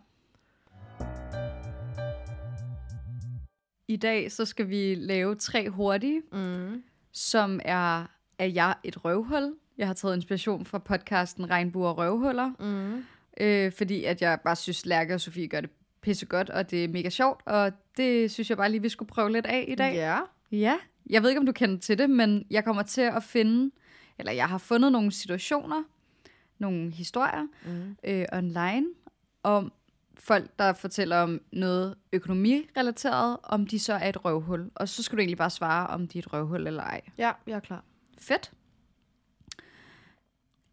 I 3.87 3.95
dag 3.95 4.31
så 4.31 4.45
skal 4.45 4.69
vi 4.69 4.95
lave 4.95 5.35
tre 5.35 5.69
hurtige, 5.69 6.21
Mm. 6.31 6.83
som 7.11 7.59
er, 7.65 8.01
er 8.39 8.45
jeg 8.45 8.75
et 8.83 9.05
røvhul. 9.05 9.55
Jeg 9.77 9.87
har 9.87 9.93
taget 9.93 10.15
inspiration 10.15 10.65
fra 10.65 10.77
podcasten 10.77 11.49
Regnbuer 11.49 11.89
og 11.89 11.97
Røvhuller, 11.97 12.51
Mm. 12.59 13.03
øh, 13.39 13.71
fordi 13.71 14.03
at 14.03 14.21
jeg 14.21 14.39
bare 14.43 14.55
synes, 14.55 14.85
Lærke 14.85 15.13
og 15.13 15.21
Sofie 15.21 15.47
gør 15.47 15.61
det 15.61 15.69
pissegodt, 16.01 16.49
og 16.49 16.71
det 16.71 16.83
er 16.83 16.87
mega 16.87 17.09
sjovt, 17.09 17.41
og 17.45 17.71
det 17.97 18.31
synes 18.31 18.49
jeg 18.49 18.57
bare 18.57 18.71
lige, 18.71 18.81
vi 18.81 18.89
skulle 18.89 19.09
prøve 19.09 19.31
lidt 19.31 19.45
af 19.45 19.65
i 19.67 19.75
dag. 19.75 19.93
Ja. 19.95 20.19
Ja, 20.51 20.77
jeg 21.09 21.21
ved 21.21 21.29
ikke, 21.29 21.39
om 21.39 21.45
du 21.45 21.51
kender 21.51 21.77
til 21.79 21.97
det, 21.97 22.09
men 22.09 22.45
jeg 22.51 22.63
kommer 22.63 22.83
til 22.83 23.01
at 23.01 23.23
finde, 23.23 23.71
eller 24.19 24.31
jeg 24.31 24.49
har 24.49 24.57
fundet 24.57 24.91
nogle 24.91 25.11
situationer, 25.11 25.83
nogle 26.59 26.91
historier 26.91 27.47
Mm. 27.65 27.95
øh, 28.03 28.25
online, 28.33 28.85
om 29.43 29.71
folk, 30.13 30.49
der 30.59 30.73
fortæller 30.73 31.17
om 31.17 31.41
noget 31.51 31.95
økonomirelateret, 32.13 33.37
om 33.43 33.67
de 33.67 33.79
så 33.79 33.93
er 33.93 34.09
et 34.09 34.25
røvhul. 34.25 34.71
Og 34.75 34.89
så 34.89 35.03
skal 35.03 35.15
du 35.17 35.19
egentlig 35.19 35.37
bare 35.37 35.49
svare, 35.49 35.87
om 35.87 36.07
de 36.07 36.17
er 36.17 36.21
et 36.21 36.33
røvhul 36.33 36.67
eller 36.67 36.83
ej. 36.83 37.01
ja, 37.17 37.31
jeg 37.47 37.55
er 37.55 37.59
klar. 37.59 37.83
Fedt. 38.17 38.51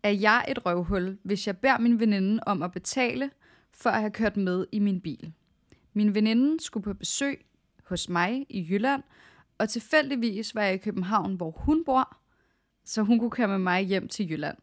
Er 0.03 0.11
jeg 0.11 0.45
et 0.49 0.66
røvhul, 0.66 1.18
hvis 1.22 1.47
jeg 1.47 1.59
beder 1.59 1.78
min 1.78 2.01
veninde 2.01 2.43
om 2.47 2.62
at 2.62 2.72
betale, 2.72 3.30
for 3.72 3.91
at 3.91 4.01
have 4.01 4.11
kørt 4.11 4.37
med 4.37 4.66
i 4.72 4.78
min 4.78 5.01
bil? 5.01 5.32
Min 5.93 6.14
veninde 6.14 6.64
skulle 6.64 6.85
på 6.85 6.95
besøg 6.95 7.45
hos 7.85 8.09
mig 8.09 8.47
i 8.49 8.66
Jylland, 8.70 9.03
og 9.59 9.68
tilfældigvis 9.68 10.55
var 10.55 10.62
jeg 10.62 10.74
i 10.74 10.78
København, 10.78 11.35
hvor 11.35 11.51
hun 11.51 11.85
bor, 11.85 12.16
så 12.85 13.03
hun 13.03 13.18
kunne 13.18 13.30
køre 13.30 13.49
med 13.49 13.59
mig 13.59 13.82
hjem 13.82 14.09
til 14.09 14.30
Jylland. 14.30 14.57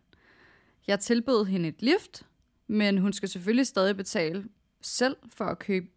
Jeg 0.87 0.99
tilbød 0.99 1.45
hende 1.45 1.69
et 1.69 1.81
lift, 1.81 2.25
men 2.67 2.97
hun 2.97 3.13
skal 3.13 3.29
selvfølgelig 3.29 3.67
stadig 3.67 3.97
betale 3.97 4.45
selv 4.81 5.15
for 5.29 5.45
at 5.45 5.59
købe, 5.59 5.87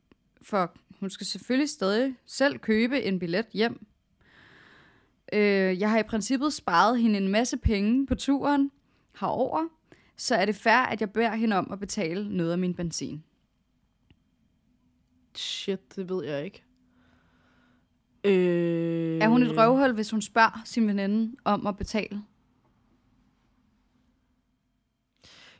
for 0.42 0.76
hun 1.00 1.10
skal 1.10 1.26
selvfølgelig 1.26 1.68
stadig 1.68 2.14
selv 2.26 2.58
købe 2.58 3.02
en 3.02 3.18
billet 3.18 3.46
hjem 3.52 3.86
Øh, 5.32 5.80
jeg 5.80 5.90
har 5.90 5.98
i 5.98 6.02
princippet 6.02 6.52
sparet 6.52 7.00
hende 7.00 7.16
en 7.16 7.28
masse 7.28 7.56
penge 7.56 8.06
på 8.06 8.14
turen 8.14 8.70
herover, 9.20 9.68
så 10.16 10.34
er 10.34 10.44
det 10.44 10.54
fair, 10.54 10.86
at 10.86 11.00
jeg 11.00 11.12
beder 11.12 11.34
hende 11.34 11.56
om 11.56 11.72
at 11.72 11.80
betale 11.80 12.36
noget 12.36 12.52
af 12.52 12.58
min 12.58 12.74
benzin. 12.74 13.24
Shit, 15.34 15.96
det 15.96 16.08
ved 16.08 16.24
jeg 16.24 16.44
ikke. 16.44 16.62
Øh... 18.24 19.18
Er 19.18 19.28
hun 19.28 19.42
et 19.42 19.56
røvhul, 19.56 19.92
hvis 19.92 20.10
hun 20.10 20.22
spørger 20.22 20.62
sin 20.64 20.86
veninde 20.86 21.36
om 21.44 21.66
at 21.66 21.76
betale? 21.76 22.22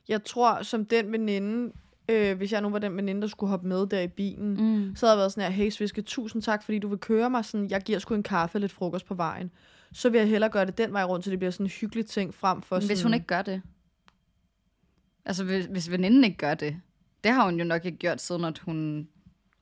Jeg 0.09 0.25
tror, 0.25 0.63
som 0.63 0.85
den 0.87 1.13
veninde, 1.13 1.73
øh, 2.09 2.37
hvis 2.37 2.53
jeg 2.53 2.61
nu 2.63 2.69
var 2.69 2.79
den 2.79 2.97
veninde, 2.97 3.21
der 3.21 3.27
skulle 3.29 3.51
hoppe 3.51 3.69
med 3.69 3.87
der 3.87 4.01
i 4.01 4.09
bilen, 4.09 4.51
Mm. 4.51 4.97
så 4.97 5.07
havde 5.07 5.13
jeg 5.13 5.19
været 5.19 5.33
sådan 5.33 5.53
her, 5.53 5.65
hey 5.65 5.71
Sviske, 5.71 6.03
tusind 6.03 6.43
tak, 6.43 6.63
fordi 6.63 6.79
du 6.79 6.89
vil 6.89 6.99
køre 6.99 7.31
mig 7.31 7.45
sådan, 7.45 7.71
jeg 7.71 7.83
giver 7.83 7.99
sgu 7.99 8.15
en 8.15 8.23
kaffe 8.23 8.57
og 8.57 8.61
lidt 8.61 8.73
frokost 8.73 9.07
på 9.07 9.15
vejen. 9.15 9.51
Så 9.93 10.11
vil 10.11 10.19
jeg 10.19 10.29
hellere 10.29 10.51
gøre 10.51 10.67
det 10.67 10.79
den 10.79 10.93
vej 10.93 11.05
rundt, 11.05 11.25
så 11.25 11.31
det 11.31 11.39
bliver 11.39 11.51
sådan 11.51 11.67
en 11.67 11.71
hyggelig 11.71 12.07
ting 12.07 12.35
frem 12.35 12.63
for 12.63 12.77
sådan... 12.77 12.89
Hvis 12.89 13.03
hun 13.03 13.15
ikke 13.15 13.27
gør 13.27 13.43
det. 13.43 13.63
Altså, 15.25 15.45
hvis, 15.45 15.65
hvis 15.65 15.91
veninden 15.91 16.25
ikke 16.25 16.37
gør 16.37 16.55
det. 16.55 16.77
Det 17.25 17.33
har 17.33 17.45
hun 17.45 17.59
jo 17.59 17.65
nok 17.65 17.85
ikke 17.85 17.99
gjort, 17.99 18.21
siden 18.21 18.45
at 18.45 18.59
hun 18.59 19.09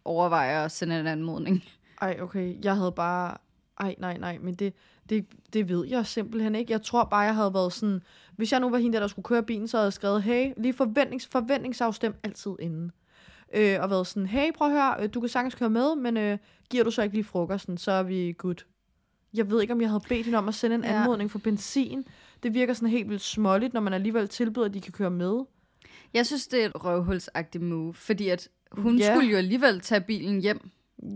overvejer 0.05 0.65
at 0.65 0.73
sende 0.73 1.01
en 1.01 1.07
anmodning. 1.07 1.65
Ej, 2.01 2.19
okay, 2.21 2.65
jeg 2.65 2.77
havde 2.77 2.93
bare... 2.93 3.37
Ej, 3.81 3.95
nej, 3.99 4.19
nej, 4.19 4.39
men 4.39 4.55
det, 4.55 4.75
det, 5.09 5.27
det 5.53 5.69
ved 5.69 5.87
jeg 5.87 6.07
simpelthen 6.07 6.55
ikke. 6.55 6.73
Jeg 6.73 6.83
tror 6.83 7.05
bare, 7.05 7.21
jeg 7.21 7.35
havde 7.35 7.55
været 7.55 7.73
sådan... 7.73 8.03
Hvis 8.37 8.53
jeg 8.53 8.61
nu 8.61 8.71
var 8.71 8.79
hende 8.79 8.93
der, 8.95 9.01
der 9.01 9.07
skulle 9.07 9.25
køre 9.25 9.43
bilen, 9.43 9.69
så 9.69 9.77
havde 9.77 9.85
jeg 9.87 9.93
skrevet, 9.93 10.23
hey, 10.23 10.53
lige 10.57 10.73
forventnings, 10.73 11.27
forventningsafstem 11.27 12.15
altid 12.23 12.51
inden. 12.61 12.93
Øh, 13.55 13.77
og 13.81 13.91
været 13.91 14.07
sådan, 14.07 14.27
hey, 14.27 14.53
prøv 14.55 14.69
at 14.69 14.73
høre, 14.75 14.95
øh, 15.03 15.09
du 15.15 15.21
kan 15.21 15.29
sagtens 15.29 15.55
køre 15.55 15.71
med, 15.71 15.95
men 15.97 16.17
øh, 16.17 16.39
giver 16.71 16.85
du 16.85 16.91
så 16.91 17.03
ikke 17.03 17.15
lige 17.15 17.25
frokosten, 17.25 17.79
så 17.79 17.93
er 17.93 18.03
vi 18.03 18.35
good. 18.39 18.65
Jeg 19.35 19.51
ved 19.51 19.61
ikke, 19.63 19.73
om 19.73 19.81
jeg 19.81 19.89
havde 19.91 20.03
bedt 20.09 20.25
hende 20.25 20.39
om 20.39 20.49
at 20.49 20.55
sende 20.55 20.77
en 20.77 20.85
Ja. 20.85 21.01
anmodning 21.01 21.31
for 21.31 21.39
benzin. 21.39 22.05
Det 22.43 22.55
virker 22.55 22.75
sådan 22.75 22.89
helt 22.89 23.09
vildt 23.09 23.23
småligt, 23.23 23.75
når 23.75 23.81
man 23.81 23.93
alligevel 23.93 24.29
tilbyder, 24.29 24.65
at 24.67 24.75
de 24.75 24.81
kan 24.81 24.93
køre 24.93 25.11
med. 25.11 25.41
Jeg 26.15 26.27
synes, 26.27 26.47
det 26.47 26.63
er 26.63 26.67
et 26.67 26.85
røvhulsagtigt 26.85 27.65
move, 27.65 27.95
fordi 27.95 28.29
at 28.29 28.49
hun 28.73 28.99
Ja. 28.99 29.15
skulle 29.15 29.31
jo 29.31 29.37
alligevel 29.37 29.81
tage 29.81 30.01
bilen 30.01 30.41
hjem. 30.41 30.71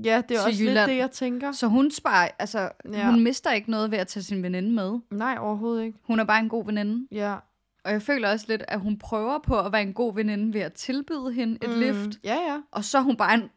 Ja, 0.04 0.22
det 0.28 0.36
er 0.36 0.40
også 0.46 0.62
Jylland. 0.62 0.78
lidt 0.78 0.88
det, 0.88 0.96
jeg 0.96 1.10
tænker. 1.10 1.52
Så 1.52 1.66
hun 1.66 1.90
sparer, 1.90 2.28
altså, 2.38 2.70
Ja. 2.92 3.10
hun 3.10 3.22
mister 3.22 3.52
ikke 3.52 3.70
noget 3.70 3.90
ved 3.90 3.98
at 3.98 4.06
tage 4.06 4.22
sin 4.24 4.42
veninde 4.42 4.70
med. 4.70 4.98
Nej, 5.10 5.36
overhovedet 5.40 5.84
ikke. 5.84 5.98
Hun 6.02 6.20
er 6.20 6.24
bare 6.24 6.38
en 6.38 6.48
god 6.48 6.64
veninde. 6.66 7.06
Ja. 7.12 7.36
Og 7.84 7.92
jeg 7.92 8.02
føler 8.02 8.30
også 8.30 8.46
lidt, 8.48 8.62
at 8.68 8.80
hun 8.80 8.98
prøver 8.98 9.38
på 9.38 9.60
at 9.60 9.72
være 9.72 9.82
en 9.82 9.92
god 9.94 10.14
veninde 10.14 10.54
ved 10.54 10.60
at 10.60 10.72
tilbyde 10.72 11.32
hende 11.32 11.58
et 11.64 11.70
mm. 11.70 11.80
lift. 11.80 12.18
Ja, 12.24 12.34
ja. 12.34 12.60
Og 12.70 12.84
så 12.84 12.98
er 12.98 13.02
hun 13.02 13.16
bare 13.16 13.34
en, 13.34 13.50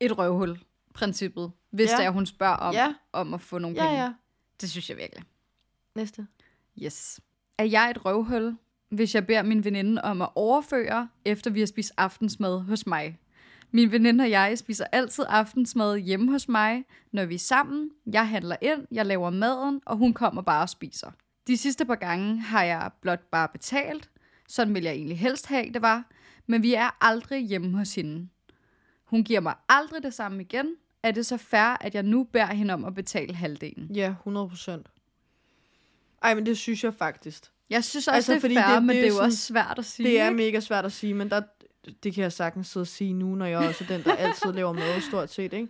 et 0.00 0.18
røvhul, 0.18 0.58
princippet. 0.94 1.50
Hvis 1.70 1.90
Ja. 1.90 1.96
det 1.96 2.04
er, 2.04 2.10
hun 2.10 2.26
spørger 2.26 2.56
om, 2.56 2.74
ja. 2.74 2.94
om 3.12 3.34
at 3.34 3.40
få 3.40 3.58
nogle 3.58 3.76
Ja, 3.76 3.82
penge. 3.88 4.02
ja. 4.02 4.12
Det 4.60 4.70
synes 4.70 4.90
jeg 4.90 4.96
virkelig. 4.96 5.24
Næste. 5.96 6.26
Yes. 6.82 7.20
Er 7.58 7.64
jeg 7.64 7.90
et 7.90 8.04
røvhul, 8.04 8.56
hvis 8.90 9.14
jeg 9.14 9.26
beder 9.26 9.42
min 9.42 9.64
veninde 9.64 10.02
om 10.02 10.22
at 10.22 10.28
overføre, 10.34 11.08
efter 11.24 11.50
vi 11.50 11.60
har 11.60 11.66
spist 11.66 11.92
aftensmad 11.96 12.60
hos 12.60 12.86
mig? 12.86 13.18
Min 13.72 13.92
veninde 13.92 14.22
og 14.24 14.30
jeg 14.30 14.58
spiser 14.58 14.84
altid 14.92 15.24
aftensmad 15.28 15.98
hjemme 15.98 16.30
hos 16.32 16.48
mig, 16.48 16.84
når 17.12 17.24
vi 17.24 17.34
er 17.34 17.38
sammen. 17.38 17.90
Jeg 18.12 18.28
handler 18.28 18.56
ind, 18.62 18.86
jeg 18.92 19.06
laver 19.06 19.30
maden, 19.30 19.80
og 19.86 19.96
hun 19.96 20.12
kommer 20.12 20.42
bare 20.42 20.62
og 20.62 20.68
spiser. 20.68 21.10
De 21.46 21.56
sidste 21.56 21.84
par 21.84 21.94
gange 21.94 22.40
har 22.40 22.62
jeg 22.64 22.90
blot 23.02 23.20
bare 23.32 23.48
betalt. 23.48 24.10
Sådan 24.48 24.74
vil 24.74 24.82
jeg 24.82 24.92
egentlig 24.92 25.18
helst 25.18 25.46
have, 25.46 25.72
det 25.72 25.82
var. 25.82 26.04
Men 26.46 26.62
vi 26.62 26.74
er 26.74 26.96
aldrig 27.04 27.46
hjemme 27.46 27.78
hos 27.78 27.94
hende. 27.94 28.28
Hun 29.04 29.24
giver 29.24 29.40
mig 29.40 29.54
aldrig 29.68 30.02
det 30.02 30.14
samme 30.14 30.42
igen. 30.42 30.74
Er 31.02 31.10
det 31.10 31.26
så 31.26 31.36
fair, 31.36 31.76
at 31.84 31.94
jeg 31.94 32.02
nu 32.02 32.24
beder 32.24 32.46
hende 32.46 32.74
om 32.74 32.84
at 32.84 32.94
betale 32.94 33.34
halvdelen? 33.34 33.90
Ja, 33.94 34.08
100 34.10 34.48
procent. 34.48 34.86
Ej, 36.22 36.34
men 36.34 36.46
det 36.46 36.58
synes 36.58 36.84
jeg 36.84 36.94
faktisk. 36.94 37.44
Jeg 37.70 37.84
synes 37.84 38.08
også, 38.08 38.14
Altså, 38.16 38.32
altså, 38.32 38.48
det 38.48 38.52
fordi 38.52 38.54
er 38.54 38.66
fair, 38.66 38.74
det- 38.74 38.82
men 38.82 38.88
det 38.88 38.96
er 38.96 39.00
det 39.00 39.06
er 39.06 39.10
jo 39.10 39.14
sådan- 39.14 39.26
også 39.26 39.38
svært 39.38 39.78
at 39.78 39.84
sige. 39.84 40.08
Det 40.08 40.20
er 40.20 40.24
ikke? 40.24 40.36
mega 40.36 40.60
svært 40.60 40.84
at 40.84 40.92
sige, 40.92 41.14
men 41.14 41.30
der, 41.30 41.42
det 42.02 42.14
kan 42.14 42.22
jeg 42.22 42.32
sagtens 42.32 42.66
sidde 42.68 42.84
og 42.84 42.86
sige 42.86 43.12
nu, 43.12 43.34
når 43.34 43.46
jeg 43.46 43.58
også 43.58 43.84
er 43.84 43.88
den, 43.88 44.04
der 44.04 44.12
altid 44.14 44.52
laver 44.52 44.72
mad, 44.72 45.00
stort 45.00 45.30
set, 45.30 45.52
ikke? 45.52 45.68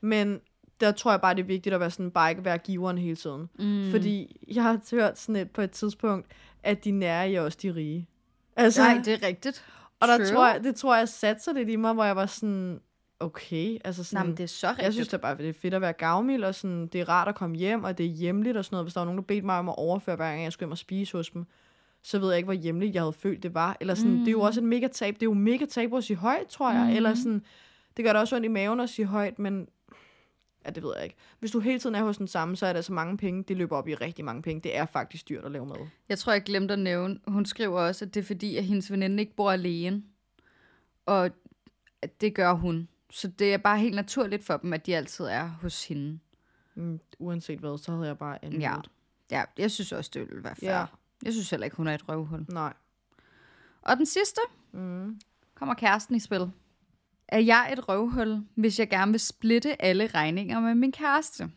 Men 0.00 0.40
der 0.80 0.92
tror 0.92 1.10
jeg 1.10 1.20
bare, 1.20 1.34
det 1.34 1.40
er 1.40 1.46
vigtigt 1.46 1.74
at 1.74 1.80
være 1.80 1.90
sådan, 1.90 2.10
bare 2.10 2.30
ikke 2.30 2.44
være 2.44 2.58
giveren 2.58 2.98
hele 2.98 3.16
tiden. 3.16 3.48
Mm. 3.58 3.90
Fordi 3.90 4.36
jeg 4.54 4.62
har 4.62 4.80
hørt 4.96 5.18
sådan 5.18 5.36
et, 5.36 5.50
på 5.50 5.60
et 5.62 5.70
tidspunkt, 5.70 6.26
at 6.62 6.84
de 6.84 6.90
nære 6.90 7.32
er 7.32 7.40
også 7.40 7.58
de 7.62 7.74
rige. 7.74 8.08
Altså, 8.56 8.82
Nej, 8.82 9.00
det 9.04 9.12
er 9.12 9.26
rigtigt. 9.26 9.64
og 10.00 10.08
der 10.08 10.16
True. 10.16 10.26
tror 10.26 10.46
jeg, 10.52 10.64
det 10.64 10.74
tror 10.76 10.96
jeg 10.96 11.08
satte 11.08 11.42
sig 11.42 11.54
lidt 11.54 11.68
i 11.68 11.76
mig, 11.76 11.92
hvor 11.92 12.04
jeg 12.04 12.16
var 12.16 12.26
sådan, 12.26 12.80
okay. 13.20 13.78
Altså 13.84 14.00
Nej, 14.00 14.04
sådan, 14.04 14.26
men 14.26 14.36
det 14.36 14.42
er 14.44 14.48
så 14.48 14.68
rigtigt. 14.68 14.84
jeg 14.84 14.92
synes 14.92 15.08
da 15.08 15.16
bare, 15.16 15.36
det 15.38 15.48
er 15.48 15.52
fedt 15.52 15.74
at 15.74 15.80
være 15.80 15.92
gavmild, 15.92 16.44
og 16.44 16.54
sådan, 16.54 16.86
det 16.86 17.00
er 17.00 17.08
rart 17.08 17.28
at 17.28 17.34
komme 17.34 17.56
hjem, 17.56 17.84
og 17.84 17.98
det 17.98 18.06
er 18.06 18.10
hjemligt 18.10 18.56
og 18.56 18.64
sådan 18.64 18.74
noget. 18.74 18.84
Hvis 18.84 18.94
der 18.94 19.00
var 19.00 19.04
nogen, 19.04 19.18
der 19.18 19.24
bedte 19.24 19.46
mig 19.46 19.58
om 19.58 19.68
at 19.68 19.74
overføre, 19.78 20.16
hver 20.16 20.28
gang 20.30 20.42
jeg 20.44 20.52
skulle 20.52 20.66
hjem 20.66 20.72
og 20.72 20.78
spise 20.78 21.16
hos 21.16 21.30
dem, 21.30 21.46
så 22.02 22.18
ved 22.18 22.28
jeg 22.28 22.36
ikke, 22.36 22.46
hvor 22.46 22.52
hjemligt 22.52 22.94
jeg 22.94 23.02
havde 23.02 23.12
følt, 23.12 23.42
det 23.42 23.54
var. 23.54 23.76
Eller 23.80 23.94
sådan, 23.94 24.12
mm. 24.12 24.18
det 24.18 24.28
er 24.28 24.32
jo 24.32 24.40
også 24.40 24.60
et 24.60 24.64
mega 24.64 24.88
tab. 24.88 25.14
Det 25.14 25.22
er 25.22 25.26
jo 25.26 25.34
mega 25.34 25.64
tab 25.64 25.94
at 25.94 26.04
sige 26.04 26.16
højt, 26.16 26.46
tror 26.46 26.72
jeg. 26.72 26.86
Mm. 26.86 26.96
Eller 26.96 27.14
sådan, 27.14 27.42
det 27.96 28.04
gør 28.04 28.12
da 28.12 28.18
også 28.18 28.36
ondt 28.36 28.44
i 28.44 28.48
maven 28.48 28.80
at 28.80 28.88
sige 28.88 29.06
højt, 29.06 29.38
men 29.38 29.68
ja, 30.64 30.70
det 30.70 30.82
ved 30.82 30.92
jeg 30.96 31.04
ikke. 31.04 31.16
Hvis 31.38 31.50
du 31.50 31.60
hele 31.60 31.78
tiden 31.78 31.94
er 31.94 32.02
hos 32.02 32.16
den 32.16 32.28
samme, 32.28 32.56
så 32.56 32.66
er 32.66 32.72
der 32.72 32.80
så 32.80 32.92
mange 32.92 33.16
penge. 33.16 33.42
Det 33.42 33.56
løber 33.56 33.76
op 33.76 33.88
i 33.88 33.94
rigtig 33.94 34.24
mange 34.24 34.42
penge. 34.42 34.60
Det 34.60 34.76
er 34.76 34.86
faktisk 34.86 35.28
dyrt 35.28 35.44
at 35.44 35.50
lave 35.50 35.66
mad. 35.66 35.76
Jeg 36.08 36.18
tror, 36.18 36.32
jeg 36.32 36.42
glemte 36.42 36.72
at 36.72 36.78
nævne, 36.78 37.18
hun 37.26 37.46
skriver 37.46 37.80
også, 37.80 38.04
at 38.04 38.14
det 38.14 38.20
er 38.20 38.24
fordi, 38.24 38.56
at 38.56 38.64
hendes 38.64 38.92
veninde 38.92 39.20
ikke 39.20 39.36
bor 39.36 39.50
alene. 39.50 40.02
Og 41.06 41.30
det 42.20 42.34
gør 42.34 42.52
hun. 42.52 42.88
Så 43.10 43.28
det 43.28 43.54
er 43.54 43.58
bare 43.58 43.78
helt 43.78 43.94
naturligt 43.94 44.44
for 44.44 44.56
dem, 44.56 44.72
at 44.72 44.86
de 44.86 44.96
altid 44.96 45.24
er 45.24 45.48
hos 45.48 45.88
hende. 45.88 46.18
Mm, 46.74 47.00
uanset 47.18 47.58
hvad, 47.58 47.78
så 47.78 47.92
havde 47.92 48.06
jeg 48.06 48.18
bare 48.18 48.44
anmeldt. 48.44 48.62
Ja. 48.62 48.76
Ja, 49.30 49.44
jeg 49.58 49.70
synes 49.70 49.92
også, 49.92 50.10
det 50.14 50.28
ville 50.28 50.44
være 50.44 50.56
fair. 50.56 50.70
Ja. 50.70 50.84
Jeg 51.24 51.32
synes 51.32 51.50
heller 51.50 51.64
ikke, 51.64 51.76
hun 51.76 51.88
er 51.88 51.94
et 51.94 52.08
røvhul. 52.08 52.46
Nej. 52.48 52.72
Og 53.82 53.96
den 53.96 54.06
sidste 54.06 54.40
Mm. 54.72 55.20
kommer 55.54 55.74
kæresten 55.74 56.14
i 56.16 56.18
spil. 56.20 56.50
Er 57.28 57.38
jeg 57.38 57.72
et 57.72 57.88
røvhul, 57.88 58.42
hvis 58.54 58.78
jeg 58.78 58.90
gerne 58.90 59.10
vil 59.12 59.20
splitte 59.20 59.82
alle 59.82 60.06
regninger 60.06 60.60
med 60.60 60.74
min 60.74 60.92
kæreste? 60.92 61.50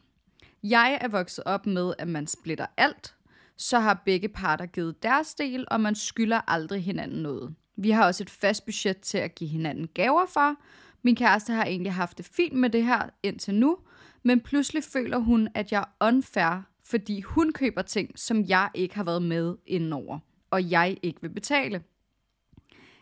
Jeg 0.64 0.98
er 1.02 1.08
vokset 1.08 1.44
op 1.44 1.66
med, 1.66 1.94
at 2.00 2.08
man 2.08 2.28
splitter 2.28 2.66
alt. 2.78 3.16
Så 3.58 3.80
har 3.80 4.02
begge 4.06 4.30
parter 4.30 4.66
givet 4.66 5.04
deres 5.04 5.34
del, 5.34 5.66
og 5.72 5.82
man 5.82 5.96
skylder 5.96 6.42
aldrig 6.48 6.84
hinanden 6.84 7.22
noget. 7.24 7.56
Vi 7.76 7.90
har 7.92 8.06
også 8.06 8.24
et 8.24 8.30
fast 8.30 8.66
budget 8.66 9.00
til 9.00 9.18
at 9.18 9.36
give 9.36 9.50
hinanden 9.50 9.88
gaver 9.94 10.26
for. 10.26 10.56
Min 11.04 11.16
kæreste 11.16 11.54
har 11.54 11.66
egentlig 11.66 11.94
haft 11.94 12.18
det 12.18 12.26
fint 12.26 12.54
med 12.54 12.70
det 12.70 12.86
her 12.86 13.10
indtil 13.24 13.56
nu, 13.56 13.78
men 14.24 14.42
pludselig 14.42 14.84
føler 14.84 15.18
hun, 15.18 15.48
at 15.54 15.72
jeg 15.72 15.80
er 16.00 16.08
unfair, 16.08 16.62
fordi 16.86 17.22
hun 17.22 17.54
køber 17.54 17.82
ting, 17.82 18.20
som 18.20 18.44
jeg 18.48 18.70
ikke 18.74 18.96
har 18.96 19.04
været 19.04 19.22
med 19.22 19.56
indenover, 19.68 20.20
og 20.52 20.72
jeg 20.72 20.98
ikke 21.04 21.22
vil 21.22 21.30
betale. 21.30 21.84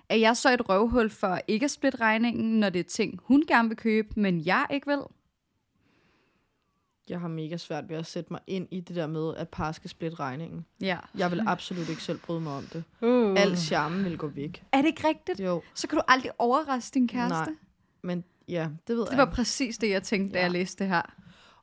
Er 0.09 0.15
jeg 0.15 0.37
så 0.37 0.53
et 0.53 0.69
røvhul 0.69 1.09
for 1.09 1.39
ikke 1.47 1.63
at 1.63 1.71
splitte 1.71 1.97
regningen, 2.01 2.59
når 2.59 2.69
det 2.69 2.79
er 2.79 2.83
ting, 2.83 3.19
hun 3.23 3.43
gerne 3.47 3.67
vil 3.67 3.77
købe, 3.77 4.07
men 4.19 4.45
jeg 4.45 4.67
ikke 4.71 4.87
vil? 4.87 4.99
Jeg 7.09 7.19
har 7.19 7.27
mega 7.27 7.57
svært 7.57 7.89
ved 7.89 7.95
at 7.97 8.05
sætte 8.05 8.33
mig 8.33 8.41
ind 8.47 8.67
i 8.71 8.79
det 8.79 8.95
der 8.95 9.07
med, 9.07 9.33
at 9.37 9.49
par 9.49 9.71
skal 9.71 9.89
splitte 9.89 10.19
regningen. 10.19 10.65
Ja. 10.81 10.97
Jeg 11.17 11.31
vil 11.31 11.41
absolut 11.47 11.89
ikke 11.89 12.03
selv 12.03 12.19
bryde 12.19 12.41
mig 12.41 12.53
om 12.53 12.63
det. 12.73 12.83
Uh. 13.01 13.35
Al 13.41 13.57
charme 13.57 14.03
vil 14.03 14.17
gå 14.17 14.27
væk. 14.27 14.63
Er 14.71 14.77
det 14.81 14.85
ikke 14.87 15.07
rigtigt? 15.07 15.39
Jo, 15.39 15.61
Så 15.73 15.87
kan 15.87 15.97
du 15.97 16.03
aldrig 16.07 16.31
overraske 16.39 16.93
din 16.93 17.07
kæreste. 17.07 17.35
Nej. 17.35 17.53
men 18.01 18.23
ja, 18.47 18.69
det 18.87 18.95
ved 18.95 19.03
Det 19.05 19.09
jeg. 19.11 19.17
var 19.17 19.25
præcis 19.31 19.77
det, 19.77 19.89
jeg 19.89 20.03
tænkte, 20.03 20.33
da 20.33 20.37
Ja. 20.39 20.43
jeg 20.43 20.51
læste 20.51 20.83
det 20.83 20.91
her. 20.93 21.01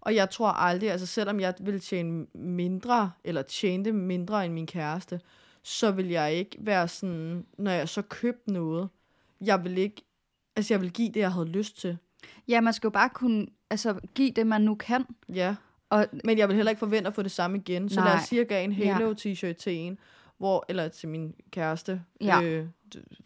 Og 0.00 0.14
jeg 0.14 0.30
tror 0.30 0.48
aldrig, 0.48 0.90
altså 0.90 1.06
selvom 1.06 1.40
jeg 1.40 1.54
vil 1.60 1.80
tjene 1.80 2.26
mindre, 2.34 3.12
eller 3.24 3.42
tjente 3.42 3.92
mindre 3.92 4.44
end 4.44 4.52
min 4.54 4.66
kæreste, 4.66 5.20
så 5.62 5.90
vil 5.90 6.08
jeg 6.08 6.34
ikke 6.34 6.56
være 6.60 6.88
sådan, 6.88 7.46
når 7.58 7.70
jeg 7.70 7.88
så 7.88 8.02
købte 8.02 8.52
noget, 8.52 8.88
jeg 9.40 9.64
vil 9.64 9.78
ikke, 9.78 10.02
altså 10.56 10.74
jeg 10.74 10.80
vil 10.80 10.92
give 10.92 11.08
det, 11.08 11.20
jeg 11.20 11.32
havde 11.32 11.48
lyst 11.48 11.80
til. 11.80 11.98
Ja, 12.48 12.60
man 12.60 12.72
skal 12.72 12.86
jo 12.88 12.90
bare 12.90 13.08
kunne 13.08 13.46
altså, 13.70 14.00
give 14.14 14.30
det, 14.30 14.46
man 14.46 14.60
nu 14.60 14.74
kan. 14.74 15.04
Ja, 15.34 15.54
Og 15.90 16.06
men 16.24 16.38
jeg 16.38 16.48
vil 16.48 16.56
heller 16.56 16.70
ikke 16.70 16.78
forvente 16.78 17.08
at 17.08 17.14
få 17.14 17.22
det 17.22 17.30
samme 17.30 17.58
igen. 17.58 17.88
Så 17.88 18.00
Nej. 18.00 18.08
lad 18.08 18.16
os 18.16 18.22
sige, 18.22 18.40
at 18.40 18.40
jeg 18.40 18.48
gav 18.48 18.64
en 18.64 18.72
Ja. 18.72 18.92
Halo 18.92 19.14
t-shirt 19.14 19.52
til 19.52 19.72
en, 19.76 19.98
hvor, 20.38 20.64
eller 20.68 20.88
til 20.88 21.08
min 21.08 21.34
kæreste. 21.50 22.02
Ja. 22.20 22.42
Øh, 22.42 22.66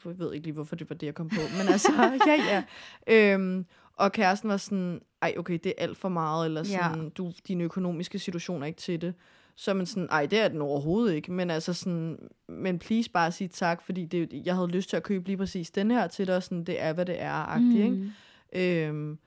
jeg 0.04 0.18
ved 0.18 0.32
ikke 0.32 0.46
lige, 0.46 0.54
hvorfor 0.54 0.76
det 0.76 0.90
var 0.90 0.96
det, 0.96 1.06
jeg 1.06 1.14
kom 1.14 1.28
på. 1.28 1.40
Men 1.58 1.68
altså, 1.68 1.92
ja, 2.26 2.64
ja. 3.06 3.32
Øhm, 3.34 3.66
og 3.96 4.12
kæresten 4.12 4.50
var 4.50 4.56
sådan, 4.56 5.00
ej, 5.22 5.34
okay, 5.38 5.58
det 5.64 5.66
er 5.78 5.82
alt 5.82 5.98
for 5.98 6.08
meget, 6.08 6.46
eller 6.46 6.60
Ja. 6.60 6.88
sådan, 6.88 7.10
du, 7.10 7.32
din 7.48 7.60
økonomiske 7.60 8.18
situation 8.18 8.62
er 8.62 8.66
ikke 8.66 8.78
til 8.80 9.00
det. 9.00 9.14
Så 9.56 9.70
er 9.70 9.74
man 9.74 9.86
sådan, 9.86 10.08
ej, 10.10 10.26
det 10.26 10.40
er 10.40 10.48
den 10.48 10.60
overhovedet 10.62 11.14
ikke. 11.14 11.32
Men 11.32 11.50
altså 11.50 11.72
sådan, 11.72 12.18
men 12.48 12.78
please 12.78 13.10
bare 13.10 13.32
sige 13.32 13.48
tak, 13.48 13.82
fordi 13.82 14.04
det, 14.04 14.42
jeg 14.46 14.54
havde 14.54 14.68
lyst 14.68 14.88
til 14.90 14.96
at 14.96 15.02
købe 15.02 15.26
lige 15.26 15.36
præcis 15.36 15.70
den 15.70 15.90
her 15.90 16.06
til 16.06 16.26
dig, 16.26 16.36
og 16.36 16.42
sådan, 16.42 16.64
det 16.64 16.80
er, 16.82 16.92
hvad 16.92 17.06
det 17.06 17.16
er, 17.22 17.58
Mm. 17.58 17.76
ikke? 17.76 18.86
Øhm, 18.86 19.18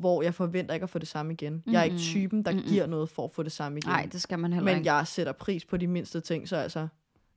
hvor 0.00 0.22
jeg 0.22 0.34
forventer 0.34 0.74
ikke 0.74 0.84
at 0.84 0.90
få 0.90 0.98
det 0.98 1.08
samme 1.08 1.32
igen. 1.32 1.62
Jeg 1.66 1.80
er 1.80 1.84
ikke 1.84 1.96
typen, 1.98 2.42
der 2.42 2.52
Mm-mm. 2.52 2.64
giver 2.64 2.86
noget 2.86 3.08
for 3.08 3.24
at 3.24 3.32
få 3.32 3.42
det 3.42 3.52
samme 3.52 3.78
igen. 3.78 3.88
nej, 3.90 4.08
det 4.12 4.22
skal 4.22 4.38
man 4.38 4.52
heller 4.52 4.70
Men 4.72 4.78
ikke. 4.78 4.94
jeg 4.94 5.06
sætter 5.06 5.32
pris 5.32 5.64
på 5.64 5.76
de 5.76 5.86
mindste 5.86 6.20
ting, 6.20 6.48
så 6.48 6.56
altså, 6.56 6.88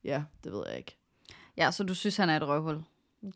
ja, 0.03 0.23
det 0.43 0.51
ved 0.51 0.63
jeg 0.69 0.77
ikke. 0.77 0.97
Ja, 1.57 1.71
så 1.71 1.83
du 1.83 1.93
synes, 1.95 2.17
han 2.17 2.29
er 2.29 2.37
et 2.37 2.47
røvhul? 2.47 2.81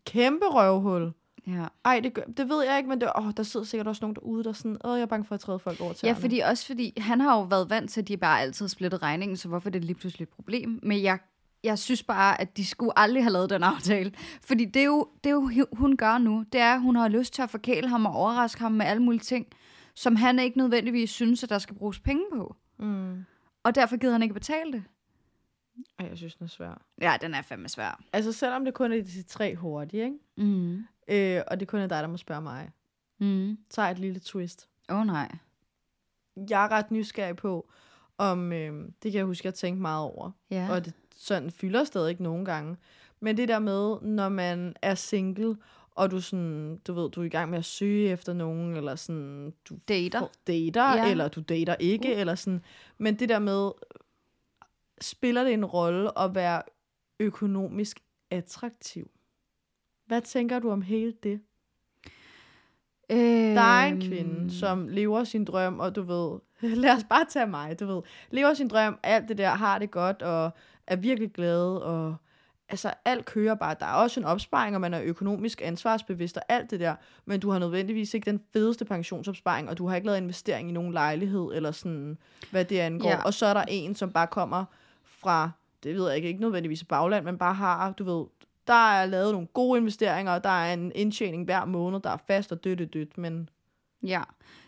Kæmpe 0.06 0.46
røvhul. 0.46 1.12
Ja. 1.48 1.66
Ej, 1.86 2.00
det, 2.00 2.20
det 2.38 2.50
ved 2.50 2.64
jeg 2.64 2.78
ikke, 2.78 2.90
men 2.90 3.02
det, 3.02 3.12
åh, 3.18 3.32
der 3.38 3.44
sidder 3.44 3.66
sikkert 3.66 3.88
også 3.88 4.00
nogen 4.02 4.16
derude, 4.16 4.44
der 4.44 4.50
er 4.50 4.54
sådan, 4.54 4.78
åh, 4.84 4.98
jeg 4.98 5.02
er 5.02 5.06
bange 5.06 5.26
for 5.26 5.36
at 5.36 5.42
træde 5.42 5.60
folk 5.60 5.82
over 5.82 5.94
til 5.94 6.08
Ja, 6.08 6.14
fordi 6.14 6.40
også 6.40 6.66
fordi, 6.66 6.94
han 6.98 7.22
har 7.22 7.38
jo 7.38 7.42
været 7.42 7.70
vant 7.70 7.92
til, 7.92 8.02
at 8.02 8.08
de 8.08 8.18
bare 8.18 8.42
altid 8.42 8.66
har 8.66 8.70
splittet 8.70 9.02
regningen, 9.02 9.38
så 9.38 9.48
hvorfor 9.48 9.70
er 9.70 9.72
det 9.72 9.86
lige 9.86 9.96
pludselig 9.96 10.24
et 10.24 10.30
problem? 10.30 10.80
Men 10.84 11.04
jeg, 11.04 11.20
jeg 11.64 11.80
synes 11.80 12.04
bare, 12.04 12.42
at 12.42 12.58
de 12.58 12.66
skulle 12.66 13.00
aldrig 13.00 13.24
have 13.24 13.34
lavet 13.34 13.50
den 13.50 13.64
aftale. 13.64 14.12
Fordi 14.42 14.66
det 14.66 14.80
er, 14.80 14.86
jo, 14.86 15.08
det 15.24 15.30
er 15.30 15.34
jo, 15.34 15.66
hun 15.72 15.98
gør 15.98 16.18
nu. 16.18 16.46
Det 16.54 16.62
er, 16.62 16.74
at 16.74 16.82
hun 16.82 16.96
har 16.96 17.08
lyst 17.08 17.34
til 17.34 17.42
at 17.42 17.50
forkæle 17.50 17.88
ham 17.88 18.06
og 18.06 18.14
overraske 18.14 18.62
ham 18.62 18.72
med 18.72 18.86
alle 18.86 19.04
mulige 19.04 19.22
ting, 19.22 19.48
som 19.96 20.16
han 20.16 20.40
ikke 20.40 20.58
nødvendigvis 20.58 21.10
synes, 21.10 21.44
at 21.44 21.50
der 21.50 21.60
skal 21.60 21.76
bruges 21.76 22.00
penge 22.00 22.24
på. 22.34 22.56
Mm. 22.80 23.26
Og 23.64 23.76
derfor 23.76 23.98
gider 23.98 24.14
han 24.14 24.24
ikke 24.24 24.34
betale 24.34 24.72
det. 24.72 24.84
Ej, 26.00 26.08
jeg 26.10 26.18
synes, 26.18 26.36
den 26.36 26.44
er 26.44 26.50
svær. 26.50 26.82
Ja, 27.02 27.18
den 27.22 27.34
er 27.34 27.42
fandme 27.42 27.70
svær. 27.70 28.02
Altså, 28.14 28.32
selvom 28.32 28.66
det 28.66 28.74
kun 28.74 28.92
er 28.92 29.02
de 29.02 29.24
tre 29.24 29.56
hurtige, 29.56 30.04
ikke? 30.04 30.18
Mm. 30.38 30.86
Øh, 31.10 31.42
og 31.48 31.60
det 31.60 31.68
kun 31.68 31.80
er 31.80 31.88
dig, 31.88 32.02
der 32.04 32.08
må 32.08 32.18
spørge 32.18 32.42
mig, 32.42 32.72
Mm. 33.22 33.58
så 33.70 33.82
et 33.82 34.00
lille 34.00 34.20
twist. 34.20 34.70
Åh 34.90 34.98
oh, 35.00 35.06
nej. 35.06 35.32
Jeg 36.50 36.66
er 36.66 36.72
ret 36.72 36.92
nysgerrig 36.92 37.36
på, 37.36 37.70
om, 38.18 38.54
øh, 38.54 38.86
det 39.04 39.12
kan 39.12 39.18
jeg 39.18 39.26
huske, 39.26 39.46
jeg 39.46 39.54
tænkte 39.54 39.82
meget 39.82 40.04
over. 40.04 40.32
Ja. 40.52 40.68
og 40.72 40.86
det 40.86 40.94
sådan 41.16 41.52
fylder 41.52 41.84
stadig 41.84 42.10
ikke 42.10 42.24
nogen 42.24 42.46
gange. 42.46 42.78
Men 43.20 43.38
det 43.38 43.48
der 43.48 43.60
med, 43.60 44.02
når 44.02 44.30
man 44.30 44.76
er 44.82 44.96
single, 44.96 45.58
og 45.92 46.12
du 46.12 46.22
sådan, 46.22 46.78
du 46.88 46.94
ved, 46.94 47.10
du 47.10 47.22
er 47.22 47.26
i 47.26 47.30
gang 47.30 47.50
med 47.50 47.58
at 47.58 47.66
søge 47.66 48.10
efter 48.10 48.34
nogen, 48.34 48.74
eller 48.76 48.96
sådan, 48.96 49.54
du 49.70 49.78
Dater. 49.88 50.28
dater 50.48 50.96
ja. 50.96 51.12
eller 51.12 51.28
du 51.28 51.42
dater 51.42 51.76
ikke, 51.76 52.14
uh. 52.16 52.20
eller 52.20 52.36
sådan. 52.36 52.62
Men 52.98 53.20
det 53.20 53.30
der 53.30 53.40
med, 53.40 53.72
spiller 55.02 55.44
det 55.44 55.54
en 55.54 55.66
rolle 55.66 56.20
at 56.20 56.36
være 56.36 56.62
økonomisk 57.20 58.00
attraktiv? 58.32 59.12
Hvad 60.10 60.22
tænker 60.22 60.60
du 60.60 60.72
om 60.72 60.82
hele 60.82 61.14
det? 61.24 61.42
Øhm, 63.12 63.56
Der 63.56 63.62
er 63.62 63.86
en 63.88 64.02
kvinde, 64.02 64.60
som 64.60 64.88
lever 64.88 65.24
sin 65.24 65.46
drøm, 65.46 65.80
og 65.80 65.96
du 65.96 66.02
ved, 66.02 66.40
lad 66.82 66.92
os 66.92 67.04
bare 67.10 67.26
tage 67.30 67.48
mig, 67.48 67.80
du 67.80 67.86
ved, 67.86 68.02
lever 68.32 68.54
sin 68.54 68.68
drøm, 68.68 69.00
alt 69.04 69.30
det 69.30 69.38
der, 69.38 69.50
har 69.50 69.80
det 69.80 69.92
godt, 69.92 70.22
og 70.22 70.52
er 70.88 70.96
virkelig 70.96 71.32
glad, 71.32 71.66
og 71.78 72.16
altså 72.70 72.94
alt 73.06 73.26
kører 73.26 73.56
bare. 73.56 73.76
Der 73.80 73.86
er 73.86 73.94
også 73.94 74.20
en 74.20 74.26
opsparing, 74.26 74.76
og 74.76 74.82
man 74.82 74.94
er 74.94 75.02
økonomisk 75.04 75.62
ansvarsbevidst, 75.66 76.38
og 76.38 76.44
alt 76.50 76.72
det 76.72 76.80
der, 76.80 76.96
men 77.26 77.40
du 77.40 77.50
har 77.50 77.60
nødvendigvis 77.60 78.14
ikke 78.14 78.32
den 78.32 78.42
fedeste 78.54 78.86
pensionsopsparing, 78.86 79.70
og 79.70 79.78
du 79.78 79.88
har 79.88 79.96
ikke 79.96 80.06
lavet 80.06 80.18
investering 80.22 80.70
i 80.70 80.72
nogen 80.72 80.94
lejlighed, 80.94 81.50
eller 81.54 81.72
sådan, 81.72 82.18
hvad 82.52 82.66
det 82.66 82.80
angår. 82.80 83.10
Ja. 83.10 83.24
Og 83.24 83.34
så 83.34 83.46
er 83.46 83.54
der 83.54 83.64
en, 83.68 83.96
som 83.96 84.12
bare 84.12 84.28
kommer 84.28 84.66
fra, 85.04 85.52
det 85.84 85.96
ved 85.96 86.08
jeg 86.08 86.16
ikke, 86.16 86.28
ikke 86.28 86.42
nødvendigvis 86.42 86.84
bagland, 86.84 87.26
men 87.26 87.38
bare 87.38 87.54
har, 87.54 87.92
du 87.92 88.04
ved, 88.04 88.26
der 88.70 88.92
er 88.92 89.06
lavet 89.06 89.32
nogle 89.34 89.48
gode 89.48 89.80
investeringer, 89.80 90.32
og 90.34 90.44
der 90.44 90.50
er 90.50 90.74
en 90.74 90.92
indtjening 90.96 91.46
hver 91.46 91.66
måned, 91.66 92.00
der 92.00 92.10
er 92.10 92.18
fast 92.28 92.52
og 92.52 92.64
dødt 92.64 92.94
dødt, 92.94 93.18
men 93.18 93.50
Ja, 94.04 94.22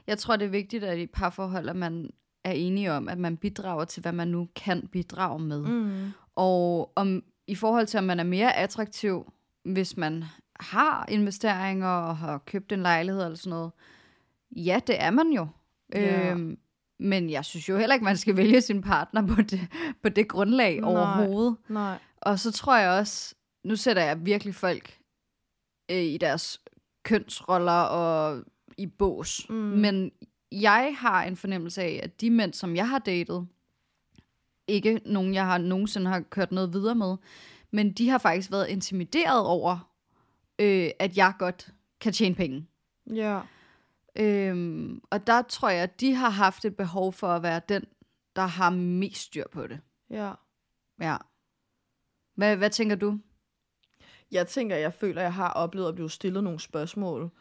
jeg 0.08 0.18
tror, 0.18 0.36
det 0.36 0.45
er 0.45 0.49
vigtigt, 0.49 0.84
at 0.84 0.97
i 0.97 1.08
parforhold, 1.08 1.70
at 1.70 1.76
man 1.76 2.10
er 2.43 2.52
enige 2.52 2.91
om, 2.93 3.10
at 3.10 3.18
man 3.18 3.38
bidrager 3.38 3.86
til, 3.86 4.02
hvad 4.02 4.12
man 4.12 4.28
nu 4.28 4.47
kan 4.56 4.88
bidrage 4.91 5.39
med. 5.39 5.62
mm. 5.62 6.12
Og 6.36 6.91
om, 6.95 7.24
i 7.47 7.56
forhold 7.56 7.88
til, 7.88 7.97
om 7.97 8.04
man 8.04 8.20
er 8.20 8.24
mere 8.24 8.58
attraktiv, 8.58 9.34
hvis 9.64 9.97
man 9.97 10.24
har 10.60 11.06
investeringer 11.10 11.88
og 11.88 12.18
har 12.18 12.38
købt 12.38 12.72
en 12.72 12.82
lejlighed 12.82 13.24
eller 13.24 13.38
sådan 13.38 13.49
noget. 13.49 13.72
Ja, 14.52 14.80
det 14.88 15.02
er 15.02 15.12
man 15.12 15.28
jo. 15.32 15.47
Ja. 15.95 16.32
Øhm, 16.32 16.58
men 16.99 17.30
jeg 17.30 17.45
synes 17.45 17.70
jo 17.70 17.78
heller 17.78 17.93
ikke, 17.93 18.06
man 18.06 18.18
skal 18.18 18.38
vælge 18.38 18.62
sin 18.62 18.82
partner 18.82 19.28
på 19.28 19.41
det, 19.41 19.60
på 20.04 20.10
det 20.10 20.28
grundlag 20.28 20.80
Nej. 20.82 20.89
overhovedet. 20.89 21.56
nej. 21.70 21.97
Og 22.22 22.39
så 22.39 22.52
tror 22.52 22.78
jeg 22.78 22.91
også, 22.91 23.36
nu 23.64 23.76
sætter 23.76 24.03
jeg 24.03 24.26
virkelig 24.26 24.55
folk 24.55 24.99
øh, 25.91 26.03
i 26.03 26.18
deres 26.18 26.62
kønsroller 27.03 27.82
og 27.82 28.43
i 28.78 28.86
bås. 28.86 29.49
Mm. 29.49 29.55
Men 29.55 30.12
jeg 30.51 30.95
har 30.97 31.24
en 31.24 31.38
fornemmelse 31.38 31.82
af, 31.82 31.99
at 32.03 32.22
de 32.22 32.30
mænd, 32.30 32.53
som 32.53 32.76
jeg 32.76 32.89
har 32.89 32.99
datet, 32.99 33.47
ikke 34.68 35.01
nogen, 35.05 35.34
jeg 35.34 35.45
har 35.45 35.57
nogensinde 35.57 36.12
har 36.12 36.20
kørt 36.20 36.51
noget 36.51 36.74
videre 36.74 36.95
med, 36.95 37.18
men 37.72 37.93
de 37.93 38.09
har 38.09 38.18
faktisk 38.18 38.51
været 38.51 38.68
intimideret 38.68 39.45
over, 39.45 39.91
øh, 40.59 40.89
at 40.99 41.18
jeg 41.18 41.34
godt 41.39 41.74
kan 41.99 42.14
tjene 42.14 42.36
penge. 42.36 42.68
Ja. 43.14 43.41
Øhm, 44.16 45.01
og 45.09 45.28
der 45.28 45.41
tror 45.41 45.70
jeg, 45.70 45.84
at 45.84 46.01
de 46.01 46.14
har 46.14 46.30
haft 46.30 46.66
et 46.66 46.76
behov 46.76 47.14
for 47.14 47.28
at 47.28 47.43
være 47.43 47.62
den, 47.70 47.84
der 48.36 48.45
har 48.45 48.70
mest 48.70 49.22
styr 49.22 49.43
på 49.51 49.68
det. 49.68 49.80
Ja. 50.09 50.34
Ja. 51.01 51.18
Hvad, 52.36 52.57
hvad 52.57 52.70
tænker 52.70 52.95
du? 52.95 53.20
Jeg 54.32 54.47
tænker, 54.47 54.75
jeg 54.75 54.93
føler, 54.93 55.21
jeg 55.21 55.34
har 55.34 55.49
oplevet 55.49 55.88
at 55.88 55.95
blive 55.95 56.09
stillet 56.09 56.43
nogle 56.43 56.59
spørgsmål. 56.59 57.32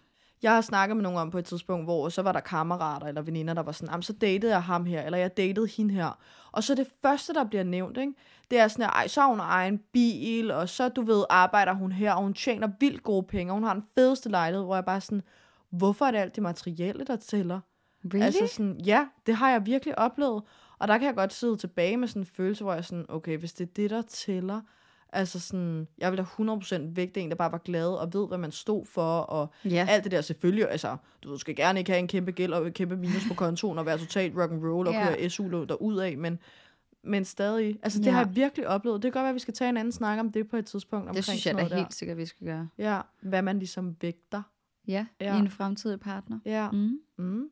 Jeg 0.43 0.55
har 0.55 0.61
snakket 0.61 0.97
med 0.97 1.03
nogen 1.03 1.18
om 1.18 1.30
på 1.30 1.38
et 1.38 1.45
tidspunkt, 1.45 1.86
hvor 1.86 2.09
så 2.09 2.22
var 2.22 2.32
der 2.32 2.41
kammerater 2.41 3.07
eller 3.07 3.22
veninder, 3.22 3.55
der 3.55 3.62
var 3.62 3.72
sådan, 3.72 3.88
"Jamen, 3.91 4.03
så 4.03 4.12
datede 4.12 4.53
jeg 4.53 4.62
ham 4.62 4.86
her, 4.86 5.03
eller 5.03 5.18
jeg 5.18 5.36
datede 5.36 5.66
hende 5.76 5.95
her. 5.95 6.18
Og 6.53 6.64
så 6.64 6.74
det 6.74 6.86
første, 7.03 7.34
der 7.34 7.45
bliver 7.45 7.64
nævnt, 7.64 7.99
ikke? 7.99 8.12
det 8.51 8.59
er 8.59 8.68
sådan, 8.68 8.91
at 9.05 9.11
så 9.11 9.20
har 9.20 9.28
hun 9.28 9.41
egen 9.41 9.80
bil, 9.93 10.51
og 10.51 10.68
så, 10.68 10.88
du 10.88 11.03
ved, 11.03 11.24
arbejder 11.30 11.72
hun 11.72 11.93
her, 11.93 12.12
og 12.12 12.22
hun 12.22 12.34
tjener 12.34 12.68
vildt 12.80 13.03
gode 13.03 13.22
penge, 13.26 13.53
og 13.53 13.55
hun 13.55 13.64
har 13.64 13.74
den 13.74 13.84
fedeste 13.95 14.28
lejlighed, 14.28 14.64
hvor 14.64 14.74
jeg 14.74 14.84
bare 14.84 15.01
sådan, 15.01 15.22
hvorfor 15.70 16.05
er 16.05 16.11
det 16.11 16.18
alt 16.18 16.34
det 16.34 16.43
materielle, 16.43 17.05
der 17.05 17.16
tæller? 17.16 17.61
Really? 18.05 18.24
Altså 18.24 18.47
sådan, 18.47 18.80
ja, 18.80 19.07
det 19.26 19.34
har 19.34 19.51
jeg 19.51 19.66
virkelig 19.66 19.99
oplevet. 19.99 20.43
Og 20.78 20.88
der 20.88 20.99
kan 20.99 21.07
jeg 21.07 21.14
godt 21.14 21.32
sidde 21.32 21.57
tilbage 21.57 21.97
med 21.97 22.09
sådan 22.09 22.22
en 22.22 22.26
følelse, 22.26 22.64
hvor 22.64 22.74
jeg 22.74 22.84
sådan, 22.84 23.07
okay, 23.09 23.38
hvis 23.38 23.53
det 23.53 23.68
er 23.68 23.72
det, 23.76 23.91
der 23.91 24.03
tæller, 24.03 24.61
altså 25.13 25.41
sådan, 25.41 25.89
jeg 25.99 26.11
vil 26.13 26.19
da 26.19 26.23
100% 26.23 26.83
vægte 26.95 27.21
en, 27.21 27.29
der 27.31 27.35
bare 27.37 27.53
var 27.53 27.59
glad 27.59 27.89
og 27.89 28.13
ved, 28.13 28.29
hvad 28.29 28.39
man 28.39 28.53
stod 28.53 28.85
for, 28.87 29.19
og 29.21 29.53
ja. 29.65 29.87
alt 29.91 30.05
det 30.05 30.13
der 30.13 30.21
selvfølgelig, 30.21 30.71
altså, 30.71 30.97
du 31.23 31.39
skal 31.39 31.57
gerne 31.57 31.79
ikke 31.79 31.91
have 31.91 31.99
en 31.99 32.09
kæmpe 32.09 32.31
gæld 32.33 32.53
og 32.53 32.67
en 32.67 32.73
kæmpe 32.73 32.97
minus 32.97 33.29
på 33.29 33.35
kontoen 33.35 33.79
og 33.79 33.87
være 33.87 33.99
totalt 33.99 34.37
rock 34.37 34.53
and 34.53 34.65
roll 34.65 34.87
og 34.89 34.93
Ja. 34.95 35.07
køre 35.17 35.31
SU 35.31 35.65
derud 35.65 35.99
af, 35.99 36.19
men, 36.19 36.39
men 37.05 37.25
stadig, 37.25 37.79
altså 37.83 37.99
det 37.99 38.07
Ja. 38.07 38.11
har 38.11 38.25
jeg 38.25 38.37
virkelig 38.37 38.69
oplevet. 38.69 39.03
Det 39.03 39.13
kan 39.13 39.19
godt 39.19 39.23
være, 39.25 39.29
at 39.31 39.35
vi 39.35 39.41
skal 39.41 39.55
tage 39.55 39.69
en 39.69 39.77
anden 39.77 39.93
snak 39.93 40.19
om 40.21 40.33
det 40.33 40.49
på 40.49 40.57
et 40.57 40.67
tidspunkt. 40.67 41.03
det 41.05 41.09
omkring 41.09 41.25
synes 41.25 41.43
sådan 41.43 41.59
jeg 41.59 41.71
da 41.71 41.77
helt 41.77 41.95
sikkert, 41.95 42.17
vi 42.17 42.27
skal 42.27 42.47
gøre. 42.47 42.69
Ja, 42.79 43.01
hvad 43.23 43.43
man 43.43 43.59
ligesom 43.59 43.97
vægter. 44.01 44.43
Ja, 44.89 45.07
Ja. 45.21 45.37
i 45.37 45.39
en 45.39 45.51
fremtidig 45.51 46.01
partner. 46.01 46.39
Ja. 46.45 46.71
Mm. 46.71 46.99
Mm. 47.19 47.49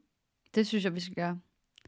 Det 0.55 0.67
synes 0.67 0.85
jeg, 0.85 0.95
vi 0.95 1.01
skal 1.01 1.15
gøre. 1.15 1.39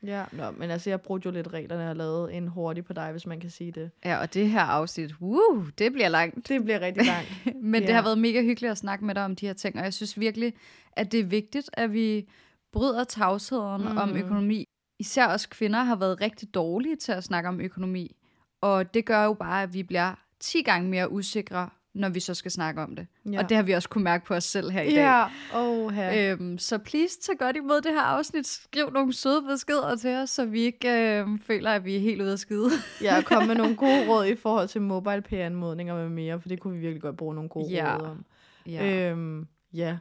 Ja, 0.07 0.24
Nå, 0.32 0.51
men 0.51 0.70
altså, 0.70 0.90
jeg 0.90 1.01
brugte 1.01 1.26
jo 1.26 1.32
lidt 1.32 1.53
reglerne 1.53 1.90
og 1.90 1.96
lavede 1.96 2.32
en 2.32 2.48
hurtig 2.48 2.84
på 2.84 2.92
dig, 2.92 3.11
hvis 3.11 3.26
man 3.26 3.40
kan 3.40 3.51
sige 3.51 3.72
det. 3.72 3.90
Ja, 4.05 4.16
og 4.20 4.34
det 4.34 4.51
her 4.51 4.61
afsnit, 4.61 5.14
woo, 5.20 5.64
det 5.78 5.92
bliver 5.92 6.09
langt. 6.09 6.48
Det 6.48 6.64
bliver 6.64 6.80
rigtig 6.80 7.07
langt. 7.07 7.28
Men 7.62 7.82
det 7.82 7.88
Ja. 7.88 7.94
har 7.94 8.03
været 8.03 8.18
mega 8.18 8.42
hyggeligt 8.42 8.70
at 8.70 8.78
snakke 8.78 9.05
med 9.05 9.14
dig 9.14 9.24
om 9.24 9.36
de 9.36 9.46
her 9.46 9.53
ting, 9.53 9.76
og 9.78 9.84
jeg 9.84 9.94
synes 9.94 10.20
virkelig, 10.20 10.55
at 10.92 11.12
det 11.12 11.20
er 11.20 11.24
vigtigt, 11.24 11.70
at 11.72 11.92
vi 11.92 12.28
bryder 12.72 13.05
tavsheden 13.05 13.82
mm. 13.82 13.96
om 13.96 14.16
økonomi. 14.16 14.64
Især 14.98 15.26
os 15.28 15.46
kvinder 15.46 15.82
har 15.82 15.96
været 15.96 16.20
rigtig 16.20 16.55
dårlige 16.55 16.96
til 16.96 17.12
at 17.12 17.24
snakke 17.24 17.48
om 17.48 17.61
økonomi, 17.61 18.16
og 18.61 18.94
det 18.94 19.05
gør 19.05 19.24
jo 19.24 19.34
bare, 19.34 19.62
at 19.62 19.74
vi 19.74 19.82
bliver 19.82 20.14
10 20.40 20.62
gange 20.62 20.88
mere 20.90 21.12
usikre, 21.12 21.68
når 21.95 22.09
vi 22.09 22.20
så 22.20 22.34
skal 22.34 22.51
snakke 22.51 22.82
om 22.82 22.97
det. 22.97 23.07
Ja. 23.32 23.38
Og 23.38 23.49
det 23.49 23.57
har 23.57 23.62
vi 23.64 23.72
også 23.72 23.88
kunne 23.88 24.05
mærke 24.05 24.24
på 24.26 24.34
os 24.34 24.45
selv 24.45 24.70
her 24.70 24.82
i 24.82 24.95
dag. 24.95 24.95
Ja, 24.95 25.24
oh, 25.55 25.91
her. 25.93 26.32
Øhm, 26.32 26.59
så 26.59 26.78
please, 26.78 27.20
tag 27.20 27.38
godt 27.38 27.57
imod 27.57 27.80
det 27.80 27.93
her 27.93 28.03
afsnit. 28.03 28.47
Skriv 28.47 28.91
nogle 28.91 29.12
søde 29.12 29.43
beskeder 29.43 29.97
til 29.97 30.11
os, 30.11 30.30
så 30.30 30.45
vi 30.45 30.61
ikke 30.61 31.18
øhm, 31.18 31.38
føler, 31.38 31.70
at 31.70 31.84
vi 31.84 31.97
er 31.97 32.01
helt 32.01 32.22
ude 32.22 32.32
af 32.32 32.38
skide. 32.38 32.70
Er 33.05 33.22
kommet 33.22 33.49
med 33.49 33.57
nogle 33.57 33.76
gode 33.76 34.07
råd 34.11 34.26
i 34.26 34.36
forhold 34.36 34.68
til 34.68 34.82
mobile 34.82 35.22
pay 35.22 35.36
anmodninger 35.36 35.95
med 35.95 36.09
mere, 36.09 36.41
for 36.41 36.49
det 36.49 36.61
kunne 36.61 36.74
vi 36.74 36.80
virkelig 36.80 37.03
godt 37.03 37.16
bruge 37.16 37.34
nogle 37.34 37.49
gode 37.51 37.70
Ja. 37.70 37.97
råd 37.97 38.03
om. 38.07 38.24
ja. 38.66 39.11
Øhm, 39.11 39.47
ja. 39.72 39.99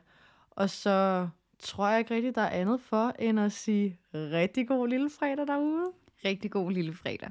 Og 0.52 0.70
så 0.70 1.28
tror 1.60 1.90
jeg 1.90 2.00
ikke 2.00 2.16
rigtig, 2.16 2.36
der 2.36 2.42
er 2.42 2.50
andet 2.62 2.82
for, 2.82 3.14
end 3.20 3.40
at 3.40 3.52
sige 3.52 4.00
rigtig 4.14 4.68
god 4.68 4.88
lille 4.88 5.10
fredag 5.20 5.48
derude. 5.48 5.86
Rigtig 6.26 6.52
god 6.52 6.72
lille 6.72 6.94
fredag. 6.94 7.30